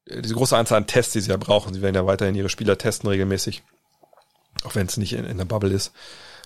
diese 0.06 0.34
große 0.34 0.56
Anzahl 0.56 0.78
an 0.78 0.86
Tests, 0.86 1.12
die 1.14 1.20
sie 1.20 1.30
ja 1.30 1.36
brauchen, 1.36 1.74
sie 1.74 1.82
werden 1.82 1.96
ja 1.96 2.06
weiterhin 2.06 2.36
ihre 2.36 2.48
Spieler 2.48 2.78
testen 2.78 3.10
regelmäßig, 3.10 3.64
auch 4.62 4.76
wenn 4.76 4.86
es 4.86 4.96
nicht 4.96 5.14
in, 5.14 5.24
in 5.24 5.38
der 5.38 5.46
Bubble 5.46 5.72
ist, 5.72 5.92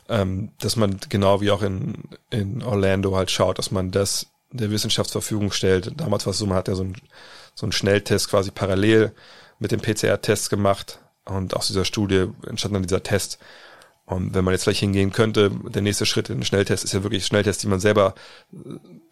ähm, 0.09 0.53
dass 0.61 0.77
man 0.77 0.99
genau 1.11 1.43
wie 1.43 1.51
auch 1.51 1.63
in, 1.63 2.05
in 2.31 2.63
Orlando 2.63 3.15
halt 3.17 3.31
schaut, 3.31 3.59
dass 3.59 3.71
man 3.71 3.91
das 3.91 4.29
der 4.51 4.71
Wissenschaft 4.71 5.11
zur 5.11 5.21
Verfügung 5.21 5.53
stellt. 5.53 5.93
Damals 6.01 6.25
war 6.25 6.31
es 6.31 6.39
so, 6.39 6.47
man 6.47 6.57
hat 6.57 6.69
ja 6.69 6.75
so 6.75 6.83
einen 6.83 6.97
so 7.55 7.67
einen 7.67 7.73
Schnelltest 7.73 8.31
quasi 8.31 8.51
parallel 8.51 9.13
mit 9.61 9.71
dem 9.71 9.81
PCR-Test 9.81 10.51
gemacht 10.51 10.99
und 11.25 11.55
aus 11.55 11.69
dieser 11.69 11.85
Studie 11.85 12.27
entstand 12.47 12.75
dann 12.75 12.83
dieser 12.83 13.03
Test. 13.03 13.39
Und 14.07 14.35
wenn 14.35 14.45
man 14.45 14.53
jetzt 14.53 14.65
vielleicht 14.65 14.81
hingehen 14.81 15.13
könnte, 15.13 15.51
der 15.51 15.83
nächste 15.83 16.05
Schritt 16.05 16.31
in 16.31 16.39
den 16.39 16.45
Schnelltest 16.45 16.83
ist 16.83 16.93
ja 16.93 17.05
wirklich 17.05 17.25
Schnelltest, 17.25 17.63
die 17.63 17.69
man 17.69 17.79
selber 17.79 18.15
äh, 18.53 18.57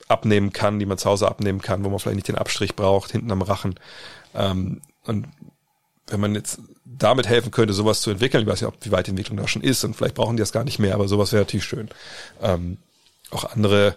abnehmen 0.09 0.53
kann, 0.53 0.80
die 0.80 0.86
man 0.86 0.99
zu 0.99 1.09
Hause 1.09 1.28
abnehmen 1.28 1.62
kann, 1.62 1.84
wo 1.84 1.90
man 1.90 2.01
vielleicht 2.01 2.16
nicht 2.16 2.28
den 2.28 2.38
Abstrich 2.38 2.74
braucht, 2.74 3.12
hinten 3.12 3.30
am 3.30 3.42
Rachen. 3.42 3.78
Ähm, 4.34 4.80
und 5.05 5.28
wenn 6.09 6.20
man 6.20 6.34
jetzt 6.34 6.61
damit 6.84 7.28
helfen 7.28 7.53
könnte, 7.53 7.74
sowas 7.74 8.01
zu 8.01 8.11
entwickeln, 8.11 8.42
ich 8.42 8.49
weiß 8.49 8.61
ja, 8.61 8.72
wie 8.80 8.90
weit 8.90 9.07
die 9.07 9.11
Entwicklung 9.11 9.36
da 9.36 9.46
schon 9.46 9.62
ist 9.62 9.84
und 9.84 9.94
vielleicht 9.94 10.14
brauchen 10.14 10.36
die 10.36 10.40
das 10.40 10.53
gar 10.53 10.64
nicht 10.64 10.78
mehr, 10.78 10.94
aber 10.94 11.07
sowas 11.07 11.32
wäre 11.32 11.42
natürlich 11.42 11.66
schön. 11.66 11.88
Ähm, 12.42 12.78
auch 13.30 13.44
andere 13.44 13.94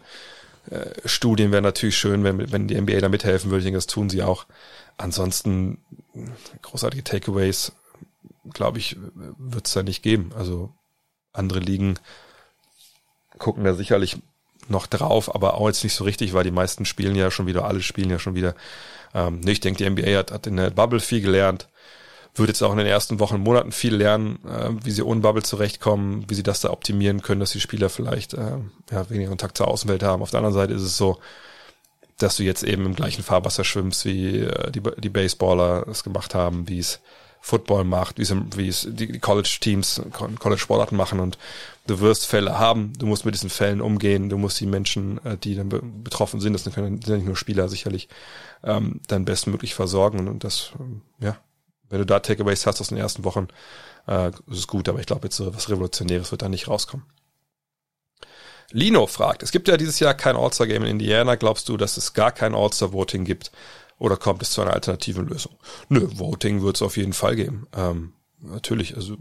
äh, 0.70 0.86
Studien 1.06 1.52
wären 1.52 1.64
natürlich 1.64 1.98
schön, 1.98 2.24
wenn, 2.24 2.52
wenn 2.52 2.68
die 2.68 2.80
NBA 2.80 3.00
da 3.00 3.10
mithelfen 3.10 3.50
würde. 3.50 3.60
Ich 3.60 3.66
denke, 3.66 3.78
das 3.78 3.88
tun 3.88 4.10
sie 4.10 4.22
auch. 4.22 4.46
Ansonsten 5.02 5.80
großartige 6.62 7.04
Takeaways, 7.04 7.74
glaube 8.54 8.78
ich, 8.78 8.98
wird 9.38 9.68
es 9.68 9.74
da 9.74 9.84
nicht 9.84 10.04
geben. 10.04 10.32
Also 10.36 10.74
andere 11.34 11.60
Ligen 11.60 11.98
gucken 13.38 13.64
da 13.64 13.74
sicherlich 13.74 14.18
noch 14.68 14.88
drauf, 14.88 15.34
aber 15.34 15.56
auch 15.56 15.68
jetzt 15.68 15.84
nicht 15.84 15.96
so 15.96 16.04
richtig, 16.04 16.34
weil 16.34 16.44
die 16.44 16.52
meisten 16.52 16.86
spielen 16.86 17.16
ja 17.16 17.32
schon 17.32 17.48
wieder, 17.48 17.66
alle 17.66 17.82
spielen 17.82 18.10
ja 18.10 18.20
schon 18.20 18.36
wieder. 18.36 18.56
Ähm, 19.14 19.42
ich 19.46 19.60
denke, 19.60 19.84
die 19.84 19.90
NBA 19.90 20.18
hat, 20.18 20.32
hat 20.32 20.48
in 20.48 20.58
der 20.58 20.70
Bubble 20.70 21.00
viel 21.00 21.22
gelernt. 21.22 21.68
wird 22.36 22.50
jetzt 22.50 22.62
auch 22.62 22.72
in 22.72 22.78
den 22.78 22.88
ersten 22.88 23.20
Wochen 23.20 23.40
Monaten 23.40 23.72
viel 23.72 23.96
lernen, 23.96 24.40
äh, 24.46 24.70
wie 24.86 24.92
sie 24.92 25.02
ohne 25.02 25.22
Bubble 25.22 25.44
zurechtkommen, 25.44 26.26
wie 26.30 26.36
sie 26.36 26.44
das 26.44 26.62
da 26.62 26.70
optimieren 26.70 27.22
können, 27.22 27.40
dass 27.40 27.52
die 27.52 27.60
Spieler 27.60 27.90
vielleicht 27.90 28.36
äh, 28.36 28.58
ja, 28.92 29.10
weniger 29.10 29.30
Kontakt 29.30 29.58
zur 29.58 29.68
Außenwelt 29.68 30.04
haben. 30.04 30.22
Auf 30.22 30.32
der 30.32 30.40
anderen 30.40 30.56
Seite 30.56 30.74
ist 30.74 30.84
es 30.84 30.96
so, 30.96 31.20
dass 32.22 32.38
du 32.38 32.44
jetzt 32.44 32.64
eben 32.64 32.86
im 32.86 32.96
gleichen 32.96 33.24
Fahrwasser 33.24 33.64
schwimmst, 33.64 34.06
wie 34.06 34.40
äh, 34.40 34.72
die, 34.72 34.82
die 34.98 35.10
Baseballer 35.10 35.88
es 35.88 36.04
gemacht 36.04 36.36
haben, 36.36 36.68
wie 36.68 36.80
es 36.80 37.00
Football 37.42 37.86
macht, 37.86 38.20
wie 38.20 38.22
es, 38.22 38.36
wie 38.56 38.68
es 38.68 38.88
die 38.90 39.20
College-Teams, 39.20 40.02
College-Sportarten 40.12 40.96
machen. 40.96 41.20
Und 41.20 41.40
du 41.88 42.00
wirst 42.00 42.28
Fälle 42.28 42.60
haben, 42.60 42.94
du 42.98 43.08
musst 43.08 43.26
mit 43.26 43.34
diesen 43.34 43.50
Fällen 43.50 43.82
umgehen, 43.82 44.30
du 44.30 44.38
musst 44.38 44.60
die 44.60 44.68
Menschen, 44.68 45.24
äh, 45.26 45.38
die 45.38 45.56
dann 45.56 45.70
betroffen 46.04 46.40
sind, 46.40 46.54
das 46.54 46.64
sind 46.64 47.08
nicht 47.08 47.26
nur 47.26 47.36
Spieler 47.36 47.68
sicherlich, 47.68 48.08
ähm, 48.64 49.02
dann 49.08 49.26
bestmöglich 49.26 49.74
versorgen. 49.74 50.28
Und 50.28 50.44
das, 50.44 50.72
ähm, 50.80 51.02
ja, 51.20 51.38
wenn 51.90 52.00
du 52.00 52.06
da 52.06 52.20
Takeaways 52.20 52.66
hast 52.68 52.80
aus 52.80 52.90
den 52.90 53.00
ersten 53.00 53.24
Wochen, 53.24 53.48
äh, 54.08 54.30
ist 54.30 54.60
es 54.60 54.68
gut, 54.68 54.88
aber 54.88 55.00
ich 55.00 55.08
glaube 55.08 55.26
jetzt 55.26 55.36
so 55.36 55.54
was 55.54 55.70
Revolutionäres 55.70 56.32
wird 56.32 56.44
da 56.44 56.50
nicht 56.50 56.68
rauskommen. 56.68 57.06
Lino 58.72 59.08
fragt, 59.08 59.44
es 59.44 59.52
gibt 59.52 59.68
ja 59.68 59.78
dieses 59.78 60.00
Jahr 60.00 60.14
kein 60.14 60.36
All-Star-Game 60.36 60.84
in 60.84 60.92
Indiana. 60.92 61.36
Glaubst 61.36 61.70
du, 61.70 61.78
dass 61.78 61.98
es 61.98 62.14
gar 62.14 62.32
kein 62.32 62.56
All-Star-Voting 62.56 63.26
gibt? 63.26 63.52
Oder 63.98 64.18
kommt 64.18 64.42
es 64.42 64.52
zu 64.52 64.62
einer 64.62 64.74
alternativen 64.74 65.28
Lösung? 65.28 65.56
Nö, 65.90 66.08
Voting 66.14 66.64
wird 66.64 66.78
es 66.78 66.82
auf 66.82 66.98
jeden 66.98 67.14
Fall 67.14 67.36
geben. 67.36 67.68
Ähm, 67.76 68.14
natürlich, 68.40 68.96
also 68.96 69.16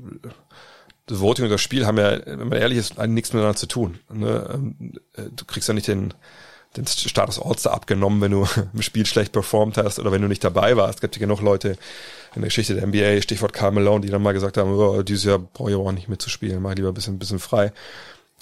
das 1.07 1.20
Voting 1.20 1.44
und 1.44 1.51
das 1.51 1.61
Spiel 1.61 1.86
haben 1.86 1.98
ja, 1.98 2.18
wenn 2.24 2.48
man 2.48 2.59
ehrlich 2.59 2.78
ist, 2.78 2.98
nichts 2.98 3.32
miteinander 3.32 3.59
zu 3.59 3.66
tun. 3.66 3.98
Ne? 4.11 4.48
Ähm, 4.55 4.94
äh, 5.16 5.24
du 5.34 5.44
kriegst 5.44 5.68
ja 5.68 5.74
nicht 5.74 5.88
den, 5.88 6.14
den 6.76 6.86
Status 6.86 7.40
All-Star 7.40 7.74
abgenommen, 7.74 8.20
wenn 8.20 8.30
du 8.30 8.46
im 8.72 8.82
Spiel 8.82 9.05
schlecht 9.07 9.32
performt 9.32 9.76
hast 9.76 9.98
oder 9.98 10.12
wenn 10.12 10.22
du 10.22 10.28
nicht 10.28 10.44
dabei 10.44 10.76
warst. 10.76 10.96
Es 10.96 11.01
gibt 11.01 11.16
ja 11.16 11.20
genug 11.20 11.40
Leute 11.40 11.76
in 12.34 12.42
der 12.42 12.48
Geschichte 12.48 12.74
der 12.74 12.86
NBA, 12.86 13.22
Stichwort 13.22 13.53
Karl 13.53 13.72
Malone, 13.72 14.03
die 14.03 14.11
dann 14.11 14.22
mal 14.22 14.32
gesagt 14.32 14.57
haben, 14.57 14.72
oh, 14.72 15.03
dieses 15.03 15.24
Jahr 15.24 15.38
brauche 15.38 15.70
ich 15.70 15.76
auch 15.76 15.92
nicht 15.92 16.09
mitzuspielen, 16.09 16.62
mach 16.62 16.74
lieber 16.74 16.88
ein 16.88 16.94
bisschen, 16.94 17.16
ein 17.16 17.18
bisschen 17.18 17.40
frei. 17.40 17.72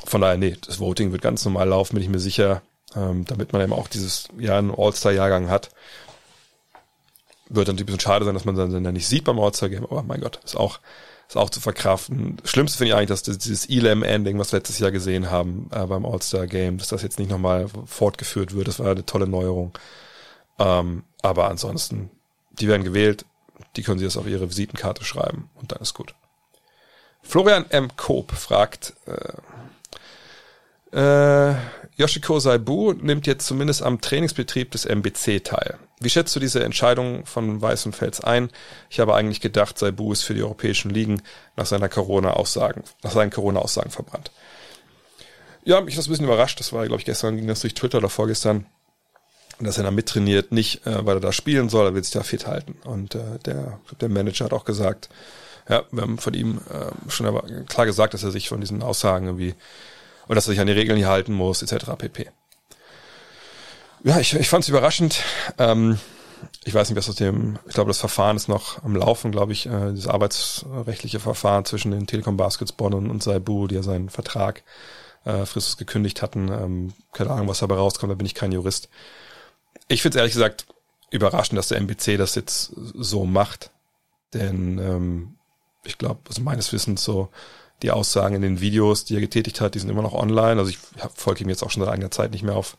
Von 0.04 0.20
daher, 0.20 0.36
nee, 0.38 0.56
das 0.66 0.80
Voting 0.80 1.12
wird 1.12 1.22
ganz 1.22 1.44
normal 1.44 1.68
laufen, 1.68 1.94
bin 1.94 2.02
ich 2.02 2.08
mir 2.08 2.20
sicher, 2.20 2.62
ähm, 2.96 3.24
damit 3.26 3.52
man 3.52 3.62
eben 3.62 3.72
auch 3.72 3.88
dieses 3.88 4.28
Jahr 4.38 4.58
einen 4.58 4.74
All-Star-Jahrgang 4.74 5.50
hat 5.50 5.70
wird 7.48 7.68
dann 7.68 7.76
ein 7.76 7.84
bisschen 7.84 8.00
schade 8.00 8.24
sein, 8.24 8.34
dass 8.34 8.44
man 8.44 8.56
dann, 8.56 8.84
dann 8.84 8.94
nicht 8.94 9.08
sieht 9.08 9.24
beim 9.24 9.38
All-Star-Game, 9.38 9.84
aber 9.84 10.02
mein 10.02 10.20
Gott, 10.20 10.40
ist 10.44 10.56
auch, 10.56 10.80
ist 11.28 11.36
auch 11.36 11.50
zu 11.50 11.60
verkraften. 11.60 12.36
Das 12.42 12.50
Schlimmste 12.50 12.78
finde 12.78 12.90
ich 12.90 12.94
eigentlich, 12.94 13.08
dass 13.08 13.38
dieses 13.38 13.68
Elam-Ending, 13.68 14.38
was 14.38 14.52
wir 14.52 14.58
letztes 14.58 14.78
Jahr 14.78 14.90
gesehen 14.90 15.30
haben 15.30 15.68
äh, 15.72 15.86
beim 15.86 16.04
All-Star-Game, 16.04 16.78
dass 16.78 16.88
das 16.88 17.02
jetzt 17.02 17.18
nicht 17.18 17.30
nochmal 17.30 17.68
fortgeführt 17.86 18.54
wird. 18.54 18.68
Das 18.68 18.78
war 18.78 18.90
eine 18.90 19.06
tolle 19.06 19.26
Neuerung. 19.26 19.72
Ähm, 20.58 21.04
aber 21.22 21.48
ansonsten, 21.48 22.10
die 22.52 22.68
werden 22.68 22.84
gewählt, 22.84 23.24
die 23.76 23.82
können 23.82 23.98
sie 23.98 24.04
das 24.04 24.16
auf 24.16 24.26
ihre 24.26 24.48
Visitenkarte 24.48 25.04
schreiben 25.04 25.50
und 25.54 25.72
dann 25.72 25.80
ist 25.80 25.94
gut. 25.94 26.14
Florian 27.22 27.66
M. 27.70 27.96
Koop 27.96 28.32
fragt, 28.32 28.94
äh, 29.06 29.32
äh, 30.92 31.54
Yoshiko 31.96 32.38
Saibu 32.38 32.92
nimmt 32.92 33.26
jetzt 33.26 33.46
zumindest 33.46 33.82
am 33.82 34.00
Trainingsbetrieb 34.00 34.70
des 34.70 34.84
MBC 34.84 35.42
teil. 35.44 35.78
Wie 36.00 36.10
schätzt 36.10 36.34
du 36.36 36.40
diese 36.40 36.62
Entscheidung 36.62 37.26
von 37.26 37.60
Weißenfels 37.60 38.20
ein? 38.20 38.50
Ich 38.88 39.00
habe 39.00 39.14
eigentlich 39.14 39.40
gedacht, 39.40 39.78
Saibu 39.78 40.12
ist 40.12 40.22
für 40.22 40.34
die 40.34 40.42
europäischen 40.42 40.90
Ligen 40.90 41.22
nach 41.56 41.66
seiner 41.66 41.88
Corona-Aussagen, 41.88 42.84
nach 43.02 43.10
seinen 43.10 43.30
Corona-Aussagen 43.30 43.90
verbrannt. 43.90 44.30
Ja, 45.64 45.80
mich 45.80 45.96
das 45.96 46.06
ein 46.06 46.10
bisschen 46.10 46.26
überrascht. 46.26 46.60
Das 46.60 46.72
war, 46.72 46.86
glaube 46.86 47.00
ich, 47.00 47.04
gestern 47.04 47.36
ging 47.36 47.48
das 47.48 47.60
durch 47.60 47.74
Twitter 47.74 47.98
oder 47.98 48.08
vorgestern, 48.08 48.66
dass 49.58 49.76
er 49.76 49.84
da 49.84 49.90
mittrainiert, 49.90 50.52
nicht 50.52 50.86
äh, 50.86 51.04
weil 51.04 51.16
er 51.16 51.20
da 51.20 51.32
spielen 51.32 51.68
soll, 51.68 51.86
er 51.86 51.94
will 51.94 52.04
sich 52.04 52.12
da 52.12 52.22
fit 52.22 52.46
halten. 52.46 52.76
Und 52.84 53.16
äh, 53.16 53.38
der, 53.44 53.80
der 54.00 54.08
Manager 54.08 54.44
hat 54.44 54.52
auch 54.52 54.64
gesagt, 54.64 55.08
ja, 55.68 55.82
wir 55.90 56.02
haben 56.02 56.18
von 56.18 56.32
ihm 56.32 56.60
äh, 56.70 57.10
schon 57.10 57.66
klar 57.66 57.86
gesagt, 57.86 58.14
dass 58.14 58.22
er 58.22 58.30
sich 58.30 58.48
von 58.48 58.60
diesen 58.60 58.82
Aussagen 58.82 59.26
irgendwie 59.26 59.54
und 60.28 60.34
dass 60.34 60.46
er 60.46 60.52
sich 60.52 60.60
an 60.60 60.66
die 60.66 60.72
Regeln 60.72 60.98
hier 60.98 61.08
halten 61.08 61.32
muss, 61.32 61.62
etc. 61.62 61.86
pp. 61.96 62.30
Ja, 64.04 64.20
ich, 64.20 64.34
ich 64.34 64.48
fand 64.48 64.62
es 64.62 64.68
überraschend. 64.68 65.22
Ähm, 65.58 65.98
ich 66.64 66.74
weiß 66.74 66.88
nicht, 66.88 66.96
was 66.96 67.08
aus 67.08 67.16
dem, 67.16 67.58
ich 67.66 67.74
glaube, 67.74 67.88
das 67.88 67.98
Verfahren 67.98 68.36
ist 68.36 68.48
noch 68.48 68.82
am 68.84 68.94
Laufen, 68.94 69.32
glaube 69.32 69.52
ich, 69.52 69.66
äh, 69.66 69.90
dieses 69.90 70.06
arbeitsrechtliche 70.06 71.18
Verfahren 71.18 71.64
zwischen 71.64 71.90
den 71.90 72.06
Telekom 72.06 72.36
Baskets 72.36 72.72
Bonn 72.72 72.94
und, 72.94 73.10
und 73.10 73.22
Saibu, 73.22 73.66
die 73.66 73.74
ja 73.74 73.82
seinen 73.82 74.10
Vertrag 74.10 74.62
äh, 75.24 75.46
fristlos 75.46 75.76
gekündigt 75.76 76.22
hatten. 76.22 76.48
Ähm, 76.48 76.92
keine 77.12 77.30
Ahnung, 77.30 77.48
was 77.48 77.58
dabei 77.58 77.76
rauskommt, 77.76 78.12
da 78.12 78.14
bin 78.14 78.26
ich 78.26 78.34
kein 78.34 78.52
Jurist. 78.52 78.88
Ich 79.88 80.02
finde 80.02 80.16
es 80.16 80.20
ehrlich 80.20 80.34
gesagt 80.34 80.66
überraschend, 81.10 81.58
dass 81.58 81.68
der 81.68 81.78
MBC 81.78 82.18
das 82.18 82.34
jetzt 82.34 82.72
so 82.76 83.24
macht. 83.24 83.70
Denn 84.34 84.78
ähm, 84.78 85.34
ich 85.84 85.98
glaube, 85.98 86.20
also 86.28 86.42
meines 86.42 86.72
Wissens 86.72 87.02
so 87.02 87.30
die 87.82 87.90
Aussagen 87.90 88.34
in 88.34 88.42
den 88.42 88.60
Videos, 88.60 89.04
die 89.04 89.16
er 89.16 89.20
getätigt 89.20 89.60
hat, 89.60 89.74
die 89.74 89.78
sind 89.78 89.88
immer 89.88 90.02
noch 90.02 90.14
online. 90.14 90.58
Also 90.58 90.70
ich 90.70 90.78
folge 91.14 91.44
ihm 91.44 91.48
jetzt 91.48 91.62
auch 91.62 91.70
schon 91.70 91.82
seit 91.82 91.92
einiger 91.92 92.10
Zeit 92.10 92.32
nicht 92.32 92.42
mehr 92.42 92.56
auf, 92.56 92.76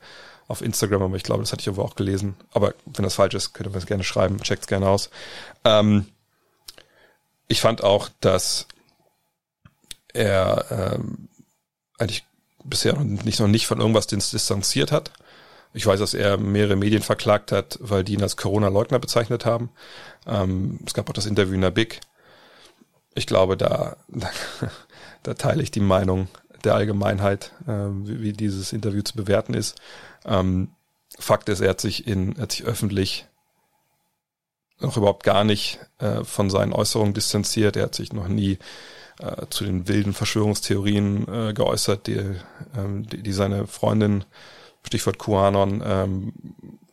auf 0.47 0.62
Instagram, 0.62 1.04
aber 1.04 1.16
ich 1.16 1.24
glaube, 1.24 1.41
das 1.41 1.52
hatte 1.52 1.62
ich 1.62 1.68
irgendwo 1.68 1.84
auch 1.84 1.95
gelesen. 1.95 2.36
Aber 2.52 2.74
wenn 2.86 3.04
das 3.04 3.16
falsch 3.16 3.36
ist, 3.36 3.54
könnt 3.54 3.68
ihr 3.68 3.72
mir 3.72 3.76
das 3.76 3.86
gerne 3.86 4.04
schreiben, 4.04 4.41
checkt's 4.41 4.68
gerne 4.68 4.89
aus. 4.89 5.10
Ähm, 5.64 6.08
ich 7.47 7.62
fand 7.62 7.84
auch, 7.84 8.10
dass 8.20 8.68
er 10.14 10.66
ähm, 10.70 11.30
eigentlich 11.97 12.26
bisher 12.64 12.93
noch 12.93 13.04
nicht, 13.04 13.39
noch 13.39 13.47
nicht 13.47 13.68
von 13.68 13.80
irgendwas 13.80 14.08
distanziert 14.08 14.91
hat. 14.91 15.12
Ich 15.74 15.86
weiß, 15.86 16.00
dass 16.00 16.14
er 16.14 16.38
mehrere 16.38 16.76
Medien 16.76 17.04
verklagt 17.04 17.52
hat, 17.52 17.78
weil 17.82 18.04
die 18.04 18.14
ihn 18.14 18.24
als 18.24 18.38
Corona-Leugner 18.38 19.00
bezeichnet 19.00 19.45
haben. 19.45 19.70
Ähm, 20.26 20.80
es 20.86 20.93
gab 20.93 21.10
auch 21.10 21.14
das 21.14 21.28
Interview 21.28 21.54
in 21.54 21.62
der 21.62 21.72
Big. 21.72 22.02
Ich 23.14 23.28
glaube, 23.28 23.58
da, 23.58 23.97
da, 25.24 25.34
teile 25.34 25.63
ich 25.63 25.72
die 25.72 25.80
Meinung 25.80 26.28
der 26.63 26.76
Allgemeinheit, 26.76 27.53
äh, 27.67 27.72
wie, 27.72 28.22
wie, 28.22 28.34
dieses 28.34 28.74
Interview 28.74 29.01
zu 29.01 29.15
bewerten 29.15 29.53
ist. 29.53 29.80
Ähm, 30.26 30.70
Fakt 31.17 31.49
ist, 31.49 31.61
er 31.61 31.70
hat 31.70 31.82
sich 31.82 32.07
in, 32.07 32.36
er 32.36 32.43
hat 32.43 32.51
sich 32.51 32.65
öffentlich 32.65 33.28
noch 34.80 34.95
überhaupt 34.97 35.24
gar 35.24 35.43
nicht 35.43 35.80
äh, 35.99 36.24
von 36.24 36.49
seinen 36.49 36.74
Äußerungen 36.74 37.13
distanziert. 37.13 37.76
Er 37.76 37.84
hat 37.84 37.95
sich 37.95 38.13
noch 38.13 38.28
nie 38.28 38.57
äh, 39.20 39.45
zu 39.49 39.65
den 39.65 39.88
wilden 39.88 40.13
Verschwörungstheorien 40.13 41.28
äh, 41.28 41.53
geäußert, 41.53 42.07
die, 42.07 42.22
ähm, 42.78 43.07
die, 43.07 43.22
die 43.22 43.34
seine 43.34 43.67
Freundin, 43.67 44.24
Stichwort 44.84 45.20
QAnon, 45.20 45.84
ähm, 45.86 46.34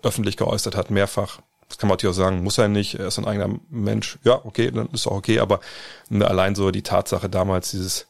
öffentlich 0.03 0.37
geäußert 0.37 0.77
hat, 0.77 0.91
mehrfach. 0.91 1.41
Das 1.69 1.79
kann 1.79 1.89
man 1.89 1.95
natürlich 1.95 2.15
auch 2.15 2.19
sagen, 2.19 2.43
muss 2.43 2.59
er 2.59 2.69
nicht, 2.69 2.95
er 2.99 3.09
ist 3.09 3.19
ein 3.19 3.27
eigener 3.27 3.59
Mensch. 3.71 4.19
Ja, 4.23 4.45
okay, 4.45 4.71
dann 4.71 4.89
ist 4.91 5.07
auch 5.07 5.17
okay, 5.17 5.41
aber 5.41 5.61
ne, 6.09 6.27
allein 6.27 6.55
so 6.55 6.71
die 6.71 6.83
Tatsache 6.83 7.29
damals, 7.29 7.71
dieses 7.71 8.07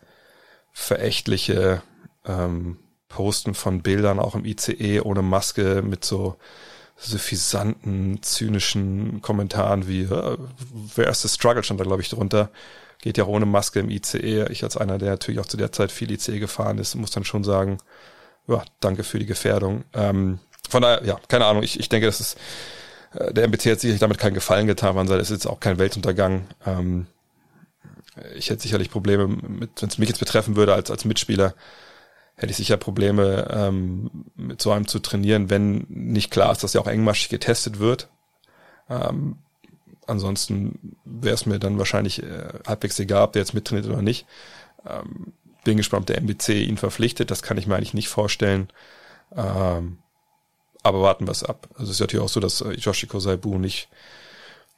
verächtliche 0.76 1.82
ähm, 2.26 2.76
Posten 3.08 3.54
von 3.54 3.80
Bildern 3.80 4.18
auch 4.18 4.34
im 4.34 4.44
ICE 4.44 5.00
ohne 5.00 5.22
Maske 5.22 5.80
mit 5.82 6.04
so 6.04 6.36
suffisanten, 6.98 8.22
zynischen 8.22 9.22
Kommentaren 9.22 9.88
wie, 9.88 10.02
äh, 10.02 10.36
wer 10.94 11.08
ist 11.08 11.24
das 11.24 11.34
Struggle 11.34 11.64
stand 11.64 11.80
da, 11.80 11.84
glaube 11.84 12.02
ich, 12.02 12.10
drunter. 12.10 12.50
Geht 13.00 13.16
ja 13.16 13.24
auch 13.24 13.28
ohne 13.28 13.46
Maske 13.46 13.80
im 13.80 13.88
ICE. 13.88 14.48
Ich 14.50 14.64
als 14.64 14.76
einer, 14.76 14.98
der 14.98 15.10
natürlich 15.10 15.40
auch 15.40 15.46
zu 15.46 15.56
der 15.56 15.72
Zeit 15.72 15.90
viel 15.90 16.10
ICE 16.10 16.38
gefahren 16.38 16.76
ist, 16.76 16.94
muss 16.94 17.10
dann 17.10 17.24
schon 17.24 17.42
sagen, 17.42 17.78
ja, 18.46 18.62
danke 18.80 19.02
für 19.02 19.18
die 19.18 19.26
Gefährdung. 19.26 19.84
Ähm, 19.94 20.40
von 20.68 20.82
daher, 20.82 21.02
ja, 21.04 21.18
keine 21.28 21.46
Ahnung, 21.46 21.62
ich, 21.62 21.80
ich 21.80 21.88
denke, 21.88 22.06
das 22.06 22.20
ist, 22.20 22.38
äh, 23.14 23.32
der 23.32 23.44
MBC 23.44 23.72
hat 23.72 23.80
sicherlich 23.80 24.00
damit 24.00 24.18
keinen 24.18 24.34
Gefallen 24.34 24.66
getan, 24.66 24.94
man 24.94 25.08
sagt, 25.08 25.22
es 25.22 25.30
ist 25.30 25.44
jetzt 25.44 25.50
auch 25.50 25.58
kein 25.58 25.78
Weltuntergang. 25.78 26.46
Ähm, 26.66 27.06
ich 28.34 28.50
hätte 28.50 28.62
sicherlich 28.62 28.90
Probleme 28.90 29.28
mit, 29.28 29.82
wenn 29.82 29.88
es 29.88 29.98
mich 29.98 30.08
jetzt 30.08 30.18
betreffen 30.18 30.56
würde 30.56 30.74
als, 30.74 30.90
als 30.90 31.04
Mitspieler, 31.04 31.54
hätte 32.36 32.50
ich 32.50 32.56
sicher 32.56 32.76
Probleme, 32.76 33.48
ähm, 33.50 34.10
mit 34.36 34.60
so 34.60 34.70
einem 34.72 34.86
zu 34.86 34.98
trainieren, 34.98 35.50
wenn 35.50 35.86
nicht 35.88 36.30
klar 36.30 36.52
ist, 36.52 36.62
dass 36.62 36.74
er 36.74 36.80
auch 36.80 36.86
engmaschig 36.86 37.28
getestet 37.28 37.78
wird. 37.78 38.08
Ähm, 38.90 39.38
ansonsten 40.06 40.96
wäre 41.04 41.34
es 41.34 41.46
mir 41.46 41.58
dann 41.58 41.78
wahrscheinlich 41.78 42.22
äh, 42.22 42.48
halbwegs 42.66 42.98
egal, 42.98 43.24
ob 43.24 43.32
der 43.32 43.42
jetzt 43.42 43.54
mittrainiert 43.54 43.88
oder 43.88 44.02
nicht. 44.02 44.26
Ähm, 44.86 45.32
bin 45.64 45.76
gespannt, 45.76 46.02
ob 46.02 46.06
der 46.06 46.18
MBC 46.18 46.66
ihn 46.66 46.76
verpflichtet. 46.76 47.30
Das 47.30 47.42
kann 47.42 47.58
ich 47.58 47.66
mir 47.66 47.76
eigentlich 47.76 47.94
nicht 47.94 48.08
vorstellen. 48.08 48.68
Ähm, 49.34 49.98
aber 50.82 51.02
warten 51.02 51.26
wir 51.26 51.32
es 51.32 51.42
ab. 51.42 51.68
Also 51.74 51.84
es 51.84 51.96
ist 51.96 52.00
natürlich 52.00 52.24
auch 52.24 52.28
so, 52.28 52.38
dass 52.38 52.60
äh, 52.60 52.72
Yoshiko 52.74 53.18
Saibu 53.18 53.58
nicht 53.58 53.88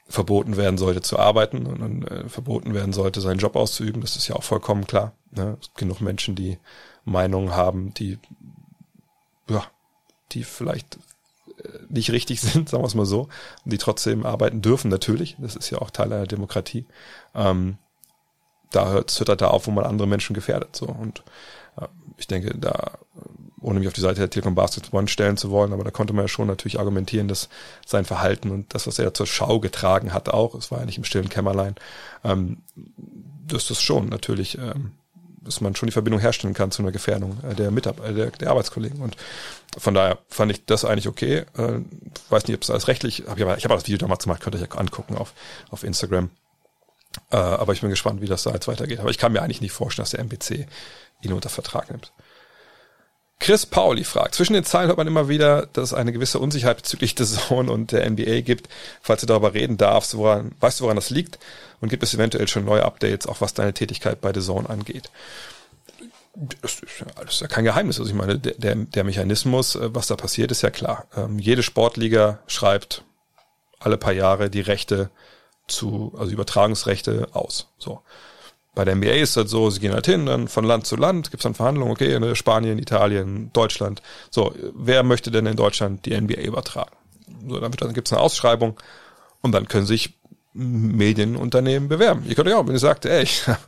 verboten 0.09 0.57
werden 0.57 0.77
sollte 0.77 1.01
zu 1.01 1.19
arbeiten 1.19 1.67
und 1.67 2.03
äh, 2.09 2.27
verboten 2.27 2.73
werden 2.73 2.93
sollte, 2.93 3.21
seinen 3.21 3.37
Job 3.37 3.55
auszuüben. 3.55 4.01
Das 4.01 4.15
ist 4.15 4.27
ja 4.27 4.35
auch 4.35 4.43
vollkommen 4.43 4.87
klar. 4.87 5.13
Ne? 5.31 5.57
Es 5.61 5.67
gibt 5.67 5.77
genug 5.77 6.01
Menschen, 6.01 6.35
die 6.35 6.57
Meinungen 7.05 7.55
haben, 7.55 7.93
die 7.93 8.17
ja, 9.47 9.63
die 10.31 10.43
vielleicht 10.43 10.97
äh, 11.63 11.69
nicht 11.89 12.11
richtig 12.11 12.41
sind, 12.41 12.69
sagen 12.69 12.83
wir 12.83 12.87
es 12.87 12.95
mal 12.95 13.05
so, 13.05 13.29
und 13.65 13.73
die 13.73 13.77
trotzdem 13.77 14.25
arbeiten 14.25 14.61
dürfen 14.61 14.89
natürlich. 14.89 15.37
Das 15.39 15.55
ist 15.55 15.69
ja 15.69 15.79
auch 15.79 15.91
Teil 15.91 16.11
einer 16.11 16.27
Demokratie. 16.27 16.85
Ähm, 17.35 17.77
da 18.71 18.89
hört 18.89 19.09
es 19.09 19.23
da 19.37 19.47
auf, 19.47 19.67
wo 19.67 19.71
man 19.71 19.85
andere 19.85 20.07
Menschen 20.07 20.33
gefährdet. 20.33 20.75
So 20.75 20.87
und 20.87 21.23
äh, 21.77 21.87
ich 22.17 22.27
denke, 22.27 22.57
da 22.57 22.97
ohne 23.69 23.79
mich 23.79 23.87
auf 23.87 23.93
die 23.93 24.01
Seite 24.01 24.19
der 24.19 24.29
Telekom 24.29 24.55
Basketball 24.55 24.99
One 24.99 25.07
stellen 25.07 25.37
zu 25.37 25.51
wollen, 25.51 25.73
aber 25.73 25.83
da 25.83 25.91
konnte 25.91 26.13
man 26.13 26.25
ja 26.25 26.27
schon 26.27 26.47
natürlich 26.47 26.79
argumentieren, 26.79 27.27
dass 27.27 27.49
sein 27.85 28.05
Verhalten 28.05 28.49
und 28.49 28.73
das, 28.73 28.87
was 28.87 28.99
er 28.99 29.13
zur 29.13 29.27
Schau 29.27 29.59
getragen 29.59 30.13
hat, 30.13 30.29
auch, 30.29 30.55
es 30.55 30.71
war 30.71 30.79
ja 30.79 30.85
nicht 30.85 30.97
im 30.97 31.03
stillen 31.03 31.29
Kämmerlein, 31.29 31.75
ähm, 32.23 32.57
dass 33.47 33.67
das 33.67 33.81
schon 33.81 34.09
natürlich, 34.09 34.57
ähm, 34.57 34.91
dass 35.41 35.61
man 35.61 35.75
schon 35.75 35.87
die 35.87 35.93
Verbindung 35.93 36.19
herstellen 36.19 36.53
kann 36.53 36.71
zu 36.71 36.81
einer 36.81 36.91
Gefährdung 36.91 37.37
äh, 37.43 37.55
der 37.55 37.71
Mitarbeiter, 37.71 38.13
der, 38.13 38.31
der 38.31 38.49
Arbeitskollegen. 38.49 39.01
Und 39.01 39.15
von 39.77 39.93
daher 39.93 40.17
fand 40.27 40.51
ich 40.51 40.65
das 40.65 40.83
eigentlich 40.83 41.07
okay. 41.07 41.45
Äh, 41.57 41.79
weiß 42.29 42.47
nicht, 42.47 42.55
ob 42.55 42.63
es 42.63 42.69
alles 42.69 42.87
rechtlich, 42.87 43.23
hab 43.27 43.37
ich 43.37 43.43
aber 43.43 43.57
ich 43.57 43.63
habe 43.63 43.75
das 43.75 43.85
Video 43.87 43.97
damals 43.97 44.23
gemacht, 44.23 44.41
könnt 44.41 44.55
ihr 44.55 44.61
euch 44.61 44.77
angucken 44.77 45.15
auf, 45.15 45.33
auf 45.69 45.83
Instagram. 45.83 46.29
Äh, 47.31 47.37
aber 47.37 47.73
ich 47.73 47.81
bin 47.81 47.89
gespannt, 47.89 48.21
wie 48.21 48.27
das 48.27 48.43
da 48.43 48.51
jetzt 48.51 48.67
weitergeht. 48.67 48.99
Aber 48.99 49.09
ich 49.09 49.17
kann 49.17 49.31
mir 49.31 49.41
eigentlich 49.41 49.61
nicht 49.61 49.71
vorstellen, 49.71 50.03
dass 50.03 50.11
der 50.11 50.19
MBC 50.21 50.67
ihn 51.21 51.33
unter 51.33 51.49
Vertrag 51.49 51.89
nimmt. 51.89 52.11
Chris 53.39 53.65
Pauli 53.65 54.03
fragt, 54.03 54.35
zwischen 54.35 54.53
den 54.53 54.65
Zeilen 54.65 54.87
hört 54.87 54.97
man 54.97 55.07
immer 55.07 55.29
wieder, 55.29 55.67
dass 55.67 55.85
es 55.85 55.93
eine 55.93 56.11
gewisse 56.11 56.39
Unsicherheit 56.39 56.77
bezüglich 56.77 57.15
des 57.15 57.47
Zone 57.47 57.71
und 57.71 57.91
der 57.93 58.09
NBA 58.09 58.41
gibt. 58.41 58.67
Falls 59.01 59.21
du 59.21 59.27
darüber 59.27 59.53
reden 59.53 59.77
darfst, 59.77 60.17
woran, 60.17 60.51
weißt 60.59 60.79
du, 60.79 60.83
woran 60.83 60.97
das 60.97 61.09
liegt? 61.09 61.39
Und 61.79 61.87
gibt 61.87 62.03
es 62.03 62.13
eventuell 62.13 62.47
schon 62.49 62.65
neue 62.65 62.83
Updates, 62.83 63.27
auch 63.27 63.39
was 63.39 63.53
deine 63.53 63.73
Tätigkeit 63.73 64.19
bei 64.19 64.33
The 64.33 64.41
Zone 64.41 64.69
angeht? 64.69 65.09
Das 66.61 66.79
ist 66.81 66.99
ja 66.99 67.07
alles 67.15 67.39
ja 67.39 67.47
kein 67.47 67.63
Geheimnis. 67.63 67.99
Also 67.99 68.11
ich 68.11 68.17
meine, 68.17 68.37
der, 68.37 68.75
der 68.75 69.03
Mechanismus, 69.03 69.75
äh, 69.75 69.93
was 69.95 70.07
da 70.07 70.15
passiert, 70.15 70.51
ist 70.51 70.61
ja 70.61 70.69
klar. 70.69 71.05
Ähm, 71.15 71.39
jede 71.39 71.63
Sportliga 71.63 72.39
schreibt 72.47 73.03
alle 73.79 73.97
paar 73.97 74.13
Jahre 74.13 74.49
die 74.49 74.61
Rechte 74.61 75.09
zu, 75.67 76.13
also 76.17 76.31
Übertragungsrechte 76.31 77.29
aus. 77.31 77.67
So. 77.77 78.01
Bei 78.79 78.85
der 78.85 78.95
NBA 78.95 79.11
ist 79.11 79.35
das 79.35 79.51
so, 79.51 79.69
sie 79.69 79.81
gehen 79.81 79.91
halt 79.91 80.05
hin, 80.05 80.25
dann 80.25 80.47
von 80.47 80.63
Land 80.63 80.87
zu 80.87 80.95
Land, 80.95 81.31
gibt 81.31 81.41
es 81.41 81.43
dann 81.43 81.53
Verhandlungen, 81.53 81.91
okay, 81.91 82.13
in 82.13 82.33
Spanien, 82.33 82.79
Italien, 82.79 83.51
Deutschland. 83.51 84.01
So, 84.29 84.55
wer 84.73 85.03
möchte 85.03 85.31
denn 85.31 85.45
in 85.47 85.57
Deutschland 85.57 86.05
die 86.05 86.17
NBA 86.17 86.43
übertragen? 86.43 86.95
So, 87.45 87.59
dann, 87.59 87.73
dann 87.73 87.93
gibt 87.93 88.07
es 88.07 88.13
eine 88.13 88.21
Ausschreibung 88.21 88.79
und 89.41 89.51
dann 89.51 89.67
können 89.67 89.85
sich 89.85 90.13
Medienunternehmen 90.53 91.89
bewerben. 91.89 92.23
Ihr 92.25 92.35
könnt 92.35 92.47
ja 92.47 92.55
auch, 92.55 92.67
wenn 92.67 92.75
ihr 92.75 92.79
sagt, 92.79 93.03
ey, 93.03 93.21
ich 93.23 93.47
habe 93.47 93.59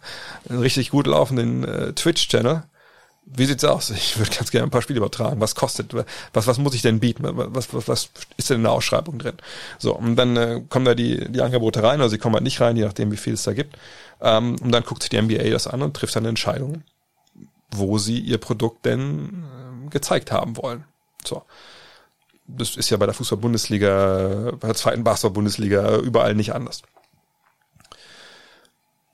einen 0.47 0.59
richtig 0.59 0.91
gut 0.91 1.07
laufenden 1.07 1.66
äh, 1.66 1.91
Twitch-Channel, 1.91 2.64
wie 3.34 3.45
sieht's 3.45 3.64
aus? 3.64 3.89
Ich 3.89 4.18
würde 4.18 4.32
ganz 4.32 4.51
gerne 4.51 4.68
ein 4.68 4.72
paar 4.72 4.82
Spiele 4.82 4.97
übertragen. 4.97 5.39
Was 5.39 5.55
kostet? 5.55 5.93
Was, 6.34 6.47
was 6.47 6.57
muss 6.57 6.74
ich 6.74 6.82
denn 6.82 6.99
bieten? 6.99 7.24
Was, 7.24 7.74
was, 7.74 7.88
was 7.88 8.09
ist 8.38 8.49
denn 8.49 8.57
in 8.57 8.64
der 8.64 8.72
Ausschreibung 8.72 9.20
drin? 9.20 9.36
So, 9.78 9.95
und 9.95 10.16
dann 10.16 10.38
äh, 10.38 10.62
kommen 10.70 10.86
da 10.86 10.95
die, 10.95 11.32
die 11.32 11.41
Angebote 11.41 11.84
rein, 11.84 11.99
oder 11.99 12.09
sie 12.09 12.18
kommen 12.18 12.36
halt 12.36 12.43
nicht 12.43 12.62
rein, 12.62 12.76
je 12.76 12.84
nachdem, 12.84 13.12
wie 13.12 13.18
viel 13.18 13.34
es 13.34 13.43
da 13.43 13.53
gibt. 13.53 13.78
Ähm, 14.22 14.55
und 14.61 14.72
dann 14.72 14.84
guckt 14.84 15.03
sich 15.03 15.09
die 15.09 15.22
NBA 15.22 15.49
das 15.49 15.67
an 15.67 15.82
und 15.82 15.95
trifft 15.95 16.15
dann 16.15 16.22
eine 16.22 16.30
Entscheidung, 16.30 16.84
wo 17.72 17.97
sie 17.97 18.19
ihr 18.19 18.38
Produkt 18.38 18.86
denn 18.86 19.43
äh, 19.43 19.89
gezeigt 19.89 20.32
haben 20.32 20.57
wollen. 20.57 20.86
So. 21.26 21.43
Das 22.47 22.76
ist 22.76 22.89
ja 22.89 22.97
bei 22.97 23.05
der 23.05 23.15
Fußball-Bundesliga, 23.15 24.51
bei 24.59 24.67
der 24.67 24.76
zweiten 24.76 25.03
Basketball-Bundesliga 25.03 25.97
überall 25.97 26.36
nicht 26.36 26.53
anders. 26.53 26.82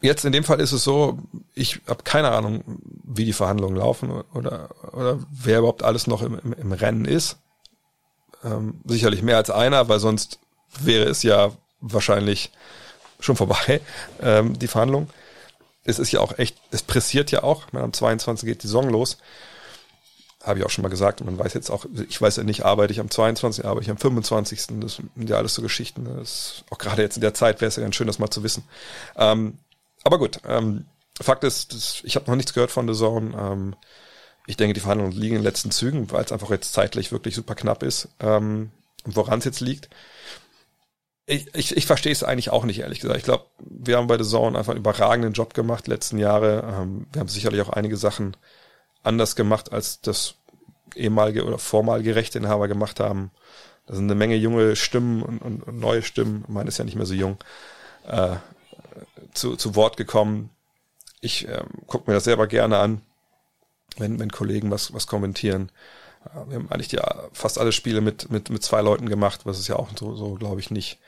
Jetzt 0.01 0.25
in 0.25 0.31
dem 0.31 0.43
Fall 0.43 0.59
ist 0.59 0.73
es 0.73 0.83
so, 0.83 1.19
ich 1.55 1.81
habe 1.87 2.03
keine 2.03 2.31
Ahnung, 2.31 2.63
wie 3.03 3.25
die 3.25 3.33
Verhandlungen 3.33 3.75
laufen 3.75 4.11
oder, 4.33 4.69
oder 4.93 5.19
wer 5.31 5.59
überhaupt 5.59 5.83
alles 5.83 6.05
noch 6.07 6.21
im, 6.21 6.37
im, 6.39 6.53
im 6.53 6.71
Rennen 6.71 7.05
ist. 7.05 7.37
Ähm, 8.43 8.81
sicherlich 8.85 9.23
mehr 9.23 9.37
als 9.37 9.49
einer, 9.49 9.89
weil 9.89 9.99
sonst 9.99 10.39
wäre 10.79 11.05
es 11.05 11.23
ja 11.23 11.51
wahrscheinlich 11.79 12.51
schon 13.19 13.35
vorbei, 13.35 13.81
ähm, 14.21 14.57
die 14.57 14.67
Verhandlung. 14.67 15.09
Es 15.83 15.99
ist 15.99 16.11
ja 16.11 16.19
auch 16.19 16.37
echt, 16.37 16.57
es 16.71 16.81
pressiert 16.81 17.31
ja 17.31 17.43
auch. 17.43 17.71
Meine, 17.71 17.85
am 17.85 17.93
22. 17.93 18.47
geht 18.47 18.63
die 18.63 18.67
Saison 18.67 18.89
los. 18.89 19.17
Habe 20.43 20.59
ich 20.59 20.65
auch 20.65 20.69
schon 20.69 20.83
mal 20.83 20.89
gesagt. 20.89 21.23
Man 21.23 21.39
weiß 21.39 21.53
jetzt 21.53 21.69
auch, 21.69 21.85
ich 22.07 22.21
weiß 22.21 22.37
ja 22.37 22.43
nicht, 22.43 22.63
arbeite 22.65 22.93
ich 22.93 22.99
am 22.99 23.09
22., 23.09 23.65
arbeite 23.65 23.85
ich 23.85 23.89
am 23.89 23.97
25. 23.97 24.67
Das 24.81 24.95
sind 24.95 25.29
ja 25.29 25.37
alles 25.37 25.53
so 25.53 25.61
Geschichten. 25.61 26.05
Das, 26.17 26.63
auch 26.69 26.77
gerade 26.77 27.01
jetzt 27.01 27.17
in 27.17 27.21
der 27.21 27.33
Zeit 27.33 27.61
wäre 27.61 27.69
es 27.69 27.77
ja 27.77 27.83
ganz 27.83 27.95
schön, 27.95 28.07
das 28.07 28.19
mal 28.19 28.29
zu 28.29 28.43
wissen. 28.43 28.63
Ähm, 29.15 29.57
aber 30.03 30.19
gut, 30.19 30.39
ähm, 30.47 30.85
Fakt 31.19 31.43
ist, 31.43 31.73
das, 31.73 32.01
ich 32.03 32.15
habe 32.15 32.29
noch 32.29 32.35
nichts 32.35 32.53
gehört 32.53 32.71
von 32.71 32.87
The 32.87 32.97
Zone. 32.97 33.35
Ähm, 33.37 33.75
ich 34.45 34.55
denke, 34.55 34.73
die 34.73 34.79
Verhandlungen 34.79 35.13
liegen 35.13 35.35
in 35.35 35.41
den 35.41 35.47
letzten 35.47 35.71
Zügen, 35.71 36.11
weil 36.11 36.23
es 36.23 36.31
einfach 36.31 36.49
jetzt 36.51 36.73
zeitlich 36.73 37.11
wirklich 37.11 37.35
super 37.35 37.55
knapp 37.55 37.83
ist. 37.83 38.07
Ähm, 38.19 38.71
woran 39.03 39.39
es 39.39 39.45
jetzt 39.45 39.59
liegt. 39.59 39.89
Ich, 41.29 41.53
ich, 41.53 41.75
ich 41.75 41.85
verstehe 41.85 42.13
es 42.13 42.23
eigentlich 42.23 42.51
auch 42.51 42.63
nicht, 42.63 42.79
ehrlich 42.79 43.01
gesagt. 43.01 43.19
Ich 43.19 43.25
glaube, 43.25 43.45
wir 43.59 43.97
haben 43.97 44.07
bei 44.07 44.17
The 44.17 44.27
Zone 44.27 44.57
einfach 44.57 44.71
einen 44.71 44.79
überragenden 44.79 45.33
Job 45.33 45.53
gemacht 45.53 45.87
letzten 45.87 46.17
Jahre. 46.17 46.63
Ähm, 46.65 47.05
wir 47.11 47.19
haben 47.19 47.27
sicherlich 47.27 47.61
auch 47.61 47.69
einige 47.69 47.97
Sachen 47.97 48.37
anders 49.03 49.35
gemacht, 49.35 49.73
als 49.73 49.99
das 49.99 50.35
ehemalige 50.95 51.43
oder 51.45 51.57
vormalige 51.57 52.15
Rechteinhaber 52.15 52.69
gemacht 52.69 53.01
haben. 53.01 53.31
Da 53.87 53.95
sind 53.95 54.05
eine 54.05 54.15
Menge 54.15 54.35
junge 54.35 54.77
Stimmen 54.77 55.21
und, 55.21 55.41
und, 55.41 55.63
und 55.63 55.79
neue 55.79 56.01
Stimmen. 56.01 56.45
Meine 56.47 56.69
ist 56.69 56.77
ja 56.77 56.85
nicht 56.85 56.95
mehr 56.95 57.05
so 57.05 57.13
jung. 57.13 57.37
Äh, 58.05 58.37
zu, 59.33 59.57
zu 59.57 59.75
Wort 59.75 59.97
gekommen. 59.97 60.49
Ich 61.19 61.45
ähm, 61.47 61.67
gucke 61.87 62.09
mir 62.09 62.15
das 62.15 62.23
selber 62.23 62.47
gerne 62.47 62.77
an, 62.77 63.01
wenn, 63.97 64.17
wenn 64.17 64.31
Kollegen 64.31 64.71
was, 64.71 64.93
was 64.93 65.07
kommentieren. 65.07 65.71
Wir 66.47 66.55
haben 66.55 66.71
eigentlich 66.71 66.87
die, 66.87 66.99
fast 67.33 67.59
alle 67.59 67.71
Spiele 67.71 68.01
mit, 68.01 68.29
mit, 68.29 68.49
mit 68.49 68.63
zwei 68.63 68.81
Leuten 68.81 69.09
gemacht, 69.09 69.41
was 69.45 69.59
es 69.59 69.67
ja 69.67 69.75
auch 69.75 69.89
so, 69.97 70.15
so 70.15 70.35
glaube 70.35 70.59
ich, 70.59 70.71
nicht, 70.71 70.99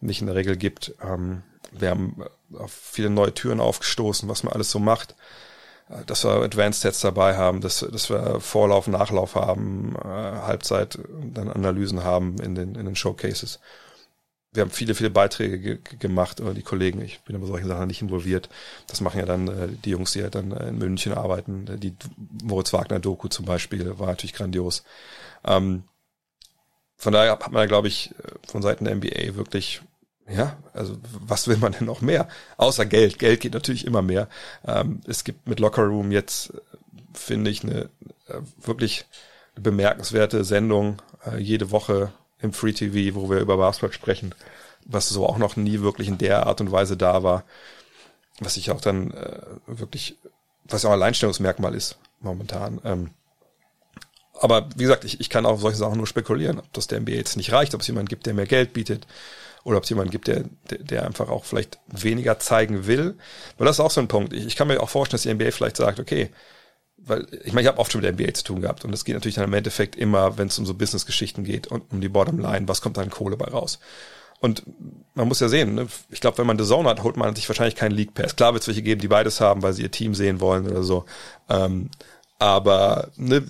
nicht 0.00 0.20
in 0.20 0.26
der 0.26 0.36
Regel 0.36 0.56
gibt. 0.56 0.94
Ähm, 1.02 1.42
wir 1.70 1.90
haben 1.90 2.24
auf 2.56 2.72
viele 2.72 3.10
neue 3.10 3.34
Türen 3.34 3.60
aufgestoßen, 3.60 4.28
was 4.28 4.42
man 4.42 4.52
alles 4.52 4.70
so 4.70 4.78
macht. 4.78 5.14
Äh, 5.90 6.04
dass 6.06 6.24
wir 6.24 6.30
Advanced 6.42 6.82
Sets 6.82 7.00
dabei 7.00 7.36
haben, 7.36 7.60
dass, 7.60 7.80
dass 7.80 8.10
wir 8.10 8.40
Vorlauf, 8.40 8.86
Nachlauf 8.86 9.34
haben, 9.34 9.96
äh, 9.96 10.08
Halbzeit, 10.08 10.98
dann 11.34 11.50
Analysen 11.50 12.04
haben 12.04 12.38
in 12.38 12.54
den, 12.54 12.74
in 12.74 12.86
den 12.86 12.96
Showcases 12.96 13.60
wir 14.52 14.62
haben 14.62 14.70
viele, 14.70 14.94
viele 14.94 15.10
Beiträge 15.10 15.58
ge 15.58 15.78
gemacht, 15.98 16.40
oder 16.40 16.54
die 16.54 16.62
Kollegen, 16.62 17.02
ich 17.02 17.20
bin 17.20 17.36
aber 17.36 17.46
solchen 17.46 17.68
Sachen 17.68 17.86
nicht 17.86 18.02
involviert. 18.02 18.48
Das 18.86 19.00
machen 19.00 19.20
ja 19.20 19.26
dann 19.26 19.48
äh, 19.48 19.68
die 19.84 19.90
Jungs, 19.90 20.12
die 20.12 20.20
ja 20.20 20.24
halt 20.24 20.34
dann 20.34 20.52
äh, 20.52 20.68
in 20.68 20.78
München 20.78 21.12
arbeiten. 21.12 21.66
Die 21.78 21.94
Moritz 22.42 22.72
Wagner-Doku 22.72 23.28
zum 23.28 23.44
Beispiel 23.44 23.98
war 23.98 24.06
natürlich 24.06 24.32
grandios. 24.32 24.84
Ähm, 25.44 25.84
von 26.96 27.12
daher 27.12 27.32
hat 27.32 27.52
man, 27.52 27.68
glaube 27.68 27.88
ich, 27.88 28.10
äh, 28.10 28.48
von 28.50 28.62
Seiten 28.62 28.84
der 28.84 28.94
NBA 28.94 29.36
wirklich, 29.36 29.82
ja, 30.28 30.56
also 30.72 30.96
was 31.02 31.46
will 31.46 31.58
man 31.58 31.72
denn 31.72 31.86
noch 31.86 32.00
mehr? 32.00 32.26
Außer 32.56 32.86
Geld. 32.86 33.18
Geld 33.18 33.40
geht 33.40 33.54
natürlich 33.54 33.86
immer 33.86 34.02
mehr. 34.02 34.28
Ähm, 34.66 35.02
es 35.06 35.24
gibt 35.24 35.46
mit 35.46 35.60
Locker 35.60 35.84
Room 35.84 36.10
jetzt, 36.10 36.54
äh, 36.54 36.60
finde 37.12 37.50
ich, 37.50 37.62
eine 37.62 37.90
äh, 38.28 38.40
wirklich 38.60 39.04
bemerkenswerte 39.54 40.44
Sendung 40.44 41.02
äh, 41.26 41.38
jede 41.38 41.70
Woche 41.70 42.12
im 42.40 42.52
Free 42.52 42.72
TV, 42.72 43.14
wo 43.14 43.30
wir 43.30 43.40
über 43.40 43.56
Basketball 43.56 43.92
sprechen, 43.92 44.34
was 44.84 45.08
so 45.08 45.26
auch 45.26 45.38
noch 45.38 45.56
nie 45.56 45.80
wirklich 45.80 46.08
in 46.08 46.18
der 46.18 46.46
Art 46.46 46.60
und 46.60 46.72
Weise 46.72 46.96
da 46.96 47.22
war, 47.22 47.44
was 48.40 48.56
ich 48.56 48.70
auch 48.70 48.80
dann 48.80 49.10
äh, 49.12 49.40
wirklich, 49.66 50.16
was 50.64 50.84
auch 50.84 50.90
ein 50.90 50.94
Alleinstellungsmerkmal 50.94 51.74
ist 51.74 51.98
momentan. 52.20 52.80
Ähm, 52.84 53.10
aber 54.40 54.68
wie 54.76 54.84
gesagt, 54.84 55.04
ich, 55.04 55.20
ich 55.20 55.30
kann 55.30 55.46
auf 55.46 55.60
solche 55.60 55.78
Sachen 55.78 55.96
nur 55.96 56.06
spekulieren, 56.06 56.60
ob 56.60 56.72
das 56.72 56.86
der 56.86 57.00
NBA 57.00 57.12
jetzt 57.12 57.36
nicht 57.36 57.52
reicht, 57.52 57.74
ob 57.74 57.80
es 57.80 57.86
jemanden 57.88 58.08
gibt, 58.08 58.26
der 58.26 58.34
mehr 58.34 58.46
Geld 58.46 58.72
bietet 58.72 59.06
oder 59.64 59.78
ob 59.78 59.82
es 59.82 59.90
jemanden 59.90 60.12
gibt, 60.12 60.28
der, 60.28 60.44
der, 60.70 60.78
der 60.78 61.06
einfach 61.06 61.28
auch 61.28 61.44
vielleicht 61.44 61.78
weniger 61.88 62.38
zeigen 62.38 62.86
will. 62.86 63.16
Weil 63.56 63.66
das 63.66 63.76
ist 63.76 63.80
auch 63.80 63.90
so 63.90 64.00
ein 64.00 64.08
Punkt. 64.08 64.32
Ich, 64.32 64.46
ich 64.46 64.56
kann 64.56 64.68
mir 64.68 64.80
auch 64.80 64.88
vorstellen, 64.88 65.16
dass 65.16 65.22
die 65.22 65.34
NBA 65.34 65.50
vielleicht 65.50 65.76
sagt, 65.76 65.98
okay, 65.98 66.30
weil 67.08 67.26
ich 67.44 67.52
meine, 67.52 67.62
ich 67.62 67.68
habe 67.68 67.78
oft 67.78 67.92
schon 67.92 68.00
mit 68.02 68.12
NBA 68.12 68.34
zu 68.34 68.44
tun 68.44 68.60
gehabt 68.60 68.84
und 68.84 68.92
es 68.92 69.04
geht 69.04 69.14
natürlich 69.14 69.36
dann 69.36 69.44
im 69.44 69.54
Endeffekt 69.54 69.96
immer, 69.96 70.38
wenn 70.38 70.48
es 70.48 70.58
um 70.58 70.66
so 70.66 70.74
Business-Geschichten 70.74 71.44
geht 71.44 71.66
und 71.66 71.84
um 71.92 72.00
die 72.00 72.08
Bottomline, 72.08 72.68
was 72.68 72.80
kommt 72.80 72.96
dann 72.96 73.10
Kohle 73.10 73.36
bei 73.36 73.46
raus? 73.46 73.78
Und 74.40 74.62
man 75.14 75.26
muss 75.26 75.40
ja 75.40 75.48
sehen, 75.48 75.74
ne? 75.74 75.88
ich 76.10 76.20
glaube, 76.20 76.38
wenn 76.38 76.46
man 76.46 76.58
The 76.58 76.64
Zone 76.64 76.88
hat, 76.88 77.02
holt 77.02 77.16
man 77.16 77.34
sich 77.34 77.48
wahrscheinlich 77.48 77.74
keinen 77.74 77.92
League 77.92 78.14
Pass. 78.14 78.36
Klar 78.36 78.52
wird 78.52 78.62
es 78.62 78.68
welche 78.68 78.82
geben, 78.82 79.00
die 79.00 79.08
beides 79.08 79.40
haben, 79.40 79.62
weil 79.62 79.72
sie 79.72 79.82
ihr 79.82 79.90
Team 79.90 80.14
sehen 80.14 80.40
wollen 80.40 80.68
oder 80.68 80.84
so. 80.84 81.06
Ähm, 81.48 81.90
aber 82.38 83.08
ne, 83.16 83.42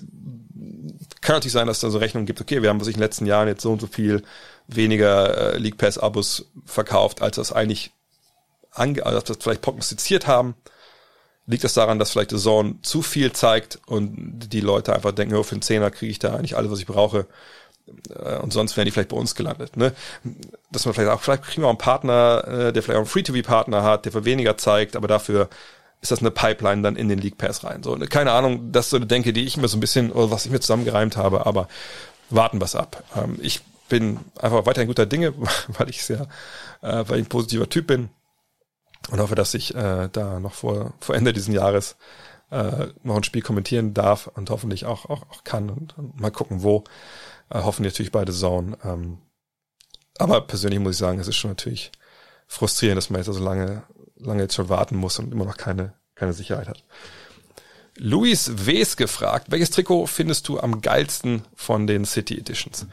kann 1.21 1.35
natürlich 1.35 1.53
sein, 1.53 1.67
dass 1.67 1.79
da 1.79 1.91
so 1.91 1.99
Rechnungen 1.99 2.25
gibt, 2.25 2.41
okay, 2.41 2.63
wir 2.63 2.69
haben 2.69 2.79
sich 2.79 2.95
in 2.95 2.99
den 2.99 3.05
letzten 3.05 3.27
Jahren 3.27 3.47
jetzt 3.47 3.61
so 3.61 3.71
und 3.71 3.81
so 3.81 3.87
viel 3.87 4.23
weniger 4.67 5.53
äh, 5.53 5.57
League 5.57 5.77
Pass-Abos 5.77 6.45
verkauft, 6.65 7.21
als 7.21 7.35
das 7.35 7.51
eigentlich 7.51 7.91
ange 8.71 9.05
also, 9.05 9.19
das 9.19 9.37
vielleicht 9.41 9.61
prognostiziert 9.61 10.27
haben. 10.27 10.55
Liegt 11.49 11.63
das 11.63 11.73
daran, 11.73 11.97
dass 11.97 12.11
vielleicht 12.11 12.29
The 12.29 12.37
Zone 12.37 12.75
zu 12.83 13.01
viel 13.01 13.33
zeigt 13.33 13.79
und 13.87 14.53
die 14.53 14.61
Leute 14.61 14.93
einfach 14.93 15.13
denken, 15.13 15.33
oh, 15.33 15.41
für 15.41 15.53
einen 15.53 15.63
Zehner 15.63 15.89
kriege 15.89 16.11
ich 16.11 16.19
da 16.19 16.35
eigentlich 16.35 16.55
alles, 16.55 16.71
was 16.71 16.79
ich 16.79 16.85
brauche. 16.85 17.25
Äh, 18.15 18.37
und 18.37 18.53
sonst 18.53 18.77
wären 18.77 18.85
die 18.85 18.91
vielleicht 18.91 19.09
bei 19.09 19.17
uns 19.17 19.33
gelandet. 19.33 19.75
Ne? 19.75 19.93
Dass 20.71 20.85
man 20.85 20.93
vielleicht 20.93 21.09
auch, 21.09 21.21
vielleicht 21.21 21.41
kriegen 21.41 21.63
wir 21.63 21.65
auch 21.65 21.71
einen 21.71 21.79
Partner, 21.79 22.43
äh, 22.47 22.71
der 22.71 22.83
vielleicht 22.83 22.97
auch 22.97 23.01
einen 23.01 23.07
Free-TV-Partner 23.07 23.81
hat, 23.81 24.05
der 24.05 24.11
für 24.11 24.25
weniger 24.25 24.57
zeigt, 24.57 24.95
aber 24.95 25.07
dafür 25.07 25.49
ist 26.01 26.11
das 26.11 26.19
eine 26.19 26.29
Pipeline 26.29 26.83
dann 26.83 26.95
in 26.95 27.09
den 27.09 27.17
League 27.17 27.39
Pass 27.39 27.63
rein. 27.63 27.81
So, 27.81 27.97
keine 27.97 28.31
Ahnung, 28.31 28.71
das 28.71 28.85
ist 28.85 28.91
so 28.91 28.97
eine 28.97 29.07
Denke, 29.07 29.33
die 29.33 29.43
ich 29.43 29.57
mir 29.57 29.67
so 29.67 29.75
ein 29.77 29.81
bisschen, 29.81 30.11
oder 30.11 30.29
was 30.29 30.45
ich 30.45 30.51
mir 30.51 30.59
zusammengereimt 30.59 31.17
habe, 31.17 31.47
aber 31.47 31.67
warten 32.29 32.61
wir 32.61 32.79
ab. 32.79 33.03
Ähm, 33.17 33.39
ich 33.41 33.61
bin 33.89 34.19
einfach 34.39 34.67
weiterhin 34.67 34.87
guter 34.87 35.07
Dinge, 35.07 35.33
weil 35.79 35.89
ich 35.89 36.03
sehr, 36.03 36.27
äh, 36.83 37.05
weil 37.07 37.21
ich 37.21 37.25
ein 37.25 37.29
positiver 37.29 37.67
Typ 37.67 37.87
bin 37.87 38.09
und 39.11 39.19
hoffe, 39.19 39.35
dass 39.35 39.51
sich 39.51 39.75
äh, 39.75 40.09
da 40.11 40.39
noch 40.39 40.53
vor, 40.53 40.93
vor 40.99 41.15
Ende 41.15 41.33
dieses 41.33 41.53
Jahres 41.53 41.95
äh, 42.51 42.87
noch 43.03 43.15
ein 43.15 43.23
Spiel 43.23 43.41
kommentieren 43.41 43.93
darf 43.93 44.27
und 44.27 44.49
hoffentlich 44.49 44.85
auch, 44.85 45.05
auch, 45.05 45.23
auch 45.29 45.43
kann 45.43 45.69
und, 45.69 45.97
und 45.97 46.19
mal 46.19 46.31
gucken, 46.31 46.63
wo. 46.63 46.83
Äh, 47.49 47.61
hoffen 47.61 47.83
natürlich 47.83 48.11
beide 48.11 48.31
Zone. 48.31 48.77
Ähm, 48.83 49.19
aber 50.17 50.41
persönlich 50.41 50.79
muss 50.79 50.93
ich 50.93 50.99
sagen, 50.99 51.19
es 51.19 51.27
ist 51.27 51.37
schon 51.37 51.51
natürlich 51.51 51.91
frustrierend, 52.47 52.97
dass 52.97 53.09
man 53.09 53.19
jetzt 53.19 53.27
so 53.27 53.31
also 53.33 53.43
lange, 53.43 53.83
lange 54.17 54.41
jetzt 54.43 54.55
schon 54.55 54.69
warten 54.69 54.95
muss 54.97 55.19
und 55.19 55.31
immer 55.31 55.45
noch 55.45 55.57
keine, 55.57 55.93
keine 56.15 56.33
Sicherheit 56.33 56.67
hat. 56.67 56.83
Luis 57.97 58.65
Wes 58.65 58.97
gefragt, 58.97 59.47
welches 59.49 59.71
Trikot 59.71 60.07
findest 60.07 60.47
du 60.47 60.59
am 60.59 60.81
geilsten 60.81 61.43
von 61.53 61.85
den 61.87 62.05
City 62.05 62.37
Editions? 62.37 62.85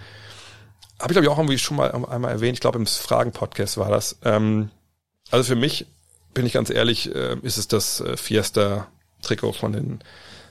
Habe 0.99 1.13
ich 1.13 1.15
glaube 1.15 1.25
ich 1.25 1.29
auch 1.29 1.39
irgendwie 1.39 1.59
schon 1.59 1.77
mal 1.77 1.93
einmal 2.07 2.33
erwähnt, 2.33 2.55
ich 2.55 2.61
glaube 2.61 2.79
im 2.79 2.87
Fragen-Podcast 2.87 3.77
war 3.77 3.91
das. 3.91 4.19
Ähm, 4.25 4.71
also 5.31 5.45
für 5.45 5.57
mich, 5.57 5.87
bin 6.37 6.45
ich 6.45 6.53
ganz 6.53 6.69
ehrlich, 6.69 7.13
äh, 7.15 7.37
ist 7.43 7.57
es 7.57 7.67
das 7.67 8.01
äh, 8.01 8.17
Fiesta-Trikot 8.17 9.55
von 9.55 9.73
den, 9.73 10.01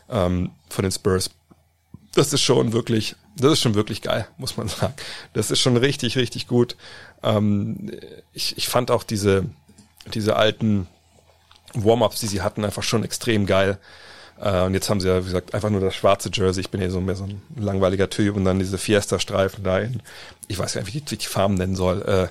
ähm, 0.10 0.50
von 0.68 0.82
den 0.82 0.92
Spurs. 0.92 1.30
Das 2.16 2.34
ist 2.34 2.42
schon 2.42 2.74
wirklich, 2.74 3.16
das 3.38 3.54
ist 3.54 3.62
schon 3.62 3.76
wirklich 3.76 4.02
geil, 4.02 4.28
muss 4.38 4.58
man 4.58 4.68
sagen. 4.68 4.96
Das 5.34 5.52
ist 5.52 5.60
schon 5.60 5.78
richtig, 5.78 6.18
richtig 6.18 6.48
gut. 6.48 6.76
Ähm, 7.22 7.92
ich, 8.34 8.58
ich 8.58 8.68
fand 8.68 8.90
auch 8.90 9.04
diese, 9.04 9.46
diese 10.12 10.36
alten 10.36 10.88
Warm-ups, 11.76 12.20
die 12.20 12.28
sie 12.28 12.42
hatten, 12.42 12.66
einfach 12.66 12.84
schon 12.84 13.04
extrem 13.04 13.46
geil. 13.46 13.78
Äh, 14.42 14.64
und 14.64 14.74
jetzt 14.74 14.90
haben 14.90 15.00
sie 15.00 15.08
ja, 15.08 15.22
wie 15.22 15.26
gesagt, 15.26 15.54
einfach 15.54 15.70
nur 15.70 15.82
das 15.82 15.94
schwarze 15.94 16.32
Jersey. 16.34 16.62
Ich 16.62 16.72
bin 16.72 16.82
hier 16.82 16.90
so 16.90 17.00
mehr 17.00 17.16
so 17.16 17.26
ein 17.26 17.44
langweiliger 17.56 18.10
Typ 18.10 18.36
und 18.36 18.46
dann 18.46 18.58
diese 18.58 18.80
Fiesta-Streifen 18.80 19.64
da 19.64 19.78
in, 19.78 20.02
ich 20.48 20.58
weiß 20.58 20.74
gar 20.74 20.82
nicht, 20.82 20.96
wie 20.96 20.98
ich 20.98 21.06
die 21.06 21.28
Farben 21.28 21.54
nennen 21.54 21.76
soll. 21.76 22.02
Äh, 22.02 22.28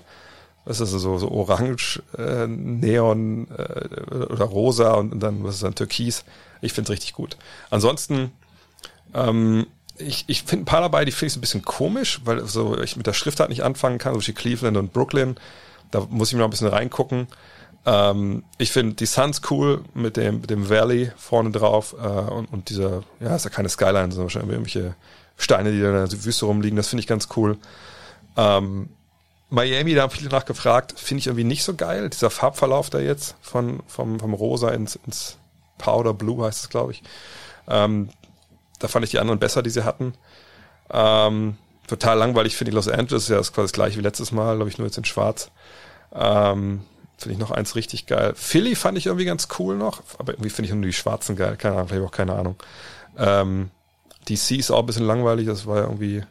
was 0.65 0.81
ist 0.81 0.95
das, 0.95 1.03
so, 1.03 1.19
so 1.19 1.31
orange, 1.31 2.03
äh, 2.17 2.47
Neon 2.47 3.49
äh, 3.51 4.23
oder 4.25 4.45
rosa 4.45 4.93
und, 4.95 5.13
und 5.13 5.21
dann, 5.21 5.45
was 5.45 5.57
ist 5.57 5.63
dann, 5.65 5.75
Türkis. 5.75 6.25
Ich 6.61 6.73
finde 6.73 6.91
es 6.91 6.97
richtig 6.97 7.13
gut. 7.13 7.37
Ansonsten, 7.71 8.33
ähm, 9.13 9.67
ich, 9.99 10.25
ich 10.27 10.43
finde 10.43 10.63
ein 10.63 10.67
paar 10.67 10.81
dabei, 10.81 11.05
die 11.05 11.13
finde 11.13 11.27
ich 11.27 11.33
so 11.35 11.39
ein 11.39 11.43
bisschen 11.43 11.65
komisch, 11.65 12.21
weil 12.25 12.45
so 12.47 12.79
ich 12.81 12.97
mit 12.97 13.07
der 13.07 13.13
Schriftart 13.13 13.51
nicht 13.51 13.63
anfangen 13.63 13.99
kann, 13.99 14.15
so 14.15 14.27
wie 14.27 14.33
Cleveland 14.33 14.77
und 14.77 14.93
Brooklyn. 14.93 15.37
Da 15.91 16.07
muss 16.11 16.29
ich 16.29 16.35
mir 16.35 16.41
noch 16.41 16.49
ein 16.49 16.51
bisschen 16.51 16.69
reingucken. 16.69 17.29
Ähm, 17.87 18.45
ich 18.59 18.73
finde 18.73 18.95
die 18.95 19.07
Suns 19.07 19.43
cool 19.51 19.85
mit 19.93 20.17
dem, 20.17 20.41
mit 20.41 20.51
dem 20.51 20.69
Valley 20.71 21.13
vorne 21.17 21.51
drauf 21.51 21.95
äh, 22.01 22.07
und, 22.07 22.51
und 22.53 22.71
dieser, 22.71 23.03
ja, 23.21 23.37
ist 23.37 23.45
ja 23.45 23.51
keine 23.51 23.69
Skyline, 23.69 24.11
sondern 24.11 24.25
wahrscheinlich 24.25 24.53
irgendwelche 24.53 24.95
Steine, 25.37 25.71
die 25.73 25.81
da 25.81 25.89
in 25.89 26.09
der 26.09 26.25
Wüste 26.25 26.47
rumliegen. 26.47 26.77
Das 26.77 26.89
finde 26.89 27.01
ich 27.01 27.07
ganz 27.07 27.29
cool. 27.37 27.59
Ähm, 28.37 28.89
Miami, 29.51 29.95
da 29.95 30.03
haben 30.03 30.11
viele 30.11 30.31
nachgefragt, 30.31 30.99
finde 30.99 31.21
ich 31.21 31.27
irgendwie 31.27 31.45
nicht 31.45 31.65
so 31.65 31.75
geil. 31.75 32.09
Dieser 32.11 32.31
Farbverlauf 32.31 32.91
da 32.91 32.99
jetzt 32.99 33.37
von, 33.41 33.83
vom, 33.87 34.19
vom 34.19 34.35
Rosa 34.35 34.71
ins, 34.71 34.97
ins 35.07 35.39
Powder 35.79 36.15
Blue 36.15 36.45
heißt 36.45 36.65
es, 36.65 36.71
glaube 36.71 36.93
ich. 36.93 37.03
Ähm, 37.69 38.09
da 38.79 38.89
fand 38.89 39.05
ich 39.05 39.11
die 39.11 39.19
anderen 39.19 39.39
besser, 39.39 39.63
die 39.63 39.71
sie 39.71 39.85
hatten. 39.85 40.15
Ähm, 40.91 41.57
total 41.87 42.19
langweilig 42.19 42.57
finde 42.57 42.71
ich 42.71 42.75
Los 42.75 42.89
Angeles, 42.89 43.29
ja, 43.29 43.39
ist 43.39 43.53
quasi 43.53 43.67
das 43.67 43.73
gleiche 43.73 43.99
wie 43.99 44.03
letztes 44.03 44.33
Mal, 44.33 44.57
glaube 44.57 44.71
ich, 44.71 44.79
nur 44.79 44.87
jetzt 44.87 44.99
in 44.99 45.05
schwarz. 45.05 45.51
Ähm, 46.13 46.83
finde 47.17 47.35
ich 47.35 47.39
noch 47.39 47.51
eins 47.51 47.77
richtig 47.77 48.07
geil. 48.07 48.33
Philly 48.35 48.75
fand 48.75 48.99
ich 48.99 49.07
irgendwie 49.07 49.25
ganz 49.25 49.49
cool 49.59 49.77
noch, 49.77 50.03
aber 50.19 50.33
irgendwie 50.33 50.51
finde 50.51 50.69
ich 50.69 50.75
nur 50.75 50.85
die 50.85 50.93
schwarzen 50.93 51.37
geil, 51.37 51.57
keine 51.57 51.77
Ahnung, 51.77 51.89
vielleicht 51.89 52.07
auch 52.07 52.11
keine 52.11 52.35
Ahnung. 52.35 52.57
Ähm, 53.17 53.71
DC 54.29 54.53
ist 54.53 54.71
auch 54.71 54.81
ein 54.81 54.87
bisschen 54.87 55.07
langweilig, 55.07 55.47
das 55.47 55.67
war 55.67 55.77
ja 55.77 55.83
irgendwie 55.85 56.23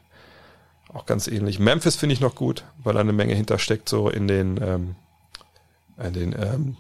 auch 0.94 1.06
ganz 1.06 1.28
ähnlich. 1.28 1.60
Memphis 1.60 1.96
finde 1.96 2.14
ich 2.14 2.20
noch 2.20 2.36
gut, 2.36 2.64
weil 2.84 2.94
da 2.94 3.00
eine 3.00 3.14
Menge 3.14 3.36
hintersteckt, 3.36 3.90
so 3.90 4.10
in 4.10 4.28
den, 4.28 4.60
ähm, 4.62 4.96
in 5.98 6.14
den 6.14 6.34
ähm, 6.34 6.78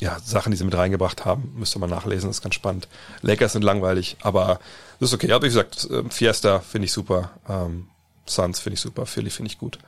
ja, 0.00 0.18
Sachen, 0.24 0.50
die 0.50 0.56
sie 0.56 0.64
mit 0.64 0.76
reingebracht 0.76 1.24
haben. 1.24 1.52
Müsste 1.56 1.78
man 1.78 1.90
nachlesen, 1.90 2.28
das 2.28 2.38
ist 2.38 2.42
ganz 2.42 2.54
spannend. 2.54 2.88
Lakers 3.22 3.52
sind 3.52 3.62
langweilig, 3.62 4.16
aber 4.22 4.60
das 4.98 5.10
ist 5.10 5.14
okay. 5.14 5.32
Aber 5.32 5.42
wie 5.42 5.48
gesagt, 5.48 5.88
ähm, 5.90 6.10
Fiesta 6.10 6.60
finde 6.60 6.86
ich 6.86 6.92
super, 6.92 7.30
ähm, 7.48 7.88
Suns 8.26 8.60
finde 8.60 8.74
ich 8.74 8.80
super, 8.80 9.06
Philly 9.06 9.30
finde 9.30 9.50
ich 9.50 9.58
gut. 9.58 9.78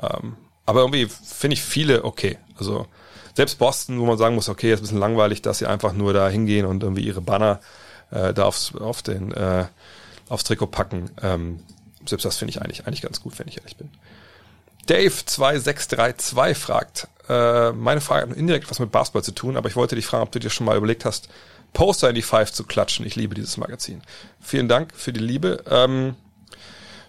Ähm, 0.00 0.36
aber 0.66 0.80
irgendwie 0.80 1.06
finde 1.06 1.54
ich 1.54 1.62
viele 1.62 2.04
okay. 2.04 2.38
Also 2.58 2.86
selbst 3.34 3.58
Boston, 3.58 4.00
wo 4.00 4.06
man 4.06 4.18
sagen 4.18 4.34
muss, 4.34 4.48
okay, 4.48 4.72
ist 4.72 4.80
ein 4.80 4.82
bisschen 4.82 4.98
langweilig, 4.98 5.42
dass 5.42 5.58
sie 5.58 5.66
einfach 5.66 5.92
nur 5.92 6.12
da 6.12 6.28
hingehen 6.28 6.66
und 6.66 6.82
irgendwie 6.82 7.02
ihre 7.02 7.20
Banner 7.20 7.60
äh, 8.10 8.34
da 8.34 8.44
aufs, 8.44 8.74
auf 8.74 9.02
den, 9.02 9.32
äh, 9.32 9.66
aufs 10.28 10.44
Trikot 10.44 10.66
packen. 10.66 11.10
Ähm, 11.22 11.60
selbst 12.08 12.24
das 12.24 12.36
finde 12.36 12.50
ich 12.50 12.62
eigentlich, 12.62 12.86
eigentlich 12.86 13.02
ganz 13.02 13.20
gut, 13.20 13.38
wenn 13.38 13.48
ich 13.48 13.58
ehrlich 13.58 13.76
bin. 13.76 13.90
Dave2632 14.88 16.54
fragt, 16.54 17.08
äh, 17.28 17.72
meine 17.72 18.00
Frage 18.00 18.30
hat 18.30 18.36
indirekt 18.36 18.70
was 18.70 18.78
mit 18.78 18.90
Basketball 18.90 19.22
zu 19.22 19.32
tun, 19.32 19.56
aber 19.56 19.68
ich 19.68 19.76
wollte 19.76 19.96
dich 19.96 20.06
fragen, 20.06 20.22
ob 20.22 20.32
du 20.32 20.38
dir 20.38 20.50
schon 20.50 20.66
mal 20.66 20.76
überlegt 20.76 21.04
hast, 21.04 21.28
Poster 21.74 22.08
in 22.08 22.14
die 22.14 22.22
Five 22.22 22.52
zu 22.52 22.64
klatschen. 22.64 23.04
Ich 23.06 23.16
liebe 23.16 23.34
dieses 23.34 23.58
Magazin. 23.58 24.02
Vielen 24.40 24.68
Dank 24.68 24.94
für 24.94 25.12
die 25.12 25.20
Liebe. 25.20 25.62
Ähm, 25.70 26.16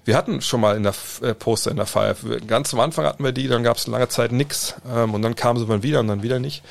wir 0.04 0.18
hatten 0.18 0.42
schon 0.42 0.62
mal 0.62 0.76
in 0.76 0.84
der 0.84 0.94
äh, 1.22 1.34
Poster 1.34 1.72
in 1.72 1.78
der 1.78 1.86
Five. 1.86 2.26
Ganz 2.48 2.74
am 2.74 2.80
Anfang 2.82 3.06
hatten 3.06 3.24
wir 3.24 3.32
die, 3.32 3.48
dann 3.48 3.64
gab 3.64 3.78
es 3.78 3.88
lange 3.88 4.10
Zeit 4.10 4.32
nix 4.32 4.76
ähm, 4.92 5.14
und 5.14 5.22
dann 5.22 5.36
kamen 5.36 5.60
sie 5.60 5.66
mal 5.66 5.84
wieder 5.84 6.00
und 6.02 6.08
dann 6.08 6.24
wieder 6.24 6.40
nicht. 6.40 6.64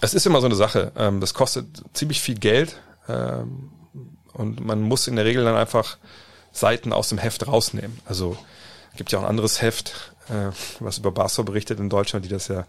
Es 0.00 0.14
ist 0.14 0.26
immer 0.26 0.40
so 0.40 0.46
eine 0.46 0.56
Sache. 0.56 0.92
Ähm, 0.96 1.20
das 1.20 1.34
kostet 1.34 1.66
ziemlich 1.92 2.20
viel 2.20 2.34
Geld 2.34 2.80
ähm, 3.08 3.70
und 4.32 4.64
man 4.64 4.80
muss 4.80 5.06
in 5.06 5.16
der 5.16 5.24
Regel 5.24 5.44
dann 5.44 5.56
einfach 5.56 5.98
Seiten 6.54 6.92
aus 6.92 7.08
dem 7.10 7.18
Heft 7.18 7.46
rausnehmen. 7.46 7.98
Also 8.06 8.38
gibt 8.96 9.12
ja 9.12 9.18
auch 9.18 9.24
ein 9.24 9.28
anderes 9.28 9.60
Heft, 9.60 10.12
äh, 10.28 10.50
was 10.78 10.98
über 10.98 11.10
Basketball 11.10 11.52
berichtet 11.52 11.80
in 11.80 11.90
Deutschland, 11.90 12.24
die 12.24 12.28
das 12.30 12.48
ja, 12.48 12.64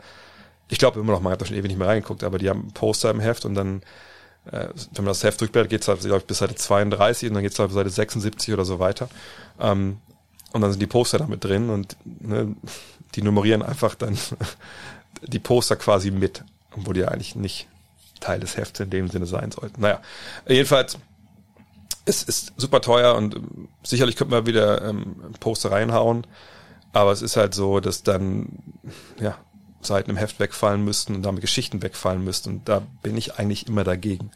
ich 0.67 0.79
glaube 0.79 0.99
immer 0.99 1.13
noch 1.13 1.19
ich 1.21 1.25
habe 1.25 1.37
da 1.37 1.45
schon 1.45 1.55
ewig 1.55 1.69
nicht 1.69 1.77
mehr 1.77 1.87
reingeguckt, 1.87 2.23
aber 2.23 2.39
die 2.39 2.49
haben 2.49 2.71
Poster 2.73 3.11
im 3.11 3.19
Heft 3.19 3.45
und 3.45 3.53
dann, 3.53 3.83
äh, 4.51 4.67
wenn 4.93 5.05
man 5.05 5.05
das 5.05 5.23
Heft 5.23 5.39
durchblättert, 5.39 5.69
geht 5.69 5.81
es 5.83 5.87
halt, 5.87 6.01
glaube 6.01 6.17
ich, 6.17 6.25
bis 6.25 6.39
Seite 6.39 6.55
32 6.55 7.29
und 7.29 7.35
dann 7.35 7.43
geht 7.43 7.53
es 7.53 7.59
halt 7.59 7.69
bis 7.69 7.75
Seite 7.75 7.89
76 7.91 8.53
oder 8.53 8.65
so 8.65 8.79
weiter. 8.79 9.07
Ähm, 9.59 9.97
und 10.51 10.61
dann 10.61 10.71
sind 10.71 10.79
die 10.79 10.87
Poster 10.87 11.19
damit 11.19 11.43
drin 11.43 11.69
und 11.69 11.95
ne, 12.05 12.55
die 13.13 13.21
nummerieren 13.21 13.61
einfach 13.61 13.93
dann 13.93 14.17
die 15.21 15.39
Poster 15.39 15.75
quasi 15.75 16.09
mit, 16.09 16.43
obwohl 16.75 16.95
die 16.95 17.01
ja 17.01 17.09
eigentlich 17.09 17.35
nicht 17.35 17.67
Teil 18.19 18.39
des 18.39 18.57
Hefts 18.57 18.79
in 18.79 18.89
dem 18.89 19.09
Sinne 19.09 19.27
sein 19.27 19.51
sollten. 19.51 19.81
Naja, 19.81 20.01
jedenfalls 20.47 20.97
es 22.05 22.23
ist 22.23 22.53
super 22.57 22.81
teuer 22.81 23.15
und 23.15 23.35
ähm, 23.35 23.67
sicherlich 23.83 24.15
könnte 24.15 24.33
man 24.33 24.45
wieder 24.45 24.83
ähm, 24.83 25.15
Poster 25.39 25.71
reinhauen, 25.71 26.25
aber 26.93 27.11
es 27.11 27.21
ist 27.21 27.35
halt 27.35 27.53
so, 27.53 27.79
dass 27.79 28.03
dann 28.03 28.59
ja 29.19 29.37
Seiten 29.81 30.09
im 30.09 30.17
Heft 30.17 30.39
wegfallen 30.39 30.83
müssten 30.83 31.15
und 31.15 31.23
damit 31.23 31.41
Geschichten 31.41 31.81
wegfallen 31.81 32.23
müssten 32.23 32.49
und 32.49 32.69
da 32.69 32.81
bin 33.01 33.17
ich 33.17 33.37
eigentlich 33.37 33.67
immer 33.67 33.83
dagegen. 33.83 34.31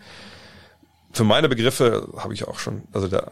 Für 1.11 1.23
meine 1.23 1.49
Begriffe 1.49 2.07
habe 2.17 2.33
ich 2.33 2.47
auch 2.47 2.59
schon, 2.59 2.83
also 2.91 3.07
da 3.07 3.31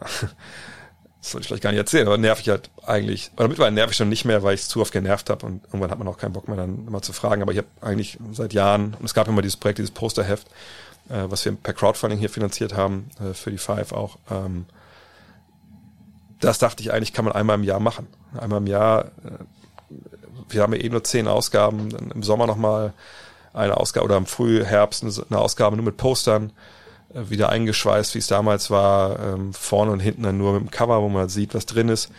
das 1.20 1.32
soll 1.32 1.40
ich 1.40 1.48
vielleicht 1.48 1.62
gar 1.62 1.70
nicht 1.70 1.78
erzählen, 1.78 2.06
aber 2.06 2.16
nerv 2.16 2.40
ich 2.40 2.48
halt 2.48 2.70
eigentlich, 2.86 3.32
oder 3.36 3.48
mittlerweile 3.48 3.74
nerv 3.74 3.90
ich 3.90 3.96
schon 3.96 4.08
nicht 4.08 4.24
mehr, 4.24 4.42
weil 4.44 4.54
ich 4.54 4.62
es 4.62 4.68
zu 4.68 4.80
oft 4.80 4.92
genervt 4.92 5.30
habe 5.30 5.46
und 5.46 5.64
irgendwann 5.64 5.90
hat 5.90 5.98
man 5.98 6.06
auch 6.06 6.18
keinen 6.18 6.32
Bock 6.32 6.46
mehr 6.46 6.56
dann 6.56 6.86
immer 6.86 7.02
zu 7.02 7.12
fragen, 7.12 7.42
aber 7.42 7.52
ich 7.52 7.58
habe 7.58 7.68
eigentlich 7.80 8.18
seit 8.32 8.52
Jahren, 8.52 8.94
und 8.98 9.04
es 9.04 9.14
gab 9.14 9.26
immer 9.26 9.42
dieses 9.42 9.56
Projekt, 9.56 9.78
dieses 9.78 9.90
Posterheft, 9.90 10.46
äh, 11.08 11.24
was 11.28 11.44
wir 11.44 11.52
per 11.52 11.74
Crowdfunding 11.74 12.18
hier 12.18 12.30
finanziert 12.30 12.74
haben, 12.74 13.10
äh, 13.20 13.34
für 13.34 13.50
die 13.50 13.58
Five 13.58 13.92
auch. 13.92 14.18
Ähm, 14.30 14.66
das 16.40 16.58
dachte 16.58 16.82
ich 16.82 16.92
eigentlich, 16.92 17.12
kann 17.12 17.24
man 17.24 17.34
einmal 17.34 17.56
im 17.56 17.64
Jahr 17.64 17.80
machen. 17.80 18.06
Einmal 18.38 18.60
im 18.60 18.66
Jahr, 18.66 19.06
äh, 19.06 19.10
wir 20.48 20.62
haben 20.62 20.72
ja 20.72 20.80
eh 20.80 20.88
nur 20.88 21.04
zehn 21.04 21.28
Ausgaben, 21.28 21.90
dann 21.90 22.10
im 22.10 22.22
Sommer 22.22 22.46
nochmal 22.46 22.92
eine 23.52 23.76
Ausgabe 23.76 24.04
oder 24.04 24.16
im 24.16 24.26
Frühherbst 24.26 25.04
eine 25.04 25.38
Ausgabe 25.38 25.76
nur 25.76 25.84
mit 25.84 25.96
Postern, 25.96 26.52
äh, 27.12 27.28
wieder 27.28 27.48
eingeschweißt, 27.48 28.14
wie 28.14 28.18
es 28.18 28.26
damals 28.26 28.70
war, 28.70 29.18
ähm, 29.18 29.52
vorne 29.52 29.92
und 29.92 30.00
hinten 30.00 30.22
dann 30.22 30.38
nur 30.38 30.54
mit 30.54 30.62
dem 30.62 30.70
Cover, 30.70 31.02
wo 31.02 31.08
man 31.08 31.28
sieht, 31.28 31.54
was 31.54 31.66
drin 31.66 31.88
ist. 31.88 32.10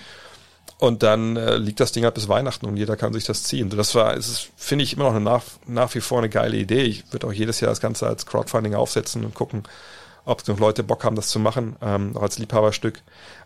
Und 0.79 1.03
dann 1.03 1.35
äh, 1.35 1.57
liegt 1.57 1.81
das 1.81 1.91
Ding 1.91 2.05
halt 2.05 2.13
bis 2.13 2.29
Weihnachten 2.29 2.65
und 2.65 2.77
jeder 2.77 2.95
kann 2.95 3.11
sich 3.11 3.25
das 3.25 3.43
ziehen. 3.43 3.69
Das 3.69 3.95
war, 3.95 4.15
finde 4.55 4.83
ich, 4.83 4.93
immer 4.93 5.03
noch 5.03 5.11
eine 5.11 5.19
nach, 5.19 5.43
nach 5.67 5.93
wie 5.93 5.99
vor 5.99 6.19
eine 6.19 6.29
geile 6.29 6.55
Idee. 6.55 6.83
Ich 6.83 7.11
würde 7.11 7.27
auch 7.27 7.33
jedes 7.33 7.59
Jahr 7.59 7.69
das 7.69 7.81
Ganze 7.81 8.07
als 8.07 8.25
Crowdfunding 8.25 8.75
aufsetzen 8.75 9.25
und 9.25 9.35
gucken, 9.35 9.63
ob 10.23 10.47
noch 10.47 10.57
Leute 10.57 10.83
Bock 10.83 11.03
haben, 11.03 11.17
das 11.17 11.27
zu 11.27 11.37
machen, 11.37 11.75
ähm, 11.81 12.15
auch 12.15 12.21
als 12.21 12.39
Liebhaberstück. 12.39 13.01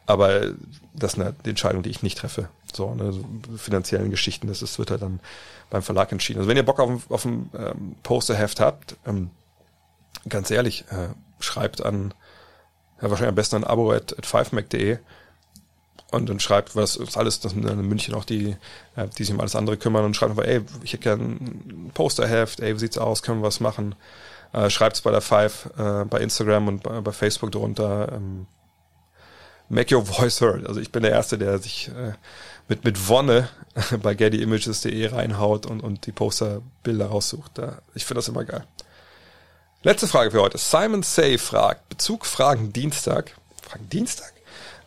Aber 0.05 0.41
das 0.93 1.13
ist 1.13 1.19
eine 1.19 1.33
Entscheidung, 1.43 1.81
die 1.81 1.89
ich 1.89 2.03
nicht 2.03 2.19
treffe. 2.19 2.49
So, 2.71 2.93
ne, 2.93 3.11
so 3.11 3.25
finanziellen 3.57 4.11
Geschichten, 4.11 4.47
das 4.47 4.61
ist, 4.61 4.77
wird 4.77 4.91
halt 4.91 5.01
dann 5.01 5.19
beim 5.71 5.81
Verlag 5.81 6.11
entschieden. 6.11 6.37
Also 6.37 6.49
wenn 6.49 6.57
ihr 6.57 6.65
Bock 6.65 6.79
auf, 6.79 7.09
auf 7.09 7.25
ein 7.25 7.49
ähm, 7.57 7.95
Posterheft 8.03 8.59
habt, 8.59 8.95
ähm, 9.07 9.31
ganz 10.29 10.51
ehrlich, 10.51 10.85
äh, 10.91 11.07
schreibt 11.39 11.83
an, 11.83 12.13
ja, 13.01 13.09
wahrscheinlich 13.09 13.29
am 13.29 13.35
besten 13.35 13.55
an 13.55 13.63
abo 13.63 13.91
at, 13.91 14.13
at 14.19 14.27
5mac.de 14.27 14.99
und 16.13 16.29
dann 16.29 16.39
schreibt, 16.39 16.75
was 16.75 16.95
ist 16.95 17.17
alles, 17.17 17.39
das 17.39 17.53
sind 17.53 17.65
in 17.65 17.81
München 17.87 18.13
auch 18.13 18.25
die, 18.25 18.55
äh, 18.95 19.07
die 19.17 19.23
sich 19.23 19.33
um 19.33 19.39
alles 19.39 19.55
andere 19.55 19.77
kümmern 19.77 20.05
und 20.05 20.15
schreibt 20.15 20.31
einfach, 20.31 20.45
ey, 20.45 20.61
ich 20.83 20.93
hätte 20.93 21.03
gerne 21.03 21.23
ein 21.23 21.91
Posterheft, 21.93 22.59
ey, 22.59 22.75
wie 22.75 22.79
sieht's 22.79 22.97
aus, 22.97 23.23
können 23.23 23.41
wir 23.41 23.47
was 23.47 23.59
machen? 23.59 23.95
Äh, 24.53 24.69
schreibt's 24.69 25.01
bei 25.01 25.11
der 25.11 25.21
Five, 25.21 25.69
äh, 25.77 26.05
bei 26.05 26.19
Instagram 26.19 26.67
und 26.67 26.83
bei, 26.83 27.01
bei 27.01 27.11
Facebook 27.11 27.51
drunter. 27.51 28.11
Ähm, 28.13 28.45
make 29.69 29.95
your 29.95 30.05
voice 30.05 30.39
heard. 30.41 30.67
Also 30.67 30.79
ich 30.79 30.91
bin 30.91 31.03
der 31.03 31.11
Erste, 31.11 31.37
der 31.37 31.57
sich 31.57 31.89
äh, 31.89 32.13
mit, 32.67 32.83
mit 32.83 33.07
Wonne 33.09 33.49
bei 34.01 34.13
gettyimages.de 34.13 35.07
reinhaut 35.07 35.65
und, 35.65 35.81
und 35.81 36.05
die 36.05 36.11
Posterbilder 36.11 37.07
raussucht. 37.07 37.51
Da, 37.55 37.79
ich 37.95 38.05
finde 38.05 38.19
das 38.19 38.27
immer 38.27 38.45
geil. 38.45 38.65
Letzte 39.81 40.07
Frage 40.07 40.31
für 40.31 40.41
heute. 40.41 40.57
Simon 40.57 41.03
Say 41.03 41.37
fragt, 41.37 41.89
Bezug 41.89 42.25
Fragen 42.25 42.71
Dienstag. 42.71 43.35
Fragen 43.61 43.89
Dienstag? 43.89 44.32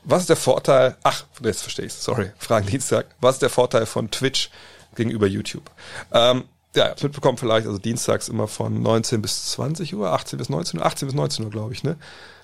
Was 0.09 0.23
ist 0.23 0.29
der 0.29 0.37
Vorteil, 0.37 0.97
ach, 1.03 1.25
jetzt 1.43 1.63
verstehe 1.63 1.87
ich 1.87 1.93
sorry, 1.93 2.31
Fragen 2.39 2.67
Dienstag. 2.67 3.07
Was 3.21 3.37
ist 3.37 3.43
der 3.43 3.51
Vorteil 3.51 3.87
von 3.87 4.09
Twitch 4.09 4.51
gegenüber 4.95 5.27
YouTube? 5.27 5.69
Ähm, 6.13 6.45
ja, 6.77 6.91
hab's 6.91 7.03
mitbekommen 7.03 7.39
vielleicht, 7.39 7.67
also 7.67 7.79
dienstags 7.79 8.29
immer 8.29 8.47
von 8.47 8.83
19 8.83 9.21
bis 9.21 9.51
20 9.53 9.95
Uhr, 9.95 10.13
18 10.13 10.39
bis 10.39 10.49
19 10.49 10.79
Uhr, 10.79 10.87
18 10.87 11.09
bis 11.09 11.15
19 11.17 11.45
Uhr, 11.45 11.51
glaube 11.51 11.73
ich, 11.73 11.83
ne? 11.83 11.97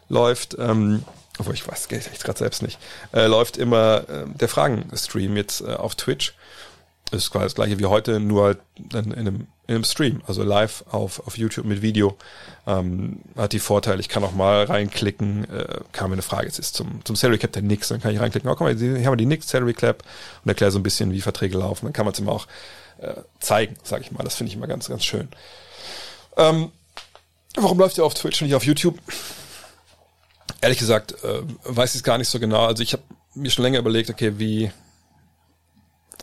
Läuft, 0.08 0.56
ähm, 0.58 1.04
obwohl 1.38 1.54
ich 1.54 1.66
weiß, 1.66 1.86
ich 1.90 2.20
gerade 2.20 2.38
selbst 2.38 2.62
nicht, 2.62 2.80
äh, 3.12 3.26
läuft 3.26 3.56
immer 3.56 4.08
äh, 4.08 4.24
der 4.26 4.48
Fragen-Stream 4.48 5.36
jetzt 5.36 5.60
äh, 5.60 5.74
auf 5.74 5.94
Twitch. 5.94 6.34
Ist 7.12 7.30
quasi 7.30 7.44
das 7.44 7.54
gleiche 7.54 7.78
wie 7.78 7.84
heute, 7.84 8.20
nur 8.20 8.44
halt 8.44 8.58
dann 8.76 9.12
in 9.12 9.12
einem, 9.12 9.46
in 9.66 9.74
einem 9.74 9.84
Stream, 9.84 10.22
also 10.26 10.42
live 10.42 10.82
auf, 10.90 11.26
auf 11.26 11.36
YouTube 11.36 11.66
mit 11.66 11.82
Video. 11.82 12.16
Ähm, 12.66 13.20
hat 13.36 13.52
die 13.52 13.58
Vorteile, 13.58 14.00
ich 14.00 14.08
kann 14.08 14.24
auch 14.24 14.32
mal 14.32 14.64
reinklicken, 14.64 15.44
äh, 15.50 15.80
kam 15.92 16.08
mir 16.08 16.14
eine 16.14 16.22
Frage, 16.22 16.46
jetzt 16.46 16.58
ist 16.58 16.74
zum, 16.74 17.04
zum 17.04 17.14
Salary 17.14 17.38
Cap 17.38 17.52
der 17.52 17.60
Nix, 17.60 17.88
dann 17.88 18.00
kann 18.00 18.14
ich 18.14 18.20
reinklicken, 18.20 18.48
oh, 18.48 18.56
mal, 18.58 18.74
hier 18.74 19.04
haben 19.04 19.12
wir 19.12 19.16
die 19.16 19.26
Nix 19.26 19.46
Salary 19.46 19.74
Cap 19.74 20.04
und 20.42 20.48
erkläre 20.48 20.70
so 20.70 20.78
ein 20.78 20.82
bisschen, 20.82 21.12
wie 21.12 21.20
Verträge 21.20 21.58
laufen. 21.58 21.84
Dann 21.84 21.92
kann 21.92 22.06
man 22.06 22.14
es 22.14 22.18
immer 22.18 22.32
auch 22.32 22.46
äh, 22.98 23.14
zeigen, 23.40 23.76
sage 23.82 24.04
ich 24.04 24.10
mal. 24.12 24.24
Das 24.24 24.36
finde 24.36 24.48
ich 24.48 24.56
immer 24.56 24.66
ganz, 24.66 24.88
ganz 24.88 25.04
schön. 25.04 25.28
Ähm, 26.38 26.72
warum 27.56 27.78
läuft 27.78 27.98
ihr 27.98 28.04
auf 28.04 28.14
Twitch 28.14 28.40
und 28.40 28.48
nicht 28.48 28.56
auf 28.56 28.64
YouTube? 28.64 28.98
Ehrlich 30.62 30.78
gesagt, 30.78 31.12
äh, 31.24 31.42
weiß 31.64 31.90
ich 31.90 31.96
es 31.96 32.04
gar 32.04 32.16
nicht 32.16 32.28
so 32.28 32.40
genau. 32.40 32.64
Also 32.64 32.82
ich 32.82 32.94
habe 32.94 33.02
mir 33.34 33.50
schon 33.50 33.64
länger 33.64 33.80
überlegt, 33.80 34.08
okay, 34.08 34.38
wie, 34.38 34.70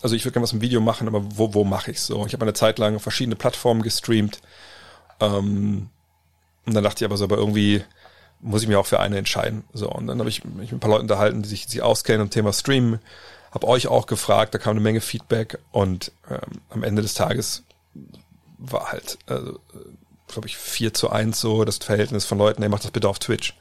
also 0.01 0.15
ich 0.15 0.23
würde 0.23 0.33
gerne 0.33 0.43
was 0.43 0.53
im 0.53 0.61
Video 0.61 0.81
machen, 0.81 1.07
aber 1.07 1.21
wo, 1.37 1.53
wo 1.53 1.63
mache 1.63 1.91
ich 1.91 2.01
so? 2.01 2.25
Ich 2.25 2.33
habe 2.33 2.43
eine 2.43 2.53
Zeit 2.53 2.79
lang 2.79 2.99
verschiedene 2.99 3.35
Plattformen 3.35 3.81
gestreamt. 3.81 4.39
Ähm, 5.19 5.89
und 6.65 6.73
dann 6.73 6.83
dachte 6.83 7.03
ich 7.03 7.09
aber 7.09 7.17
so, 7.17 7.25
aber 7.25 7.37
irgendwie 7.37 7.83
muss 8.41 8.61
ich 8.61 8.67
mir 8.67 8.79
auch 8.79 8.85
für 8.85 8.99
eine 8.99 9.17
entscheiden. 9.17 9.63
So, 9.73 9.89
und 9.89 10.07
dann 10.07 10.19
habe 10.19 10.29
ich 10.29 10.43
mich 10.45 10.71
mit 10.71 10.73
ein 10.73 10.79
paar 10.79 10.91
Leuten 10.91 11.03
unterhalten, 11.03 11.41
die 11.43 11.49
sich, 11.49 11.67
sich 11.67 11.81
auskennen 11.81 12.21
im 12.21 12.29
Thema 12.29 12.53
Streamen. 12.53 12.99
Habe 13.51 13.67
euch 13.67 13.87
auch 13.87 14.05
gefragt, 14.05 14.53
da 14.53 14.59
kam 14.59 14.71
eine 14.71 14.79
Menge 14.79 15.01
Feedback 15.01 15.57
und 15.71 16.11
ähm, 16.29 16.61
am 16.69 16.83
Ende 16.83 17.01
des 17.01 17.15
Tages 17.15 17.63
war 18.57 18.91
halt, 18.91 19.17
also, 19.25 19.59
glaube 20.27 20.47
ich, 20.47 20.57
4 20.57 20.93
zu 20.93 21.09
1 21.09 21.39
so 21.39 21.65
das 21.65 21.77
Verhältnis 21.77 22.25
von 22.25 22.37
Leuten, 22.37 22.61
ey, 22.61 22.69
macht 22.69 22.83
das 22.83 22.91
bitte 22.91 23.09
auf 23.09 23.19
Twitch. 23.19 23.55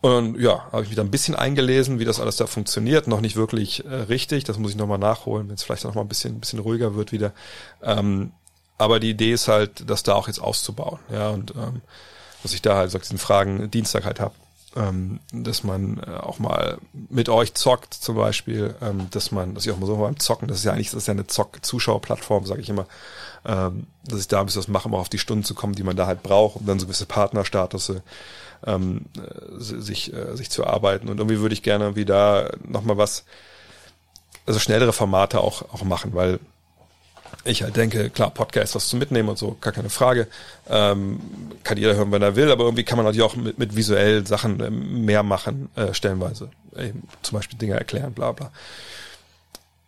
Und 0.00 0.40
ja, 0.40 0.66
habe 0.72 0.84
ich 0.84 0.94
da 0.94 1.02
ein 1.02 1.10
bisschen 1.10 1.34
eingelesen, 1.34 1.98
wie 1.98 2.06
das 2.06 2.20
alles 2.20 2.36
da 2.36 2.46
funktioniert. 2.46 3.06
Noch 3.06 3.20
nicht 3.20 3.36
wirklich 3.36 3.84
äh, 3.84 3.94
richtig, 3.94 4.44
das 4.44 4.58
muss 4.58 4.70
ich 4.70 4.76
nochmal 4.76 4.98
nachholen, 4.98 5.48
wenn 5.48 5.56
es 5.56 5.62
vielleicht 5.62 5.84
noch 5.84 5.94
mal 5.94 6.00
ein 6.00 6.08
bisschen, 6.08 6.36
ein 6.36 6.40
bisschen 6.40 6.58
ruhiger 6.58 6.94
wird 6.94 7.12
wieder. 7.12 7.32
Ähm, 7.82 8.32
aber 8.78 8.98
die 8.98 9.10
Idee 9.10 9.32
ist 9.32 9.46
halt, 9.46 9.88
das 9.90 10.02
da 10.02 10.14
auch 10.14 10.26
jetzt 10.26 10.40
auszubauen. 10.40 11.00
Ja, 11.12 11.28
und 11.28 11.50
ähm, 11.54 11.82
dass 12.42 12.54
ich 12.54 12.62
da 12.62 12.76
halt 12.76 12.90
so 12.90 12.98
diesen 12.98 13.18
Fragen 13.18 13.70
Dienstag 13.70 14.06
halt 14.06 14.20
habe. 14.20 14.34
Ähm, 14.76 15.18
dass 15.32 15.64
man 15.64 15.98
äh, 15.98 16.12
auch 16.12 16.38
mal 16.38 16.78
mit 16.92 17.28
euch 17.28 17.54
zockt 17.54 17.92
zum 17.92 18.14
Beispiel, 18.14 18.76
ähm, 18.80 19.08
dass 19.10 19.32
man, 19.32 19.54
dass 19.54 19.66
ich 19.66 19.72
auch 19.72 19.78
mal 19.78 19.86
so 19.86 19.96
beim 19.96 20.20
Zocken, 20.20 20.46
das 20.46 20.58
ist 20.58 20.64
ja 20.64 20.72
eigentlich, 20.72 20.90
das 20.90 20.98
ist 20.98 21.06
ja 21.08 21.12
eine 21.12 21.26
Zock-Zuschauerplattform, 21.26 22.46
sage 22.46 22.60
ich 22.60 22.68
immer, 22.68 22.86
ähm, 23.44 23.88
dass 24.04 24.20
ich 24.20 24.28
da 24.28 24.38
ein 24.38 24.46
bisschen 24.46 24.60
was 24.60 24.68
mache, 24.68 24.86
um 24.86 24.94
auf 24.94 25.08
die 25.08 25.18
Stunden 25.18 25.42
zu 25.42 25.54
kommen, 25.54 25.74
die 25.74 25.82
man 25.82 25.96
da 25.96 26.06
halt 26.06 26.22
braucht, 26.22 26.54
um 26.54 26.66
dann 26.66 26.78
so 26.78 26.86
gewisse 26.86 27.06
Partnerstatus 27.06 27.94
ähm, 28.64 29.06
äh, 29.16 29.58
sich, 29.58 30.12
äh, 30.12 30.36
sich 30.36 30.50
zu 30.50 30.64
arbeiten. 30.64 31.08
Und 31.08 31.18
irgendwie 31.18 31.40
würde 31.40 31.54
ich 31.54 31.64
gerne 31.64 31.84
irgendwie 31.84 32.04
da 32.04 32.50
nochmal 32.62 32.96
was, 32.96 33.24
also 34.46 34.60
schnellere 34.60 34.92
Formate 34.92 35.40
auch, 35.40 35.62
auch 35.74 35.82
machen, 35.82 36.14
weil 36.14 36.38
ich 37.44 37.62
halt 37.62 37.76
denke, 37.76 38.10
klar, 38.10 38.30
Podcast 38.30 38.74
was 38.74 38.88
zu 38.88 38.96
mitnehmen 38.96 39.28
und 39.28 39.38
so, 39.38 39.56
gar 39.60 39.72
keine 39.72 39.90
Frage. 39.90 40.26
Ähm, 40.68 41.20
kann 41.64 41.78
jeder 41.78 41.94
hören, 41.94 42.12
wenn 42.12 42.22
er 42.22 42.36
will, 42.36 42.50
aber 42.50 42.64
irgendwie 42.64 42.84
kann 42.84 42.96
man 42.96 43.06
natürlich 43.06 43.24
auch 43.24 43.36
mit, 43.36 43.58
mit 43.58 43.76
visuellen 43.76 44.26
Sachen 44.26 44.60
äh, 44.60 44.70
mehr 44.70 45.22
machen, 45.22 45.70
äh, 45.76 45.94
stellenweise. 45.94 46.50
Eben, 46.76 47.08
zum 47.22 47.38
Beispiel 47.38 47.58
Dinge 47.58 47.74
erklären, 47.74 48.12
bla 48.12 48.32
bla. 48.32 48.50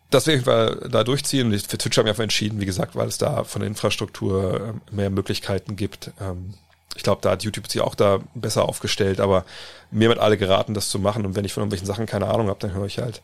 Das 0.09 0.27
will 0.27 0.35
ich 0.35 0.45
mal 0.45 0.87
da 0.89 1.03
durchziehen. 1.03 1.51
Und 1.51 1.67
für 1.67 1.77
Twitch 1.77 1.97
haben 1.97 2.05
wir 2.05 2.11
einfach 2.11 2.23
entschieden, 2.23 2.59
wie 2.61 2.65
gesagt, 2.65 2.95
weil 2.95 3.07
es 3.07 3.17
da 3.17 3.43
von 3.43 3.61
der 3.61 3.67
Infrastruktur 3.67 4.73
äh, 4.91 4.95
mehr 4.95 5.09
Möglichkeiten 5.09 5.75
gibt. 5.75 6.11
Ähm, 6.19 6.53
ich 6.95 7.03
glaube, 7.03 7.21
da 7.21 7.31
hat 7.31 7.43
YouTube 7.43 7.71
sich 7.71 7.81
auch 7.81 7.95
da 7.95 8.19
besser 8.35 8.67
aufgestellt, 8.67 9.19
aber 9.19 9.45
mir 9.89 10.09
wird 10.09 10.19
alle 10.19 10.37
geraten, 10.37 10.73
das 10.73 10.89
zu 10.89 10.99
machen. 10.99 11.25
Und 11.25 11.35
wenn 11.35 11.45
ich 11.45 11.53
von 11.53 11.61
irgendwelchen 11.61 11.87
Sachen 11.87 12.05
keine 12.05 12.27
Ahnung 12.27 12.49
habe, 12.49 12.59
dann 12.59 12.73
höre 12.73 12.85
ich 12.85 12.99
halt 12.99 13.21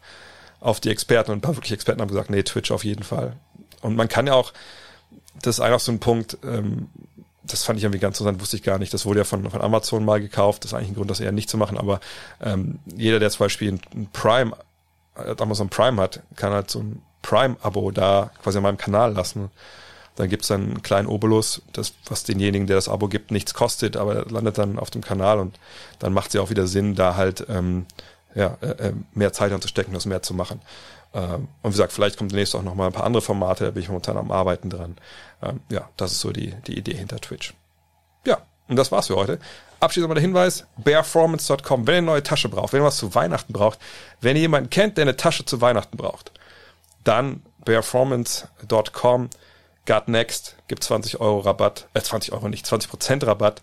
auf 0.60 0.80
die 0.80 0.90
Experten 0.90 1.32
und 1.32 1.38
ein 1.38 1.42
paar 1.42 1.56
wirklich 1.56 1.72
Experten 1.72 2.02
haben 2.02 2.10
gesagt, 2.10 2.30
nee, 2.30 2.44
Twitch 2.44 2.72
auf 2.72 2.84
jeden 2.84 3.04
Fall. 3.04 3.36
Und 3.82 3.96
man 3.96 4.08
kann 4.08 4.28
ja 4.28 4.34
auch, 4.34 4.54
das 5.42 5.58
ist 5.58 5.62
einfach 5.62 5.80
so 5.80 5.92
ein 5.92 6.00
Punkt, 6.00 6.38
ähm, 6.44 6.90
das 7.44 7.64
fand 7.64 7.78
ich 7.78 7.84
irgendwie 7.84 8.00
ganz 8.00 8.20
interessant, 8.20 8.42
wusste 8.42 8.58
ich 8.58 8.64
gar 8.64 8.78
nicht. 8.78 8.94
Das 8.94 9.06
wurde 9.06 9.20
ja 9.20 9.24
von, 9.24 9.50
von 9.50 9.62
Amazon 9.62 10.06
mal 10.06 10.22
gekauft. 10.22 10.64
Das 10.64 10.72
ist 10.72 10.76
eigentlich 10.76 10.90
ein 10.90 10.96
Grund, 10.96 11.10
das 11.10 11.20
eher 11.20 11.32
nicht 11.32 11.50
zu 11.50 11.58
machen. 11.58 11.78
Aber 11.78 12.00
ähm, 12.42 12.80
jeder, 12.86 13.20
der 13.20 13.30
zum 13.30 13.46
Beispiel 13.46 13.72
ein, 13.72 14.10
Prime, 14.14 14.56
äh, 15.16 15.36
Amazon 15.40 15.70
Prime 15.70 16.02
hat, 16.02 16.22
kann 16.36 16.54
halt 16.54 16.70
so 16.70 16.80
ein 16.80 17.02
Prime-Abo 17.22 17.92
da 17.92 18.32
quasi 18.42 18.58
an 18.58 18.64
meinem 18.64 18.78
Kanal 18.78 19.14
lassen. 19.14 19.50
Dann 20.16 20.30
gibt's 20.30 20.48
dann 20.48 20.64
einen 20.64 20.82
kleinen 20.82 21.08
Obolus, 21.08 21.62
das, 21.74 21.94
was 22.08 22.24
denjenigen, 22.24 22.68
der 22.68 22.76
das 22.76 22.90
Abo 22.90 23.08
gibt, 23.08 23.32
nichts 23.32 23.54
kostet, 23.54 23.96
aber 23.96 24.26
landet 24.26 24.58
dann 24.58 24.78
auf 24.78 24.90
dem 24.90 25.02
Kanal 25.02 25.40
und 25.40 25.58
dann 26.00 26.12
macht 26.12 26.28
es 26.28 26.34
ja 26.34 26.42
auch 26.42 26.50
wieder 26.50 26.68
Sinn, 26.68 26.96
da 26.96 27.16
halt 27.16 27.46
ähm, 27.48 27.86
ja, 28.36 28.58
äh, 28.62 28.88
äh 28.88 28.94
mehr 29.14 29.32
Zeit 29.32 29.54
anzustecken, 29.54 29.94
das 29.94 30.06
mehr 30.06 30.22
zu 30.22 30.34
machen. 30.34 30.60
Ähm, 31.14 31.48
und 31.62 31.72
wie 31.72 31.76
gesagt, 31.76 31.94
vielleicht 31.94 32.18
kommt 32.18 32.32
demnächst 32.32 32.56
auch 32.56 32.62
noch 32.62 32.76
mal 32.76 32.88
ein 32.88 32.94
paar 32.94 33.06
andere 33.06 33.22
Formate, 33.22 33.66
da 33.66 33.72
bin 33.72 33.82
ich 33.82 33.90
momentan 33.90 34.18
am 34.18 34.32
Arbeiten 34.32 34.70
dran. 34.70 34.98
Ähm, 35.42 35.62
ja, 35.70 35.90
das 35.98 36.12
ist 36.12 36.22
so 36.22 36.32
die, 36.32 36.54
die 36.68 36.78
Idee 36.78 36.96
hinter 36.96 37.20
Twitch. 37.20 37.54
Ja, 38.26 38.40
und 38.68 38.76
das 38.76 38.92
war's 38.92 39.08
für 39.08 39.16
heute. 39.16 39.40
Abschließend 39.80 40.10
mal 40.10 40.16
der 40.16 40.22
Hinweis, 40.22 40.66
bearformance.com, 40.78 41.88
wenn 41.88 41.94
ihr 41.94 41.98
eine 42.00 42.06
neue 42.08 42.24
Tasche 42.24 42.50
braucht, 42.50 42.74
wenn 42.74 42.82
ihr 42.82 42.86
was 42.86 42.98
zu 42.98 43.16
Weihnachten 43.16 43.54
braucht, 43.54 43.80
wenn 44.20 44.36
ihr 44.36 44.42
jemanden 44.42 44.70
kennt, 44.70 44.98
der 44.98 45.04
eine 45.04 45.16
Tasche 45.16 45.46
zu 45.46 45.62
Weihnachten 45.62 45.98
braucht, 45.98 46.32
dann 47.06 47.42
bearformance.com, 47.64 49.30
got 49.86 50.08
next, 50.10 50.58
gibt 50.68 50.84
20 50.84 51.22
Euro 51.22 51.40
Rabatt, 51.40 51.88
äh 51.94 52.02
20 52.02 52.34
Euro 52.34 52.50
nicht, 52.50 52.66
20 52.66 52.90
Prozent 52.90 53.26
Rabatt 53.26 53.62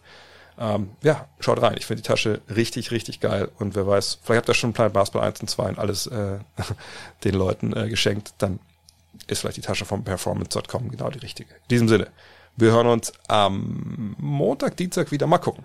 ähm, 0.59 0.91
ja, 1.03 1.29
schaut 1.41 1.61
rein. 1.61 1.75
Ich 1.79 1.87
finde 1.87 2.03
die 2.03 2.09
Tasche 2.09 2.41
richtig, 2.55 2.91
richtig 2.91 3.21
geil. 3.21 3.51
Und 3.59 3.75
wer 3.75 3.87
weiß, 3.87 4.21
vielleicht 4.23 4.39
habt 4.39 4.49
ihr 4.49 4.55
schon 4.55 4.73
Planet 4.73 4.93
Basketball 4.93 5.27
1 5.27 5.41
und 5.41 5.49
2 5.49 5.69
und 5.69 5.79
alles 5.79 6.07
äh, 6.07 6.39
den 7.25 7.35
Leuten 7.35 7.77
äh, 7.77 7.89
geschenkt. 7.89 8.35
Dann 8.39 8.59
ist 9.27 9.41
vielleicht 9.41 9.57
die 9.59 9.63
Tasche 9.63 9.85
vom 9.85 10.05
Performance.com 10.05 10.91
genau 10.91 11.11
die 11.11 11.19
richtige. 11.19 11.51
In 11.51 11.69
diesem 11.71 11.89
Sinne, 11.89 12.09
wir 12.57 12.73
hören 12.73 12.87
uns 12.87 13.13
am 13.29 14.17
Montag, 14.19 14.77
Dienstag 14.79 15.11
wieder. 15.11 15.27
Mal 15.27 15.39
gucken. 15.39 15.65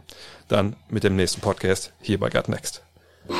Dann 0.49 0.75
mit 0.89 1.03
dem 1.05 1.15
nächsten 1.15 1.39
Podcast 1.39 1.93
hier 2.01 2.19
bei 2.19 2.29
Gut 2.29 2.49
Next. 2.49 2.83
Hello. 3.27 3.37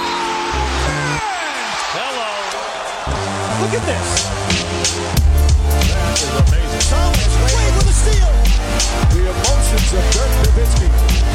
Look 3.61 3.73
at 3.73 3.85
this. 3.85 4.27
That 5.91 6.17
is 6.17 6.31
amazing. 6.31 6.79
Thomas, 6.89 7.33
wait 7.43 7.73
for 7.75 7.83
the 7.83 7.93
steal. 7.93 8.31
The 9.11 9.19
emotions 9.27 9.93
of 9.93 10.03
Dirk 10.13 10.31
Nowitzki. 10.45 11.10